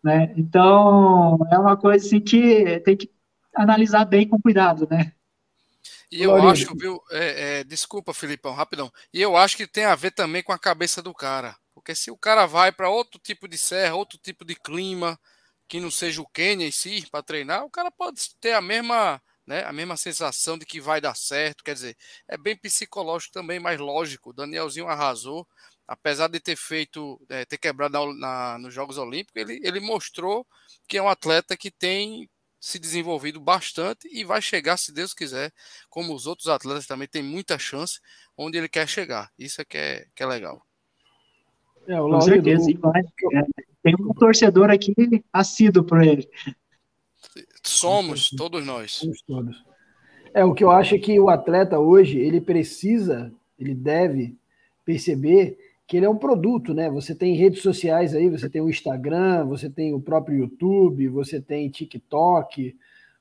Né? 0.03 0.34
Então, 0.36 1.38
é 1.51 1.59
uma 1.59 1.77
coisa 1.77 2.03
assim 2.03 2.19
que 2.19 2.79
tem 2.79 2.97
que 2.97 3.11
analisar 3.55 4.05
bem 4.05 4.27
com 4.27 4.41
cuidado, 4.41 4.88
né? 4.89 5.11
E 6.12 6.24
eu 6.24 6.36
acho, 6.49 6.76
viu, 6.76 7.01
é, 7.09 7.59
é, 7.59 7.64
desculpa, 7.64 8.14
Filipão, 8.14 8.53
rapidão. 8.53 8.91
E 9.14 9.22
eu 9.22 9.38
acho 9.38 9.55
que 9.55 9.66
tem 9.66 9.86
a 9.86 9.95
ver 9.95 10.12
também 10.12 10.43
com 10.43 10.51
a 10.51 10.59
cabeça 10.59 11.01
do 11.01 11.14
cara. 11.14 11.55
Porque 11.74 11.95
se 11.95 12.12
o 12.12 12.18
cara 12.18 12.45
vai 12.45 12.72
para 12.72 12.89
outro 12.89 13.20
tipo 13.20 13.47
de 13.47 13.57
serra, 13.57 13.95
outro 13.95 14.18
tipo 14.18 14.43
de 14.43 14.55
clima, 14.55 15.18
que 15.70 15.80
não 15.80 15.89
seja 15.89 16.22
o 16.22 16.28
Quênia 16.28 16.68
em 16.68 16.72
si, 16.72 17.07
para 17.09 17.24
treinar, 17.24 17.64
o 17.64 17.70
cara 17.70 17.89
pode 17.89 18.36
ter 18.41 18.51
a 18.51 18.62
mesma, 18.62 19.22
né, 19.47 19.64
a 19.64 19.72
mesma 19.72 19.95
sensação 19.95 20.57
de 20.57 20.66
que 20.66 20.82
vai 20.82 20.99
dar 20.99 21.16
certo. 21.16 21.64
Quer 21.64 21.76
dizer, 21.76 21.97
é 22.28 22.38
bem 22.38 22.57
psicológico 22.57 23.32
também, 23.32 23.59
mais 23.59 23.80
lógico. 23.80 24.32
O 24.32 24.34
Danielzinho 24.34 24.88
arrasou 24.88 25.47
apesar 25.91 26.30
de 26.30 26.39
ter 26.39 26.55
feito, 26.55 27.20
é, 27.28 27.43
ter 27.43 27.57
quebrado 27.57 28.14
na, 28.14 28.14
na, 28.14 28.57
nos 28.57 28.74
Jogos 28.74 28.97
Olímpicos, 28.97 29.36
ele, 29.36 29.59
ele 29.62 29.82
mostrou 29.82 30.47
que 30.88 30.97
é 30.97 31.01
um 31.01 31.09
atleta 31.09 31.57
que 31.57 31.70
tem 31.70 32.30
se 32.62 32.78
desenvolvido 32.78 33.41
bastante 33.41 34.07
e 34.14 34.24
vai 34.24 34.39
chegar, 34.39 34.78
se 34.78 34.93
Deus 34.93 35.16
quiser, 35.16 35.51
como 35.89 36.14
os 36.14 36.28
outros 36.28 36.47
atletas 36.47 36.86
também 36.86 37.07
tem 37.07 37.24
muita 37.24 37.57
chance 37.57 37.99
onde 38.38 38.55
ele 38.55 38.70
quer 38.70 38.88
chegar. 38.88 39.32
Isso 39.38 39.59
é 39.62 39.66
que 39.66 39.78
é, 39.78 40.05
que 40.16 40.22
é 40.22 40.28
legal. 40.28 40.64
É, 41.88 41.99
o 41.99 42.07
Com 42.07 42.22
certeza, 42.22 42.72
vai. 42.80 43.01
É, 43.01 43.43
tem 43.82 43.95
um 43.99 44.14
torcedor 44.14 44.70
aqui 44.70 44.93
assíduo 45.34 45.84
por 45.84 46.03
ele. 46.03 46.30
Somos, 47.64 48.30
todos 48.30 48.64
nós. 48.64 48.91
Somos 48.91 49.24
todos. 49.24 49.66
É, 50.32 50.45
o 50.45 50.53
que 50.53 50.64
eu 50.64 50.70
acho 50.70 50.93
é 50.93 50.99
que 50.99 51.20
o 51.20 51.30
atleta 51.30 51.80
hoje, 51.80 52.20
ele 52.20 52.39
precisa, 52.39 53.34
ele 53.57 53.74
deve 53.74 54.38
perceber 54.86 55.57
que 55.92 55.98
ele 55.98 56.06
é 56.06 56.10
um 56.10 56.16
produto, 56.16 56.74
né? 56.74 56.89
Você 56.89 57.14
tem 57.14 57.36
redes 57.36 57.62
sociais 57.62 58.16
aí, 58.16 58.30
você 58.30 58.50
tem 58.50 58.62
o 58.62 58.70
Instagram, 58.70 59.46
você 59.46 59.70
tem 59.70 59.94
o 59.94 60.00
próprio 60.00 60.38
YouTube, 60.38 61.10
você 61.10 61.42
tem 61.42 61.68
TikTok, 61.68 62.78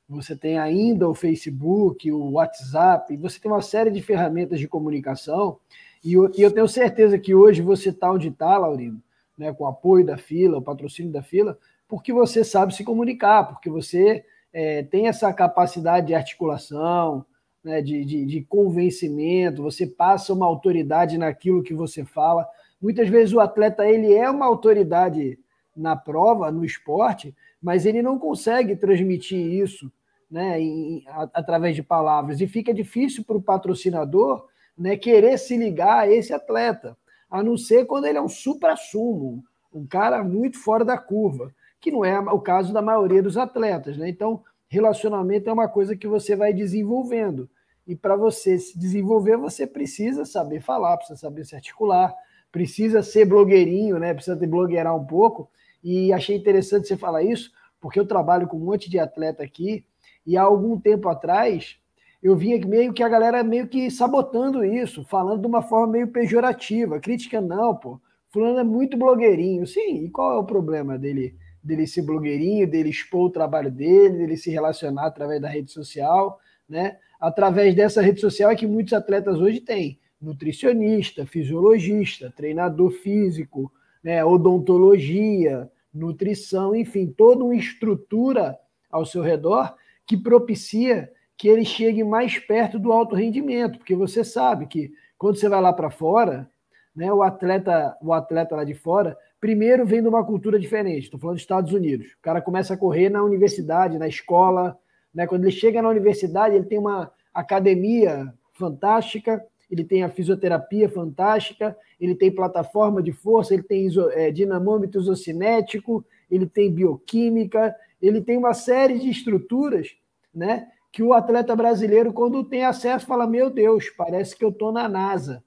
você 0.09 0.37
tem 0.37 0.57
ainda 0.57 1.09
o 1.09 1.13
Facebook, 1.13 2.13
o 2.13 2.31
WhatsApp, 2.35 3.17
você 3.17 3.41
tem 3.41 3.51
uma 3.51 3.61
série 3.61 3.91
de 3.91 4.01
ferramentas 4.01 4.61
de 4.61 4.69
comunicação. 4.69 5.59
E 6.05 6.13
eu, 6.13 6.31
e 6.33 6.43
eu 6.43 6.53
tenho 6.53 6.69
certeza 6.69 7.19
que 7.19 7.35
hoje 7.35 7.61
você 7.61 7.89
está 7.89 8.13
onde 8.13 8.29
está, 8.29 8.57
Laurino, 8.57 9.03
né, 9.37 9.53
com 9.53 9.65
o 9.65 9.67
apoio 9.67 10.07
da 10.07 10.17
fila, 10.17 10.59
o 10.59 10.63
patrocínio 10.63 11.11
da 11.11 11.25
fila, 11.25 11.59
porque 11.89 12.13
você 12.13 12.45
sabe 12.45 12.73
se 12.73 12.85
comunicar, 12.85 13.49
porque 13.49 13.69
você 13.69 14.25
é, 14.53 14.85
tem 14.85 15.09
essa 15.09 15.33
capacidade 15.33 16.07
de 16.07 16.15
articulação, 16.15 17.27
né, 17.65 17.83
de, 17.83 18.05
de, 18.05 18.25
de 18.25 18.43
convencimento, 18.43 19.61
você 19.61 19.89
passa 19.89 20.33
uma 20.33 20.47
autoridade 20.47 21.19
naquilo 21.19 21.65
que 21.65 21.75
você 21.75 22.05
fala. 22.05 22.47
Muitas 22.81 23.09
vezes 23.09 23.35
o 23.35 23.41
atleta 23.41 23.87
ele 23.87 24.15
é 24.15 24.29
uma 24.31 24.47
autoridade 24.47 25.39
na 25.77 25.95
prova, 25.95 26.51
no 26.51 26.65
esporte, 26.65 27.35
mas 27.63 27.85
ele 27.85 28.03
não 28.03 28.19
consegue 28.19 28.75
transmitir 28.75 29.39
isso 29.39 29.93
né, 30.31 30.61
em, 30.61 31.05
a, 31.09 31.29
através 31.35 31.75
de 31.77 31.83
palavras. 31.83 32.41
E 32.41 32.47
fica 32.47 32.73
difícil 32.73 33.25
para 33.25 33.37
o 33.37 33.43
patrocinador 33.43 34.47
né, 34.77 34.97
querer 34.97 35.39
se 35.39 35.57
ligar 35.57 36.01
a 36.01 36.11
esse 36.11 36.33
atleta, 36.33 36.97
a 37.31 37.43
não 37.43 37.57
ser 37.57 37.85
quando 37.87 38.07
ele 38.07 38.19
é 38.19 38.23
um 38.23 38.29
supra-sumo, 38.29 39.45
um 39.73 39.87
cara 39.87 40.25
muito 40.25 40.59
fora 40.59 40.85
da 40.85 40.97
curva, 40.97 41.55
que 41.81 41.91
não 41.91 42.05
é 42.05 42.19
o 42.19 42.41
caso 42.41 42.73
da 42.73 42.83
maioria 42.83 43.23
dos 43.23 43.37
atletas. 43.37 43.97
Né? 43.97 44.09
Então, 44.09 44.43
relacionamento 44.69 45.49
é 45.49 45.53
uma 45.53 45.69
coisa 45.69 45.97
que 45.97 46.07
você 46.07 46.35
vai 46.35 46.53
desenvolvendo. 46.53 47.49
E 47.87 47.97
para 47.97 48.17
você 48.17 48.59
se 48.59 48.79
desenvolver, 48.79 49.37
você 49.37 49.67
precisa 49.67 50.25
saber 50.25 50.61
falar, 50.61 50.97
precisa 50.97 51.19
saber 51.19 51.45
se 51.45 51.55
articular, 51.55 52.15
precisa 52.53 53.03
ser 53.03 53.25
blogueirinho, 53.25 53.99
né? 53.99 54.15
Precisa 54.15 54.37
ter 54.37 54.47
blogueirar 54.47 54.97
um 54.97 55.05
pouco. 55.05 55.51
E 55.83 56.13
achei 56.13 56.37
interessante 56.37 56.89
você 56.89 56.97
falar 56.97 57.23
isso, 57.23 57.51
porque 57.81 57.99
eu 57.99 58.07
trabalho 58.07 58.47
com 58.47 58.57
um 58.57 58.65
monte 58.65 58.91
de 58.91 58.99
atleta 58.99 59.43
aqui, 59.43 59.85
e 60.27 60.37
há 60.37 60.43
algum 60.43 60.79
tempo 60.79 61.09
atrás 61.09 61.79
eu 62.23 62.37
vinha 62.37 62.59
meio 62.67 62.93
que 62.93 63.03
a 63.03 63.09
galera 63.09 63.43
meio 63.43 63.67
que 63.67 63.91
sabotando 63.91 64.63
isso, 64.63 65.05
falando 65.05 65.41
de 65.41 65.47
uma 65.47 65.63
forma 65.63 65.95
meio 65.95 66.09
pejorativa, 66.09 67.01
crítica 67.01 67.41
não, 67.41 67.75
pô. 67.75 68.01
Fulano 68.29 68.59
é 68.59 68.65
muito 68.65 68.97
blogueirinho. 68.97 69.67
Sim, 69.67 70.05
e 70.05 70.11
qual 70.11 70.35
é 70.35 70.39
o 70.39 70.45
problema 70.45 70.99
dele 70.99 71.35
dele 71.63 71.87
ser 71.87 72.03
blogueirinho, 72.03 72.67
dele 72.67 72.89
expor 72.89 73.27
o 73.27 73.31
trabalho 73.31 73.71
dele, 73.71 74.17
dele 74.17 74.37
se 74.37 74.51
relacionar 74.51 75.07
através 75.07 75.41
da 75.43 75.49
rede 75.49 75.71
social, 75.71 76.41
né? 76.69 76.97
Através 77.21 77.75
dessa 77.75 78.01
rede 78.01 78.21
social 78.21 78.51
é 78.51 78.57
que 78.57 78.67
muitos 78.67 78.95
atletas 78.95 79.39
hoje 79.39 79.61
têm 79.61 79.99
nutricionista, 80.21 81.25
fisiologista, 81.27 82.33
treinador 82.37 82.91
físico, 82.91 83.73
né, 84.03 84.25
odontologia, 84.25 85.71
nutrição, 85.93 86.75
enfim, 86.75 87.07
toda 87.07 87.45
uma 87.45 87.55
estrutura 87.55 88.59
ao 88.91 89.05
seu 89.05 89.23
redor 89.23 89.75
que 90.07 90.17
propicia 90.17 91.11
que 91.37 91.49
ele 91.49 91.65
chegue 91.65 92.05
mais 92.05 92.39
perto 92.39 92.79
do 92.79 92.93
alto 92.93 93.15
rendimento, 93.15 93.79
porque 93.79 93.97
você 93.97 94.23
sabe 94.23 94.67
que 94.67 94.93
quando 95.17 95.37
você 95.37 95.49
vai 95.49 95.61
lá 95.61 95.73
para 95.73 95.91
fora, 95.91 96.51
né, 96.95 97.13
o 97.13 97.23
atleta, 97.23 97.97
o 98.03 98.13
atleta 98.13 98.57
lá 98.57 98.65
de 98.65 98.75
fora, 98.75 99.17
primeiro 99.41 99.87
vem 99.87 100.03
de 100.03 100.09
uma 100.09 100.25
cultura 100.25 100.59
diferente. 100.59 101.05
Estou 101.05 101.19
falando 101.19 101.37
dos 101.37 101.43
Estados 101.43 101.73
Unidos. 101.73 102.09
O 102.13 102.23
cara 102.23 102.43
começa 102.43 102.75
a 102.75 102.77
correr 102.77 103.09
na 103.09 103.23
universidade, 103.23 103.99
na 103.99 104.09
escola, 104.09 104.79
né? 105.15 105.27
Quando 105.27 105.45
ele 105.45 105.53
chega 105.53 105.83
na 105.83 105.89
universidade, 105.89 106.55
ele 106.55 106.67
tem 106.67 106.79
uma 106.79 107.11
academia 107.33 108.33
fantástica, 108.53 109.45
ele 109.71 109.85
tem 109.85 110.03
a 110.03 110.11
fisioterapia 110.11 110.89
fantástica, 110.89 111.77
ele 112.01 112.15
tem 112.15 112.35
plataforma 112.35 113.03
de 113.03 113.13
força, 113.13 113.55
ele 113.55 113.63
tem 113.63 113.87
iso, 113.87 114.11
é, 114.11 114.31
dinamômetro 114.31 115.01
isocinético, 115.01 116.05
ele 116.31 116.47
tem 116.47 116.73
bioquímica, 116.73 117.75
ele 118.01 118.21
tem 118.21 118.37
uma 118.37 118.55
série 118.55 118.99
de 118.99 119.09
estruturas, 119.09 119.95
né? 120.35 120.69
Que 120.91 121.03
o 121.03 121.13
atleta 121.13 121.55
brasileiro, 121.55 122.13
quando 122.13 122.43
tem 122.43 122.65
acesso, 122.65 123.07
fala: 123.07 123.27
Meu 123.27 123.49
Deus, 123.49 123.89
parece 123.91 124.37
que 124.37 124.45
eu 124.45 124.49
estou 124.49 124.73
na 124.73 124.89
NASA, 124.89 125.45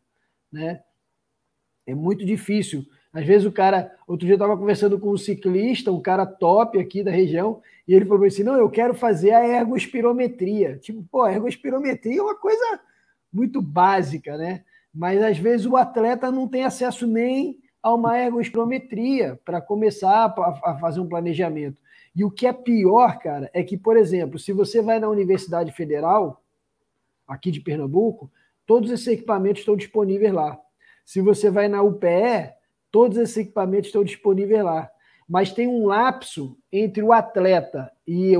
né? 0.51 0.81
É 1.85 1.93
muito 1.93 2.25
difícil. 2.25 2.85
Às 3.11 3.25
vezes 3.25 3.45
o 3.45 3.51
cara. 3.51 3.93
Outro 4.07 4.25
dia 4.25 4.33
eu 4.33 4.37
estava 4.37 4.57
conversando 4.57 4.99
com 4.99 5.11
um 5.11 5.17
ciclista, 5.17 5.91
um 5.91 6.01
cara 6.01 6.25
top 6.25 6.79
aqui 6.79 7.03
da 7.03 7.11
região, 7.11 7.61
e 7.87 7.93
ele 7.93 8.05
falou 8.05 8.25
assim: 8.25 8.43
não, 8.43 8.55
eu 8.55 8.69
quero 8.69 8.93
fazer 8.93 9.31
a 9.31 9.45
ergospirometria. 9.45 10.77
Tipo, 10.77 11.03
pô, 11.11 11.23
a 11.23 11.33
ergospirometria 11.33 12.19
é 12.19 12.23
uma 12.23 12.35
coisa 12.35 12.79
muito 13.33 13.61
básica, 13.61 14.37
né? 14.37 14.63
Mas 14.93 15.21
às 15.21 15.37
vezes 15.37 15.65
o 15.65 15.75
atleta 15.75 16.31
não 16.31 16.47
tem 16.47 16.63
acesso 16.63 17.07
nem 17.07 17.59
a 17.81 17.93
uma 17.93 18.17
ergospirometria 18.17 19.39
para 19.43 19.59
começar 19.59 20.33
a 20.63 20.77
fazer 20.79 20.99
um 20.99 21.07
planejamento. 21.07 21.77
E 22.15 22.23
o 22.23 22.31
que 22.31 22.45
é 22.45 22.53
pior, 22.53 23.17
cara, 23.19 23.49
é 23.53 23.63
que, 23.63 23.75
por 23.75 23.97
exemplo, 23.97 24.37
se 24.37 24.53
você 24.53 24.81
vai 24.81 24.99
na 24.99 25.09
Universidade 25.09 25.71
Federal, 25.71 26.43
aqui 27.27 27.49
de 27.49 27.59
Pernambuco, 27.59 28.31
todos 28.65 28.91
esses 28.91 29.07
equipamentos 29.07 29.61
estão 29.61 29.75
disponíveis 29.75 30.31
lá. 30.31 30.59
Se 31.03 31.19
você 31.19 31.49
vai 31.49 31.67
na 31.67 31.81
UPE, 31.81 32.53
todos 32.91 33.17
esses 33.17 33.35
equipamentos 33.35 33.87
estão 33.87 34.03
disponíveis 34.03 34.63
lá 34.63 34.89
mas 35.27 35.51
tem 35.51 35.67
um 35.67 35.87
lapso 35.87 36.57
entre 36.71 37.01
o 37.01 37.13
atleta 37.13 37.91
e 38.05 38.35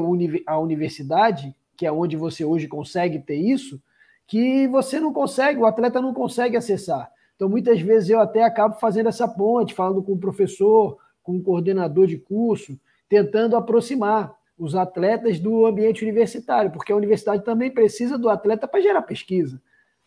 a 0.46 0.60
universidade, 0.60 1.56
que 1.78 1.86
é 1.86 1.92
onde 1.92 2.16
você 2.16 2.44
hoje 2.46 2.68
consegue 2.68 3.20
ter 3.20 3.36
isso, 3.36 3.82
que 4.28 4.68
você 4.68 5.00
não 5.00 5.12
consegue, 5.14 5.60
o 5.60 5.66
atleta 5.66 6.02
não 6.02 6.14
consegue 6.14 6.58
acessar. 6.58 7.12
Então, 7.36 7.50
muitas 7.50 7.82
vezes 7.82 8.10
eu 8.10 8.20
até 8.20 8.44
acabo 8.44 8.76
fazendo 8.76 9.10
essa 9.10 9.28
ponte, 9.28 9.74
falando 9.74 10.02
com 10.02 10.14
o 10.14 10.20
professor, 10.20 10.98
com 11.22 11.38
o 11.38 11.42
coordenador 11.42 12.08
de 12.08 12.18
curso, 12.18 12.80
tentando 13.10 13.56
aproximar 13.56 14.36
os 14.58 14.76
atletas 14.76 15.40
do 15.40 15.66
ambiente 15.66 16.04
universitário, 16.04 16.72
porque 16.72 16.92
a 16.92 16.96
universidade 16.96 17.44
também 17.44 17.72
precisa 17.72 18.18
do 18.18 18.30
atleta 18.30 18.68
para 18.68 18.82
gerar 18.82 19.02
pesquisa. 19.02 19.62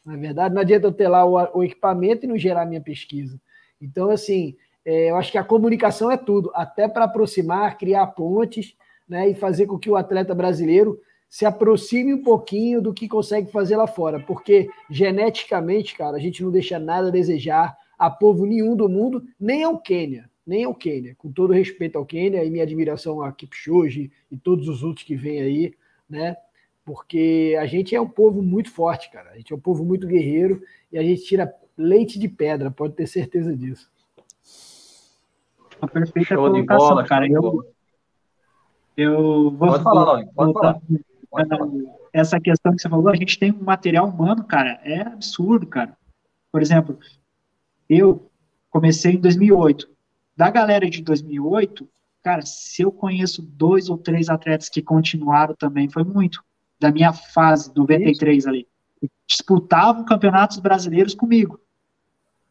Na 0.04 0.14
é 0.14 0.16
verdade, 0.16 0.54
não 0.54 0.62
adianta 0.62 0.86
eu 0.86 0.92
ter 0.92 1.08
lá 1.08 1.24
o, 1.24 1.64
equipamento 1.64 2.24
e 2.24 2.28
não 2.28 2.38
gerar 2.38 2.64
minha 2.64 2.80
pesquisa. 2.80 3.40
Então, 3.80 4.08
assim, 4.08 4.56
é, 4.84 5.10
eu 5.10 5.16
acho 5.16 5.32
que 5.32 5.38
a 5.38 5.44
comunicação 5.44 6.10
é 6.10 6.16
tudo, 6.16 6.50
até 6.54 6.86
para 6.86 7.04
aproximar, 7.04 7.76
criar 7.76 8.06
pontes, 8.08 8.76
né, 9.08 9.28
e 9.28 9.34
fazer 9.34 9.66
com 9.66 9.78
que 9.78 9.90
o 9.90 9.96
atleta 9.96 10.34
brasileiro 10.34 11.00
se 11.28 11.44
aproxime 11.44 12.14
um 12.14 12.22
pouquinho 12.22 12.80
do 12.80 12.94
que 12.94 13.08
consegue 13.08 13.50
fazer 13.50 13.76
lá 13.76 13.86
fora, 13.86 14.20
porque 14.20 14.68
geneticamente, 14.90 15.96
cara, 15.96 16.16
a 16.16 16.20
gente 16.20 16.42
não 16.42 16.50
deixa 16.50 16.78
nada 16.78 17.08
a 17.08 17.12
desejar 17.12 17.76
a 17.98 18.10
povo 18.10 18.46
nenhum 18.46 18.76
do 18.76 18.88
mundo, 18.88 19.24
nem 19.38 19.64
ao 19.64 19.78
Quênia, 19.78 20.30
nem 20.46 20.64
ao 20.64 20.74
Quênia. 20.74 21.14
Com 21.16 21.30
todo 21.30 21.52
respeito 21.52 21.96
ao 21.96 22.06
Quênia 22.06 22.44
e 22.44 22.50
minha 22.50 22.64
admiração 22.64 23.22
a 23.22 23.32
Kipchoge 23.32 24.10
e 24.30 24.36
todos 24.36 24.68
os 24.68 24.82
outros 24.82 25.04
que 25.04 25.16
vêm 25.16 25.40
aí, 25.40 25.74
né? 26.08 26.36
Porque 26.84 27.56
a 27.60 27.66
gente 27.66 27.96
é 27.96 28.00
um 28.00 28.08
povo 28.08 28.42
muito 28.42 28.70
forte, 28.70 29.10
cara. 29.10 29.30
A 29.30 29.36
gente 29.36 29.52
é 29.52 29.56
um 29.56 29.60
povo 29.60 29.84
muito 29.84 30.06
guerreiro 30.06 30.62
e 30.92 30.98
a 30.98 31.02
gente 31.02 31.22
tira 31.24 31.52
leite 31.76 32.18
de 32.18 32.28
pedra, 32.28 32.70
pode 32.70 32.94
ter 32.94 33.06
certeza 33.06 33.54
disso. 33.56 33.90
Uma 35.80 35.88
perfeita 35.88 36.28
show 36.28 36.50
colocação, 36.50 36.88
bola, 36.88 37.04
cara. 37.04 37.28
Eu, 37.28 37.66
eu 38.96 39.50
vou. 39.50 39.68
Pode 39.68 39.82
falar, 39.82 40.04
Lauren, 40.04 40.26
pode 40.28 40.52
falar. 40.52 40.80
Essa 42.12 42.40
questão 42.40 42.74
que 42.74 42.82
você 42.82 42.88
falou, 42.88 43.08
a 43.08 43.16
gente 43.16 43.38
tem 43.38 43.52
um 43.52 43.62
material 43.62 44.08
humano, 44.08 44.44
cara, 44.44 44.80
é 44.82 45.02
absurdo, 45.02 45.66
cara. 45.66 45.96
Por 46.50 46.62
exemplo, 46.62 46.98
eu 47.88 48.30
comecei 48.70 49.12
em 49.12 49.20
2008. 49.20 49.88
Da 50.36 50.50
galera 50.50 50.88
de 50.88 51.02
2008, 51.02 51.88
cara, 52.22 52.42
se 52.42 52.82
eu 52.82 52.92
conheço 52.92 53.42
dois 53.42 53.88
ou 53.88 53.96
três 53.96 54.28
atletas 54.28 54.68
que 54.68 54.82
continuaram 54.82 55.54
também, 55.54 55.88
foi 55.88 56.04
muito. 56.04 56.42
Da 56.78 56.90
minha 56.90 57.12
fase, 57.12 57.72
93 57.74 58.46
ali. 58.46 58.66
Disputavam 59.26 60.04
campeonatos 60.04 60.58
brasileiros 60.58 61.14
comigo. 61.14 61.60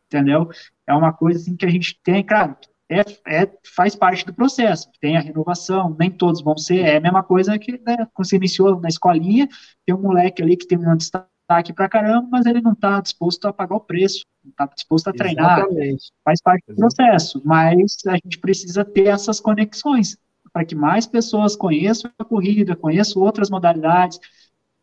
Entendeu? 0.08 0.50
É 0.88 0.94
uma 0.94 1.12
coisa 1.12 1.40
assim 1.40 1.56
que 1.56 1.66
a 1.66 1.70
gente 1.70 2.00
tem, 2.04 2.24
cara, 2.24 2.58
é, 2.90 3.02
é, 3.28 3.52
faz 3.76 3.96
parte 3.96 4.26
do 4.26 4.34
processo. 4.34 4.90
Tem 5.00 5.18
a 5.18 5.22
renovação, 5.22 5.96
nem 5.98 6.12
todos 6.12 6.42
vão 6.42 6.58
ser. 6.58 6.80
É 6.82 6.98
a 6.98 7.02
mesma 7.02 7.24
coisa 7.24 7.58
que 7.58 7.74
né, 7.86 8.08
quando 8.14 8.28
você 8.28 8.36
iniciou 8.36 8.80
na 8.80 8.88
escolinha, 8.88 9.48
tem 9.86 9.96
um 9.96 10.02
moleque 10.02 10.42
ali 10.42 10.56
que 10.56 10.68
tem 10.68 10.78
um 10.78 10.96
destaque 10.96 11.74
pra 11.74 11.90
caramba, 11.90 12.28
mas 12.32 12.46
ele 12.46 12.62
não 12.62 12.74
está 12.74 13.00
disposto 13.02 13.46
a 13.46 13.54
pagar 13.54 13.76
o 13.76 13.80
preço, 13.80 14.26
não 14.44 14.52
está 14.52 14.66
disposto 14.68 15.08
a 15.08 15.14
treinar. 15.14 15.60
Exatamente. 15.60 16.12
Faz 16.24 16.42
parte 16.42 16.64
do 16.68 16.76
processo, 16.76 17.42
mas 17.44 17.98
a 18.08 18.16
gente 18.16 18.38
precisa 18.40 18.86
ter 18.86 19.08
essas 19.08 19.40
conexões 19.40 20.18
para 20.52 20.64
que 20.66 20.76
mais 20.76 21.06
pessoas 21.06 21.56
conheçam 21.56 22.10
a 22.18 22.24
corrida, 22.24 22.76
conheçam 22.76 23.22
outras 23.22 23.50
modalidades, 23.50 24.20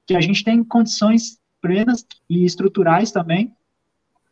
que 0.07 0.15
a 0.15 0.21
gente 0.21 0.45
tem 0.45 0.63
condições 0.63 1.39
plenas 1.61 2.05
e 2.29 2.45
estruturais 2.45 3.13
também 3.13 3.55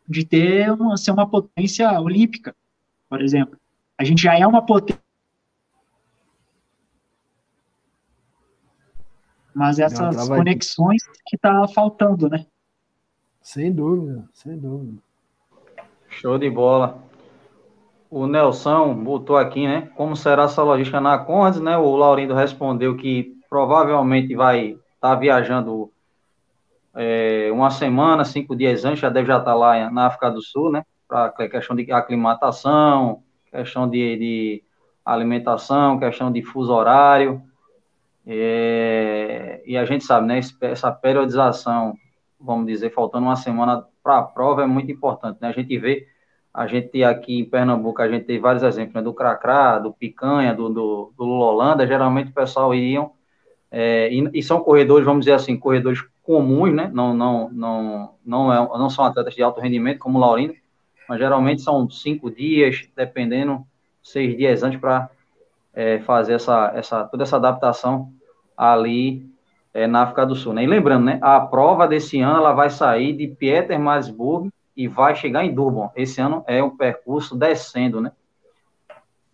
de 0.08 0.24
ter 0.24 0.70
uma, 0.72 0.96
ser 0.96 1.12
uma 1.12 1.28
potência 1.28 1.88
olímpica, 2.00 2.54
por 3.08 3.22
exemplo. 3.22 3.59
A 4.00 4.04
gente 4.04 4.22
já 4.22 4.34
é 4.34 4.46
uma 4.46 4.64
potência. 4.64 4.98
Mas 9.54 9.78
essas 9.78 10.26
conexões 10.26 11.06
aqui. 11.06 11.18
que 11.26 11.36
tá 11.36 11.68
faltando, 11.68 12.26
né? 12.30 12.46
Sem 13.42 13.70
dúvida, 13.70 14.26
sem 14.32 14.56
dúvida. 14.56 15.02
Show 16.08 16.38
de 16.38 16.48
bola. 16.48 17.02
O 18.08 18.26
Nelson 18.26 18.94
botou 18.94 19.36
aqui, 19.36 19.68
né? 19.68 19.90
Como 19.94 20.16
será 20.16 20.44
essa 20.44 20.62
logística 20.62 20.98
na 20.98 21.18
Condes, 21.18 21.60
né? 21.60 21.76
O 21.76 21.94
Laurindo 21.94 22.32
respondeu 22.32 22.96
que 22.96 23.36
provavelmente 23.50 24.34
vai 24.34 24.68
estar 24.94 25.10
tá 25.10 25.14
viajando 25.14 25.92
é, 26.94 27.50
uma 27.52 27.68
semana, 27.68 28.24
cinco 28.24 28.56
dias 28.56 28.82
antes, 28.86 29.00
já 29.00 29.10
deve 29.10 29.26
já 29.28 29.36
estar 29.36 29.50
tá 29.50 29.54
lá 29.54 29.90
na 29.90 30.06
África 30.06 30.30
do 30.30 30.40
Sul, 30.40 30.72
né? 30.72 30.86
Para 31.06 31.50
questão 31.50 31.76
de 31.76 31.92
aclimatação, 31.92 33.22
questão 33.50 33.88
de, 33.88 34.16
de 34.16 34.62
alimentação, 35.04 35.98
questão 35.98 36.30
de 36.30 36.42
fuso 36.42 36.72
horário. 36.72 37.42
É, 38.26 39.62
e 39.66 39.76
a 39.76 39.84
gente 39.84 40.04
sabe, 40.04 40.26
né, 40.26 40.40
essa 40.60 40.92
periodização, 40.92 41.94
vamos 42.38 42.66
dizer, 42.66 42.90
faltando 42.90 43.26
uma 43.26 43.36
semana 43.36 43.84
para 44.02 44.18
a 44.18 44.22
prova 44.22 44.62
é 44.62 44.66
muito 44.66 44.90
importante, 44.90 45.38
né? 45.40 45.48
A 45.48 45.52
gente 45.52 45.76
vê, 45.78 46.06
a 46.52 46.66
gente 46.66 47.02
aqui 47.04 47.38
em 47.40 47.44
Pernambuco, 47.44 48.00
a 48.00 48.08
gente 48.08 48.24
tem 48.24 48.38
vários 48.38 48.62
exemplos, 48.62 48.94
né, 48.94 49.02
do 49.02 49.14
Cracrá, 49.14 49.78
do 49.78 49.92
Picanha, 49.92 50.54
do, 50.54 50.68
do, 50.68 51.12
do 51.16 51.24
Lulolanda, 51.24 51.86
geralmente 51.86 52.30
o 52.30 52.34
pessoal 52.34 52.74
iriam, 52.74 53.12
é, 53.70 54.12
e, 54.12 54.28
e, 54.34 54.42
são 54.42 54.60
corredores, 54.60 55.04
vamos 55.04 55.24
dizer 55.24 55.34
assim, 55.34 55.56
corredores 55.56 56.02
comuns, 56.22 56.72
né, 56.72 56.90
não, 56.92 57.14
não, 57.14 57.50
não, 57.50 58.14
não, 58.24 58.52
é, 58.52 58.78
não 58.78 58.90
são 58.90 59.04
atletas 59.04 59.34
de 59.34 59.42
alto 59.42 59.60
rendimento, 59.60 59.98
como 59.98 60.18
o 60.18 60.20
Laurindo, 60.20 60.54
mas 61.10 61.18
geralmente 61.18 61.60
são 61.60 61.90
cinco 61.90 62.30
dias, 62.30 62.88
dependendo, 62.94 63.66
seis 64.00 64.36
dias 64.36 64.62
antes 64.62 64.78
para 64.78 65.10
é, 65.74 65.98
fazer 65.98 66.34
essa, 66.34 66.70
essa, 66.72 67.02
toda 67.02 67.24
essa 67.24 67.34
adaptação 67.34 68.12
ali 68.56 69.28
é, 69.74 69.88
na 69.88 70.02
África 70.02 70.24
do 70.24 70.36
Sul. 70.36 70.52
Né? 70.52 70.62
E 70.62 70.68
lembrando, 70.68 71.06
né, 71.06 71.18
a 71.20 71.40
prova 71.40 71.88
desse 71.88 72.20
ano 72.20 72.36
ela 72.36 72.52
vai 72.52 72.70
sair 72.70 73.12
de 73.12 73.26
Pietermaritzburg 73.26 74.52
e 74.76 74.86
vai 74.86 75.16
chegar 75.16 75.44
em 75.44 75.52
Durban. 75.52 75.90
Esse 75.96 76.20
ano 76.20 76.44
é 76.46 76.62
um 76.62 76.76
percurso 76.76 77.36
descendo, 77.36 78.00
né? 78.00 78.12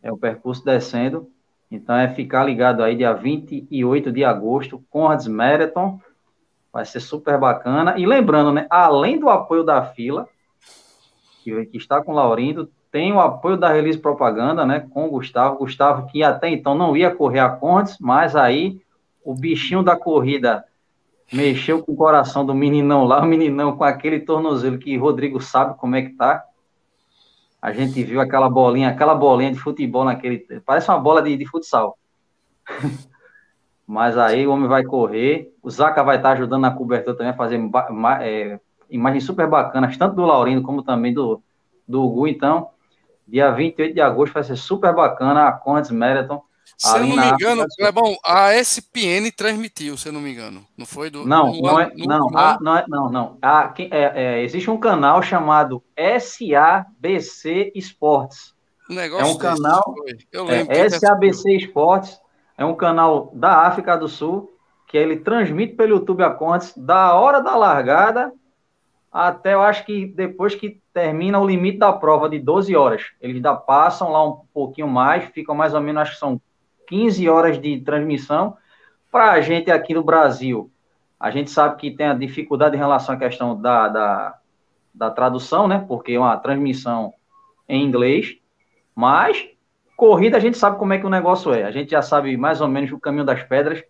É 0.02 0.10
um 0.10 0.16
percurso 0.16 0.64
descendo. 0.64 1.30
Então 1.70 1.94
é 1.94 2.08
ficar 2.08 2.44
ligado 2.44 2.82
aí 2.82 2.96
dia 2.96 3.12
28 3.12 4.10
de 4.10 4.24
agosto, 4.24 4.82
Conrads 4.88 5.28
Marathon. 5.28 6.00
Vai 6.72 6.86
ser 6.86 7.00
super 7.00 7.38
bacana. 7.38 7.98
E 7.98 8.06
lembrando, 8.06 8.50
né, 8.50 8.66
além 8.70 9.20
do 9.20 9.28
apoio 9.28 9.62
da 9.62 9.84
fila, 9.84 10.26
que, 11.46 11.66
que 11.66 11.76
está 11.76 12.02
com 12.02 12.12
o 12.12 12.14
Laurindo, 12.14 12.68
tem 12.90 13.12
o 13.12 13.20
apoio 13.20 13.56
da 13.56 13.72
Release 13.72 13.98
Propaganda, 13.98 14.66
né, 14.66 14.80
com 14.90 15.06
o 15.06 15.10
Gustavo. 15.10 15.58
Gustavo, 15.58 16.06
que 16.06 16.22
até 16.24 16.48
então 16.48 16.74
não 16.74 16.96
ia 16.96 17.14
correr 17.14 17.38
a 17.38 17.48
Condes, 17.48 17.98
mas 18.00 18.34
aí 18.34 18.80
o 19.24 19.32
bichinho 19.32 19.82
da 19.82 19.96
corrida 19.96 20.64
mexeu 21.32 21.82
com 21.82 21.92
o 21.92 21.96
coração 21.96 22.44
do 22.44 22.54
meninão 22.54 23.04
lá, 23.04 23.22
o 23.22 23.26
meninão 23.26 23.76
com 23.76 23.84
aquele 23.84 24.20
tornozelo 24.20 24.78
que 24.78 24.96
Rodrigo 24.96 25.40
sabe 25.40 25.76
como 25.78 25.94
é 25.94 26.02
que 26.02 26.10
tá. 26.10 26.44
A 27.62 27.72
gente 27.72 28.02
viu 28.02 28.20
aquela 28.20 28.48
bolinha, 28.48 28.88
aquela 28.88 29.14
bolinha 29.14 29.52
de 29.52 29.58
futebol 29.58 30.04
naquele. 30.04 30.38
Parece 30.64 30.88
uma 30.88 30.98
bola 30.98 31.22
de, 31.22 31.36
de 31.36 31.46
futsal. 31.46 31.96
Mas 33.86 34.18
aí 34.18 34.46
o 34.46 34.52
homem 34.52 34.68
vai 34.68 34.84
correr. 34.84 35.52
O 35.62 35.70
Zaca 35.70 36.02
vai 36.02 36.16
estar 36.16 36.32
ajudando 36.32 36.62
na 36.62 36.70
cobertura 36.70 37.16
também 37.16 37.32
a 37.32 37.36
fazer 37.36 37.60
é, 38.20 38.60
imagens 38.90 39.24
super 39.24 39.48
bacanas, 39.48 39.96
tanto 39.96 40.16
do 40.16 40.24
Laurindo 40.24 40.62
como 40.62 40.82
também 40.82 41.12
do, 41.12 41.42
do 41.86 42.04
Hugo. 42.04 42.26
Então, 42.26 42.70
dia 43.26 43.50
28 43.50 43.94
de 43.94 44.00
agosto 44.00 44.32
vai 44.34 44.44
ser 44.44 44.56
super 44.56 44.94
bacana 44.94 45.48
a 45.48 45.52
Condes 45.52 45.90
Marathon. 45.90 46.42
Se 46.76 46.94
eu 46.96 47.06
não 47.06 47.16
me 47.16 47.26
engano, 47.28 47.64
Clebão, 47.76 48.16
a 48.24 48.54
SPN 48.54 49.30
transmitiu, 49.30 49.96
se 49.96 50.08
eu 50.08 50.12
não 50.12 50.20
me 50.20 50.32
engano. 50.32 50.66
Não 50.76 50.84
foi 50.84 51.08
do. 51.08 51.24
Não, 51.24 51.54
não, 51.54 51.80
é, 51.80 51.90
não, 51.96 52.28
a, 52.36 52.58
não, 52.60 52.76
é, 52.76 52.84
não, 52.86 53.10
não. 53.10 53.38
A, 53.40 53.72
é, 53.78 54.12
é, 54.14 54.42
existe 54.42 54.70
um 54.70 54.76
canal 54.76 55.22
chamado 55.22 55.82
SABC 55.96 57.72
Esportes. 57.74 58.54
Um 58.90 59.00
é 59.00 59.24
um 59.24 59.38
canal. 59.38 59.82
Eu 60.30 60.44
lembro. 60.44 60.76
É, 60.76 60.88
SABC 60.90 61.56
Esportes 61.56 62.20
é 62.58 62.64
um 62.64 62.74
canal 62.74 63.32
da 63.34 63.62
África 63.62 63.96
do 63.96 64.08
Sul 64.08 64.52
que 64.86 64.98
ele 64.98 65.16
transmite 65.16 65.74
pelo 65.74 65.96
YouTube 65.96 66.22
a 66.22 66.30
Contes 66.30 66.72
da 66.76 67.14
hora 67.14 67.40
da 67.40 67.56
largada 67.56 68.32
até 69.16 69.54
eu 69.54 69.62
acho 69.62 69.86
que 69.86 70.04
depois 70.04 70.54
que 70.54 70.78
termina 70.92 71.38
o 71.40 71.46
limite 71.46 71.78
da 71.78 71.90
prova 71.90 72.28
de 72.28 72.38
12 72.38 72.76
horas. 72.76 73.06
Eles 73.18 73.36
ainda 73.36 73.54
passam 73.54 74.12
lá 74.12 74.22
um 74.22 74.42
pouquinho 74.52 74.88
mais, 74.88 75.24
ficam 75.30 75.54
mais 75.54 75.72
ou 75.72 75.80
menos, 75.80 76.02
acho 76.02 76.12
que 76.12 76.18
são 76.18 76.38
15 76.86 77.26
horas 77.26 77.58
de 77.58 77.80
transmissão. 77.80 78.58
Para 79.10 79.32
a 79.32 79.40
gente 79.40 79.70
aqui 79.70 79.94
no 79.94 80.04
Brasil, 80.04 80.70
a 81.18 81.30
gente 81.30 81.50
sabe 81.50 81.76
que 81.76 81.90
tem 81.90 82.08
a 82.08 82.14
dificuldade 82.14 82.76
em 82.76 82.78
relação 82.78 83.14
à 83.14 83.18
questão 83.18 83.58
da, 83.58 83.88
da, 83.88 84.38
da 84.94 85.10
tradução, 85.10 85.66
né? 85.66 85.82
Porque 85.88 86.12
é 86.12 86.18
uma 86.18 86.36
transmissão 86.36 87.14
em 87.66 87.82
inglês, 87.82 88.36
mas 88.94 89.48
corrida 89.96 90.36
a 90.36 90.40
gente 90.40 90.58
sabe 90.58 90.78
como 90.78 90.92
é 90.92 90.98
que 90.98 91.06
o 91.06 91.10
negócio 91.10 91.54
é. 91.54 91.64
A 91.64 91.70
gente 91.70 91.90
já 91.90 92.02
sabe 92.02 92.36
mais 92.36 92.60
ou 92.60 92.68
menos 92.68 92.92
o 92.92 93.00
caminho 93.00 93.24
das 93.24 93.42
pedras. 93.42 93.82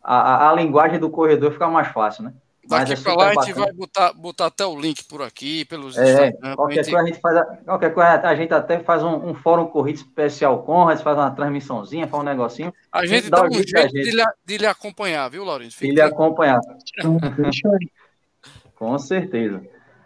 A, 0.00 0.46
a, 0.46 0.50
a 0.50 0.54
linguagem 0.54 1.00
do 1.00 1.10
corredor 1.10 1.50
fica 1.50 1.66
mais 1.66 1.88
fácil, 1.88 2.22
né? 2.22 2.32
Daqui 2.68 2.92
é 2.92 2.96
para 2.96 3.14
lá 3.14 3.30
a 3.30 3.34
gente 3.44 3.54
vai 3.54 3.72
botar, 3.72 4.12
botar 4.12 4.46
até 4.46 4.66
o 4.66 4.78
link 4.78 5.02
por 5.04 5.22
aqui, 5.22 5.64
pelos 5.64 5.96
é, 5.96 6.32
qualquer, 6.54 6.84
gente... 6.84 6.92
coisa 6.92 7.00
a 7.02 7.06
gente 7.06 7.20
faz, 7.20 7.64
qualquer 7.64 7.94
coisa 7.94 8.20
a 8.20 8.34
gente 8.34 8.52
até 8.52 8.78
faz 8.80 9.02
um, 9.02 9.30
um 9.30 9.34
fórum 9.34 9.66
corrido 9.66 9.96
especial 9.96 10.62
com, 10.62 10.86
a 10.86 10.94
gente 10.94 11.02
faz 11.02 11.16
uma 11.16 11.30
transmissãozinha, 11.30 12.06
faz 12.06 12.22
um 12.22 12.26
negocinho. 12.26 12.74
A 12.92 13.06
gente 13.06 13.30
dá 13.30 13.42
um 13.42 13.50
jeito 13.50 13.70
gente. 13.70 13.92
De, 13.92 14.10
lhe, 14.10 14.24
de 14.44 14.58
lhe 14.58 14.66
acompanhar, 14.66 15.28
viu, 15.30 15.44
Laurencio? 15.44 15.80
De 15.80 15.94
lhe 15.94 16.00
acompanhar. 16.00 16.60
com 18.76 18.98
certeza. 18.98 19.62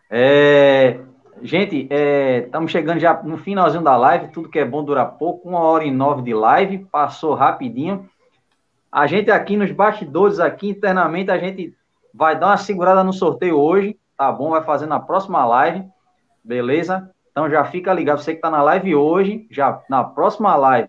É, 0.09 1.01
gente, 1.43 1.89
estamos 2.45 2.71
é, 2.71 2.73
chegando 2.73 3.01
já 3.01 3.21
no 3.25 3.39
finalzinho 3.39 3.83
da 3.83 3.97
live, 3.97 4.29
tudo 4.29 4.49
que 4.49 4.61
é 4.61 4.65
bom 4.65 4.85
dura 4.85 5.05
pouco, 5.05 5.49
uma 5.49 5.61
hora 5.61 5.85
e 5.85 5.91
nove 5.91 6.23
de 6.23 6.33
live, 6.33 6.87
passou 6.93 7.35
rapidinho. 7.35 8.09
A 8.91 9.09
gente 9.09 9.33
aqui 9.33 9.57
nos 9.57 9.73
bastidores, 9.73 10.39
aqui 10.39 10.69
internamente, 10.69 11.31
a 11.31 11.39
gente 11.39 11.75
vai 12.15 12.39
dar 12.39 12.49
uma 12.49 12.57
segurada 12.57 13.03
no 13.03 13.13
sorteio 13.13 13.59
hoje, 13.59 13.99
tá 14.17 14.31
bom? 14.31 14.51
Vai 14.51 14.63
fazer 14.63 14.87
na 14.87 15.01
próxima 15.01 15.45
live, 15.45 15.85
beleza? 16.45 17.11
Então 17.31 17.49
já 17.49 17.65
fica 17.65 17.93
ligado, 17.93 18.21
você 18.21 18.33
que 18.33 18.39
está 18.39 18.51
na 18.51 18.63
live 18.63 18.95
hoje, 18.95 19.47
já 19.51 19.83
na 19.89 20.05
próxima 20.05 20.55
live, 20.55 20.89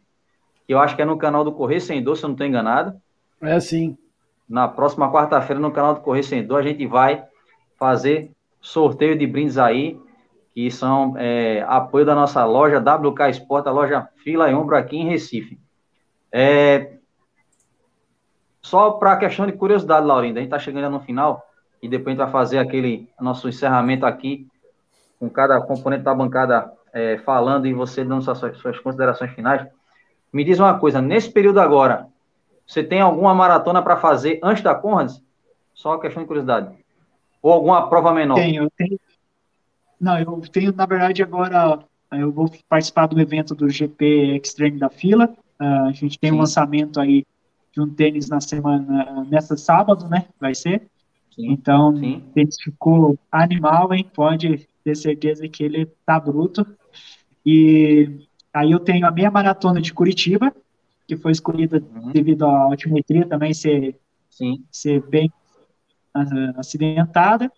que 0.67 0.73
eu 0.73 0.79
acho 0.79 0.95
que 0.95 1.01
é 1.01 1.05
no 1.05 1.17
canal 1.17 1.43
do 1.43 1.51
Correio 1.51 1.81
Sem 1.81 2.03
Dor, 2.03 2.17
se 2.17 2.23
eu 2.23 2.27
não 2.27 2.33
estou 2.33 2.47
enganado. 2.47 2.93
É 3.41 3.59
sim. 3.59 3.97
Na 4.47 4.67
próxima 4.67 5.11
quarta-feira, 5.11 5.59
no 5.59 5.71
canal 5.71 5.95
do 5.95 6.01
Correio 6.01 6.23
Sem 6.23 6.45
Dor, 6.45 6.59
a 6.59 6.63
gente 6.63 6.85
vai 6.85 7.23
fazer 7.77 8.31
sorteio 8.61 9.17
de 9.17 9.25
brindes 9.25 9.57
aí, 9.57 9.99
que 10.53 10.69
são 10.69 11.15
é, 11.17 11.65
apoio 11.67 12.05
da 12.05 12.13
nossa 12.13 12.45
loja 12.45 12.79
WK 12.79 13.29
Sport, 13.31 13.67
a 13.67 13.71
loja 13.71 14.07
Fila 14.17 14.49
e 14.49 14.53
Ombro 14.53 14.75
aqui 14.75 14.97
em 14.97 15.09
Recife. 15.09 15.59
É, 16.31 16.92
só 18.63 18.91
para 18.91 19.17
questão 19.17 19.45
de 19.45 19.51
curiosidade, 19.51 20.05
Laurinda, 20.07 20.39
a 20.39 20.41
gente 20.41 20.47
está 20.47 20.57
chegando 20.57 20.89
no 20.89 21.01
final 21.01 21.45
e 21.81 21.87
depois 21.87 22.07
a 22.07 22.11
gente 22.11 22.31
vai 22.31 22.31
fazer 22.31 22.57
aquele 22.59 23.09
nosso 23.19 23.47
encerramento 23.49 24.05
aqui, 24.05 24.47
com 25.19 25.29
cada 25.29 25.61
componente 25.61 26.03
da 26.03 26.15
bancada 26.15 26.71
é, 26.93 27.17
falando 27.19 27.67
e 27.67 27.73
você 27.73 28.03
dando 28.03 28.21
suas, 28.21 28.57
suas 28.57 28.79
considerações 28.79 29.31
finais. 29.31 29.67
Me 30.31 30.43
diz 30.43 30.59
uma 30.59 30.79
coisa, 30.79 31.01
nesse 31.01 31.29
período 31.29 31.59
agora, 31.59 32.07
você 32.65 32.81
tem 32.81 33.01
alguma 33.01 33.35
maratona 33.35 33.81
para 33.81 33.97
fazer 33.97 34.39
antes 34.41 34.63
da 34.63 34.73
Conrads? 34.73 35.21
Só 35.73 35.89
uma 35.89 35.99
questão 35.99 36.23
de 36.23 36.27
curiosidade. 36.27 36.73
Ou 37.41 37.51
alguma 37.51 37.89
prova 37.89 38.13
menor? 38.13 38.35
Tenho, 38.35 38.63
eu 38.63 38.71
tenho. 38.77 38.99
Não, 39.99 40.17
eu 40.17 40.41
tenho, 40.51 40.73
na 40.73 40.85
verdade, 40.85 41.21
agora 41.21 41.79
eu 42.11 42.31
vou 42.31 42.49
participar 42.69 43.07
do 43.07 43.19
evento 43.19 43.53
do 43.53 43.69
GP 43.69 44.39
Extreme 44.41 44.79
da 44.79 44.89
Fila. 44.89 45.29
Uh, 45.59 45.87
a 45.87 45.91
gente 45.91 46.17
tem 46.17 46.29
Sim. 46.29 46.37
um 46.37 46.39
lançamento 46.39 46.99
aí 46.99 47.25
de 47.73 47.81
um 47.81 47.89
tênis 47.89 48.29
na 48.29 48.39
semana, 48.39 49.25
nessa 49.29 49.57
sábado, 49.57 50.07
né? 50.07 50.27
Vai 50.39 50.53
ser. 50.53 50.87
Sim. 51.31 51.51
Então, 51.51 51.97
Sim. 51.97 52.23
ele 52.35 52.49
ficou 52.63 53.17
animal, 53.31 53.91
hein? 53.93 54.09
Pode 54.13 54.69
ter 54.83 54.95
certeza 54.95 55.47
que 55.47 55.63
ele 55.63 55.87
tá 56.05 56.19
bruto. 56.19 56.65
E 57.43 58.27
aí 58.53 58.71
eu 58.71 58.79
tenho 58.79 59.07
a 59.07 59.11
meia 59.11 59.31
maratona 59.31 59.81
de 59.81 59.91
Curitiba, 59.91 60.53
que 61.07 61.17
foi 61.17 61.31
escolhida 61.31 61.83
uhum. 61.95 62.11
devido 62.11 62.45
à 62.45 62.63
altimetria 62.63 63.25
também 63.25 63.53
ser, 63.53 63.99
Sim. 64.29 64.63
ser 64.71 65.01
bem 65.07 65.31
uh, 66.15 66.59
acidentada. 66.59 67.51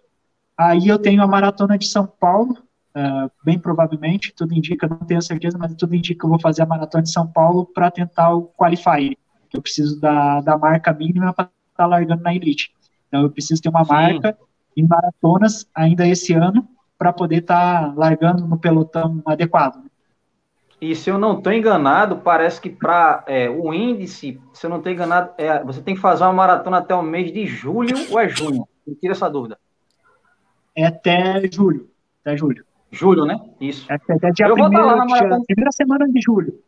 Aí 0.57 0.87
eu 0.87 0.97
tenho 0.97 1.21
a 1.21 1.27
maratona 1.27 1.77
de 1.77 1.87
São 1.87 2.07
Paulo, 2.07 2.57
uh, 2.95 3.29
bem 3.43 3.59
provavelmente, 3.59 4.33
tudo 4.33 4.53
indica, 4.53 4.87
não 4.87 5.05
tenho 5.05 5.21
certeza, 5.21 5.57
mas 5.57 5.75
tudo 5.75 5.93
indica 5.93 6.17
que 6.17 6.25
eu 6.25 6.29
vou 6.29 6.39
fazer 6.39 6.61
a 6.61 6.65
maratona 6.65 7.03
de 7.03 7.11
São 7.11 7.27
Paulo 7.27 7.65
para 7.65 7.91
tentar 7.91 8.33
o 8.33 8.45
qualify. 8.45 9.17
Eu 9.53 9.61
preciso 9.61 9.99
da, 9.99 10.41
da 10.41 10.57
marca 10.57 10.93
mínima 10.93 11.33
para 11.33 11.45
estar 11.45 11.83
tá 11.83 11.85
largando 11.85 12.23
na 12.23 12.33
elite. 12.33 12.73
Então 13.07 13.21
eu 13.21 13.29
preciso 13.29 13.61
ter 13.61 13.69
uma 13.69 13.83
Sim. 13.83 13.93
marca 13.93 14.37
em 14.75 14.85
maratonas 14.87 15.67
ainda 15.73 16.07
esse 16.07 16.33
ano 16.33 16.67
para 16.97 17.13
poder 17.13 17.37
estar 17.37 17.89
tá 17.89 17.93
largando 17.95 18.47
no 18.47 18.57
pelotão 18.57 19.21
adequado. 19.25 19.83
E 20.81 20.93
se 20.95 21.09
eu 21.09 21.17
não 21.17 21.37
estou 21.37 21.53
enganado, 21.53 22.17
parece 22.17 22.59
que 22.59 22.69
para 22.69 23.23
é, 23.27 23.49
o 23.49 23.73
índice, 23.73 24.39
se 24.53 24.65
eu 24.65 24.69
não 24.69 24.77
estou 24.77 24.91
enganado, 24.91 25.31
é, 25.37 25.63
você 25.63 25.81
tem 25.81 25.95
que 25.95 26.01
fazer 26.01 26.23
uma 26.25 26.33
maratona 26.33 26.77
até 26.77 26.93
o 26.93 27.01
mês 27.01 27.31
de 27.31 27.45
julho 27.47 27.95
ou 28.11 28.19
é 28.19 28.27
junho? 28.27 28.67
Me 28.85 28.93
tira 28.95 29.13
essa 29.13 29.29
dúvida. 29.29 29.57
É 30.75 30.85
até 30.85 31.49
julho. 31.49 31.89
Até 32.21 32.35
julho. 32.35 32.65
Julho, 32.91 33.25
né? 33.25 33.39
Isso. 33.59 33.91
É 33.91 33.95
até 33.95 34.31
dia 34.31 34.47
eu 34.47 34.53
primeiro, 34.53 34.57
vou 34.57 34.67
estar 34.67 34.81
lá 34.83 34.95
na 34.95 35.05
maratona... 35.05 35.43
primeira 35.47 35.71
semana 35.71 36.07
de 36.07 36.21
julho. 36.21 36.59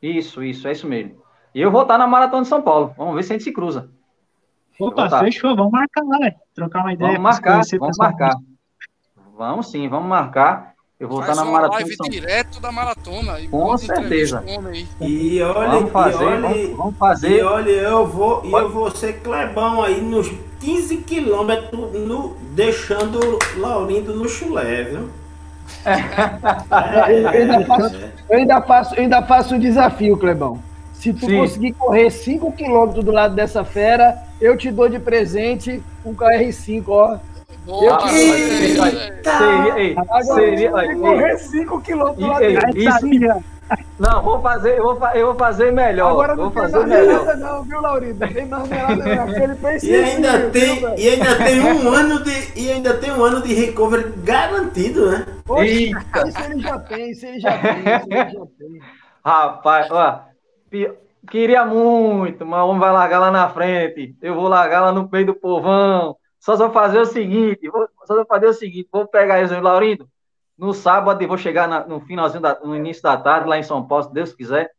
Isso, 0.00 0.42
isso, 0.42 0.68
é 0.68 0.72
isso 0.72 0.86
mesmo. 0.86 1.16
E 1.54 1.60
eu 1.60 1.70
vou 1.70 1.82
estar 1.82 1.96
na 1.96 2.06
maratona 2.06 2.42
de 2.42 2.48
São 2.48 2.60
Paulo. 2.60 2.92
Vamos 2.96 3.14
ver 3.14 3.22
se 3.22 3.32
a 3.32 3.34
gente 3.34 3.44
se 3.44 3.52
cruza. 3.52 3.88
Opa, 4.78 5.20
fechou. 5.20 5.54
Vamos 5.54 5.72
marcar 5.72 6.02
lá, 6.04 6.18
né? 6.18 6.34
Trocar 6.54 6.80
uma 6.80 6.92
ideia. 6.92 7.12
Vamos 7.12 7.22
marcar, 7.22 7.62
vamos 7.78 7.96
marcar. 7.96 8.34
Vamos 9.36 9.70
sim, 9.70 9.88
vamos 9.88 10.08
marcar. 10.08 10.74
Eu 10.98 11.08
vou 11.08 11.20
estar 11.20 11.34
na 11.34 11.44
maratona. 11.44 11.80
live 11.80 11.96
São... 11.96 12.08
direto 12.08 12.60
da 12.60 12.72
maratona. 12.72 13.34
Com 13.50 13.76
certeza. 13.76 14.44
E 15.00 15.42
olha, 15.42 15.70
vamos 15.70 15.92
fazer, 15.92 16.24
e 16.24 16.26
olha, 16.26 16.40
vamos, 16.40 16.76
vamos, 16.76 16.96
fazer. 16.96 17.38
E 17.38 17.42
olha, 17.42 17.70
eu 17.70 18.06
vou, 18.06 18.44
e 18.44 18.52
eu 18.52 18.70
vou 18.70 18.90
ser 18.90 19.20
Clebão 19.20 19.82
aí 19.82 20.00
nos 20.00 20.30
15 20.60 20.98
quilômetros, 20.98 21.92
no, 21.92 22.36
deixando 22.54 23.20
Laurindo 23.56 24.14
no 24.14 24.28
chulé, 24.28 24.84
viu? 24.84 25.10
É, 27.06 27.20
eu, 27.20 27.28
ainda 27.28 27.66
faço, 27.66 27.96
eu, 28.28 28.38
ainda 28.38 28.62
faço, 28.62 28.94
eu 28.94 29.02
ainda 29.02 29.22
faço 29.22 29.54
um 29.54 29.58
desafio, 29.58 30.16
Clebão. 30.16 30.60
Se 31.04 31.12
tu 31.12 31.26
Sim. 31.26 31.36
conseguir 31.36 31.72
correr 31.74 32.08
5 32.08 32.50
quilômetros 32.52 33.04
do 33.04 33.12
lado 33.12 33.34
dessa 33.34 33.62
fera, 33.62 34.22
eu 34.40 34.56
te 34.56 34.70
dou 34.70 34.88
de 34.88 34.98
presente 34.98 35.82
um 36.02 36.14
KR5, 36.14 36.84
ó. 36.88 37.18
Eu 37.68 37.98
queria. 37.98 38.90
Seria. 40.24 40.96
Correr 40.96 41.36
5 41.36 41.80
km 41.82 42.26
lá 42.26 42.38
dentro. 42.38 43.44
Não, 43.98 44.22
vou 44.22 44.40
fazer, 44.40 44.78
eu 44.78 44.82
vou, 44.82 45.08
eu 45.08 45.26
vou 45.26 45.34
fazer 45.34 45.72
melhor. 45.72 46.12
Agora 46.12 46.34
não 46.34 46.44
vou 46.44 46.52
tem 46.52 46.62
fazer 46.62 46.86
melhor. 46.86 47.36
não, 47.36 47.62
viu, 47.64 47.80
Laurindo? 47.82 48.26
Tem 48.26 48.46
marmelada 48.46 48.96
não, 48.96 49.24
aquele 49.24 49.86
e 49.86 49.94
ainda 49.94 50.50
tem, 50.50 50.78
viu, 50.78 50.94
E 50.96 51.08
ainda 51.10 51.36
tem 51.36 51.60
um 51.60 51.88
ano 51.90 52.24
de 52.24 52.52
e 52.58 52.72
ainda 52.72 52.94
tem 52.94 53.12
um 53.12 53.22
ano 53.22 53.42
de 53.42 53.52
recovery 53.52 54.10
garantido, 54.24 55.10
né? 55.10 55.26
Poxa, 55.44 55.66
isso 55.66 55.94
ele 56.50 56.62
já 56.62 56.78
tem, 56.78 57.10
isso 57.10 57.26
ele 57.26 57.40
já 57.40 57.58
tem, 57.58 57.78
isso 57.78 58.06
ele 58.10 58.30
já 58.32 58.46
tem. 58.58 58.80
Rapaz, 59.24 59.90
ó, 59.90 60.33
queria 61.30 61.64
muito, 61.64 62.44
mas 62.46 62.62
o 62.62 62.68
homem 62.68 62.80
vai 62.80 62.92
largar 62.92 63.18
lá 63.18 63.30
na 63.30 63.48
frente. 63.48 64.16
Eu 64.20 64.34
vou 64.34 64.48
largar 64.48 64.80
lá 64.80 64.92
no 64.92 65.08
meio 65.10 65.26
do 65.26 65.34
povão. 65.34 66.16
Só 66.44 66.56
vou 66.56 66.70
fazer 66.70 66.98
o 66.98 67.06
seguinte, 67.06 67.70
vou, 67.70 67.88
só 68.04 68.16
vou 68.16 68.26
fazer 68.26 68.46
o 68.46 68.52
seguinte, 68.52 68.86
vou 68.92 69.08
pegar 69.08 69.38
eles, 69.38 69.50
Laurindo, 69.50 70.06
no 70.58 70.74
sábado 70.74 71.22
e 71.22 71.26
vou 71.26 71.38
chegar 71.38 71.66
na, 71.66 71.86
no 71.86 72.00
finalzinho, 72.00 72.42
da, 72.42 72.60
no 72.60 72.76
início 72.76 73.02
da 73.02 73.16
tarde, 73.16 73.48
lá 73.48 73.58
em 73.58 73.62
São 73.62 73.88
Paulo, 73.88 74.04
se 74.04 74.12
Deus 74.12 74.34
quiser. 74.34 74.70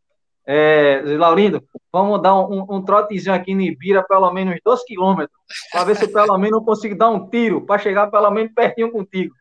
É, 0.46 1.02
Laurindo, 1.18 1.64
vamos 1.92 2.22
dar 2.22 2.36
um, 2.36 2.68
um, 2.70 2.86
trotezinho 2.86 3.34
aqui 3.34 3.56
no 3.56 3.62
Ibira, 3.62 4.04
pelo 4.04 4.32
menos 4.32 4.60
2 4.64 4.84
quilômetros, 4.84 5.36
para 5.72 5.86
ver 5.86 5.96
se 5.96 6.08
pelo 6.08 6.38
menos 6.38 6.60
eu 6.60 6.64
consigo 6.64 6.96
dar 6.96 7.10
um 7.10 7.28
tiro, 7.28 7.66
para 7.66 7.80
chegar 7.80 8.12
pelo 8.12 8.30
menos 8.30 8.54
pertinho 8.54 8.92
contigo. 8.92 9.34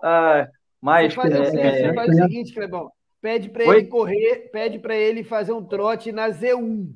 ah, 0.00 0.46
mas 0.80 1.12
você 1.12 1.20
faz, 1.20 1.34
é, 1.34 1.44
você 1.44 1.86
é, 1.86 1.92
faz 1.92 2.08
o 2.08 2.14
seguinte, 2.14 2.54
Clebão, 2.54 2.88
pede 3.22 3.48
para 3.48 3.64
ele 3.64 3.86
correr, 3.86 4.50
pede 4.52 4.78
para 4.78 4.94
ele 4.94 5.24
fazer 5.24 5.52
um 5.52 5.64
trote 5.64 6.12
na 6.12 6.28
Z1. 6.28 6.92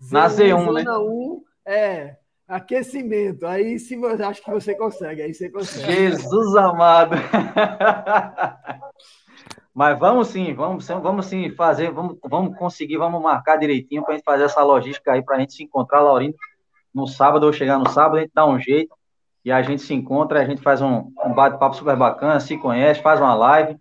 Z1 0.00 0.12
na 0.12 0.28
Z1, 0.28 0.72
né? 0.74 0.84
1, 0.98 1.42
é, 1.66 2.16
Aquecimento. 2.52 3.46
Aí 3.46 3.78
eu 3.90 4.26
acho 4.26 4.42
que 4.42 4.50
você 4.50 4.74
consegue. 4.74 5.22
Aí 5.22 5.32
você 5.32 5.48
consegue. 5.48 5.90
Jesus 5.90 6.54
amado. 6.56 7.16
Mas 9.74 9.98
vamos 9.98 10.28
sim, 10.28 10.52
vamos, 10.52 10.86
vamos 10.86 11.24
sim 11.24 11.48
fazer, 11.52 11.90
vamos, 11.90 12.18
vamos 12.28 12.58
conseguir, 12.58 12.98
vamos 12.98 13.22
marcar 13.22 13.56
direitinho 13.56 14.02
para 14.02 14.12
a 14.12 14.16
gente 14.18 14.24
fazer 14.24 14.44
essa 14.44 14.62
logística 14.62 15.12
aí, 15.12 15.22
para 15.22 15.36
a 15.36 15.40
gente 15.40 15.54
se 15.54 15.62
encontrar, 15.62 16.02
Laurindo, 16.02 16.36
no 16.94 17.06
sábado, 17.06 17.46
ou 17.46 17.54
chegar 17.54 17.78
no 17.78 17.88
sábado, 17.88 18.18
a 18.18 18.20
gente 18.20 18.32
dá 18.34 18.44
um 18.44 18.60
jeito 18.60 18.94
e 19.42 19.50
a 19.50 19.62
gente 19.62 19.80
se 19.80 19.94
encontra, 19.94 20.42
a 20.42 20.44
gente 20.44 20.60
faz 20.60 20.82
um, 20.82 21.10
um 21.24 21.32
bate-papo 21.32 21.74
super 21.74 21.96
bacana, 21.96 22.38
se 22.38 22.58
conhece, 22.58 23.00
faz 23.00 23.18
uma 23.18 23.34
live. 23.34 23.78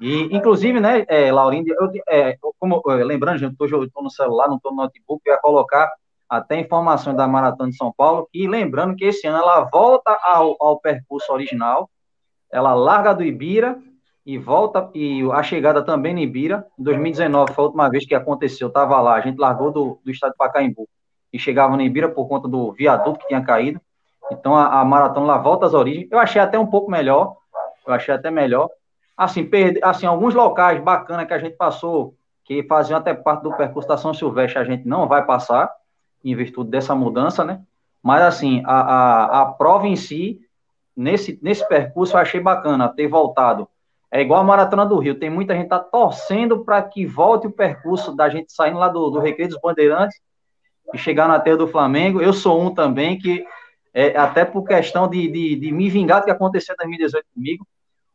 E, 0.00 0.36
inclusive, 0.36 0.80
né, 0.80 1.04
é, 1.08 1.30
Laurindo, 1.30 1.72
eu, 1.72 1.90
é, 2.08 2.36
como, 2.58 2.82
lembrando, 2.86 3.38
gente, 3.38 3.56
eu 3.58 3.84
estou 3.84 4.02
no 4.02 4.10
celular, 4.10 4.48
não 4.48 4.56
estou 4.56 4.72
no 4.72 4.82
notebook, 4.82 5.22
eu 5.24 5.34
ia 5.34 5.40
colocar 5.40 5.90
até 6.28 6.58
informações 6.58 7.16
da 7.16 7.28
Maratona 7.28 7.70
de 7.70 7.76
São 7.76 7.92
Paulo, 7.96 8.28
e 8.34 8.48
lembrando 8.48 8.96
que 8.96 9.04
esse 9.04 9.26
ano 9.26 9.38
ela 9.38 9.60
volta 9.64 10.10
ao, 10.22 10.56
ao 10.60 10.80
percurso 10.80 11.32
original, 11.32 11.88
ela 12.50 12.74
larga 12.74 13.14
do 13.14 13.22
Ibira 13.22 13.78
e 14.26 14.38
volta, 14.38 14.90
e 14.94 15.22
a 15.30 15.42
chegada 15.42 15.82
também 15.82 16.14
no 16.14 16.20
Ibira, 16.20 16.66
em 16.78 16.82
2019 16.82 17.52
foi 17.52 17.62
a 17.62 17.66
última 17.66 17.88
vez 17.88 18.06
que 18.06 18.14
aconteceu, 18.14 18.68
estava 18.68 19.00
lá, 19.00 19.14
a 19.14 19.20
gente 19.20 19.38
largou 19.38 19.70
do, 19.70 20.00
do 20.04 20.10
estado 20.10 20.32
de 20.32 20.38
Pacaembu 20.38 20.88
e 21.32 21.38
chegava 21.38 21.76
no 21.76 21.82
Ibira 21.82 22.08
por 22.08 22.26
conta 22.26 22.48
do 22.48 22.72
viaduto 22.72 23.20
que 23.20 23.28
tinha 23.28 23.42
caído, 23.42 23.80
então 24.32 24.56
a, 24.56 24.80
a 24.80 24.84
maratona 24.84 25.26
lá 25.26 25.38
volta 25.38 25.66
às 25.66 25.74
origens, 25.74 26.08
eu 26.10 26.18
achei 26.18 26.40
até 26.40 26.58
um 26.58 26.66
pouco 26.66 26.90
melhor, 26.90 27.36
eu 27.86 27.92
achei 27.92 28.14
até 28.14 28.30
melhor, 28.30 28.70
assim, 29.16 29.44
perde, 29.44 29.80
assim 29.82 30.06
alguns 30.06 30.34
locais 30.34 30.82
bacanas 30.82 31.26
que 31.26 31.34
a 31.34 31.38
gente 31.38 31.56
passou, 31.56 32.14
que 32.44 32.62
faziam 32.64 32.98
até 32.98 33.14
parte 33.14 33.42
do 33.42 33.56
percurso 33.56 33.88
da 33.88 33.96
São 33.96 34.12
Silvestre, 34.12 34.58
a 34.58 34.64
gente 34.64 34.86
não 34.86 35.08
vai 35.08 35.24
passar, 35.24 35.70
em 36.24 36.34
virtude 36.34 36.70
dessa 36.70 36.94
mudança, 36.94 37.44
né? 37.44 37.60
Mas, 38.02 38.22
assim, 38.22 38.62
a, 38.66 38.80
a, 38.80 39.40
a 39.42 39.46
prova 39.46 39.86
em 39.86 39.96
si, 39.96 40.40
nesse, 40.96 41.38
nesse 41.42 41.66
percurso, 41.68 42.16
eu 42.16 42.20
achei 42.20 42.40
bacana 42.40 42.88
ter 42.88 43.08
voltado. 43.08 43.68
É 44.10 44.20
igual 44.20 44.40
a 44.40 44.44
Maratona 44.44 44.86
do 44.86 44.98
Rio, 44.98 45.18
tem 45.18 45.28
muita 45.28 45.54
gente 45.54 45.68
tá 45.68 45.78
torcendo 45.78 46.64
para 46.64 46.82
que 46.82 47.04
volte 47.04 47.46
o 47.46 47.52
percurso 47.52 48.14
da 48.14 48.28
gente 48.28 48.52
saindo 48.52 48.78
lá 48.78 48.88
do, 48.88 49.10
do 49.10 49.18
Recreio 49.18 49.50
dos 49.50 49.60
Bandeirantes 49.60 50.20
e 50.92 50.98
chegar 50.98 51.26
na 51.26 51.40
terra 51.40 51.56
do 51.56 51.68
Flamengo. 51.68 52.20
Eu 52.20 52.32
sou 52.32 52.60
um 52.60 52.72
também 52.72 53.18
que, 53.18 53.44
é, 53.92 54.16
até 54.16 54.44
por 54.44 54.64
questão 54.64 55.08
de, 55.08 55.28
de, 55.28 55.56
de 55.56 55.72
me 55.72 55.90
vingar 55.90 56.20
do 56.20 56.26
que 56.26 56.30
aconteceu 56.30 56.74
em 56.74 56.76
2018 56.76 57.26
comigo, 57.34 57.66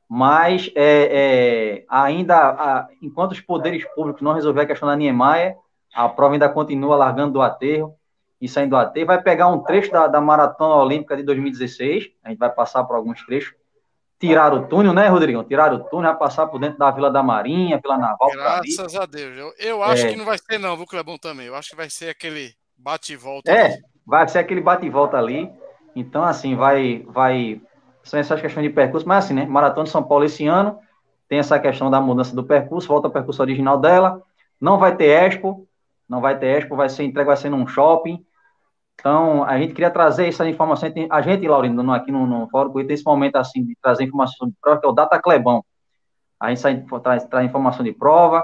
mas 0.09 0.71
é, 0.75 1.83
é, 1.83 1.85
ainda, 1.87 2.35
a, 2.35 2.87
enquanto 2.99 3.33
os 3.33 3.41
poderes 3.41 3.85
públicos 3.93 4.23
não 4.23 4.33
resolverem 4.33 4.65
a 4.65 4.67
questão 4.67 4.89
da 4.89 4.95
Niemeyer, 4.95 5.55
a 5.93 6.09
prova 6.09 6.33
ainda 6.33 6.49
continua 6.49 6.95
largando 6.95 7.33
do 7.33 7.41
aterro 7.41 7.95
e 8.41 8.47
saindo 8.47 8.71
do 8.71 8.77
AT, 8.77 9.05
vai 9.05 9.21
pegar 9.21 9.49
um 9.49 9.61
trecho 9.61 9.91
da, 9.91 10.07
da 10.07 10.19
Maratona 10.19 10.75
Olímpica 10.75 11.15
de 11.15 11.21
2016, 11.23 12.09
a 12.23 12.29
gente 12.29 12.39
vai 12.39 12.49
passar 12.49 12.83
por 12.85 12.95
alguns 12.95 13.23
trechos, 13.23 13.53
tiraram 14.19 14.63
o 14.63 14.67
túnel, 14.67 14.93
né, 14.93 15.07
Rodrigão? 15.07 15.43
Tiraram 15.43 15.77
o 15.77 15.83
túnel, 15.83 16.11
vai 16.11 16.19
passar 16.19 16.47
por 16.47 16.59
dentro 16.59 16.79
da 16.79 16.89
Vila 16.89 17.11
da 17.11 17.21
Marinha, 17.21 17.79
pela 17.79 17.97
Naval. 17.97 18.29
Graças 18.31 18.95
a 18.95 19.05
Deus. 19.05 19.37
Eu, 19.37 19.53
eu 19.59 19.83
acho 19.83 20.07
é. 20.07 20.09
que 20.09 20.15
não 20.15 20.25
vai 20.25 20.37
ser, 20.37 20.57
não, 20.57 20.75
viu, 20.75 20.87
Clebão, 20.87 21.17
também. 21.17 21.47
Eu 21.47 21.55
acho 21.55 21.69
que 21.69 21.75
vai 21.75 21.89
ser 21.89 22.09
aquele 22.09 22.53
bate 22.77 23.13
e 23.13 23.15
volta. 23.15 23.51
É, 23.51 23.65
ali. 23.65 23.81
vai 24.05 24.27
ser 24.27 24.39
aquele 24.39 24.61
bate 24.61 24.85
e 24.85 24.89
volta 24.89 25.17
ali. 25.17 25.51
Então, 25.95 26.23
assim, 26.23 26.55
vai. 26.55 27.05
vai 27.07 27.61
são 28.03 28.19
essas 28.19 28.41
questões 28.41 28.67
de 28.67 28.73
percurso, 28.73 29.07
mas 29.07 29.25
assim, 29.25 29.33
né? 29.33 29.45
Maratona 29.45 29.85
de 29.85 29.89
São 29.91 30.03
Paulo 30.03 30.25
esse 30.25 30.45
ano 30.47 30.79
tem 31.27 31.37
essa 31.37 31.59
questão 31.59 31.91
da 31.91 32.01
mudança 32.01 32.35
do 32.35 32.43
percurso, 32.43 32.87
volta 32.87 33.07
ao 33.07 33.11
percurso 33.11 33.41
original 33.41 33.77
dela. 33.77 34.21
Não 34.59 34.79
vai 34.79 34.95
ter 34.95 35.05
Expo, 35.05 35.67
não 36.09 36.19
vai 36.19 36.37
ter 36.37 36.57
Expo, 36.57 36.75
vai 36.75 36.89
ser 36.89 37.03
entregue, 37.03 37.27
vai 37.27 37.37
ser 37.37 37.49
num 37.49 37.67
shopping. 37.67 38.25
Então, 38.99 39.43
a 39.43 39.57
gente 39.57 39.73
queria 39.73 39.91
trazer 39.91 40.27
essa 40.27 40.47
informação. 40.49 40.89
A 41.09 41.21
gente, 41.21 41.47
Laurindo, 41.47 41.89
aqui 41.91 42.11
no, 42.11 42.25
no 42.25 42.49
Fórum 42.49 42.73
tem 42.73 42.91
esse 42.91 43.05
momento 43.05 43.37
assim 43.37 43.63
de 43.63 43.77
trazer 43.81 44.03
informação 44.03 44.35
sobre 44.39 44.55
prova, 44.59 44.81
que 44.81 44.87
é 44.87 44.89
o 44.89 44.93
Data 44.93 45.21
Clebão. 45.21 45.63
A 46.39 46.49
gente 46.49 46.61
sai, 46.61 46.83
traz, 47.03 47.25
traz 47.25 47.45
informação 47.45 47.83
de 47.83 47.93
prova, 47.93 48.43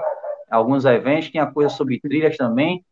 alguns 0.50 0.84
eventos, 0.84 1.30
tem 1.30 1.40
a 1.40 1.46
coisa 1.46 1.70
sobre 1.70 1.98
trilhas 1.98 2.36
também. 2.36 2.84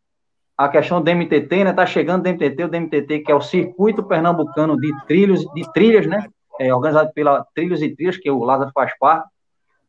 A 0.56 0.68
questão 0.68 1.02
do 1.02 1.10
MTT, 1.10 1.64
né? 1.64 1.72
Tá 1.72 1.86
chegando 1.86 2.20
o 2.20 2.22
DMTT, 2.24 2.64
o 2.64 2.68
DMTT, 2.68 3.20
que 3.20 3.32
é 3.32 3.34
o 3.34 3.40
Circuito 3.40 4.02
Pernambucano 4.02 4.78
de 4.78 4.92
Trilhos, 5.06 5.44
de 5.54 5.72
Trilhas, 5.72 6.06
né? 6.06 6.28
É, 6.60 6.72
organizado 6.72 7.12
pela 7.12 7.44
Trilhos 7.54 7.82
e 7.82 7.94
Trilhas, 7.94 8.16
que 8.16 8.30
o 8.30 8.42
Lázaro 8.44 8.70
faz 8.72 8.96
parte. 8.98 9.28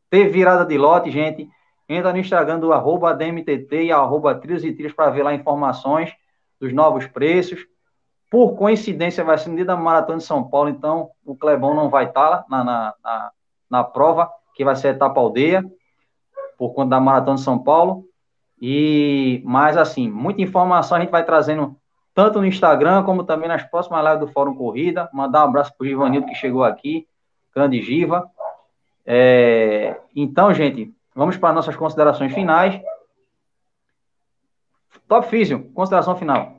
Teve 0.10 0.30
virada 0.30 0.66
de 0.66 0.78
lote, 0.78 1.12
gente. 1.12 1.50
Entra 1.88 2.12
no 2.12 2.18
Instagram 2.18 2.60
do 2.60 2.74
arroba 2.74 3.14
DMTT 3.14 3.86
e 3.86 3.92
arroba 3.92 4.36
Trilhos 4.36 4.64
e 4.64 4.74
Trilhas 4.74 4.94
para 4.94 5.12
ver 5.12 5.24
lá 5.24 5.34
informações 5.34 6.12
dos 6.60 6.74
novos 6.74 7.06
preços. 7.06 7.66
Por 8.30 8.56
coincidência, 8.56 9.24
vai 9.24 9.38
ser 9.38 9.50
no 9.50 9.56
dia 9.56 9.66
da 9.66 9.78
Maratona 9.78 10.18
de 10.18 10.24
São 10.24 10.44
Paulo, 10.44 10.70
então 10.70 11.10
o 11.24 11.36
Clebão 11.36 11.76
não 11.76 11.90
vai 11.90 12.06
estar 12.06 12.28
lá 12.28 12.46
na, 12.50 12.64
na, 12.64 12.94
na, 13.04 13.32
na 13.70 13.84
prova, 13.84 14.30
que 14.56 14.66
vai 14.66 14.76
ser 14.76 14.90
a 14.90 14.92
etapa 14.92 15.20
aldeia, 15.20 15.64
por 16.58 16.74
conta 16.74 16.90
da 16.90 17.00
Maratona 17.00 17.38
de 17.38 17.44
São 17.44 17.60
Paulo. 17.60 18.06
E 18.60 19.42
mais 19.46 19.78
assim, 19.78 20.10
muita 20.10 20.42
informação 20.42 20.98
a 20.98 21.02
gente 21.02 21.12
vai 21.12 21.24
trazendo 21.24 21.78
tanto 22.16 22.40
no 22.40 22.48
Instagram 22.48 23.04
como 23.04 23.26
também 23.26 23.50
nas 23.50 23.62
próximas 23.64 24.04
lives 24.04 24.22
do 24.22 24.32
Fórum 24.32 24.56
Corrida. 24.56 25.10
Mandar 25.14 25.42
um 25.42 25.50
abraço 25.50 25.74
para 25.78 25.84
o 25.84 25.88
Givanildo 25.88 26.26
que 26.26 26.34
chegou 26.34 26.64
aqui, 26.64 27.06
grande 27.54 27.82
Giva. 27.82 28.32
É, 29.06 30.00
então, 30.16 30.54
gente, 30.54 30.96
vamos 31.14 31.36
para 31.36 31.54
nossas 31.54 31.76
considerações 31.76 32.34
finais. 32.34 32.82
Top 35.10 35.28
Físio, 35.28 35.70
consideração 35.74 36.16
final. 36.16 36.56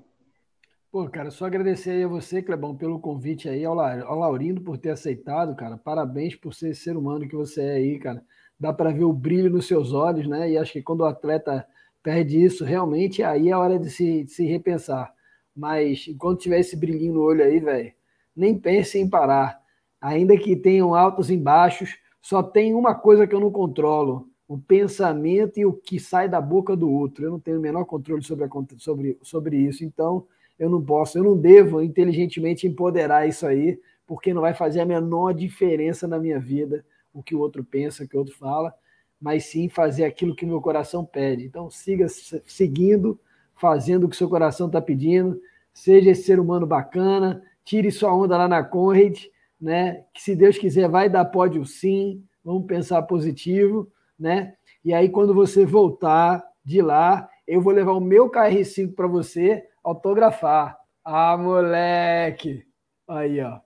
Pô, 0.93 1.09
cara, 1.09 1.31
só 1.31 1.47
agradecer 1.47 1.91
aí 1.91 2.05
a 2.05 2.09
você, 2.09 2.43
Clebão, 2.43 2.77
pelo 2.77 3.01
convite 3.01 3.49
aí, 3.49 3.65
ao, 3.65 3.75
Laurindo 3.75 4.61
por 4.61 4.77
ter 4.77 4.91
aceitado, 4.91 5.57
cara. 5.57 5.79
Parabéns 5.79 6.37
por 6.37 6.55
ser 6.55 6.75
ser 6.75 6.97
humano 6.99 7.27
que 7.27 7.35
você 7.35 7.63
é 7.63 7.73
aí, 7.73 7.99
cara. 7.99 8.23
Dá 8.61 8.75
para 8.75 8.93
ver 8.93 9.05
o 9.05 9.13
brilho 9.13 9.51
nos 9.51 9.67
seus 9.67 9.93
olhos, 9.95 10.27
né? 10.29 10.51
E 10.51 10.59
acho 10.59 10.73
que 10.73 10.83
quando 10.83 11.01
o 11.01 11.07
atleta 11.07 11.67
perde 12.03 12.43
isso, 12.43 12.63
realmente 12.63 13.23
aí 13.23 13.51
é 13.51 13.57
hora 13.57 13.79
de 13.79 13.91
se, 13.91 14.25
de 14.25 14.31
se 14.31 14.47
repensar. 14.47 15.16
Mas 15.57 16.07
enquanto 16.07 16.41
tiver 16.41 16.61
esse 16.61 16.77
brilhinho 16.77 17.15
no 17.15 17.23
olho 17.23 17.43
aí, 17.43 17.59
velho, 17.59 17.93
nem 18.35 18.59
pense 18.59 18.99
em 18.99 19.09
parar. 19.09 19.61
Ainda 20.01 20.37
que 20.37 20.55
tenham 20.55 20.95
altos 20.95 21.31
e 21.31 21.37
baixos, 21.37 21.97
só 22.21 22.43
tem 22.43 22.75
uma 22.75 22.95
coisa 22.95 23.27
que 23.27 23.35
eu 23.35 23.41
não 23.41 23.51
controlo: 23.51 24.29
o 24.47 24.59
pensamento 24.59 25.59
e 25.59 25.65
o 25.65 25.73
que 25.73 25.99
sai 25.99 26.29
da 26.29 26.41
boca 26.41 26.77
do 26.77 26.91
outro. 26.91 27.25
Eu 27.25 27.31
não 27.31 27.41
tenho 27.41 27.59
o 27.59 27.63
menor 27.63 27.85
controle 27.87 28.23
sobre, 28.23 28.45
a, 28.45 28.49
sobre, 28.77 29.19
sobre 29.23 29.57
isso, 29.57 29.85
então 29.85 30.27
eu 30.59 30.69
não 30.69 30.83
posso, 30.83 31.19
eu 31.19 31.25
não 31.25 31.37
devo 31.37 31.83
inteligentemente 31.83 32.67
empoderar 32.67 33.29
isso 33.29 33.47
aí, 33.47 33.79
porque 34.07 34.33
não 34.33 34.41
vai 34.41 34.55
fazer 34.55 34.81
a 34.81 34.87
menor 34.87 35.33
diferença 35.33 36.07
na 36.07 36.19
minha 36.19 36.39
vida 36.39 36.85
o 37.13 37.23
que 37.23 37.35
o 37.35 37.41
outro 37.41 37.65
pensa, 37.65 38.05
o 38.05 38.09
que 38.09 38.15
o 38.15 38.19
outro 38.19 38.35
fala, 38.37 38.75
mas 39.19 39.47
sim 39.47 39.69
fazer 39.69 40.05
aquilo 40.05 40.37
que 40.37 40.45
meu 40.45 40.61
coração 40.61 41.05
pede. 41.05 41.45
Então 41.45 41.71
siga 41.71 42.07
seguindo, 42.09 43.19
fazendo 43.57 44.05
o 44.05 44.09
que 44.09 44.17
seu 44.17 44.29
coração 44.29 44.69
está 44.69 44.81
pedindo, 44.81 45.41
seja 45.75 46.11
esse 46.11 46.23
ser 46.23 46.39
humano 46.39 46.67
bacana, 46.67 47.43
tire 47.65 47.91
sua 47.91 48.15
onda 48.15 48.37
lá 48.37 48.47
na 48.47 48.63
Conrad, 48.63 49.19
né? 49.61 50.05
Que 50.15 50.23
se 50.23 50.37
Deus 50.37 50.57
quiser 50.57 50.89
vai 50.89 51.09
dar 51.09 51.25
pódio 51.25 51.65
sim, 51.67 52.23
vamos 52.45 52.67
pensar 52.67 53.03
positivo 53.03 53.91
né? 54.19 54.55
E 54.85 54.95
aí, 54.95 55.09
quando 55.09 55.35
você 55.35 55.65
voltar 55.65 56.43
de 56.65 56.81
lá, 56.81 57.29
eu 57.47 57.61
vou 57.61 57.73
levar 57.73 57.93
o 57.93 58.01
meu 58.01 58.31
KR5 58.31 58.95
para 58.95 59.07
você 59.07 59.65
autografar. 59.85 60.79
Ah, 61.05 61.37
moleque! 61.37 62.65
Aí, 63.09 63.41
ó. 63.41 63.61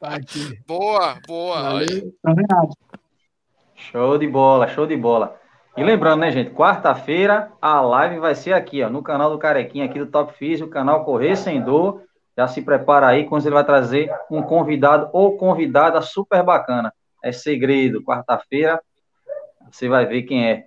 Tá 0.00 0.16
aqui. 0.16 0.58
boa, 0.66 1.18
boa. 1.26 1.80
Show 3.74 4.16
de 4.16 4.26
bola, 4.26 4.68
show 4.68 4.86
de 4.86 4.96
bola. 4.96 5.38
E 5.76 5.84
lembrando, 5.84 6.20
né, 6.20 6.32
gente, 6.32 6.50
quarta-feira 6.52 7.52
a 7.60 7.82
live 7.82 8.18
vai 8.18 8.34
ser 8.34 8.54
aqui, 8.54 8.82
ó, 8.82 8.88
no 8.88 9.02
canal 9.02 9.30
do 9.30 9.38
Carequinha, 9.38 9.84
aqui 9.84 9.98
do 9.98 10.06
Top 10.06 10.32
Fizz, 10.32 10.62
o 10.62 10.68
canal 10.68 11.04
Correr 11.04 11.36
Sem 11.36 11.60
Dor. 11.60 12.00
Já 12.36 12.48
se 12.48 12.62
prepara 12.62 13.06
aí, 13.08 13.24
quando 13.24 13.44
ele 13.44 13.54
vai 13.54 13.64
trazer 13.64 14.10
um 14.30 14.42
convidado 14.42 15.10
ou 15.12 15.36
convidada 15.36 16.00
super 16.00 16.42
bacana. 16.42 16.92
É 17.22 17.30
segredo, 17.30 18.02
quarta-feira, 18.02 18.80
você 19.70 19.88
vai 19.88 20.06
ver 20.06 20.22
quem 20.22 20.48
é. 20.48 20.64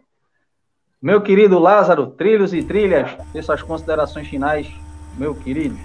Meu 1.01 1.21
querido 1.21 1.57
Lázaro, 1.57 2.07
trilhos 2.07 2.53
e 2.53 2.61
trilhas, 2.61 3.09
e 3.33 3.41
suas 3.41 3.63
considerações 3.63 4.27
finais, 4.27 4.69
meu 5.17 5.33
querido. 5.33 5.77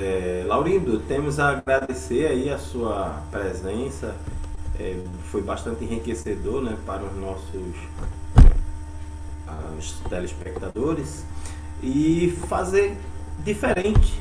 É, 0.00 0.44
Laurindo, 0.46 1.00
temos 1.00 1.40
a 1.40 1.50
agradecer 1.50 2.26
aí 2.26 2.50
a 2.50 2.58
sua 2.58 3.22
presença. 3.30 4.14
É, 4.78 4.96
foi 5.24 5.42
bastante 5.42 5.84
enriquecedor 5.84 6.62
né, 6.62 6.76
para 6.86 7.02
os 7.02 7.16
nossos 7.16 7.74
os 9.78 9.92
telespectadores 10.08 11.24
e 11.82 12.36
fazer 12.48 12.96
diferente 13.44 14.20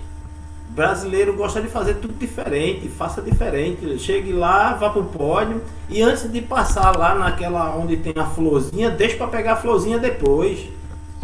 brasileiro 0.70 1.34
gosta 1.34 1.62
de 1.62 1.68
fazer 1.68 1.96
tudo 1.96 2.14
diferente, 2.14 2.88
faça 2.88 3.22
diferente. 3.22 3.98
Chegue 3.98 4.32
lá, 4.32 4.74
vá 4.74 4.90
pro 4.90 5.04
pódio 5.06 5.62
e 5.90 6.02
antes 6.02 6.32
de 6.32 6.42
passar 6.42 6.96
lá 6.96 7.16
naquela 7.16 7.76
onde 7.76 7.98
tem 7.98 8.14
a 8.16 8.26
florzinha, 8.26 8.92
deixe 8.92 9.16
para 9.16 9.28
pegar 9.28 9.54
a 9.54 9.56
florzinha 9.56 9.98
depois. 9.98 10.70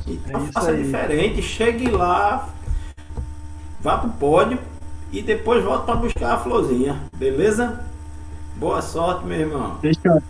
Então 0.08 0.44
é 0.44 0.52
faça 0.52 0.72
aí. 0.72 0.84
diferente, 0.84 1.42
chegue 1.42 1.90
lá, 1.90 2.50
vá 3.80 3.98
pro 3.98 4.10
pódio 4.10 4.58
e 5.12 5.22
depois 5.22 5.64
volta 5.64 5.86
para 5.86 5.96
buscar 5.98 6.34
a 6.34 6.38
florzinha, 6.38 7.00
beleza? 7.16 7.86
Boa 8.64 8.81
sorte, 8.81 9.26
meu 9.26 9.41
irmão. 9.41 9.77
Deixa 9.81 10.23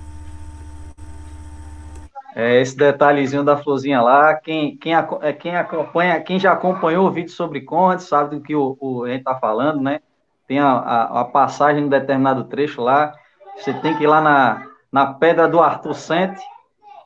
é, 2.36 2.60
esse 2.60 2.76
detalhezinho 2.76 3.44
da 3.44 3.58
florzinha 3.58 4.02
lá, 4.02 4.34
quem, 4.34 4.76
quem, 4.76 4.92
é, 4.96 5.34
quem 5.34 5.56
acompanha, 5.56 6.20
quem 6.20 6.40
já 6.40 6.52
acompanhou 6.52 7.06
o 7.06 7.12
vídeo 7.12 7.30
sobre 7.30 7.62
Conrad 7.62 8.00
sabe 8.00 8.36
do 8.36 8.42
que 8.42 8.56
o, 8.56 8.76
o 8.82 9.04
a 9.04 9.10
gente 9.10 9.20
está 9.20 9.36
falando, 9.36 9.82
né? 9.82 10.00
Tem 10.48 10.58
a, 10.58 10.68
a, 10.68 11.22
a, 11.22 11.26
passagem 11.26 11.84
de 11.84 11.90
determinado 11.92 12.46
trecho 12.46 12.82
lá, 12.82 13.14
você 13.56 13.72
tem 13.72 13.96
que 13.96 14.04
ir 14.04 14.08
lá 14.08 14.20
na, 14.20 14.68
na 14.92 15.14
pedra 15.14 15.48
do 15.48 15.60
Arthur 15.60 15.94
Sente 15.94 16.42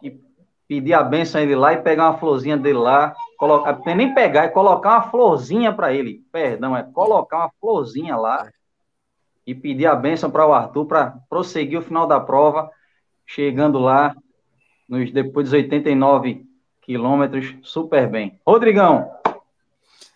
e 0.01 0.17
pedir 0.65 0.93
a 0.93 1.03
benção 1.03 1.41
a 1.41 1.43
ele 1.43 1.57
lá 1.57 1.73
e 1.73 1.81
pegar 1.81 2.09
uma 2.09 2.17
florzinha 2.19 2.55
dele 2.55 2.79
lá, 2.79 3.13
colocar, 3.37 3.77
nem 3.93 4.13
pegar, 4.13 4.45
é 4.45 4.47
colocar 4.47 4.91
uma 4.91 5.11
florzinha 5.11 5.73
para 5.73 5.91
ele, 5.91 6.21
perdão, 6.31 6.73
é 6.73 6.83
colocar 6.83 7.39
uma 7.39 7.51
florzinha 7.59 8.15
lá 8.15 8.47
e 9.48 9.56
pedir 9.56 9.88
a 9.88 9.95
benção 9.95 10.30
para 10.30 10.45
o 10.45 10.53
Arthur 10.53 10.86
para 10.86 11.18
prosseguir 11.30 11.80
o 11.80 11.82
final 11.82 12.06
da 12.06 12.19
prova, 12.19 12.69
chegando 13.26 13.80
lá 13.80 14.14
nos 14.88 15.10
depois 15.11 15.45
dos 15.45 15.53
89 15.53 16.45
quilômetros, 16.82 17.56
super 17.64 18.10
bem. 18.10 18.40
Rodrigão, 18.45 19.10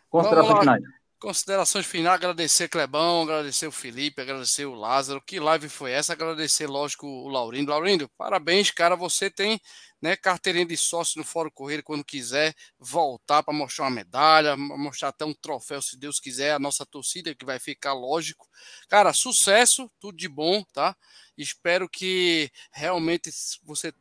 considerações 0.09 0.59
finais. 0.59 0.83
Considerações 1.21 1.85
finais, 1.85 2.15
agradecer 2.15 2.67
Clebão, 2.67 3.21
agradecer 3.21 3.67
o 3.67 3.71
Felipe, 3.71 4.19
agradecer 4.19 4.65
o 4.65 4.73
Lázaro. 4.73 5.21
Que 5.21 5.39
live 5.39 5.69
foi 5.69 5.91
essa? 5.91 6.13
Agradecer, 6.13 6.65
lógico, 6.65 7.05
o 7.05 7.27
Laurindo. 7.27 7.69
Laurindo, 7.69 8.09
parabéns, 8.17 8.71
cara. 8.71 8.95
Você 8.95 9.29
tem 9.29 9.61
né, 10.01 10.15
carteirinha 10.15 10.65
de 10.65 10.75
sócio 10.75 11.19
no 11.19 11.23
Fórum 11.23 11.51
Correio 11.53 11.83
quando 11.83 12.03
quiser 12.03 12.55
voltar 12.79 13.43
para 13.43 13.53
mostrar 13.53 13.85
uma 13.85 13.91
medalha, 13.91 14.57
mostrar 14.57 15.09
até 15.09 15.23
um 15.23 15.33
troféu, 15.35 15.79
se 15.79 15.95
Deus 15.95 16.19
quiser, 16.19 16.53
a 16.55 16.59
nossa 16.59 16.87
torcida 16.87 17.35
que 17.35 17.45
vai 17.45 17.59
ficar 17.59 17.93
lógico. 17.93 18.49
Cara, 18.89 19.13
sucesso, 19.13 19.91
tudo 19.99 20.17
de 20.17 20.27
bom, 20.27 20.63
tá? 20.73 20.95
Espero 21.37 21.87
que 21.87 22.49
realmente 22.71 23.29
você 23.63 23.93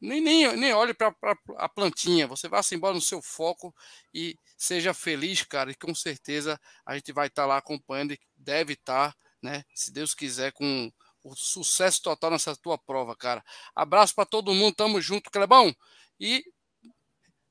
nem, 0.00 0.20
nem, 0.20 0.56
nem 0.56 0.72
olhe 0.72 0.94
para 0.94 1.14
a 1.56 1.68
plantinha, 1.68 2.26
você 2.26 2.48
vá 2.48 2.62
se 2.62 2.74
embora 2.74 2.94
no 2.94 3.00
seu 3.00 3.22
foco 3.22 3.74
e 4.12 4.36
seja 4.56 4.92
feliz, 4.94 5.42
cara, 5.42 5.70
e 5.70 5.74
com 5.74 5.94
certeza 5.94 6.60
a 6.84 6.94
gente 6.94 7.12
vai 7.12 7.28
estar 7.28 7.42
tá 7.42 7.46
lá 7.46 7.56
acompanhando 7.58 8.12
e 8.12 8.20
deve 8.36 8.74
estar, 8.74 9.12
tá, 9.12 9.18
né, 9.42 9.64
se 9.74 9.92
Deus 9.92 10.14
quiser, 10.14 10.52
com 10.52 10.90
o 11.24 11.34
sucesso 11.36 12.02
total 12.02 12.30
nessa 12.30 12.56
tua 12.56 12.76
prova, 12.76 13.14
cara. 13.16 13.44
Abraço 13.74 14.14
para 14.14 14.26
todo 14.26 14.54
mundo, 14.54 14.74
tamo 14.74 15.00
junto, 15.00 15.30
Clebão. 15.30 15.74
E 16.18 16.44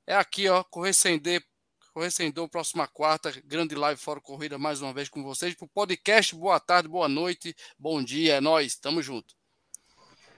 é 0.06 0.15
aqui, 0.15 0.49
ó, 0.49 0.64
Correr 0.64 0.93
Sem 0.93 1.18
D, 1.18 1.41
Correr 1.93 2.11
Sem 2.11 2.31
Dor, 2.31 2.49
próxima 2.49 2.88
quarta, 2.88 3.31
grande 3.45 3.76
live 3.76 3.99
fora 3.99 4.22
corrida 4.22 4.57
mais 4.57 4.81
uma 4.81 4.93
vez 4.93 5.10
com 5.10 5.23
vocês, 5.23 5.56
pro 5.56 5.68
podcast. 5.68 6.35
Boa 6.35 6.60
tarde, 6.60 6.88
boa 6.88 7.10
noite, 7.10 7.56
bom 7.77 8.03
dia, 8.03 8.35
é 8.35 8.41
nós, 8.41 8.76
tamo 8.76 9.02
junto. 9.02 9.40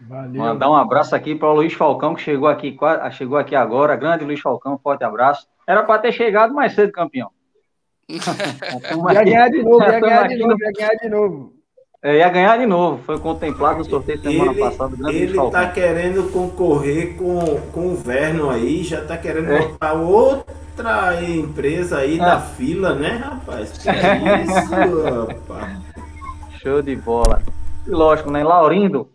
Valeu. 0.07 0.41
Mandar 0.41 0.69
um 0.69 0.75
abraço 0.75 1.15
aqui 1.15 1.35
para 1.35 1.49
o 1.49 1.53
Luiz 1.53 1.73
Falcão, 1.73 2.15
que 2.15 2.21
chegou 2.21 2.47
aqui, 2.47 2.77
chegou 3.11 3.37
aqui 3.37 3.55
agora. 3.55 3.95
Grande 3.95 4.25
Luiz 4.25 4.39
Falcão, 4.39 4.77
forte 4.77 5.03
abraço. 5.03 5.47
Era 5.65 5.83
para 5.83 6.01
ter 6.01 6.11
chegado 6.11 6.53
mais 6.53 6.73
cedo, 6.73 6.91
campeão. 6.91 7.29
ia 8.09 9.23
ganhar 9.23 9.49
de 9.49 9.63
novo, 9.63 9.83
ia 9.83 9.99
ganhar 9.99 10.27
de 10.27 10.37
novo, 10.37 10.57
ia 10.59 10.71
ganhar 10.71 10.95
de 10.95 11.09
novo. 11.09 11.53
É, 12.01 12.17
ia 12.17 12.29
ganhar 12.29 12.57
de 12.57 12.65
novo. 12.65 13.01
Foi 13.03 13.17
contemplado 13.17 13.79
no 13.79 13.85
sorteio 13.85 14.19
semana 14.19 14.51
ele, 14.51 14.59
passada. 14.59 14.95
Ele 15.09 15.39
está 15.39 15.69
querendo 15.69 16.29
concorrer 16.33 17.15
com, 17.15 17.39
com 17.71 17.93
o 17.93 17.95
Verno 17.95 18.49
aí, 18.49 18.83
já 18.83 18.99
está 18.99 19.17
querendo 19.17 19.53
é. 19.53 19.67
botar 19.67 19.93
outra 19.93 21.23
empresa 21.23 21.99
aí 21.99 22.15
é. 22.15 22.17
da 22.17 22.41
fila, 22.41 22.93
né, 22.93 23.23
rapaz? 23.23 23.77
Que 23.77 23.87
é 23.87 24.43
isso, 24.43 25.03
rapaz. 25.27 25.79
Show 26.61 26.81
de 26.81 26.95
bola. 26.97 27.41
E 27.87 27.89
lógico, 27.89 28.29
né? 28.29 28.43
Laurindo, 28.43 29.09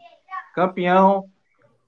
campeão, 0.59 1.27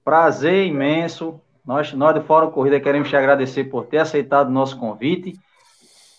prazer 0.01 0.65
imenso. 0.65 1.41
Nós, 1.65 1.91
nós 1.91 2.15
do 2.15 2.21
Fórum 2.21 2.51
Corrida 2.51 2.79
queremos 2.79 3.09
te 3.09 3.17
agradecer 3.17 3.65
por 3.65 3.85
ter 3.85 3.97
aceitado 3.97 4.47
o 4.47 4.51
nosso 4.51 4.79
convite. 4.79 5.37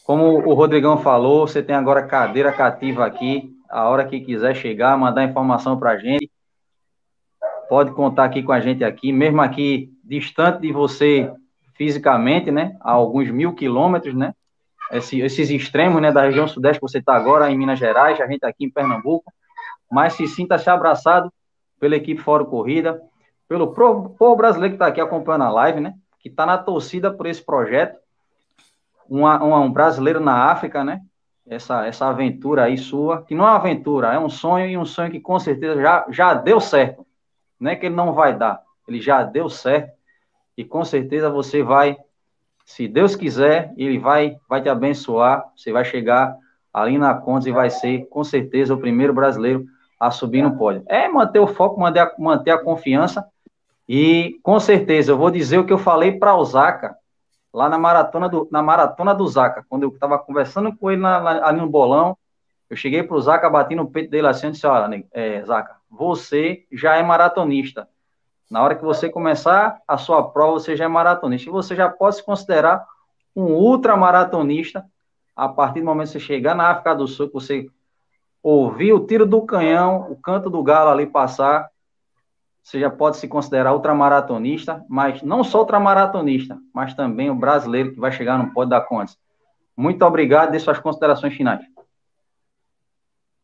Como 0.05 0.47
o 0.47 0.53
Rodrigão 0.53 0.99
falou, 0.99 1.47
você 1.47 1.63
tem 1.63 1.75
agora 1.75 2.07
cadeira 2.07 2.53
cativa 2.53 3.07
aqui. 3.07 3.51
A 3.71 3.89
hora 3.89 4.05
que 4.05 4.21
quiser 4.21 4.55
chegar, 4.55 4.99
mandar 4.99 5.25
informação 5.25 5.79
para 5.79 5.93
a 5.93 5.97
gente, 5.97 6.31
pode 7.71 7.91
contar 7.93 8.25
aqui 8.25 8.43
com 8.43 8.53
a 8.53 8.61
gente 8.61 8.85
aqui, 8.85 9.11
mesmo 9.11 9.41
aqui 9.41 9.91
distante 10.05 10.61
de 10.61 10.73
você 10.73 11.33
fisicamente, 11.75 12.51
né, 12.51 12.77
a 12.83 12.93
alguns 12.93 13.31
mil 13.31 13.55
quilômetros, 13.55 14.15
né, 14.15 14.35
Esse, 14.91 15.23
esses 15.23 15.49
extremos, 15.49 16.03
né, 16.03 16.13
da 16.13 16.25
região 16.25 16.47
sudeste 16.47 16.79
que 16.79 16.87
você 16.87 16.99
está 16.99 17.15
agora, 17.15 17.51
em 17.51 17.57
Minas 17.57 17.79
Gerais, 17.79 18.21
a 18.21 18.27
gente 18.27 18.41
tá 18.41 18.49
aqui 18.49 18.67
em 18.67 18.71
Pernambuco, 18.71 19.33
mas 19.91 20.13
se 20.13 20.27
sinta-se 20.27 20.69
abraçado 20.69 21.33
pela 21.83 21.97
equipe 21.97 22.23
Fora 22.23 22.45
Corrida, 22.45 23.03
pelo 23.49 23.73
povo 23.75 24.37
brasileiro 24.37 24.75
que 24.75 24.77
está 24.77 24.87
aqui 24.87 25.01
acompanhando 25.01 25.43
a 25.43 25.51
live, 25.51 25.81
né, 25.81 25.95
que 26.21 26.29
está 26.29 26.47
na 26.47 26.57
torcida 26.57 27.13
por 27.13 27.27
esse 27.27 27.45
projeto, 27.45 27.99
uma, 29.11 29.43
uma, 29.43 29.59
um 29.59 29.73
brasileiro 29.73 30.21
na 30.21 30.45
África, 30.45 30.85
né, 30.85 31.01
essa, 31.45 31.85
essa 31.85 32.07
aventura 32.07 32.63
aí 32.63 32.79
sua, 32.79 33.23
que 33.23 33.35
não 33.35 33.45
é 33.45 33.49
uma 33.49 33.57
aventura, 33.57 34.13
é 34.13 34.19
um 34.19 34.29
sonho 34.29 34.67
e 34.67 34.79
um 34.79 34.85
sonho 34.85 35.11
que 35.11 35.19
com 35.19 35.41
certeza 35.41 35.83
já, 35.83 36.07
já 36.09 36.35
deu 36.35 36.61
certo. 36.61 37.05
Não 37.59 37.73
é 37.73 37.75
que 37.75 37.87
ele 37.87 37.97
não 37.97 38.13
vai 38.13 38.33
dar, 38.39 38.63
ele 38.87 39.01
já 39.01 39.25
deu 39.25 39.51
certo. 39.51 39.91
E 40.57 40.65
com 40.65 40.85
certeza 40.85 41.29
você 41.29 41.65
vai, 41.65 41.97
se 42.65 42.87
Deus 42.87 43.17
quiser, 43.17 43.75
ele 43.77 43.99
vai, 43.99 44.37
vai 44.49 44.63
te 44.63 44.69
abençoar, 44.69 45.51
você 45.57 45.73
vai 45.73 45.85
chegar 45.85 46.33
ali 46.73 46.97
na 46.97 47.13
Condes 47.13 47.49
e 47.49 47.51
vai 47.51 47.71
ser 47.71 48.07
com 48.07 48.23
certeza 48.23 48.73
o 48.73 48.79
primeiro 48.79 49.13
brasileiro 49.13 49.67
a 50.03 50.11
subir 50.11 50.43
no 50.43 50.59
pódio. 50.59 50.83
É 50.87 51.07
manter 51.09 51.39
o 51.39 51.47
foco, 51.47 51.79
manter 51.81 52.01
a, 52.01 52.13
manter 52.19 52.51
a 52.51 52.59
confiança 52.59 53.25
e 53.89 54.41
com 54.43 54.59
certeza 54.59 55.13
eu 55.13 55.17
vou 55.17 55.31
dizer 55.31 55.59
o 55.59 55.65
que 55.65 55.73
eu 55.73 55.79
falei 55.79 56.19
para 56.19 56.35
o 56.35 56.45
Zaca 56.45 56.97
lá 57.55 57.69
na 57.69 57.79
maratona 57.79 58.29
do, 58.29 58.49
na 58.51 58.61
maratona 58.61 59.15
do 59.15 59.25
Zaca, 59.29 59.65
quando 59.69 59.85
eu 59.85 59.91
estava 59.91 60.19
conversando 60.19 60.77
com 60.77 60.91
ele 60.91 61.01
na, 61.01 61.21
na, 61.21 61.47
ali 61.47 61.61
no 61.61 61.71
bolão, 61.71 62.19
eu 62.69 62.77
cheguei 62.77 63.05
para 63.05 63.17
o 63.17 63.21
Zaca, 63.21 63.49
bati 63.49 63.77
no 63.77 63.89
peito 63.89 64.11
dele 64.11 64.27
assim 64.27 64.49
e 64.49 64.51
disse, 64.51 64.67
olha, 64.67 65.05
é, 65.13 65.45
Zaca, 65.45 65.77
você 65.89 66.65
já 66.73 66.97
é 66.97 67.03
maratonista. 67.05 67.89
Na 68.51 68.61
hora 68.61 68.75
que 68.75 68.83
você 68.83 69.09
começar 69.09 69.81
a 69.87 69.97
sua 69.97 70.31
prova, 70.31 70.55
você 70.55 70.75
já 70.75 70.87
é 70.87 70.89
maratonista. 70.89 71.49
E 71.49 71.53
você 71.53 71.77
já 71.77 71.89
pode 71.89 72.17
se 72.17 72.25
considerar 72.25 72.85
um 73.37 73.53
ultramaratonista 73.53 74.85
a 75.37 75.49
partir 75.49 75.81
do 75.81 75.87
momento 75.87 76.09
que 76.09 76.13
você 76.15 76.21
chegar 76.21 76.55
na 76.57 76.71
África 76.71 76.95
do 76.95 77.07
Sul, 77.07 77.29
que 77.29 77.35
você 77.35 77.69
ouvir 78.43 78.93
o 78.93 79.07
tiro 79.07 79.25
do 79.25 79.43
canhão, 79.43 80.11
o 80.11 80.17
canto 80.17 80.51
do 80.51 80.63
galo 80.63 80.91
ali 80.91 81.07
passar, 81.07 81.71
você 82.63 82.79
já 82.79 82.91
pode 82.91 83.17
se 83.17 83.27
considerar 83.27 83.75
ultramaratonista, 83.75 84.85
mas 84.89 85.23
não 85.23 85.43
só 85.43 85.61
ultramaratonista, 85.61 86.59
mas 86.73 86.95
também 86.95 87.31
o 87.31 87.35
brasileiro 87.35 87.93
que 87.93 88.01
vai 88.01 88.13
chegar 88.13 88.39
no 88.39 88.53
pódio 88.53 88.71
da 88.71 88.81
Condes. 88.81 89.19
Muito 89.77 90.05
obrigado 90.05 90.55
e 90.55 90.61
suas 90.61 90.79
considerações 90.79 91.35
finais. 91.35 91.65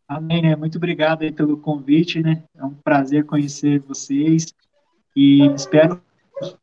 Amém, 0.06 0.40
né? 0.40 0.56
Muito 0.56 0.78
obrigado 0.78 1.22
aí 1.22 1.32
pelo 1.32 1.58
convite, 1.58 2.22
né? 2.22 2.42
É 2.56 2.64
um 2.64 2.74
prazer 2.74 3.26
conhecer 3.26 3.80
vocês 3.80 4.54
e 5.14 5.46
espero 5.52 6.00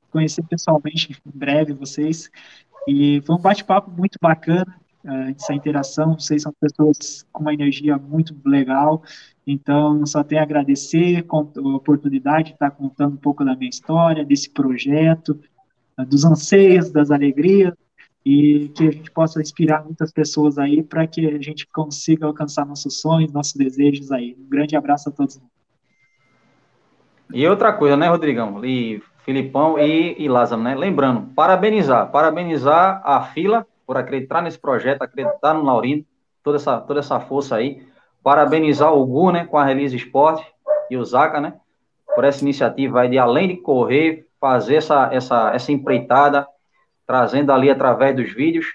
conhecer 0.10 0.44
pessoalmente 0.44 1.22
em 1.26 1.38
breve 1.38 1.74
vocês. 1.74 2.32
E 2.88 3.22
foi 3.22 3.36
um 3.36 3.42
bate-papo 3.42 3.92
muito 3.92 4.18
bacana, 4.22 4.80
essa 5.30 5.54
interação. 5.54 6.18
Vocês 6.20 6.42
são 6.42 6.54
pessoas 6.60 7.26
com 7.32 7.42
uma 7.42 7.54
energia 7.54 7.98
muito 7.98 8.36
legal 8.46 9.02
então, 9.48 10.04
só 10.06 10.24
tenho 10.24 10.42
a 10.42 10.44
agradecer 10.44 11.24
a 11.30 11.76
oportunidade 11.76 12.50
de 12.50 12.54
estar 12.54 12.72
contando 12.72 13.14
um 13.14 13.18
pouco 13.18 13.46
da 13.46 13.56
minha 13.56 13.70
história, 13.70 14.26
desse 14.26 14.50
projeto, 14.50 15.40
dos 16.08 16.26
anseios, 16.26 16.92
das 16.92 17.12
alegrias, 17.12 17.74
e 18.26 18.70
que 18.70 18.88
a 18.88 18.92
gente 18.92 19.12
possa 19.12 19.40
inspirar 19.40 19.84
muitas 19.84 20.12
pessoas 20.12 20.58
aí 20.58 20.82
para 20.82 21.06
que 21.06 21.28
a 21.28 21.40
gente 21.40 21.68
consiga 21.68 22.26
alcançar 22.26 22.66
nossos 22.66 23.00
sonhos, 23.00 23.32
nossos 23.32 23.54
desejos 23.54 24.12
aí. 24.12 24.36
Um 24.40 24.50
grande 24.50 24.76
abraço 24.76 25.10
a 25.10 25.12
todos. 25.12 25.40
E 27.32 27.48
outra 27.48 27.72
coisa, 27.72 27.96
né, 27.96 28.08
Rodrigão? 28.08 28.66
E 28.66 29.02
Filipão 29.24 29.78
e, 29.78 30.16
e 30.18 30.28
Lázaro, 30.28 30.62
né? 30.62 30.74
Lembrando, 30.74 31.34
parabenizar, 31.36 32.10
parabenizar 32.10 33.00
a 33.06 33.22
fila 33.22 33.66
por 33.86 33.98
acreditar 33.98 34.42
nesse 34.42 34.60
projeto, 34.60 35.02
acreditar 35.02 35.54
no 35.54 35.64
Laurindo, 35.64 36.06
toda 36.44 36.58
essa, 36.58 36.80
toda 36.80 37.00
essa 37.00 37.20
força 37.20 37.56
aí. 37.56 37.86
Parabenizar 38.24 38.94
o 38.94 39.06
Gu, 39.06 39.32
né, 39.32 39.46
com 39.46 39.58
a 39.58 39.64
Release 39.64 39.96
Sport 39.96 40.44
e 40.90 40.98
o 40.98 41.06
Zaca, 41.06 41.40
né, 41.40 41.54
por 42.14 42.24
essa 42.24 42.44
iniciativa 42.44 43.02
aí 43.02 43.10
de, 43.10 43.18
além 43.18 43.48
de 43.48 43.58
correr, 43.58 44.28
fazer 44.40 44.76
essa, 44.76 45.10
essa, 45.14 45.52
essa 45.54 45.72
empreitada, 45.72 46.48
trazendo 47.06 47.52
ali 47.52 47.70
através 47.70 48.16
dos 48.16 48.34
vídeos. 48.34 48.66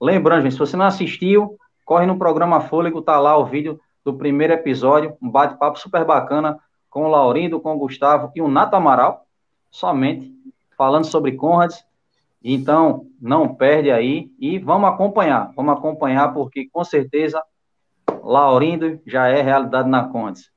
Lembrando, 0.00 0.42
gente, 0.42 0.52
se 0.52 0.58
você 0.58 0.76
não 0.76 0.84
assistiu, 0.84 1.58
corre 1.84 2.06
no 2.06 2.18
programa 2.18 2.60
Fôlego, 2.60 3.02
tá 3.02 3.18
lá 3.18 3.36
o 3.36 3.46
vídeo 3.46 3.80
do 4.04 4.14
primeiro 4.14 4.52
episódio, 4.52 5.16
um 5.22 5.30
bate-papo 5.30 5.78
super 5.78 6.04
bacana 6.04 6.58
com 6.88 7.04
o 7.04 7.08
Laurindo, 7.08 7.60
com 7.60 7.74
o 7.74 7.78
Gustavo 7.78 8.30
e 8.34 8.40
o 8.40 8.48
Nato 8.48 8.74
Amaral, 8.74 9.26
somente 9.70 10.32
falando 10.76 11.04
sobre 11.04 11.32
Conrads. 11.32 11.84
Então, 12.42 13.06
não 13.20 13.54
perde 13.54 13.90
aí 13.90 14.30
e 14.38 14.58
vamos 14.58 14.88
acompanhar, 14.88 15.52
vamos 15.56 15.76
acompanhar 15.76 16.32
porque 16.32 16.68
com 16.70 16.84
certeza 16.84 17.42
Laurindo 18.22 19.00
já 19.06 19.28
é 19.28 19.42
realidade 19.42 19.88
na 19.88 20.08
Condes. 20.08 20.50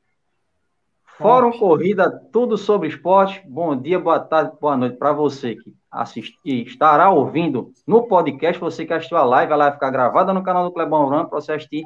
Fórum 1.17 1.51
Corrida, 1.51 2.09
tudo 2.31 2.57
sobre 2.57 2.87
esporte. 2.87 3.43
Bom 3.47 3.75
dia, 3.75 3.99
boa 3.99 4.19
tarde, 4.19 4.53
boa 4.59 4.75
noite 4.75 4.97
para 4.97 5.13
você 5.13 5.55
que 5.55 5.73
assistir, 5.91 6.65
estará 6.65 7.09
ouvindo 7.11 7.71
no 7.85 8.07
podcast. 8.07 8.59
Você 8.59 8.85
que 8.85 8.93
assistiu 8.93 9.17
a 9.17 9.23
live, 9.23 9.51
ela 9.51 9.65
vai 9.65 9.73
ficar 9.73 9.91
gravada 9.91 10.33
no 10.33 10.43
canal 10.43 10.63
do 10.63 10.73
Clebão 10.73 11.07
Run 11.07 11.25
para 11.25 11.39
você 11.39 11.53
assistir 11.53 11.85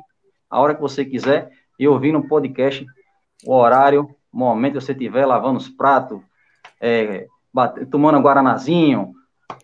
a 0.50 0.62
hora 0.62 0.76
que 0.76 0.82
você 0.82 1.04
quiser 1.04 1.50
e 1.78 1.88
ouvir 1.88 2.12
no 2.12 2.28
podcast 2.28 2.86
o 3.46 3.54
horário, 3.54 4.10
o 4.32 4.38
momento 4.38 4.74
que 4.74 4.82
você 4.82 4.94
estiver 4.94 5.26
lavando 5.26 5.58
os 5.58 5.68
pratos, 5.68 6.22
é, 6.80 7.28
tomando 7.92 8.18
um 8.18 8.22
guaranazinho, 8.22 9.15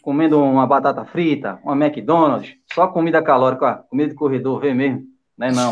comendo 0.01 0.41
uma 0.41 0.65
batata 0.65 1.05
frita, 1.05 1.59
uma 1.63 1.75
McDonald's, 1.75 2.55
só 2.73 2.87
comida 2.87 3.21
calórica, 3.21 3.83
comida 3.89 4.09
de 4.09 4.15
corredor, 4.15 4.59
vê 4.59 4.73
mesmo. 4.73 5.03
Né, 5.37 5.49
não. 5.51 5.71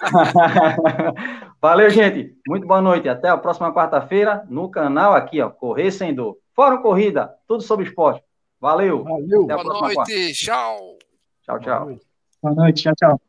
Valeu, 1.62 1.88
gente. 1.90 2.34
Muito 2.48 2.66
boa 2.66 2.80
noite. 2.80 3.08
Até 3.08 3.28
a 3.28 3.36
próxima 3.36 3.72
quarta-feira 3.72 4.44
no 4.48 4.68
canal 4.68 5.14
aqui, 5.14 5.40
ó, 5.40 5.50
Correr 5.50 5.92
Sem 5.92 6.12
Dor. 6.12 6.36
Fórum 6.54 6.82
Corrida, 6.82 7.32
tudo 7.46 7.62
sobre 7.62 7.86
esporte. 7.86 8.22
Valeu. 8.60 9.04
Valeu. 9.04 9.44
Até 9.44 9.52
a 9.52 9.56
boa 9.62 9.80
noite. 9.80 9.94
Quarta. 9.94 10.32
Tchau. 10.32 10.98
Tchau, 11.42 11.60
tchau. 11.60 11.98
Boa 12.42 12.54
noite. 12.54 12.82
Tchau, 12.82 12.94
tchau. 12.96 13.20